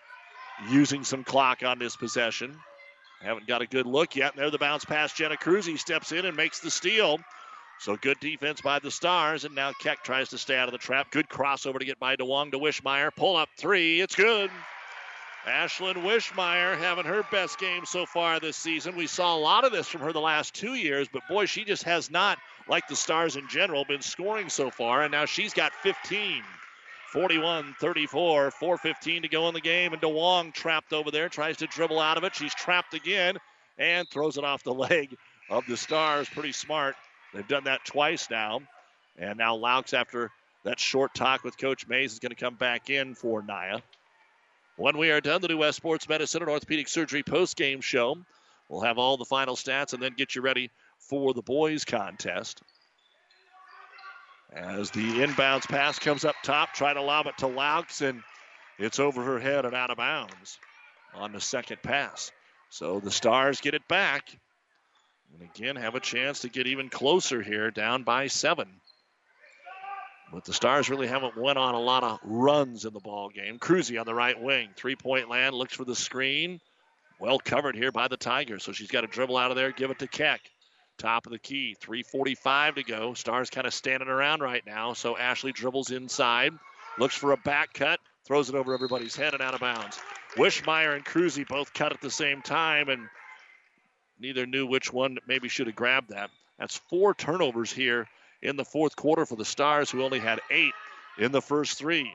using 0.70 1.04
some 1.04 1.24
clock 1.24 1.64
on 1.64 1.80
this 1.80 1.96
possession. 1.96 2.58
Haven't 3.22 3.48
got 3.48 3.62
a 3.62 3.68
good 3.68 3.88
look 3.88 4.16
yet. 4.16 4.36
There 4.36 4.50
the 4.52 4.58
bounce 4.58 4.86
pass. 4.86 5.14
Jenna 5.14 5.38
Cruz. 5.38 5.68
Steps 5.80 6.12
in 6.12 6.26
and 6.26 6.38
makes 6.38 6.60
the 6.60 6.70
steal. 6.70 7.20
So 7.80 7.96
good 7.96 8.20
defense 8.20 8.62
by 8.62 8.80
the 8.80 8.92
Stars. 8.92 9.44
And 9.44 9.56
now 9.56 9.72
Keck 9.82 10.04
tries 10.04 10.30
to 10.30 10.38
stay 10.38 10.56
out 10.56 10.68
of 10.68 10.72
the 10.72 10.78
trap. 10.78 11.12
Good 11.12 11.28
crossover 11.28 11.80
to 11.80 11.86
get 11.86 12.00
by 12.00 12.16
Duong 12.16 12.52
to 12.52 12.60
Wishmeyer. 12.60 13.10
Pull 13.16 13.36
up 13.36 13.50
three. 13.58 14.02
It's 14.02 14.16
good. 14.16 14.52
Ashlyn 15.48 16.04
Wishmeyer 16.04 16.78
having 16.78 17.06
her 17.06 17.24
best 17.32 17.58
game 17.58 17.86
so 17.86 18.06
far 18.06 18.40
this 18.40 18.58
season. 18.58 18.98
We 18.98 19.08
saw 19.08 19.36
a 19.36 19.40
lot 19.40 19.64
of 19.64 19.72
this 19.72 19.88
from 19.88 20.02
her 20.02 20.12
the 20.12 20.20
last 20.20 20.54
two 20.54 20.74
years, 20.74 21.08
but 21.12 21.28
boy, 21.30 21.46
she 21.46 21.64
just 21.64 21.84
has 21.84 22.12
not, 22.12 22.38
like 22.70 22.88
the 22.88 22.96
Stars 22.96 23.36
in 23.36 23.48
general, 23.48 23.86
been 23.86 24.02
scoring 24.02 24.50
so 24.50 24.70
far. 24.70 25.04
And 25.04 25.12
now 25.12 25.26
she's 25.26 25.54
got 25.54 25.74
15. 25.74 26.44
41 27.14 27.74
34, 27.80 28.52
4.15 28.52 29.22
to 29.22 29.28
go 29.30 29.48
in 29.48 29.54
the 29.54 29.62
game. 29.62 29.94
And 29.94 30.02
Duong 30.02 30.54
trapped 30.54 30.92
over 30.92 31.10
there, 31.10 31.30
tries 31.30 31.58
to 31.58 31.68
dribble 31.68 32.00
out 32.00 32.18
of 32.18 32.24
it. 32.24 32.36
She's 32.36 32.54
trapped 32.54 32.94
again 32.94 33.38
and 33.78 34.10
throws 34.10 34.38
it 34.38 34.44
off 34.44 34.64
the 34.64 34.74
leg 34.74 35.16
of 35.50 35.66
the 35.68 35.78
Stars. 35.78 36.28
Pretty 36.30 36.52
smart. 36.52 36.96
They've 37.34 37.48
done 37.48 37.64
that 37.66 37.86
twice 37.86 38.30
now. 38.30 38.62
And 39.18 39.38
now 39.38 39.56
Laux, 39.56 39.94
after 39.94 40.32
that 40.64 40.80
short 40.80 41.14
talk 41.14 41.44
with 41.44 41.58
Coach 41.58 41.88
Mays, 41.88 42.14
is 42.14 42.20
going 42.20 42.30
to 42.32 42.36
come 42.36 42.56
back 42.56 42.90
in 42.90 43.16
for 43.16 43.42
Naya. 43.42 43.80
When 44.76 44.98
we 44.98 45.10
are 45.10 45.22
done, 45.22 45.42
the 45.42 45.48
New 45.48 45.58
West 45.58 45.78
Sports 45.78 46.08
Medicine 46.08 46.42
and 46.42 46.52
Orthopedic 46.52 46.88
Surgery 46.88 47.24
post-game 47.24 47.82
show. 47.82 48.18
We'll 48.70 48.82
have 48.82 48.98
all 48.98 49.18
the 49.18 49.26
final 49.26 49.56
stats 49.56 49.94
and 49.94 50.04
then 50.04 50.14
get 50.16 50.36
you 50.36 50.42
ready 50.42 50.70
for 51.08 51.34
the 51.34 51.42
boys 51.42 51.86
contest. 51.86 52.62
As 54.54 54.92
the 54.92 55.20
inbounds 55.20 55.68
pass 55.68 56.00
comes 56.00 56.26
up 56.26 56.36
top, 56.44 56.74
try 56.74 56.94
to 56.94 57.02
lob 57.02 57.28
it 57.28 57.38
to 57.40 57.48
Laux, 57.48 58.02
and 58.02 58.24
it's 58.80 59.00
over 59.00 59.24
her 59.24 59.40
head 59.40 59.66
and 59.66 59.76
out 59.76 59.90
of 59.90 59.98
bounds 59.98 60.58
on 61.14 61.32
the 61.32 61.42
second 61.42 61.82
pass. 61.84 62.32
So 62.70 63.00
the 63.00 63.12
Stars 63.12 63.62
get 63.62 63.74
it 63.74 63.88
back. 63.88 64.24
And 65.34 65.50
again, 65.50 65.76
have 65.76 65.96
a 65.96 66.00
chance 66.00 66.42
to 66.42 66.50
get 66.50 66.68
even 66.68 66.90
closer 66.90 67.42
here, 67.42 67.72
down 67.72 68.04
by 68.04 68.28
seven. 68.28 68.68
But 70.32 70.46
the 70.46 70.54
Stars 70.54 70.90
really 70.90 71.08
haven't 71.08 71.38
went 71.38 71.58
on 71.58 71.76
a 71.76 71.80
lot 71.80 72.04
of 72.04 72.20
runs 72.24 72.86
in 72.86 72.94
the 72.94 73.00
ball 73.00 73.30
game. 73.30 73.60
Cruzy 73.60 74.00
on 74.00 74.06
the 74.06 74.14
right 74.14 74.42
wing, 74.42 74.70
three-point 74.76 75.30
land, 75.30 75.56
looks 75.56 75.76
for 75.76 75.86
the 75.86 75.96
screen. 75.96 76.60
Well 77.20 77.40
covered 77.40 77.76
here 77.76 77.92
by 77.92 78.08
the 78.08 78.18
Tigers, 78.18 78.64
so 78.64 78.72
she's 78.72 78.92
got 78.92 79.02
to 79.02 79.08
dribble 79.08 79.38
out 79.38 79.52
of 79.52 79.58
there, 79.58 79.72
give 79.72 79.92
it 79.92 80.00
to 80.00 80.08
Keck. 80.08 80.42
Top 80.98 81.28
of 81.28 81.32
the 81.32 81.40
key, 81.40 81.76
3:45 81.80 82.76
to 82.76 82.84
go. 82.84 83.14
Stars 83.14 83.50
kind 83.50 83.68
of 83.68 83.74
standing 83.74 84.10
around 84.10 84.42
right 84.42 84.66
now, 84.66 84.94
so 84.94 85.16
Ashley 85.16 85.52
dribbles 85.52 85.92
inside, 85.92 86.54
looks 86.98 87.16
for 87.16 87.32
a 87.34 87.38
back 87.38 87.74
cut, 87.74 88.00
throws 88.26 88.50
it 88.50 88.56
over 88.56 88.74
everybody's 88.74 89.16
head 89.16 89.34
and 89.34 89.44
out 89.44 89.54
of 89.54 89.60
bounds. 89.60 90.00
Wishmeyer 90.36 90.96
and 90.96 91.06
Cruzy 91.06 91.48
both 91.48 91.74
cut 91.74 91.94
at 91.94 92.02
the 92.02 92.10
same 92.10 92.42
time, 92.42 92.90
and 92.90 93.08
neither 94.20 94.46
knew 94.46 94.66
which 94.66 94.92
one 94.92 95.18
maybe 95.28 95.50
should 95.50 95.68
have 95.68 95.76
grabbed 95.76 96.10
that. 96.10 96.32
That's 96.58 96.78
four 96.90 97.14
turnovers 97.14 97.72
here 97.72 98.08
in 98.42 98.56
the 98.56 98.66
fourth 98.66 98.96
quarter 98.96 99.26
for 99.26 99.36
the 99.36 99.46
Stars, 99.46 99.92
who 99.92 100.04
only 100.04 100.20
had 100.20 100.42
eight 100.50 100.74
in 101.18 101.32
the 101.32 101.42
first 101.42 101.78
three. 101.78 102.12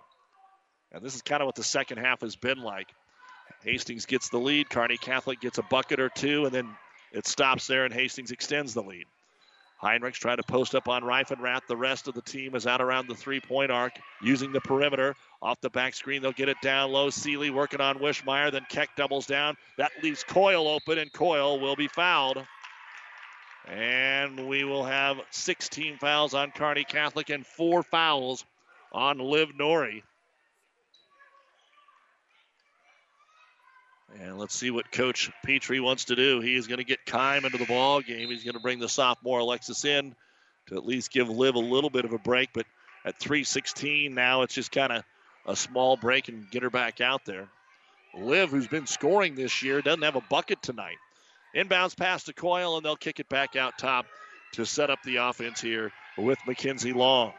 And 0.90 1.02
this 1.04 1.14
is 1.14 1.22
kind 1.22 1.40
of 1.40 1.46
what 1.46 1.54
the 1.54 1.64
second 1.64 1.98
half 1.98 2.20
has 2.20 2.36
been 2.36 2.59
like. 2.59 2.88
Hastings 3.64 4.06
gets 4.06 4.28
the 4.28 4.38
lead. 4.38 4.68
Kearney 4.68 4.96
Catholic 4.96 5.40
gets 5.40 5.59
a 5.59 5.62
bucket 5.62 6.00
or 6.00 6.09
two, 6.09 6.44
and 6.44 6.54
then 6.54 6.68
it 7.12 7.26
stops 7.26 7.66
there, 7.66 7.84
and 7.84 7.94
Hastings 7.94 8.30
extends 8.30 8.74
the 8.74 8.82
lead. 8.82 9.06
Heinrichs 9.82 10.14
trying 10.14 10.36
to 10.36 10.44
post 10.44 10.74
up 10.74 10.89
on 10.89 11.02
Reifenrath. 11.02 11.66
The 11.66 11.76
rest 11.76 12.06
of 12.06 12.14
the 12.14 12.22
team 12.22 12.55
is 12.55 12.68
out 12.68 12.80
around 12.80 13.09
the 13.09 13.16
three 13.16 13.40
point 13.40 13.72
arc 13.72 13.93
using 14.22 14.52
the 14.52 14.60
perimeter. 14.60 15.16
Off 15.43 15.60
the 15.60 15.70
back 15.70 15.94
screen, 15.94 16.22
they'll 16.22 16.30
get 16.30 16.48
it 16.48 16.60
down 16.62 16.93
low. 16.93 17.10
Seeley 17.10 17.51
working 17.51 17.80
on 17.80 17.98
Wishmeyer. 17.98 18.52
Then 18.52 18.64
Keck 18.68 18.94
doubles 18.97 19.26
down. 19.26 19.56
That 19.78 19.90
leaves 20.02 20.22
Coyle 20.22 20.68
open, 20.68 20.98
and 20.98 21.12
Coyle 21.12 21.59
will 21.59 21.74
be 21.74 21.89
fouled. 21.89 22.44
And 23.66 24.48
we 24.48 24.62
will 24.62 24.84
have 24.84 25.20
16 25.30 25.98
fouls 25.98 26.34
on 26.34 26.52
Kearney 26.52 26.84
Catholic 26.84 27.30
and 27.30 27.44
four 27.44 27.82
fouls 27.82 28.44
on 28.93 29.18
Liv 29.18 29.51
Nori. 29.59 30.02
And 34.20 34.39
let's 34.39 34.55
see 34.55 34.70
what 34.70 34.93
Coach 34.93 35.30
Petrie 35.44 35.80
wants 35.80 36.06
to 36.06 36.16
do. 36.16 36.40
He 36.40 36.55
is 36.55 36.66
going 36.66 36.78
to 36.78 36.84
get 36.84 37.06
Kime 37.06 37.44
into 37.44 37.59
the 37.59 37.64
ball 37.64 38.01
game. 38.01 38.28
He's 38.28 38.44
going 38.44 38.55
to 38.55 38.60
bring 38.60 38.78
the 38.78 38.89
sophomore 38.89 39.40
Alexis 39.40 39.84
in 39.84 40.14
to 40.68 40.76
at 40.76 40.86
least 40.86 41.12
give 41.12 41.28
Liv 41.28 41.55
a 41.55 41.60
little 41.60 41.90
bit 41.90 42.05
of 42.05 42.12
a 42.12 42.18
break. 42.18 42.51
But 42.52 42.66
at 43.05 43.18
3:16 43.18 44.12
now, 44.12 44.43
it's 44.43 44.55
just 44.55 44.70
kind 44.70 44.93
of 44.93 45.05
a 45.47 45.56
small 45.56 45.97
break 45.97 46.28
and 46.28 46.51
get 46.51 46.62
her 46.62 46.70
back 46.70 47.01
out 47.01 47.24
there. 47.24 47.48
Liv, 48.14 48.51
who's 48.51 48.68
been 48.68 48.86
scoring 48.86 49.34
this 49.34 49.62
year, 49.62 49.80
doesn't 49.80 50.02
have 50.02 50.16
a 50.16 50.22
bucket 50.28 50.62
tonight. 50.62 50.98
Inbounds 51.56 51.97
pass 51.97 52.24
to 52.24 52.32
Coyle, 52.32 52.76
and 52.76 52.84
they'll 52.84 52.97
kick 52.97 53.20
it 53.20 53.28
back 53.28 53.56
out 53.56 53.78
top 53.78 54.06
to 54.52 54.66
set 54.66 54.90
up 54.90 55.02
the 55.02 55.16
offense 55.16 55.60
here 55.60 55.93
with 56.18 56.39
Mackenzie 56.47 56.93
Long. 56.93 57.32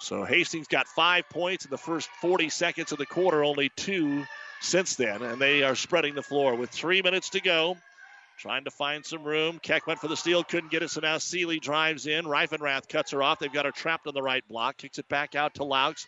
So 0.00 0.24
Hastings 0.24 0.68
got 0.68 0.86
five 0.86 1.28
points 1.28 1.64
in 1.64 1.70
the 1.70 1.78
first 1.78 2.08
40 2.20 2.50
seconds 2.50 2.92
of 2.92 2.98
the 2.98 3.06
quarter, 3.06 3.42
only 3.42 3.70
two 3.70 4.24
since 4.60 4.96
then, 4.96 5.22
and 5.22 5.40
they 5.40 5.62
are 5.62 5.74
spreading 5.74 6.14
the 6.14 6.22
floor 6.22 6.54
with 6.54 6.70
three 6.70 7.02
minutes 7.02 7.30
to 7.30 7.40
go. 7.40 7.76
Trying 8.38 8.64
to 8.64 8.70
find 8.70 9.04
some 9.04 9.24
room. 9.24 9.58
Keck 9.60 9.88
went 9.88 9.98
for 9.98 10.06
the 10.06 10.16
steal, 10.16 10.44
couldn't 10.44 10.70
get 10.70 10.84
it, 10.84 10.90
so 10.90 11.00
now 11.00 11.18
Seeley 11.18 11.58
drives 11.58 12.06
in. 12.06 12.24
Reifenrath 12.24 12.88
cuts 12.88 13.10
her 13.10 13.20
off. 13.20 13.40
They've 13.40 13.52
got 13.52 13.64
her 13.64 13.72
trapped 13.72 14.06
on 14.06 14.14
the 14.14 14.22
right 14.22 14.46
block, 14.46 14.76
kicks 14.76 14.98
it 14.98 15.08
back 15.08 15.34
out 15.34 15.54
to 15.54 15.64
Laux. 15.64 16.06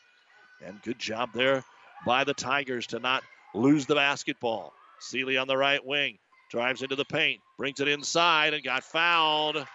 And 0.65 0.81
good 0.83 0.99
job 0.99 1.31
there 1.35 1.65
by 2.07 2.23
the 2.23 2.35
Tigers 2.35 2.87
to 2.89 3.01
not 3.01 3.25
lose 3.53 3.87
the 3.87 3.97
basketball. 3.97 4.73
Seeley 5.01 5.39
on 5.39 5.49
the 5.49 5.57
right 5.57 5.85
wing 5.85 6.19
drives 6.51 6.83
into 6.83 6.97
the 6.97 7.05
paint, 7.05 7.41
brings 7.57 7.81
it 7.81 7.89
inside, 7.89 8.55
and 8.55 8.63
got 8.63 8.85
fouled. 8.85 9.67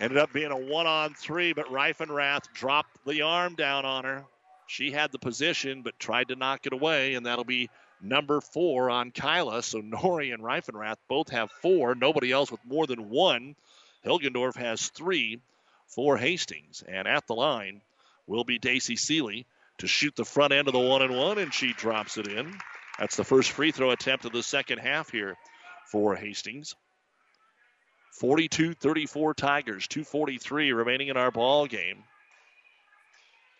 Ended 0.00 0.18
up 0.18 0.32
being 0.32 0.50
a 0.50 0.56
one 0.56 0.86
on 0.86 1.14
three, 1.14 1.52
but 1.52 1.66
Reifenrath 1.66 2.52
dropped 2.52 3.04
the 3.06 3.22
arm 3.22 3.54
down 3.54 3.84
on 3.84 4.04
her. 4.04 4.24
She 4.66 4.90
had 4.90 5.12
the 5.12 5.18
position, 5.18 5.82
but 5.82 5.98
tried 5.98 6.28
to 6.28 6.36
knock 6.36 6.66
it 6.66 6.72
away, 6.72 7.14
and 7.14 7.26
that'll 7.26 7.44
be 7.44 7.70
number 8.00 8.40
four 8.40 8.90
on 8.90 9.10
Kyla. 9.10 9.62
So 9.62 9.80
Nori 9.80 10.34
and 10.34 10.42
Reifenrath 10.42 10.96
both 11.08 11.30
have 11.30 11.50
four. 11.62 11.94
Nobody 11.94 12.32
else 12.32 12.50
with 12.50 12.64
more 12.64 12.86
than 12.86 13.08
one. 13.08 13.56
Hilgendorf 14.04 14.56
has 14.56 14.88
three 14.88 15.40
for 15.88 16.16
Hastings. 16.16 16.82
And 16.86 17.06
at 17.06 17.26
the 17.26 17.34
line 17.34 17.80
will 18.26 18.44
be 18.44 18.58
Daisy 18.58 18.96
Seeley 18.96 19.46
to 19.78 19.86
shoot 19.86 20.16
the 20.16 20.24
front 20.24 20.52
end 20.52 20.68
of 20.68 20.72
the 20.72 20.80
one 20.80 21.02
and 21.02 21.16
one, 21.16 21.38
and 21.38 21.52
she 21.52 21.72
drops 21.72 22.16
it 22.16 22.26
in. 22.26 22.58
That's 22.98 23.16
the 23.16 23.24
first 23.24 23.50
free 23.50 23.72
throw 23.72 23.90
attempt 23.90 24.24
of 24.24 24.32
the 24.32 24.42
second 24.42 24.78
half 24.78 25.10
here 25.10 25.36
for 25.86 26.16
Hastings. 26.16 26.74
42 28.12 28.72
34 28.74 29.34
Tigers, 29.34 29.86
243 29.88 30.72
remaining 30.72 31.08
in 31.08 31.18
our 31.18 31.30
ball 31.30 31.66
game. 31.66 32.04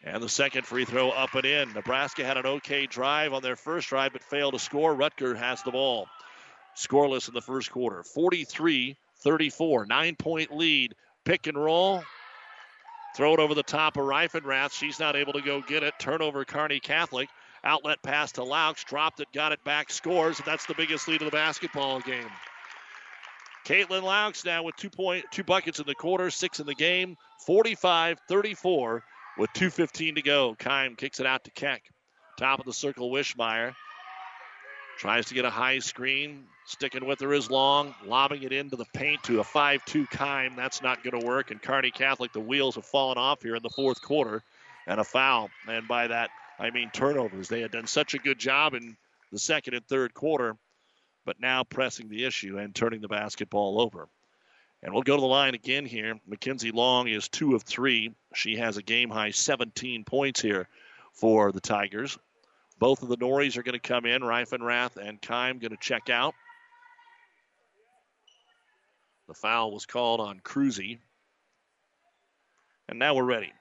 And 0.07 0.23
the 0.23 0.29
second 0.29 0.65
free 0.65 0.85
throw 0.85 1.11
up 1.11 1.35
and 1.35 1.45
in. 1.45 1.73
Nebraska 1.73 2.25
had 2.25 2.37
an 2.37 2.47
okay 2.47 2.87
drive 2.87 3.33
on 3.33 3.43
their 3.43 3.57
first 3.57 3.89
drive, 3.89 4.13
but 4.13 4.23
failed 4.23 4.55
to 4.55 4.59
score. 4.61 4.95
Rutger 4.95 5.37
has 5.37 5.63
the 5.65 5.73
ball. 5.73 6.07
Scoreless 6.77 7.27
in 7.27 7.35
the 7.35 7.43
first 7.43 7.73
quarter. 7.73 8.05
43 8.05 8.97
34, 9.19 9.87
nine 9.87 10.15
point 10.15 10.55
lead. 10.55 10.95
Pick 11.25 11.49
and 11.49 11.59
roll. 11.59 12.05
Throw 13.17 13.35
it 13.35 13.41
over 13.41 13.55
the 13.55 13.65
top 13.65 13.97
of 13.97 14.05
Reifenrath. 14.05 14.73
She's 14.73 15.01
not 15.01 15.17
able 15.17 15.33
to 15.33 15.41
go 15.41 15.61
get 15.61 15.83
it. 15.83 15.95
Turnover, 15.99 16.45
Kearney 16.45 16.79
Catholic. 16.79 17.29
Outlet 17.65 18.01
pass 18.03 18.31
to 18.33 18.43
Laux. 18.45 18.85
Dropped 18.85 19.19
it, 19.19 19.29
got 19.35 19.51
it 19.51 19.65
back, 19.65 19.91
scores. 19.91 20.41
That's 20.47 20.67
the 20.67 20.75
biggest 20.75 21.09
lead 21.09 21.23
of 21.23 21.25
the 21.25 21.37
basketball 21.37 21.99
game. 22.01 22.31
Caitlin 23.65 24.03
Laux 24.03 24.45
now 24.45 24.63
with 24.63 24.77
two 24.77 24.91
point 24.91 25.25
two 25.33 25.43
buckets 25.43 25.81
in 25.81 25.87
the 25.87 25.97
quarter, 25.97 26.31
six 26.31 26.61
in 26.61 26.67
the 26.67 26.75
game, 26.77 27.17
45-34 27.49 29.01
with 29.39 29.53
2.15 29.53 30.17
to 30.17 30.23
go. 30.23 30.55
Keim 30.59 30.97
kicks 30.97 31.21
it 31.21 31.27
out 31.27 31.45
to 31.45 31.51
Keck. 31.51 31.83
Top 32.39 32.59
of 32.59 32.67
the 32.67 32.73
circle, 32.73 33.11
Wishmeyer. 33.11 33.75
Tries 34.99 35.27
to 35.27 35.35
get 35.35 35.45
a 35.45 35.51
high 35.51 35.79
screen. 35.79 36.45
Sticking 36.67 37.07
with 37.07 37.21
her 37.21 37.33
is 37.33 37.51
Long. 37.51 37.95
Lobbing 38.05 38.43
it 38.43 38.53
into 38.53 38.77
the 38.77 38.87
paint 38.95 39.23
to 39.25 39.41
a 39.41 39.45
5 39.45 39.85
2 39.85 40.07
Keim. 40.07 40.57
That's 40.57 40.83
not 40.83 41.05
going 41.05 41.21
to 41.21 41.27
work. 41.27 41.51
And 41.51 41.61
Kearney 41.61 41.91
Catholic, 41.91 42.33
the 42.33 42.41
wheels 42.41 42.77
have 42.77 42.87
fallen 42.87 43.19
off 43.19 43.43
here 43.43 43.57
in 43.57 43.63
the 43.63 43.71
fourth 43.71 44.01
quarter. 44.01 44.43
And 44.87 45.01
a 45.01 45.05
foul. 45.05 45.51
And 45.69 45.87
by 45.87 46.07
that, 46.09 46.31
I 46.59 46.71
mean 46.71 46.91
turnovers. 46.93 47.49
They 47.49 47.61
had 47.61 47.73
done 47.73 47.87
such 47.87 48.15
a 48.15 48.19
good 48.19 48.39
job 48.39 48.75
in 48.75 48.97
the 49.33 49.39
second 49.39 49.75
and 49.75 49.87
third 49.87 50.15
quarter 50.15 50.57
but 51.27 51.41
now 51.41 51.65
pressing 51.65 52.09
the 52.09 52.25
issue 52.25 52.57
and 52.57 52.75
turning 52.75 53.03
the 53.03 53.09
basketball 53.09 53.81
over. 53.81 54.09
And 54.83 54.93
we'll 54.93 55.03
go 55.03 55.17
to 55.17 55.21
the 55.21 55.27
line 55.27 55.55
again 55.55 55.87
here. 55.87 56.21
Mackenzie 56.27 56.71
Long 56.71 57.09
is 57.09 57.29
two 57.29 57.55
of 57.55 57.63
three. 57.63 58.15
She 58.35 58.57
has 58.57 58.77
a 58.77 58.83
game 58.83 59.11
high 59.11 59.31
17 59.31 60.05
points 60.05 60.41
here 60.41 60.69
for 61.13 61.51
the 61.51 61.61
Tigers. 61.61 62.19
Both 62.79 63.03
of 63.03 63.09
the 63.09 63.17
Norries 63.17 63.57
are 63.57 63.63
going 63.63 63.73
to 63.73 63.79
come 63.79 64.05
in. 64.05 64.23
Reifenrath 64.23 64.97
and 64.97 65.21
Keim 65.21 65.59
going 65.59 65.71
to 65.71 65.79
check 65.81 66.11
out. 66.11 66.35
The 69.29 69.35
foul 69.35 69.73
was 69.73 69.87
called 69.87 70.21
on 70.21 70.41
Cruzy. 70.41 70.99
And 72.89 72.99
now 72.99 73.15
we're 73.15 73.25
ready. 73.25 73.53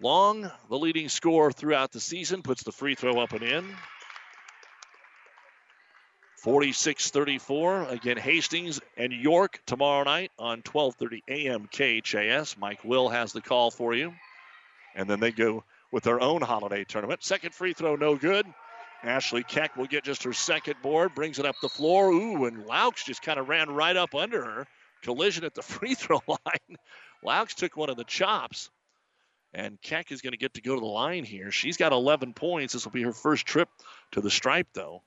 Long, 0.00 0.50
the 0.70 0.78
leading 0.78 1.08
scorer 1.08 1.52
throughout 1.52 1.92
the 1.92 2.00
season, 2.00 2.42
puts 2.42 2.62
the 2.62 2.72
free 2.72 2.94
throw 2.94 3.20
up 3.20 3.32
and 3.32 3.42
in. 3.42 3.76
46 6.44 7.10
34. 7.10 7.84
Again, 7.84 8.18
Hastings 8.18 8.78
and 8.98 9.14
York 9.14 9.62
tomorrow 9.64 10.04
night 10.04 10.30
on 10.38 10.60
12:30 10.60 11.22
a.m. 11.26 11.66
KHAS. 11.72 12.58
Mike 12.58 12.84
Will 12.84 13.08
has 13.08 13.32
the 13.32 13.40
call 13.40 13.70
for 13.70 13.94
you. 13.94 14.12
And 14.94 15.08
then 15.08 15.20
they 15.20 15.32
go 15.32 15.64
with 15.90 16.04
their 16.04 16.20
own 16.20 16.42
holiday 16.42 16.84
tournament. 16.84 17.24
Second 17.24 17.54
free 17.54 17.72
throw, 17.72 17.96
no 17.96 18.16
good. 18.16 18.44
Ashley 19.02 19.42
Keck 19.42 19.74
will 19.78 19.86
get 19.86 20.04
just 20.04 20.24
her 20.24 20.34
second 20.34 20.74
board, 20.82 21.14
brings 21.14 21.38
it 21.38 21.46
up 21.46 21.56
the 21.62 21.68
floor. 21.70 22.10
Ooh, 22.10 22.44
and 22.44 22.66
Laux 22.66 23.02
just 23.02 23.22
kind 23.22 23.38
of 23.38 23.48
ran 23.48 23.70
right 23.70 23.96
up 23.96 24.14
under 24.14 24.44
her. 24.44 24.66
Collision 25.00 25.44
at 25.44 25.54
the 25.54 25.62
free 25.62 25.94
throw 25.94 26.20
line. 26.28 26.76
Laux 27.24 27.54
took 27.54 27.74
one 27.74 27.88
of 27.88 27.96
the 27.96 28.04
chops. 28.04 28.68
And 29.54 29.80
Keck 29.80 30.12
is 30.12 30.20
going 30.20 30.32
to 30.32 30.38
get 30.38 30.52
to 30.54 30.60
go 30.60 30.74
to 30.74 30.80
the 30.80 30.86
line 30.86 31.24
here. 31.24 31.50
She's 31.50 31.78
got 31.78 31.92
11 31.92 32.34
points. 32.34 32.74
This 32.74 32.84
will 32.84 32.92
be 32.92 33.04
her 33.04 33.14
first 33.14 33.46
trip 33.46 33.70
to 34.12 34.20
the 34.20 34.30
stripe, 34.30 34.68
though. 34.74 35.00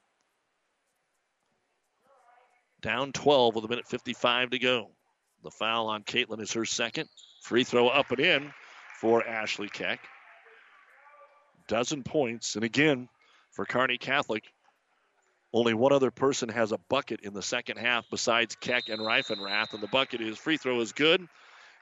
Down 2.82 3.12
12 3.12 3.56
with 3.56 3.66
a 3.66 3.68
minute 3.68 3.88
55 3.88 4.52
to 4.52 4.60
go. 4.60 4.92
The 5.44 5.52
foul 5.52 5.88
on 5.88 6.04
Caitlin 6.04 6.42
is 6.42 6.54
her 6.54 6.66
second. 6.66 7.10
Free 7.42 7.64
throw 7.64 7.88
up 7.88 8.12
and 8.12 8.20
in 8.20 8.54
for 9.00 9.26
Ashley 9.26 9.70
Keck. 9.70 10.00
Dozen 11.68 12.04
points. 12.04 12.56
And 12.56 12.64
again, 12.64 13.10
for 13.52 13.66
Kearney 13.66 13.98
Catholic, 13.98 14.44
only 15.54 15.74
one 15.74 15.94
other 15.94 16.12
person 16.12 16.50
has 16.50 16.72
a 16.72 16.78
bucket 16.90 17.22
in 17.22 17.34
the 17.34 17.42
second 17.42 17.78
half 17.78 18.06
besides 18.10 18.56
Keck 18.56 18.90
and 18.90 19.00
Reifenrath. 19.00 19.74
And 19.74 19.82
the 19.82 19.88
bucket 19.88 20.22
is 20.22 20.38
free 20.38 20.58
throw 20.58 20.80
is 20.82 20.92
good. 20.92 21.28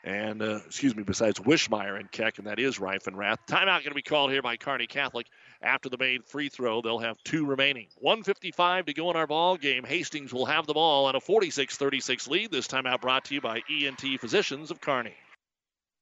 And, 0.06 0.44
uh, 0.44 0.60
excuse 0.68 0.96
me, 0.96 1.02
besides 1.02 1.40
Wishmeyer 1.40 2.00
and 2.00 2.12
Keck, 2.12 2.38
and 2.38 2.46
that 2.46 2.60
is 2.60 2.78
Reifenrath. 2.78 3.38
Timeout 3.50 3.80
going 3.80 3.86
to 3.86 3.96
be 3.96 4.04
called 4.04 4.32
here 4.32 4.44
by 4.44 4.56
Kearney 4.56 4.86
Catholic 4.86 5.26
after 5.64 5.90
the 5.90 5.98
main 5.98 6.22
free 6.22 6.48
throw. 6.48 6.82
They'll 6.82 7.00
have 7.00 7.18
two 7.24 7.44
remaining. 7.44 7.88
155 7.98 8.86
to 8.86 8.94
go 8.94 9.10
in 9.10 9.16
our 9.16 9.26
ball 9.26 9.58
game. 9.58 9.84
Hastings 9.84 10.32
will 10.32 10.46
have 10.46 10.68
the 10.68 10.76
ball 10.76 11.06
on 11.08 11.16
a 11.16 11.20
46 11.20 11.76
36 11.76 12.28
lead. 12.28 12.52
This 12.52 12.68
timeout 12.68 13.02
brought 13.02 13.26
to 13.26 13.34
you 13.34 13.42
by 13.42 13.62
ENT 13.68 14.20
Physicians 14.22 14.70
of 14.70 14.80
Kearney. 14.80 15.16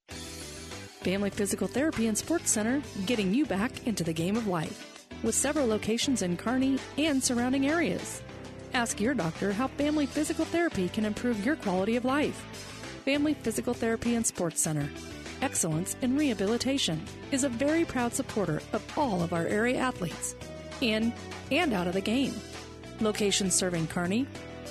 Family 0.10 1.30
Physical 1.30 1.68
Therapy 1.68 2.08
and 2.08 2.18
Sports 2.18 2.52
Center, 2.52 2.82
getting 3.06 3.34
you 3.34 3.46
back 3.46 3.88
into 3.88 4.04
the 4.04 4.14
game 4.14 4.36
of 4.36 4.48
life. 4.48 5.08
With 5.24 5.36
several 5.36 5.66
locations 5.66 6.22
in 6.22 6.36
Kearney 6.36 6.78
and 6.98 7.24
surrounding 7.24 7.68
areas. 7.68 8.22
Ask 8.74 9.00
your 9.00 9.14
doctor 9.14 9.54
how 9.54 9.68
Family 9.70 10.08
Physical 10.08 10.44
Therapy 10.44 10.90
can 10.90 11.06
improve 11.06 11.46
your 11.46 11.56
quality 11.56 11.96
of 11.96 12.04
life. 12.04 12.73
Family 13.06 13.34
Physical 13.34 13.74
Therapy 13.74 14.16
and 14.16 14.26
Sports 14.26 14.62
Center, 14.62 14.90
Excellence 15.42 15.98
in 16.02 16.16
Rehabilitation 16.16 17.04
is 17.32 17.44
a 17.44 17.50
very 17.50 17.84
proud 17.84 18.14
supporter 18.14 18.62
of 18.72 18.98
all 18.98 19.22
of 19.22 19.34
our 19.34 19.46
area 19.46 19.78
athletes, 19.78 20.36
in 20.80 21.12
and 21.52 21.74
out 21.74 21.86
of 21.88 21.94
the 21.94 22.02
game. 22.02 22.34
Locations 23.02 23.54
serving 23.54 23.88
Kearney, 23.88 24.26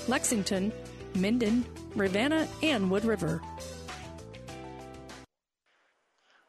Lexington, 0.08 0.72
Minden, 1.14 1.66
Ravenna, 1.94 2.48
and 2.62 2.90
Wood 2.90 3.04
River. 3.04 3.42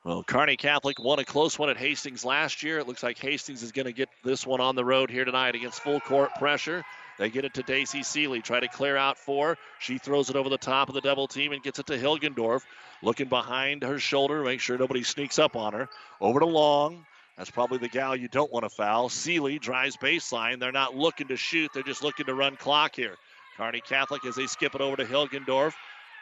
Well, 0.06 0.24
Kearney 0.24 0.56
Catholic 0.56 1.00
won 1.00 1.20
a 1.20 1.26
close 1.26 1.60
one 1.60 1.70
at 1.70 1.76
Hastings 1.76 2.24
last 2.24 2.64
year. 2.64 2.80
It 2.80 2.88
looks 2.88 3.04
like 3.04 3.18
Hastings 3.18 3.62
is 3.62 3.74
going 3.74 3.88
to 3.88 3.94
get 3.94 4.08
this 4.24 4.48
one 4.48 4.62
on 4.62 4.76
the 4.76 4.86
road 4.86 5.10
here 5.10 5.26
tonight 5.26 5.56
against 5.56 5.82
full 5.82 6.00
court 6.00 6.34
pressure. 6.36 6.86
They 7.20 7.30
get 7.30 7.46
it 7.46 7.54
to 7.56 7.64
Daisy 7.64 8.04
Seeley. 8.04 8.42
Try 8.42 8.60
to 8.60 8.68
clear 8.68 8.98
out 8.98 9.18
four. 9.18 9.58
She 9.80 9.98
throws 9.98 10.30
it 10.30 10.36
over 10.36 10.50
the 10.50 10.58
top 10.58 10.90
of 10.90 10.96
the 10.96 11.02
double 11.02 11.28
team 11.28 11.52
and 11.52 11.62
gets 11.62 11.80
it 11.80 11.86
to 11.88 11.98
Hilgendorf. 11.98 12.62
Looking 13.02 13.28
behind 13.28 13.84
her 13.84 14.00
shoulder, 14.00 14.44
make 14.44 14.60
sure 14.60 14.78
nobody 14.78 15.04
sneaks 15.04 15.38
up 15.38 15.56
on 15.56 15.74
her. 15.74 15.90
Over 16.20 16.40
to 16.40 16.46
Long. 16.46 17.06
That's 17.38 17.52
probably 17.52 17.80
the 17.80 17.90
gal 17.90 18.16
you 18.16 18.28
don't 18.28 18.52
want 18.52 18.64
to 18.64 18.70
foul. 18.70 19.10
Seeley 19.10 19.60
drives 19.60 19.98
baseline. 19.98 20.60
They're 20.60 20.72
not 20.72 20.96
looking 20.96 21.28
to 21.30 21.38
shoot, 21.38 21.72
they're 21.74 21.84
just 21.84 22.04
looking 22.04 22.28
to 22.28 22.34
run 22.34 22.56
clock 22.56 22.96
here. 22.96 23.16
Kearney 23.58 23.82
Catholic 23.82 24.26
as 24.26 24.36
they 24.36 24.48
skip 24.48 24.76
it 24.76 24.82
over 24.82 24.96
to 24.98 25.06
Hilgendorf. 25.06 25.74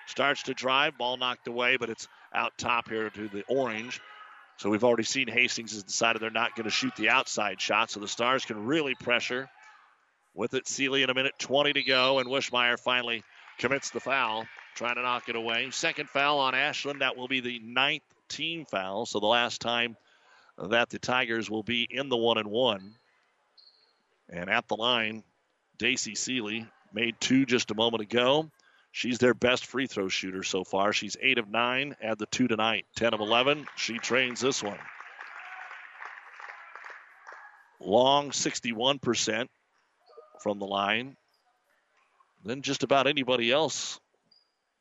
Starts 0.07 0.43
to 0.43 0.53
drive, 0.53 0.97
ball 0.97 1.17
knocked 1.17 1.47
away, 1.47 1.77
but 1.77 1.89
it's 1.89 2.07
out 2.33 2.57
top 2.57 2.89
here 2.89 3.09
to 3.09 3.27
the 3.27 3.43
orange. 3.47 4.01
So 4.57 4.69
we've 4.69 4.83
already 4.83 5.03
seen 5.03 5.27
Hastings 5.27 5.73
has 5.73 5.83
decided 5.83 6.21
they're 6.21 6.29
not 6.29 6.55
going 6.55 6.65
to 6.65 6.71
shoot 6.71 6.95
the 6.95 7.09
outside 7.09 7.59
shot, 7.61 7.89
so 7.89 7.99
the 7.99 8.07
Stars 8.07 8.45
can 8.45 8.65
really 8.65 8.95
pressure 8.95 9.49
with 10.33 10.53
it, 10.53 10.67
Seeley 10.67 11.03
in 11.03 11.09
a 11.09 11.13
minute 11.13 11.33
20 11.39 11.73
to 11.73 11.83
go, 11.83 12.19
and 12.19 12.29
Wishmeyer 12.29 12.79
finally 12.79 13.23
commits 13.57 13.89
the 13.89 13.99
foul, 13.99 14.45
trying 14.75 14.95
to 14.95 15.01
knock 15.01 15.29
it 15.29 15.35
away. 15.35 15.69
Second 15.71 16.09
foul 16.09 16.39
on 16.39 16.53
Ashlyn. 16.53 16.99
That 16.99 17.17
will 17.17 17.27
be 17.27 17.41
the 17.41 17.59
ninth 17.59 18.03
team 18.29 18.65
foul. 18.65 19.05
So 19.05 19.19
the 19.19 19.27
last 19.27 19.61
time 19.61 19.97
that 20.57 20.89
the 20.89 20.99
Tigers 20.99 21.49
will 21.49 21.63
be 21.63 21.87
in 21.89 22.09
the 22.09 22.17
one 22.17 22.37
and 22.37 22.49
one. 22.49 22.95
And 24.29 24.49
at 24.49 24.67
the 24.67 24.75
line, 24.75 25.23
Daisy 25.77 26.15
Seeley 26.15 26.67
made 26.93 27.15
two 27.19 27.45
just 27.45 27.71
a 27.71 27.75
moment 27.75 28.01
ago. 28.01 28.49
She's 28.93 29.19
their 29.19 29.33
best 29.33 29.65
free 29.65 29.87
throw 29.87 30.09
shooter 30.09 30.43
so 30.43 30.63
far. 30.63 30.91
She's 30.91 31.15
8 31.19 31.37
of 31.37 31.49
9. 31.49 31.95
Add 32.01 32.19
the 32.19 32.25
2 32.25 32.47
tonight. 32.47 32.85
10 32.97 33.13
of 33.13 33.21
11. 33.21 33.65
She 33.77 33.97
trains 33.97 34.41
this 34.41 34.61
one. 34.61 34.79
Long 37.79 38.31
61% 38.31 39.47
from 40.41 40.59
the 40.59 40.65
line. 40.65 41.15
Then 42.43 42.61
just 42.61 42.83
about 42.83 43.07
anybody 43.07 43.51
else 43.51 43.99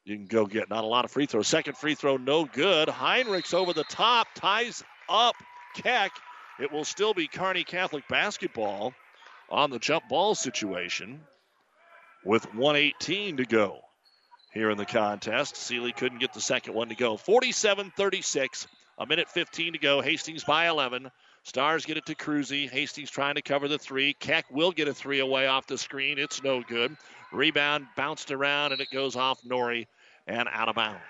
you 0.04 0.16
can 0.16 0.26
go 0.26 0.46
get. 0.46 0.70
Not 0.70 0.84
a 0.84 0.86
lot 0.86 1.04
of 1.04 1.10
free 1.10 1.26
throws. 1.26 1.48
Second 1.48 1.76
free 1.76 1.94
throw, 1.94 2.16
no 2.16 2.44
good. 2.44 2.88
Heinrichs 2.88 3.54
over 3.54 3.72
the 3.72 3.84
top, 3.84 4.28
ties 4.34 4.82
up 5.08 5.36
Keck. 5.76 6.12
It 6.58 6.72
will 6.72 6.84
still 6.84 7.14
be 7.14 7.26
Kearney 7.26 7.64
Catholic 7.64 8.06
basketball 8.08 8.92
on 9.48 9.70
the 9.70 9.78
jump 9.78 10.08
ball 10.08 10.34
situation 10.34 11.20
with 12.24 12.54
118 12.54 13.38
to 13.38 13.44
go 13.44 13.80
here 14.52 14.70
in 14.70 14.78
the 14.78 14.86
contest. 14.86 15.56
Seeley 15.56 15.92
couldn't 15.92 16.18
get 16.18 16.32
the 16.32 16.40
second 16.40 16.74
one 16.74 16.88
to 16.88 16.94
go. 16.94 17.16
47 17.16 17.92
36, 17.96 18.66
a 18.98 19.06
minute 19.06 19.28
15 19.28 19.74
to 19.74 19.78
go. 19.78 20.00
Hastings 20.00 20.44
by 20.44 20.68
11. 20.68 21.10
Stars 21.50 21.84
get 21.84 21.96
it 21.96 22.06
to 22.06 22.14
Cruzy. 22.14 22.70
Hastings 22.70 23.10
trying 23.10 23.34
to 23.34 23.42
cover 23.42 23.66
the 23.66 23.76
three. 23.76 24.12
Keck 24.12 24.48
will 24.52 24.70
get 24.70 24.86
a 24.86 24.94
three 24.94 25.18
away 25.18 25.48
off 25.48 25.66
the 25.66 25.76
screen. 25.76 26.16
It's 26.16 26.44
no 26.44 26.62
good. 26.62 26.96
Rebound 27.32 27.88
bounced 27.96 28.30
around 28.30 28.70
and 28.70 28.80
it 28.80 28.88
goes 28.92 29.16
off 29.16 29.42
Nori 29.42 29.88
and 30.28 30.48
out 30.48 30.68
of 30.68 30.76
bounds. 30.76 31.00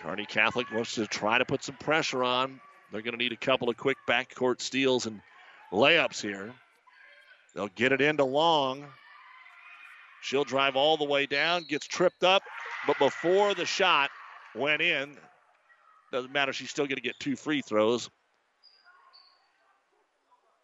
Kearney 0.00 0.26
Catholic 0.26 0.70
wants 0.70 0.96
to 0.96 1.06
try 1.06 1.38
to 1.38 1.46
put 1.46 1.64
some 1.64 1.76
pressure 1.76 2.22
on. 2.22 2.60
They're 2.92 3.00
going 3.00 3.14
to 3.14 3.18
need 3.18 3.32
a 3.32 3.36
couple 3.36 3.70
of 3.70 3.78
quick 3.78 3.96
backcourt 4.06 4.60
steals 4.60 5.06
and 5.06 5.22
layups 5.72 6.20
here. 6.20 6.52
They'll 7.54 7.68
get 7.68 7.92
it 7.92 8.02
into 8.02 8.24
Long. 8.24 8.84
She'll 10.20 10.44
drive 10.44 10.76
all 10.76 10.98
the 10.98 11.04
way 11.04 11.24
down, 11.24 11.64
gets 11.64 11.86
tripped 11.86 12.24
up, 12.24 12.42
but 12.86 12.98
before 12.98 13.54
the 13.54 13.64
shot 13.64 14.10
went 14.54 14.82
in, 14.82 15.16
doesn't 16.12 16.30
matter. 16.30 16.52
She's 16.52 16.68
still 16.68 16.84
going 16.84 16.96
to 16.96 17.02
get 17.02 17.18
two 17.18 17.36
free 17.36 17.62
throws. 17.62 18.10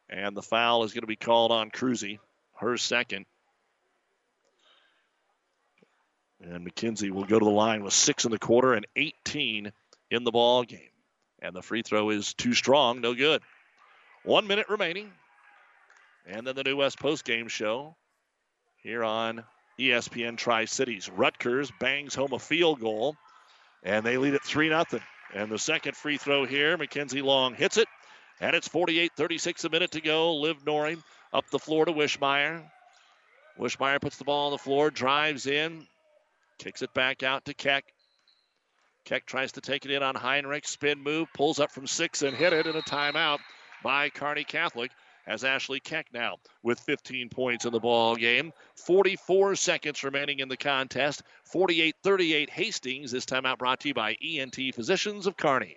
And 0.09 0.37
the 0.37 0.43
foul 0.43 0.85
is 0.85 0.93
going 0.93 1.03
to 1.03 1.07
be 1.09 1.17
called 1.17 1.51
on 1.51 1.71
Cruzy, 1.71 2.19
her 2.55 2.77
second. 2.77 3.27
And 6.41 6.67
McKenzie 6.67 7.11
will 7.11 7.25
go 7.25 7.39
to 7.39 7.45
the 7.45 7.51
line 7.51 7.83
with 7.83 7.93
six 7.93 8.25
in 8.25 8.31
the 8.31 8.39
quarter 8.39 8.75
and 8.75 8.87
18 8.95 9.73
in 10.11 10.25
the 10.25 10.31
ball 10.31 10.63
game. 10.63 10.91
And 11.41 11.55
the 11.55 11.63
free 11.63 11.83
throw 11.83 12.11
is 12.11 12.35
too 12.35 12.55
strong, 12.55 13.01
no 13.01 13.15
good. 13.15 13.43
One 14.25 14.47
minute 14.47 14.69
remaining. 14.69 15.13
And 16.27 16.47
then 16.47 16.55
the 16.55 16.65
New 16.65 16.77
West 16.77 16.99
Post 16.99 17.25
game 17.25 17.49
show 17.49 17.97
here 18.83 19.05
on 19.05 19.45
ESPN 19.79 20.37
Tri 20.37 20.65
Cities. 20.65 21.09
Rutgers 21.09 21.71
bangs 21.79 22.15
home 22.15 22.33
a 22.33 22.39
field 22.39 22.81
goal, 22.81 23.17
and 23.83 24.05
they 24.05 24.17
lead 24.17 24.35
it 24.35 24.43
3 24.43 24.69
0. 24.69 24.85
And 25.35 25.51
the 25.51 25.59
second 25.59 25.97
free 25.97 26.19
throw 26.19 26.45
here, 26.47 26.77
Mackenzie 26.77 27.23
Long 27.23 27.55
hits 27.55 27.77
it, 27.77 27.89
and 28.41 28.55
it's 28.55 28.69
48 28.69 29.13
36 29.17 29.65
a 29.65 29.69
minute 29.69 29.91
to 29.93 30.01
go. 30.01 30.37
Liv 30.37 30.65
Nori 30.65 31.03
up 31.33 31.49
the 31.51 31.59
floor 31.59 31.85
to 31.85 31.93
Wishmeyer. 31.93 32.63
Wishmeyer 33.59 34.01
puts 34.01 34.19
the 34.19 34.25
ball 34.25 34.47
on 34.47 34.53
the 34.53 34.59
floor, 34.59 34.91
drives 34.91 35.47
in, 35.47 35.87
kicks 36.59 36.83
it 36.83 36.93
back 36.93 37.23
out 37.23 37.45
to 37.47 37.55
Keck. 37.55 37.85
Keck 39.05 39.25
tries 39.25 39.53
to 39.53 39.61
take 39.61 39.85
it 39.85 39.91
in 39.91 40.03
on 40.03 40.15
Heinrich. 40.15 40.67
Spin 40.67 41.03
move, 41.03 41.29
pulls 41.33 41.61
up 41.61 41.71
from 41.71 41.87
six 41.87 42.23
and 42.23 42.37
hit 42.37 42.53
it, 42.53 42.67
in 42.67 42.77
a 42.77 42.83
timeout 42.83 43.39
by 43.83 44.11
Kearney 44.11 44.45
Catholic 44.45 44.91
as 45.27 45.45
Ashley 45.45 45.81
Keck 45.81 46.07
now 46.13 46.37
with 46.63 46.81
15 46.81 47.29
points 47.29 47.65
in 47.65 47.73
the 47.73 47.81
ball 47.81 48.17
game. 48.17 48.53
44 48.85 49.55
seconds 49.57 50.05
remaining 50.05 50.41
in 50.41 50.49
the 50.49 50.57
contest. 50.57 51.23
48-38 51.55 52.51
Hastings. 52.51 53.13
This 53.13 53.25
timeout 53.25 53.59
brought 53.59 53.81
to 53.81 53.89
you 53.89 53.95
by 53.95 54.17
ENT 54.23 54.57
Physicians 54.75 55.27
of 55.27 55.37
Kearney. 55.37 55.77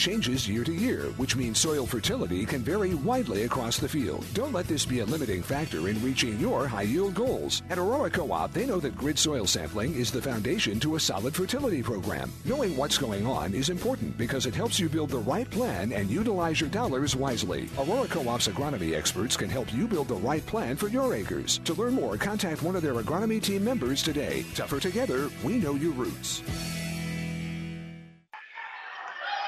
changes 0.00 0.48
year 0.48 0.64
to 0.64 0.72
year, 0.72 1.02
which 1.18 1.36
means 1.36 1.58
soil 1.58 1.84
fertility 1.84 2.46
can 2.46 2.62
vary 2.62 2.94
widely 2.94 3.42
across 3.42 3.76
the 3.76 3.88
field. 3.88 4.24
Don't 4.32 4.54
let 4.54 4.66
this 4.66 4.86
be 4.86 5.00
a 5.00 5.04
limiting 5.04 5.42
factor 5.42 5.90
in 5.90 6.02
reaching 6.02 6.40
your 6.40 6.66
high 6.66 6.88
yield 6.88 7.14
goals. 7.14 7.62
At 7.68 7.76
Aurora 7.78 8.08
Co 8.08 8.32
op, 8.32 8.54
they 8.54 8.64
know 8.64 8.80
that 8.80 8.96
grid 8.96 9.18
soil 9.18 9.46
sampling 9.46 9.94
is 9.94 10.10
the 10.10 10.22
foundation 10.22 10.80
to 10.80 10.96
a 10.96 11.00
solid 11.00 11.34
fertility 11.34 11.82
program. 11.82 12.32
Knowing 12.46 12.78
what's 12.78 12.96
going 12.96 13.26
on 13.26 13.52
is 13.52 13.68
important 13.68 14.16
because 14.16 14.46
it 14.46 14.54
helps 14.54 14.80
you 14.80 14.88
build 14.88 15.10
the 15.10 15.18
right 15.18 15.48
plan 15.50 15.92
and 15.92 16.10
utilize 16.10 16.62
your 16.62 16.70
dollars 16.70 17.14
wisely. 17.14 17.68
Aurora 17.78 18.08
Co 18.08 18.26
op's 18.26 18.48
agronomy 18.48 18.96
experts 18.96 19.36
can 19.36 19.50
help 19.50 19.72
you 19.74 19.86
build 19.86 20.08
the 20.08 20.14
right 20.14 20.44
plan 20.46 20.76
for 20.76 20.88
your 20.88 21.14
acres. 21.14 21.60
To 21.64 21.74
learn 21.74 21.92
more, 21.92 22.16
contact 22.16 22.62
one 22.62 22.74
of 22.74 22.80
their 22.80 22.94
agronomy 22.94 23.42
team 23.42 23.62
members 23.62 24.02
today. 24.02 24.46
Tougher 24.54 24.80
together, 24.80 25.28
we 25.44 25.58
know 25.58 25.74
your 25.74 25.92
roots. 25.92 26.42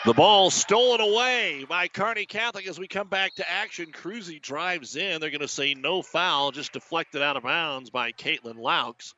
The 0.04 0.12
ball 0.12 0.50
stolen 0.50 1.00
away 1.00 1.64
by 1.68 1.86
Kearney 1.86 2.26
Catholic 2.26 2.66
as 2.66 2.76
we 2.76 2.88
come 2.88 3.06
back 3.06 3.36
to 3.36 3.48
action. 3.48 3.92
Cruzy 3.92 4.42
drives 4.42 4.96
in. 4.96 5.20
They're 5.20 5.30
going 5.30 5.42
to 5.42 5.48
say 5.48 5.74
no 5.74 6.02
foul, 6.02 6.50
just 6.50 6.72
deflected 6.72 7.22
out 7.22 7.36
of 7.36 7.44
bounds 7.44 7.90
by 7.90 8.10
Caitlin 8.10 8.56
Laux. 8.56 9.14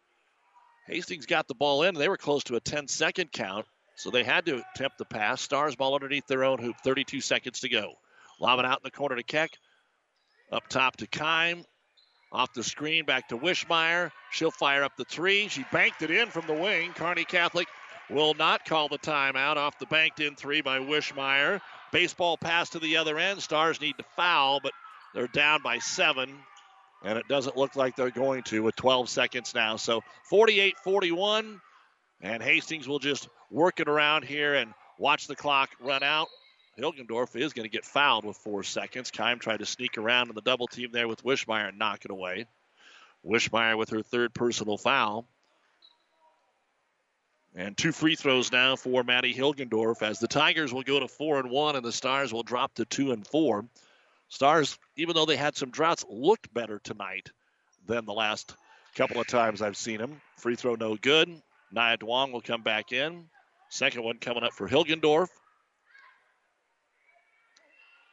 Hastings 0.87 1.25
got 1.25 1.49
the 1.49 1.55
ball 1.55 1.85
in. 1.85 1.95
They 1.95 2.11
were 2.11 2.19
close 2.19 2.45
to 2.45 2.57
a 2.57 2.61
10 2.61 2.89
second 2.89 3.33
count, 3.33 3.65
so 3.97 4.11
they 4.11 4.25
had 4.25 4.45
to 4.45 4.63
attempt 4.75 4.99
the 4.99 5.07
pass. 5.07 5.41
Stars 5.41 5.75
ball 5.75 5.95
underneath 5.95 6.27
their 6.27 6.45
own 6.45 6.59
hoop. 6.59 6.77
32 6.85 7.23
seconds 7.23 7.61
to 7.61 7.71
go. 7.71 7.95
Lob 8.39 8.59
it 8.59 8.67
out 8.67 8.81
in 8.81 8.85
the 8.85 8.91
corner 8.91 9.17
to 9.17 9.23
Keck. 9.23 9.53
Up 10.53 10.69
top 10.69 10.99
to 10.99 11.07
Kime. 11.07 11.65
Off 12.31 12.53
the 12.53 12.63
screen, 12.63 13.07
back 13.07 13.29
to 13.29 13.39
Wishmeyer. 13.39 14.11
She'll 14.33 14.51
fire 14.51 14.85
up 14.85 14.97
the 14.99 15.07
three. 15.07 15.49
She 15.49 15.65
banked 15.73 16.03
it 16.03 16.11
in 16.11 16.29
from 16.29 16.47
the 16.47 16.53
wing. 16.53 16.93
Carney 16.93 17.25
Catholic 17.25 17.69
will 18.11 18.35
not 18.35 18.65
call 18.65 18.89
the 18.89 18.99
timeout 18.99 19.57
off 19.57 19.79
the 19.79 19.87
banked 19.87 20.21
in 20.21 20.35
three 20.37 20.61
by 20.61 20.79
Wishmeyer. 20.79 21.61
Baseball 21.93 22.37
pass 22.37 22.71
to 22.71 22.79
the 22.79 22.97
other 22.97 23.19
end. 23.19 23.43
Stars 23.43 23.81
need 23.81 23.97
to 23.99 24.05
foul, 24.17 24.61
but 24.63 24.73
they're 25.15 25.27
down 25.29 25.63
by 25.63 25.79
seven. 25.79 26.37
And 27.05 27.19
it 27.19 27.29
doesn't 27.29 27.57
look 27.57 27.77
like 27.77 27.97
they're 27.97 28.11
going 28.11 28.43
to 28.45 28.63
with 28.63 28.77
12 28.77 29.09
seconds 29.09 29.55
now. 29.55 29.77
So 29.77 30.03
48 30.25 30.79
41. 30.79 31.61
And 32.21 32.43
Hastings 32.43 32.89
will 32.89 32.99
just 32.99 33.29
work 33.51 33.81
it 33.81 33.89
around 33.89 34.25
here 34.25 34.55
and 34.55 34.73
watch 34.99 35.27
the 35.27 35.37
clock 35.37 35.71
run 35.81 36.03
out. 36.03 36.29
Hilgendorf 36.79 37.37
is 37.37 37.53
going 37.53 37.65
to 37.65 37.71
get 37.71 37.85
fouled 37.85 38.25
with 38.25 38.37
four 38.39 38.63
seconds. 38.63 39.11
Kime 39.11 39.39
tried 39.39 39.59
to 39.59 39.67
sneak 39.67 39.97
around 39.99 40.29
in 40.29 40.35
the 40.35 40.41
double 40.41 40.67
team 40.67 40.91
there 40.93 41.07
with 41.07 41.23
Wishmeyer 41.23 41.69
and 41.69 41.79
knock 41.79 42.05
it 42.05 42.11
away. 42.11 42.47
Wishmeyer 43.25 43.79
with 43.79 43.91
her 43.91 44.03
third 44.03 44.35
personal 44.35 44.77
foul. 44.77 45.27
And 47.57 47.77
two 47.77 47.93
free 47.93 48.17
throws 48.17 48.51
now 48.51 48.75
for 48.75 49.05
Maddie 49.05 49.35
Hilgendorf 49.35 50.03
as 50.03 50.19
the 50.19 50.27
Tigers 50.27 50.73
will 50.73 50.83
go 50.83 50.99
to 50.99 51.07
four 51.07 51.39
and 51.39 51.51
one 51.51 51.77
and 51.77 51.85
the 51.85 51.93
Stars 51.93 52.33
will 52.33 52.43
drop 52.43 52.75
to 52.75 52.85
two 52.85 53.13
and 53.13 53.25
four. 53.27 53.65
Stars, 54.29 54.77
even 54.97 55.15
though 55.15 55.27
they 55.27 55.37
had 55.37 55.57
some 55.57 55.71
droughts, 55.71 56.05
looked 56.09 56.53
better 56.53 56.81
tonight 56.81 57.31
than 57.87 58.05
the 58.07 58.13
last 58.13 58.57
couple 58.97 59.21
of 59.21 59.29
times 59.29 59.63
I've 59.63 59.77
seen 59.77 59.99
them. 59.99 60.21
Free 60.37 60.57
throw 60.57 60.75
no 60.75 60.97
good. 60.97 61.29
Nia 61.71 61.97
Duong 61.97 62.33
will 62.33 62.41
come 62.41 62.63
back 62.63 62.93
in. 62.93 63.25
Second 63.69 64.03
one 64.03 64.19
coming 64.19 64.43
up 64.43 64.53
for 64.53 64.69
Hilgendorf. 64.69 65.29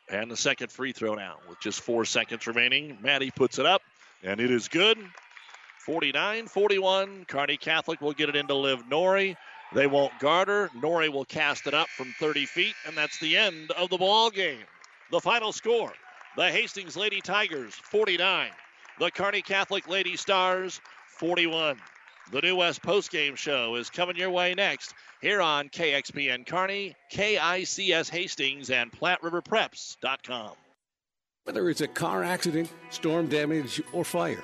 And 0.10 0.30
the 0.30 0.38
second 0.38 0.72
free 0.72 0.92
throw 0.92 1.16
now 1.16 1.38
with 1.48 1.60
just 1.62 1.82
four 1.82 2.06
seconds 2.06 2.46
remaining. 2.46 2.98
Maddie 3.02 3.32
puts 3.32 3.60
it 3.60 3.66
up, 3.66 3.82
and 4.24 4.40
it 4.40 4.52
is 4.52 4.68
good. 4.68 4.98
49 5.86 6.48
41. 6.48 7.26
Kearney 7.26 7.58
Catholic 7.58 8.02
will 8.02 8.14
get 8.14 8.30
it 8.30 8.36
into 8.36 8.54
Liv 8.56 8.84
Nori. 8.90 9.36
They 9.74 9.88
won't 9.88 10.18
guard 10.20 10.48
her. 10.48 10.70
Nori 10.78 11.12
will 11.12 11.26
cast 11.26 11.66
it 11.68 11.74
up 11.74 11.88
from 11.90 12.14
30 12.20 12.46
feet, 12.46 12.76
and 12.86 12.96
that's 12.96 13.20
the 13.20 13.38
end 13.38 13.72
of 13.72 13.90
the 13.90 13.98
ball 13.98 14.30
game. 14.30 14.66
The 15.12 15.20
final 15.20 15.52
score 15.52 15.94
the 16.38 16.50
Hastings 16.50 16.96
Lady 16.96 17.20
Tigers 17.20 17.74
49, 17.74 18.52
the 19.00 19.12
Kearney 19.12 19.42
Catholic 19.42 19.88
Lady 19.90 20.16
Stars 20.16 20.80
41. 21.08 21.78
The 22.32 22.42
New 22.42 22.56
West 22.58 22.82
postgame 22.82 23.36
show 23.36 23.76
is 23.76 23.90
coming 23.90 24.16
your 24.16 24.30
way 24.30 24.54
next 24.54 24.94
here 25.22 25.42
on 25.42 25.68
KXPN 25.68 26.48
Kearney, 26.48 26.96
KICS 27.12 28.10
Hastings, 28.10 28.70
and 28.70 28.92
PlatteRiverPreps.com. 28.92 30.52
Whether 31.44 31.70
it's 31.70 31.82
a 31.82 31.88
car 31.88 32.24
accident, 32.24 32.72
storm 32.92 33.28
damage, 33.28 33.82
or 33.92 34.06
fire, 34.06 34.44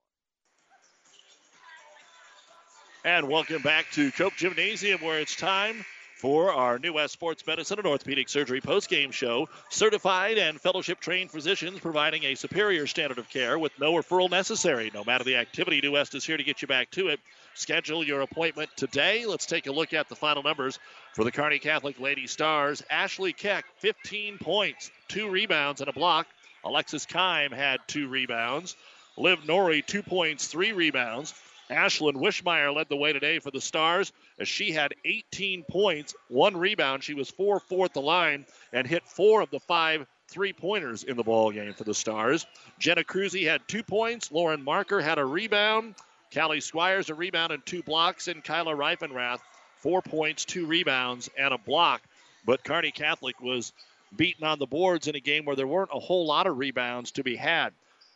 And 3.03 3.27
welcome 3.27 3.63
back 3.63 3.89
to 3.93 4.11
Cope 4.11 4.35
Gymnasium, 4.35 5.01
where 5.01 5.19
it's 5.19 5.35
time 5.35 5.83
for 6.17 6.53
our 6.53 6.77
New 6.77 6.93
West 6.93 7.13
Sports 7.13 7.43
Medicine 7.47 7.79
and 7.79 7.87
Orthopedic 7.87 8.29
Surgery 8.29 8.61
postgame 8.61 9.11
show. 9.11 9.49
Certified 9.69 10.37
and 10.37 10.61
fellowship 10.61 10.99
trained 10.99 11.31
physicians 11.31 11.79
providing 11.79 12.25
a 12.25 12.35
superior 12.35 12.85
standard 12.85 13.17
of 13.17 13.27
care 13.27 13.57
with 13.57 13.71
no 13.79 13.93
referral 13.93 14.29
necessary. 14.29 14.91
No 14.93 15.03
matter 15.03 15.23
the 15.23 15.37
activity, 15.37 15.81
New 15.81 15.93
West 15.93 16.13
is 16.13 16.23
here 16.23 16.37
to 16.37 16.43
get 16.43 16.61
you 16.61 16.67
back 16.67 16.91
to 16.91 17.07
it. 17.07 17.19
Schedule 17.55 18.03
your 18.03 18.21
appointment 18.21 18.69
today. 18.75 19.25
Let's 19.25 19.47
take 19.47 19.65
a 19.65 19.71
look 19.71 19.93
at 19.93 20.07
the 20.07 20.15
final 20.15 20.43
numbers 20.43 20.77
for 21.13 21.23
the 21.23 21.31
Kearney 21.31 21.57
Catholic 21.57 21.99
Lady 21.99 22.27
Stars. 22.27 22.83
Ashley 22.87 23.33
Keck, 23.33 23.65
15 23.77 24.37
points, 24.37 24.91
two 25.07 25.27
rebounds, 25.27 25.81
and 25.81 25.89
a 25.89 25.93
block. 25.93 26.27
Alexis 26.63 27.07
Kime 27.07 27.51
had 27.51 27.79
two 27.87 28.07
rebounds. 28.07 28.75
Liv 29.17 29.39
Nori, 29.39 29.83
two 29.83 30.03
points, 30.03 30.45
three 30.45 30.71
rebounds. 30.71 31.33
Ashlyn 31.71 32.15
Wishmeyer 32.15 32.75
led 32.75 32.89
the 32.89 32.97
way 32.97 33.13
today 33.13 33.39
for 33.39 33.51
the 33.51 33.61
Stars 33.61 34.11
as 34.39 34.47
she 34.47 34.71
had 34.71 34.93
18 35.05 35.63
points, 35.69 36.13
one 36.27 36.55
rebound. 36.57 37.03
She 37.03 37.13
was 37.13 37.29
4 37.29 37.59
4 37.59 37.85
at 37.85 37.93
the 37.93 38.01
line 38.01 38.45
and 38.73 38.85
hit 38.85 39.07
four 39.07 39.41
of 39.41 39.49
the 39.49 39.59
five 39.59 40.05
three 40.27 40.53
pointers 40.53 41.03
in 41.03 41.17
the 41.17 41.23
ball 41.23 41.51
game 41.51 41.73
for 41.73 41.83
the 41.83 41.93
Stars. 41.93 42.45
Jenna 42.79 43.03
Cruzy 43.03 43.45
had 43.45 43.67
two 43.67 43.83
points. 43.83 44.31
Lauren 44.31 44.63
Marker 44.63 45.01
had 45.01 45.17
a 45.17 45.25
rebound. 45.25 45.95
Callie 46.33 46.61
Squires 46.61 47.09
a 47.09 47.15
rebound 47.15 47.51
and 47.51 47.65
two 47.65 47.83
blocks. 47.83 48.27
And 48.27 48.43
Kyla 48.43 48.73
Reifenrath, 48.73 49.39
four 49.77 50.01
points, 50.01 50.45
two 50.45 50.65
rebounds, 50.65 51.29
and 51.37 51.53
a 51.53 51.57
block. 51.57 52.01
But 52.45 52.63
Kearney 52.63 52.91
Catholic 52.91 53.39
was 53.41 53.73
beaten 54.15 54.45
on 54.45 54.59
the 54.59 54.65
boards 54.65 55.07
in 55.07 55.15
a 55.15 55.19
game 55.19 55.45
where 55.45 55.55
there 55.55 55.67
weren't 55.67 55.91
a 55.93 55.99
whole 55.99 56.25
lot 56.25 56.47
of 56.47 56.57
rebounds 56.57 57.11
to 57.11 57.23
be 57.23 57.35
had. 57.35 57.73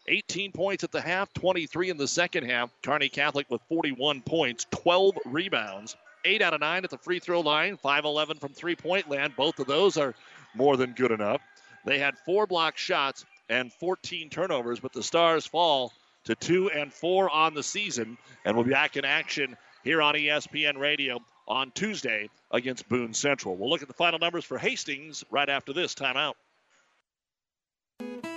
18 0.07 0.51
points 0.51 0.83
at 0.83 0.91
the 0.91 1.01
half, 1.01 1.33
23 1.33 1.89
in 1.89 1.97
the 1.97 2.07
second 2.07 2.49
half. 2.49 2.69
Kearney 2.83 3.09
Catholic 3.09 3.49
with 3.49 3.61
41 3.69 4.21
points, 4.21 4.65
12 4.71 5.17
rebounds, 5.25 5.95
8 6.23 6.41
out 6.41 6.53
of 6.53 6.59
9 6.59 6.83
at 6.83 6.89
the 6.89 6.97
free 6.97 7.19
throw 7.19 7.41
line, 7.41 7.77
5 7.77 8.05
11 8.05 8.37
from 8.39 8.53
three 8.53 8.75
point 8.75 9.09
land. 9.09 9.35
Both 9.35 9.59
of 9.59 9.67
those 9.67 9.97
are 9.97 10.13
more 10.53 10.77
than 10.77 10.93
good 10.93 11.11
enough. 11.11 11.41
They 11.85 11.99
had 11.99 12.17
four 12.25 12.47
block 12.47 12.77
shots 12.77 13.25
and 13.49 13.71
14 13.73 14.29
turnovers, 14.29 14.79
but 14.79 14.93
the 14.93 15.03
Stars 15.03 15.45
fall 15.45 15.93
to 16.25 16.35
2 16.35 16.71
and 16.71 16.91
4 16.91 17.29
on 17.29 17.53
the 17.53 17.63
season 17.63 18.17
and 18.43 18.55
we'll 18.55 18.65
be 18.65 18.71
back 18.71 18.97
in 18.97 19.05
action 19.05 19.55
here 19.83 20.01
on 20.01 20.15
ESPN 20.15 20.77
Radio 20.77 21.19
on 21.47 21.71
Tuesday 21.71 22.29
against 22.51 22.89
Boone 22.89 23.13
Central. 23.13 23.55
We'll 23.55 23.69
look 23.69 23.83
at 23.83 23.87
the 23.87 23.93
final 23.93 24.19
numbers 24.19 24.43
for 24.43 24.57
Hastings 24.57 25.23
right 25.29 25.47
after 25.47 25.73
this 25.73 25.93
timeout. 25.93 26.33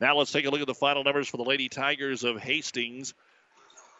Now 0.00 0.16
let's 0.16 0.30
take 0.30 0.46
a 0.46 0.50
look 0.50 0.60
at 0.60 0.66
the 0.66 0.74
final 0.74 1.02
numbers 1.02 1.28
for 1.28 1.38
the 1.38 1.44
Lady 1.44 1.68
Tigers 1.68 2.22
of 2.22 2.40
Hastings. 2.40 3.14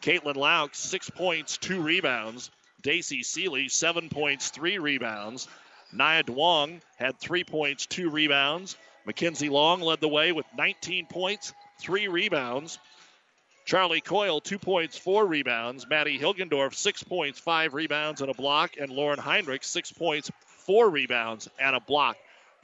Caitlin 0.01 0.37
Laux, 0.37 0.75
six 0.75 1.11
points, 1.11 1.57
two 1.57 1.81
rebounds. 1.81 2.51
Daisy 2.83 3.25
Seeley, 3.25 3.69
seven 3.69 4.09
points, 4.09 4.51
three 4.51 4.79
rebounds. 4.79 5.49
Nia 5.93 6.23
Duong 6.23 6.81
had 6.97 7.19
three 7.19 7.43
points, 7.43 7.87
two 7.87 8.11
rebounds. 8.11 8.77
Mackenzie 9.07 9.49
Long 9.49 9.81
led 9.81 10.01
the 10.01 10.09
way 10.09 10.31
with 10.33 10.47
19 10.57 11.07
points, 11.07 11.53
three 11.81 12.07
rebounds. 12.07 12.79
Charlie 13.65 14.01
Coyle, 14.01 14.41
two 14.41 14.59
points, 14.59 14.97
four 14.97 15.27
rebounds. 15.27 15.87
Maddie 15.89 16.19
Hilgendorf, 16.19 16.75
six 16.75 17.03
points, 17.03 17.39
five 17.39 17.75
rebounds, 17.75 18.21
and 18.21 18.31
a 18.31 18.35
block. 18.35 18.77
And 18.79 18.91
Lauren 18.91 19.19
Heinrich, 19.19 19.65
six 19.65 19.93
points, 19.93 20.31
four 20.47 20.89
rebounds, 20.89 21.49
and 21.59 21.75
a 21.75 21.81
block. 21.81 22.17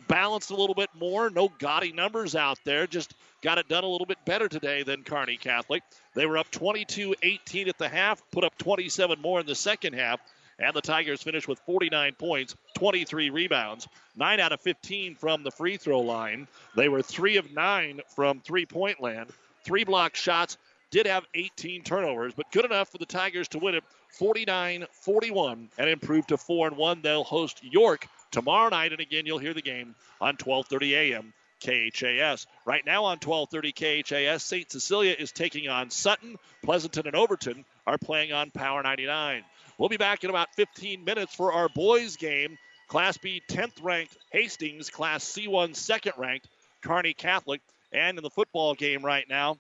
Balanced 0.09 0.51
a 0.51 0.57
little 0.57 0.75
bit 0.75 0.91
more. 0.95 1.31
No 1.31 1.49
gaudy 1.59 1.93
numbers 1.93 2.35
out 2.35 2.59
there. 2.65 2.87
Just 2.87 3.15
got 3.43 3.59
it 3.59 3.69
done 3.69 3.85
a 3.85 3.89
little 3.89 4.07
bit 4.07 4.19
better 4.25 4.49
today 4.49 4.83
than 4.83 5.03
Kearney 5.03 5.37
Catholic. 5.37 5.83
They 6.15 6.27
were 6.27 6.39
up 6.39 6.51
22 6.51 7.15
18 7.23 7.69
at 7.69 7.79
the 7.79 7.89
half, 7.89 8.23
put 8.31 8.45
up 8.45 8.57
27 8.59 9.21
more 9.21 9.41
in 9.41 9.47
the 9.47 9.55
second 9.55 9.95
half. 9.95 10.21
And 10.59 10.73
the 10.73 10.81
Tigers 10.81 11.23
finished 11.23 11.49
with 11.49 11.59
49 11.61 12.15
points, 12.15 12.55
23 12.75 13.31
rebounds, 13.31 13.89
9 14.17 14.39
out 14.39 14.53
of 14.53 14.61
15 14.61 15.17
from 15.17 15.43
the 15.43 15.51
free 15.51 15.77
throw 15.77 16.01
line. 16.01 16.47
They 16.77 16.89
were 16.89 17.03
3 17.03 17.39
of 17.39 17.53
9 17.53 18.01
from 18.15 18.41
three 18.41 18.65
point 18.65 19.01
land, 19.01 19.31
three 19.65 19.83
block 19.83 20.15
shots, 20.15 20.57
did 20.95 21.07
have 21.07 21.27
18 21.35 21.83
turnovers, 21.83 22.35
but 22.35 22.53
good 22.53 22.65
enough 22.65 22.89
for 22.89 22.99
the 22.99 23.07
Tigers 23.07 23.49
to 23.49 23.59
win 23.59 23.75
it 23.75 23.83
49 24.11 24.87
41 24.93 25.69
and 25.77 25.91
improve 25.91 26.25
to 26.29 26.37
4 26.37 26.69
and 26.69 26.77
1. 26.77 27.03
They'll 27.03 27.25
host 27.25 27.65
York 27.65 28.07
tomorrow 28.35 28.69
night, 28.69 28.91
and 28.91 29.01
again, 29.01 29.27
you'll 29.27 29.39
hear 29.39 29.55
the 29.55 29.63
game 29.63 29.95
on 30.21 30.37
12:30 30.37 30.91
a.m. 30.93 31.33
KHAS. 31.63 32.47
Right 32.67 32.85
now 32.85 33.05
on 33.05 33.19
12:30 33.19 33.73
KHAS, 34.05 34.43
St. 34.43 34.71
Cecilia 34.71 35.15
is 35.17 35.31
taking 35.31 35.69
on 35.69 35.91
Sutton. 35.91 36.37
Pleasanton 36.65 37.07
and 37.07 37.15
Overton 37.15 37.65
are 37.87 37.97
playing 37.97 38.33
on 38.33 38.51
Power 38.51 38.83
99. 38.83 39.45
We'll 39.79 39.89
be 39.89 39.97
back 39.97 40.25
in 40.25 40.31
about 40.31 40.53
15 40.57 41.05
minutes 41.05 41.35
for 41.35 41.53
our 41.53 41.69
boys 41.69 42.17
game. 42.17 42.59
Class 42.89 43.17
B 43.17 43.41
10th 43.49 43.83
ranked 43.83 44.17
Hastings, 44.33 44.91
Class 44.91 45.25
C1 45.25 45.77
second 45.77 46.15
ranked 46.19 46.49
Kearney 46.83 47.15
Catholic. 47.15 47.61
And 47.93 48.19
in 48.19 48.25
the 48.25 48.31
football 48.31 48.75
game 48.75 49.05
right 49.05 49.29
now, 49.29 49.59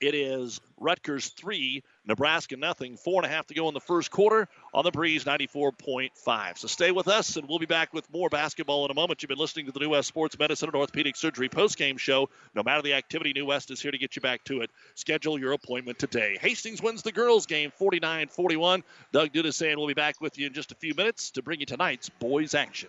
it 0.00 0.14
is 0.14 0.60
Rutgers 0.78 1.28
3, 1.30 1.82
Nebraska 2.06 2.56
nothing. 2.56 2.96
Four 2.96 3.22
and 3.22 3.32
a 3.32 3.34
half 3.34 3.46
to 3.48 3.54
go 3.54 3.66
in 3.68 3.74
the 3.74 3.80
first 3.80 4.10
quarter 4.10 4.48
on 4.72 4.84
the 4.84 4.90
Breeze 4.90 5.24
94.5. 5.24 6.58
So 6.58 6.68
stay 6.68 6.90
with 6.90 7.08
us, 7.08 7.36
and 7.36 7.48
we'll 7.48 7.58
be 7.58 7.66
back 7.66 7.92
with 7.92 8.10
more 8.12 8.28
basketball 8.28 8.84
in 8.84 8.90
a 8.90 8.94
moment. 8.94 9.22
You've 9.22 9.28
been 9.28 9.38
listening 9.38 9.66
to 9.66 9.72
the 9.72 9.80
New 9.80 9.90
West 9.90 10.08
Sports 10.08 10.38
Medicine 10.38 10.68
and 10.68 10.76
Orthopedic 10.76 11.16
Surgery 11.16 11.48
postgame 11.48 11.98
show. 11.98 12.28
No 12.54 12.62
matter 12.62 12.82
the 12.82 12.94
activity, 12.94 13.32
New 13.32 13.46
West 13.46 13.70
is 13.70 13.80
here 13.80 13.90
to 13.90 13.98
get 13.98 14.16
you 14.16 14.22
back 14.22 14.44
to 14.44 14.60
it. 14.60 14.70
Schedule 14.94 15.38
your 15.38 15.52
appointment 15.52 15.98
today. 15.98 16.38
Hastings 16.40 16.82
wins 16.82 17.02
the 17.02 17.12
girls' 17.12 17.46
game 17.46 17.70
49 17.76 18.28
41. 18.28 18.84
Doug 19.12 19.32
Duda 19.32 19.52
saying 19.52 19.76
we'll 19.76 19.86
be 19.86 19.94
back 19.94 20.20
with 20.20 20.38
you 20.38 20.46
in 20.46 20.52
just 20.52 20.72
a 20.72 20.76
few 20.76 20.94
minutes 20.94 21.30
to 21.32 21.42
bring 21.42 21.60
you 21.60 21.66
tonight's 21.66 22.08
boys' 22.08 22.54
action. 22.54 22.88